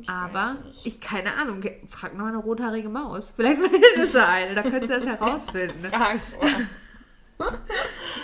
Ich 0.00 0.08
Aber 0.08 0.56
ich, 0.84 1.00
keine 1.00 1.34
Ahnung, 1.34 1.62
frag 1.88 2.14
mal 2.16 2.28
eine 2.28 2.38
rothaarige 2.38 2.88
Maus. 2.88 3.32
Vielleicht 3.36 3.60
ist 3.96 4.14
da 4.14 4.26
eine, 4.28 4.54
da 4.54 4.62
könntest 4.62 4.90
du 4.90 5.00
das 5.00 5.06
herausfinden. 5.06 5.90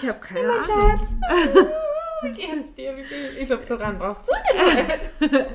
Ich 0.00 0.08
habe 0.08 0.20
keine 0.20 0.48
Ahnung. 0.50 1.00
Wie 2.22 2.30
geht's 2.32 2.72
dir? 2.74 2.96
Wie 2.96 3.02
geht's? 3.02 3.36
Ich 3.40 3.48
so, 3.48 3.58
Floran, 3.58 3.98
brauchst 3.98 4.22
du 4.28 4.32
denn? 5.28 5.46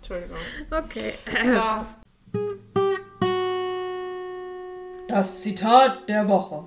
Entschuldigung. 0.00 0.36
Okay. 0.70 1.14
So. 1.44 1.86
Das 5.08 5.40
Zitat 5.42 6.08
der 6.08 6.26
Woche. 6.28 6.64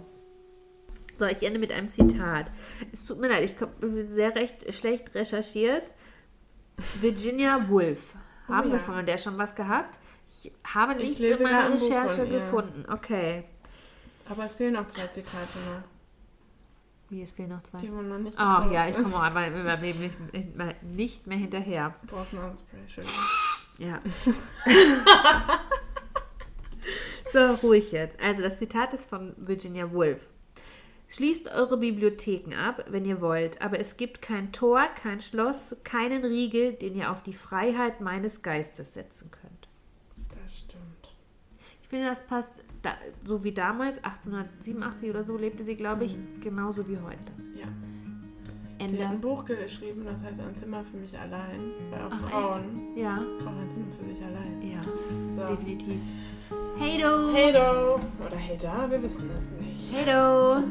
So, 1.22 1.28
ich 1.28 1.44
ende 1.44 1.60
mit 1.60 1.72
einem 1.72 1.92
Zitat. 1.92 2.48
Es 2.92 3.06
tut 3.06 3.20
mir 3.20 3.30
leid, 3.30 3.44
ich 3.44 3.62
habe 3.62 4.08
sehr 4.10 4.34
recht 4.34 4.74
schlecht 4.74 5.14
recherchiert. 5.14 5.92
Virginia 7.00 7.70
Woolf. 7.70 8.16
Haben 8.48 8.70
Oh 8.70 8.72
wir 8.72 8.80
ja. 8.80 8.84
von 8.84 9.06
der 9.06 9.20
schon 9.20 9.38
was 9.38 9.54
gehabt? 9.54 10.00
Ich 10.32 10.52
habe 10.74 10.94
Ich 10.94 11.20
nichts 11.20 11.40
in 11.40 11.44
meiner 11.44 11.66
ein 11.66 11.74
Recherche 11.74 12.22
von 12.22 12.30
gefunden. 12.32 12.86
Okay. 12.92 13.44
Aber 14.28 14.46
es 14.46 14.56
fehlen 14.56 14.74
noch 14.74 14.88
zwei 14.88 15.06
Zitate 15.06 15.60
noch. 15.60 15.84
Wie, 17.10 17.22
es 17.22 17.32
fehlen 17.34 17.50
noch 17.50 17.62
zwei. 17.62 17.78
Die 17.78 17.90
man 17.90 18.10
noch 18.10 18.18
nicht 18.18 18.36
Ach 18.40 18.64
gebraucht 18.64 18.74
ja, 18.74 18.88
ich 18.88 18.96
komme 18.96 19.16
auch 19.16 19.22
einfach 19.22 19.46
in 19.46 19.64
meinem 19.64 19.82
Leben 19.84 20.00
nicht, 20.00 20.34
nicht, 20.34 20.84
nicht 20.84 21.28
mehr 21.28 21.38
hinterher. 21.38 21.94
Du 22.02 22.16
brauchst 22.16 22.34
Nasenspray, 22.34 22.80
schön. 22.88 23.06
Ja. 23.78 24.00
so, 27.32 27.68
ruhig 27.68 27.92
jetzt. 27.92 28.20
Also 28.20 28.42
das 28.42 28.58
Zitat 28.58 28.96
ist 28.96 29.08
von 29.08 29.36
Virginia 29.38 29.92
Woolf. 29.92 30.28
Schließt 31.14 31.52
eure 31.52 31.76
Bibliotheken 31.78 32.54
ab, 32.56 32.86
wenn 32.90 33.04
ihr 33.04 33.20
wollt, 33.20 33.62
aber 33.62 33.80
es 33.82 33.98
gibt 33.98 34.22
kein 34.22 34.54
Tor, 34.54 34.82
kein 34.96 35.20
Schloss, 35.20 35.76
keinen 35.84 36.24
Riegel, 36.24 36.72
den 36.72 36.96
ihr 36.96 37.12
auf 37.12 37.22
die 37.22 37.34
Freiheit 37.34 38.00
meines 38.00 38.42
Geistes 38.42 38.94
setzen 38.94 39.30
könnt. 39.30 39.68
Das 40.42 40.60
stimmt. 40.60 41.14
Ich 41.82 41.90
finde, 41.90 42.06
das 42.06 42.26
passt 42.26 42.54
da, 42.82 42.92
so 43.26 43.44
wie 43.44 43.52
damals, 43.52 43.98
1887 43.98 45.10
oder 45.10 45.26
so 45.26 45.36
lebte 45.36 45.66
sie, 45.66 45.76
glaube 45.76 46.06
ich, 46.06 46.16
genauso 46.40 46.88
wie 46.88 46.98
heute. 46.98 47.34
Ja. 47.60 47.68
Die 48.80 48.86
hat 48.86 48.90
ein 48.90 49.12
Ende. 49.16 49.18
Buch 49.28 49.44
geschrieben, 49.46 50.04
das 50.06 50.24
heißt 50.24 50.40
Ein 50.40 50.56
Zimmer 50.56 50.84
für 50.84 50.96
mich 50.98 51.16
allein. 51.20 51.60
Weil 51.92 52.02
auch 52.02 52.12
Ach, 52.12 52.30
Frauen 52.30 52.96
Ja, 52.98 53.22
brauchen 53.44 53.60
ein 53.60 53.70
Zimmer 53.70 53.92
für 54.00 54.06
sich 54.06 54.24
allein. 54.24 54.62
ja, 54.62 54.82
So. 55.36 55.54
definitiv. 55.56 56.00
Hey 56.80 57.00
do! 57.00 57.32
Hey 57.34 57.52
do! 57.52 58.00
Oder 58.26 58.38
hey 58.38 58.58
da, 58.60 58.90
wir 58.90 59.04
wissen 59.04 59.30
es 59.38 59.64
nicht. 59.64 59.94
Hey 59.94 60.06
do! 60.06 60.64